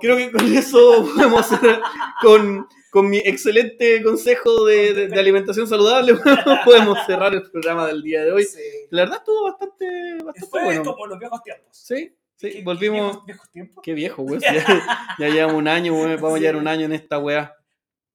Creo 0.00 0.16
que 0.16 0.32
con 0.32 0.44
eso 0.56 1.08
podemos 1.14 1.52
hacer, 1.52 1.80
con, 2.22 2.66
con 2.96 3.10
mi 3.10 3.18
excelente 3.18 4.02
consejo 4.02 4.64
de, 4.64 4.94
de- 4.94 5.08
de 5.08 5.20
alimentación 5.20 5.68
saludable, 5.68 6.14
podemos 6.64 6.96
cerrar 7.04 7.34
el 7.34 7.42
programa 7.50 7.86
del 7.88 8.02
día 8.02 8.24
de 8.24 8.32
hoy. 8.32 8.44
Sí. 8.44 8.58
La 8.88 9.02
verdad 9.02 9.18
estuvo 9.18 9.44
bastante, 9.44 10.14
bastante 10.24 10.46
Fue 10.50 10.64
bueno. 10.64 10.82
como 10.82 11.06
los 11.06 11.18
viejos 11.18 11.42
tiempos. 11.42 11.76
Sí, 11.76 12.16
sí, 12.36 12.50
¿Qué- 12.52 12.62
volvimos. 12.62 13.18
qué 13.18 13.24
viejos, 13.26 13.50
tiempos? 13.50 13.82
Qué 13.84 13.92
viejo, 13.92 14.22
weón. 14.22 14.40
Ya, 14.40 14.54
ya 15.18 15.28
llevamos 15.28 15.56
un 15.56 15.68
año, 15.68 15.92
weón. 15.92 16.16
Vamos 16.16 16.36
a 16.36 16.40
llevar 16.40 16.56
un 16.56 16.68
año 16.68 16.86
en 16.86 16.92
esta 16.94 17.18
weá. 17.18 17.54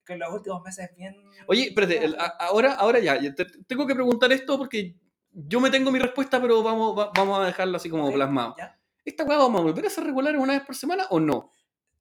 Que 0.03 0.13
en 0.13 0.19
los 0.19 0.33
últimos 0.33 0.63
meses 0.63 0.89
bien. 0.97 1.15
Oye, 1.45 1.67
espérate, 1.67 2.03
el- 2.03 2.15
a- 2.15 2.25
ahora, 2.39 2.73
ahora 2.73 2.97
ya, 2.97 3.19
te- 3.35 3.45
tengo 3.67 3.85
que 3.85 3.93
preguntar 3.93 4.31
esto 4.31 4.57
porque 4.57 4.95
yo 5.31 5.59
me 5.59 5.69
tengo 5.69 5.91
mi 5.91 5.99
respuesta, 5.99 6.41
pero 6.41 6.63
vamos, 6.63 6.97
va- 6.97 7.11
vamos 7.15 7.39
a 7.39 7.45
dejarla 7.45 7.77
así 7.77 7.87
como 7.87 8.11
plasmado. 8.11 8.55
ya. 8.57 8.75
¿Esta 9.05 9.25
weá 9.25 9.37
vamos 9.37 9.61
a 9.61 9.63
volver 9.63 9.85
a 9.85 9.89
ser 9.91 10.05
regulares 10.05 10.41
una 10.41 10.53
vez 10.53 10.63
por 10.63 10.75
semana 10.75 11.05
o 11.11 11.19
no? 11.19 11.51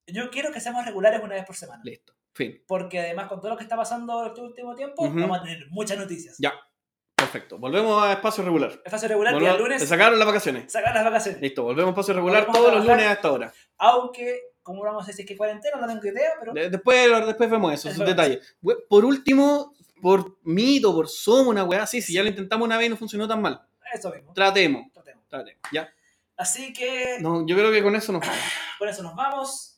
Yo 0.07 0.31
quiero 0.31 0.51
que 0.51 0.61
seamos 0.61 0.85
regulares 0.87 1.21
una 1.23 1.35
vez 1.35 1.45
por 1.45 1.55
semana. 1.57 1.83
Listo, 1.85 2.15
Porque 2.67 3.01
además, 3.01 3.29
con 3.29 3.41
todo 3.41 3.51
lo 3.51 3.57
que 3.57 3.63
está 3.65 3.77
pasando 3.77 4.27
este 4.27 4.41
último 4.41 4.75
tiempo, 4.75 5.09
vamos 5.11 5.39
a 5.39 5.43
tener 5.43 5.67
muchas 5.71 5.99
noticias. 5.99 6.37
Ya, 6.39 6.53
perfecto. 7.15 7.59
Volvemos 7.59 8.03
a 8.03 8.13
espacio 8.13 8.43
regular. 8.45 8.81
Espacio 8.85 9.09
regular, 9.09 9.35
Volvemos- 9.35 9.59
lunes, 9.61 9.81
Se 9.83 9.87
sacaron 9.87 10.19
las 10.19 10.27
vacaciones. 10.27 10.71
sacar 10.73 10.95
las 10.95 11.05
vacaciones. 11.05 11.41
Listo, 11.41 11.63
volvemos 11.65 11.89
a 11.89 11.91
espacio 11.91 12.15
regular 12.15 12.47
Volvemos 12.47 12.59
todos 12.61 12.75
los 12.79 12.87
lunes 12.87 13.07
a 13.07 13.13
esta 13.13 13.33
hora. 13.33 13.53
Aunque, 13.79 14.41
como 14.63 14.83
vamos 14.83 15.05
a 15.05 15.07
decir 15.09 15.27
que 15.27 15.37
cuarentena, 15.37 15.77
no 15.79 15.87
tengo 15.87 16.07
idea, 16.07 16.31
pero. 16.39 16.53
De- 16.53 16.71
Después, 16.71 17.27
después 17.27 17.51
vemos 17.51 17.73
eso, 17.75 17.89
esos 17.89 18.07
detalles. 18.07 18.57
Por 18.89 19.05
último, 19.05 19.75
por 20.03 20.39
mito, 20.45 20.95
por 20.95 21.09
somos, 21.09 21.49
una 21.49 21.65
weá 21.65 21.83
así, 21.83 22.01
si 22.01 22.15
ya 22.15 22.23
lo 22.23 22.29
intentamos 22.31 22.65
una 22.67 22.79
vez 22.79 22.87
y 22.87 22.91
no 22.91 22.97
funcionó 22.97 23.29
tan 23.29 23.43
mal. 23.43 23.61
Eso 23.93 24.11
mismo. 24.13 24.33
Tratemos, 24.33 24.91
tratemos. 24.93 25.25
tratemos. 25.29 25.63
Ya. 25.73 25.93
Así 26.37 26.73
que 26.73 27.19
No, 27.21 27.47
yo 27.47 27.55
creo 27.55 27.71
que 27.71 27.83
con 27.83 27.95
eso 27.97 28.13
nos 28.13 28.23
vamos. 28.23 28.37
con 28.79 28.89
eso 28.89 29.03
nos 29.03 29.15
vamos. 29.15 29.70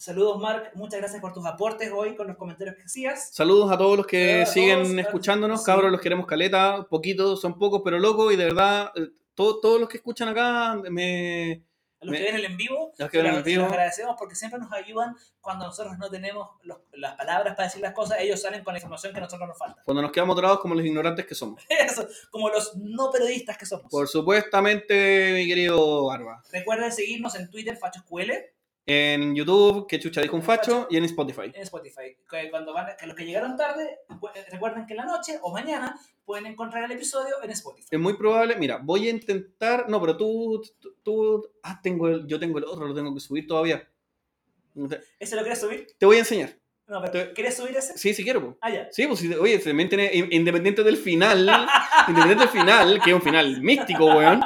Saludos, 0.00 0.40
Mark. 0.40 0.70
Muchas 0.76 0.98
gracias 0.98 1.20
por 1.20 1.34
tus 1.34 1.44
aportes 1.44 1.92
hoy 1.94 2.16
con 2.16 2.26
los 2.26 2.38
comentarios 2.38 2.74
que 2.74 2.84
hacías. 2.84 3.34
Saludos 3.34 3.70
a 3.70 3.76
todos 3.76 3.98
los 3.98 4.06
que 4.06 4.46
Saludos 4.46 4.48
siguen 4.54 4.82
todos, 4.84 4.98
escuchándonos, 5.06 5.60
sí. 5.60 5.66
cabros, 5.66 5.92
los 5.92 6.00
queremos 6.00 6.26
caleta, 6.26 6.86
poquitos, 6.88 7.38
son 7.38 7.58
pocos, 7.58 7.82
pero 7.84 7.98
locos, 7.98 8.32
y 8.32 8.36
de 8.36 8.44
verdad, 8.46 8.92
eh, 8.96 9.10
todo- 9.34 9.60
todos 9.60 9.78
los 9.78 9.90
que 9.90 9.98
escuchan 9.98 10.28
acá, 10.28 10.74
me... 10.90 11.62
A 12.00 12.06
los 12.06 12.12
Me- 12.12 12.18
que 12.18 12.24
ven 12.24 12.34
el 12.36 12.44
en 12.46 12.56
vivo, 12.56 12.94
los 12.96 13.10
que 13.10 13.18
ven 13.20 13.34
en 13.34 13.42
vivo. 13.44 13.62
los 13.64 13.72
agradecemos 13.72 14.16
porque 14.18 14.34
siempre 14.34 14.58
nos 14.58 14.72
ayudan 14.72 15.14
cuando 15.42 15.66
nosotros 15.66 15.98
no 15.98 16.08
tenemos 16.08 16.48
los- 16.62 16.78
las 16.92 17.14
palabras 17.16 17.54
para 17.54 17.68
decir 17.68 17.82
las 17.82 17.92
cosas. 17.92 18.16
Ellos 18.20 18.40
salen 18.40 18.64
con 18.64 18.72
la 18.72 18.78
información 18.78 19.12
que 19.12 19.18
a 19.18 19.24
nosotros 19.24 19.46
nos 19.46 19.58
falta. 19.58 19.82
Cuando 19.84 20.00
nos 20.00 20.10
quedamos 20.12 20.32
atrapados 20.34 20.60
como 20.62 20.74
los 20.76 20.86
ignorantes 20.86 21.26
que 21.26 21.34
somos. 21.34 21.62
Eso, 21.68 22.08
como 22.30 22.48
los 22.48 22.74
no 22.76 23.10
periodistas 23.10 23.58
que 23.58 23.66
somos. 23.66 23.90
Por 23.90 24.08
supuestamente, 24.08 25.34
mi 25.34 25.46
querido 25.46 26.06
Barba. 26.06 26.42
Recuerden 26.50 26.90
seguirnos 26.90 27.34
en 27.34 27.50
Twitter, 27.50 27.76
FachosQL, 27.76 28.30
En 28.92 29.36
YouTube, 29.36 29.86
que 29.86 30.00
chucha 30.00 30.20
dijo 30.20 30.34
un 30.34 30.42
facho, 30.42 30.88
y 30.90 30.96
en 30.96 31.04
Spotify. 31.04 31.52
en 31.54 31.62
Spotify. 31.62 32.16
Que 32.28 32.50
Cuando 32.50 32.72
van, 32.74 32.88
que 32.98 33.06
los 33.06 33.14
que 33.14 33.24
llegaron 33.24 33.56
tarde, 33.56 34.00
recu- 34.08 34.32
recuerden 34.50 34.84
que 34.84 34.94
en 34.94 34.96
la 34.96 35.04
noche 35.04 35.38
o 35.42 35.52
mañana 35.52 35.96
pueden 36.24 36.46
encontrar 36.46 36.82
el 36.82 36.90
episodio 36.90 37.36
en 37.44 37.50
Spotify. 37.50 37.86
Es 37.88 38.00
muy 38.00 38.14
probable, 38.14 38.56
mira, 38.56 38.80
voy 38.82 39.06
a 39.06 39.10
intentar, 39.10 39.88
no, 39.88 40.00
pero 40.00 40.16
tú, 40.16 40.60
tú, 40.80 40.96
tú- 41.04 41.50
ah, 41.62 41.78
tengo 41.80 42.08
el, 42.08 42.26
yo 42.26 42.40
tengo 42.40 42.58
el 42.58 42.64
otro, 42.64 42.88
lo 42.88 42.92
tengo 42.94 43.14
que 43.14 43.20
subir 43.20 43.46
todavía. 43.46 43.88
¿Ese 45.20 45.36
lo 45.36 45.42
quieres 45.42 45.60
subir? 45.60 45.86
te 45.96 46.06
voy 46.06 46.16
a 46.16 46.20
enseñar. 46.20 46.56
No, 46.90 47.00
pero 47.00 47.32
¿quieres 47.32 47.56
subir 47.56 47.76
ese? 47.76 47.96
Sí, 47.96 48.12
sí 48.12 48.24
quiero. 48.24 48.40
po. 48.42 48.58
Ah, 48.60 48.68
ya. 48.68 48.88
Sí, 48.90 49.06
pues 49.06 49.22
oye, 49.38 49.62
independiente 50.32 50.82
del 50.82 50.96
final, 50.96 51.48
independiente 52.08 52.44
del 52.46 52.48
final, 52.52 53.00
que 53.02 53.10
es 53.10 53.14
un 53.14 53.22
final 53.22 53.62
místico, 53.62 54.06
weón, 54.06 54.40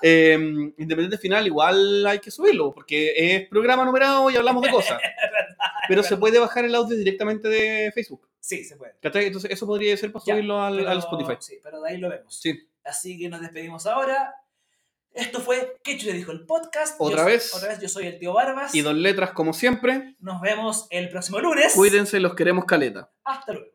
eh, 0.00 0.32
independiente 0.34 1.10
del 1.10 1.18
final, 1.18 1.46
igual 1.46 2.06
hay 2.06 2.18
que 2.18 2.30
subirlo, 2.30 2.72
porque 2.72 3.12
es 3.16 3.48
programa 3.48 3.84
numerado 3.84 4.30
y 4.30 4.36
hablamos 4.36 4.62
de 4.62 4.70
cosas. 4.72 4.98
Pero 5.88 6.02
se 6.02 6.16
puede 6.16 6.38
bajar 6.38 6.64
el 6.64 6.74
audio 6.74 6.96
directamente 6.96 7.48
de 7.48 7.92
Facebook. 7.92 8.26
Sí, 8.40 8.64
se 8.64 8.76
puede. 8.76 8.94
Entonces 9.02 9.50
eso 9.50 9.66
podría 9.66 9.94
ser 9.98 10.10
para 10.10 10.24
Ya, 10.24 10.34
subirlo 10.34 10.62
al, 10.62 10.76
Pero- 10.78 10.90
al 10.90 10.98
Spotify. 11.00 11.34
Sí, 11.40 11.58
pero 11.62 11.82
de 11.82 11.90
ahí 11.90 11.98
lo 11.98 12.08
vemos. 12.08 12.34
Sí. 12.40 12.58
Así 12.82 13.18
que 13.18 13.28
nos 13.28 13.42
despedimos 13.42 13.86
ahora. 13.86 14.34
Esto 15.12 15.40
fue 15.40 15.76
¿Qué 15.82 15.98
chucha 15.98 16.12
dijo 16.12 16.32
el 16.32 16.46
podcast? 16.46 16.96
Otra 16.98 17.20
Yo- 17.20 17.24
vez. 17.26 17.54
Otra 17.54 17.68
vez, 17.70 17.80
yo 17.80 17.88
soy 17.88 18.06
el 18.06 18.18
tío 18.18 18.32
Barbas. 18.32 18.74
Y 18.74 18.80
dos 18.82 18.94
letras 18.94 19.32
como 19.32 19.52
siempre, 19.52 20.14
Nos 20.20 20.40
vemos 20.40 20.86
el 20.90 21.08
próximo 21.10 21.40
lunes. 21.40 21.72
cuídense, 21.74 22.20
los 22.20 22.34
queremos 22.34 22.64
caleta. 22.64 23.10
Hasta 23.24 23.52
luego. 23.52 23.68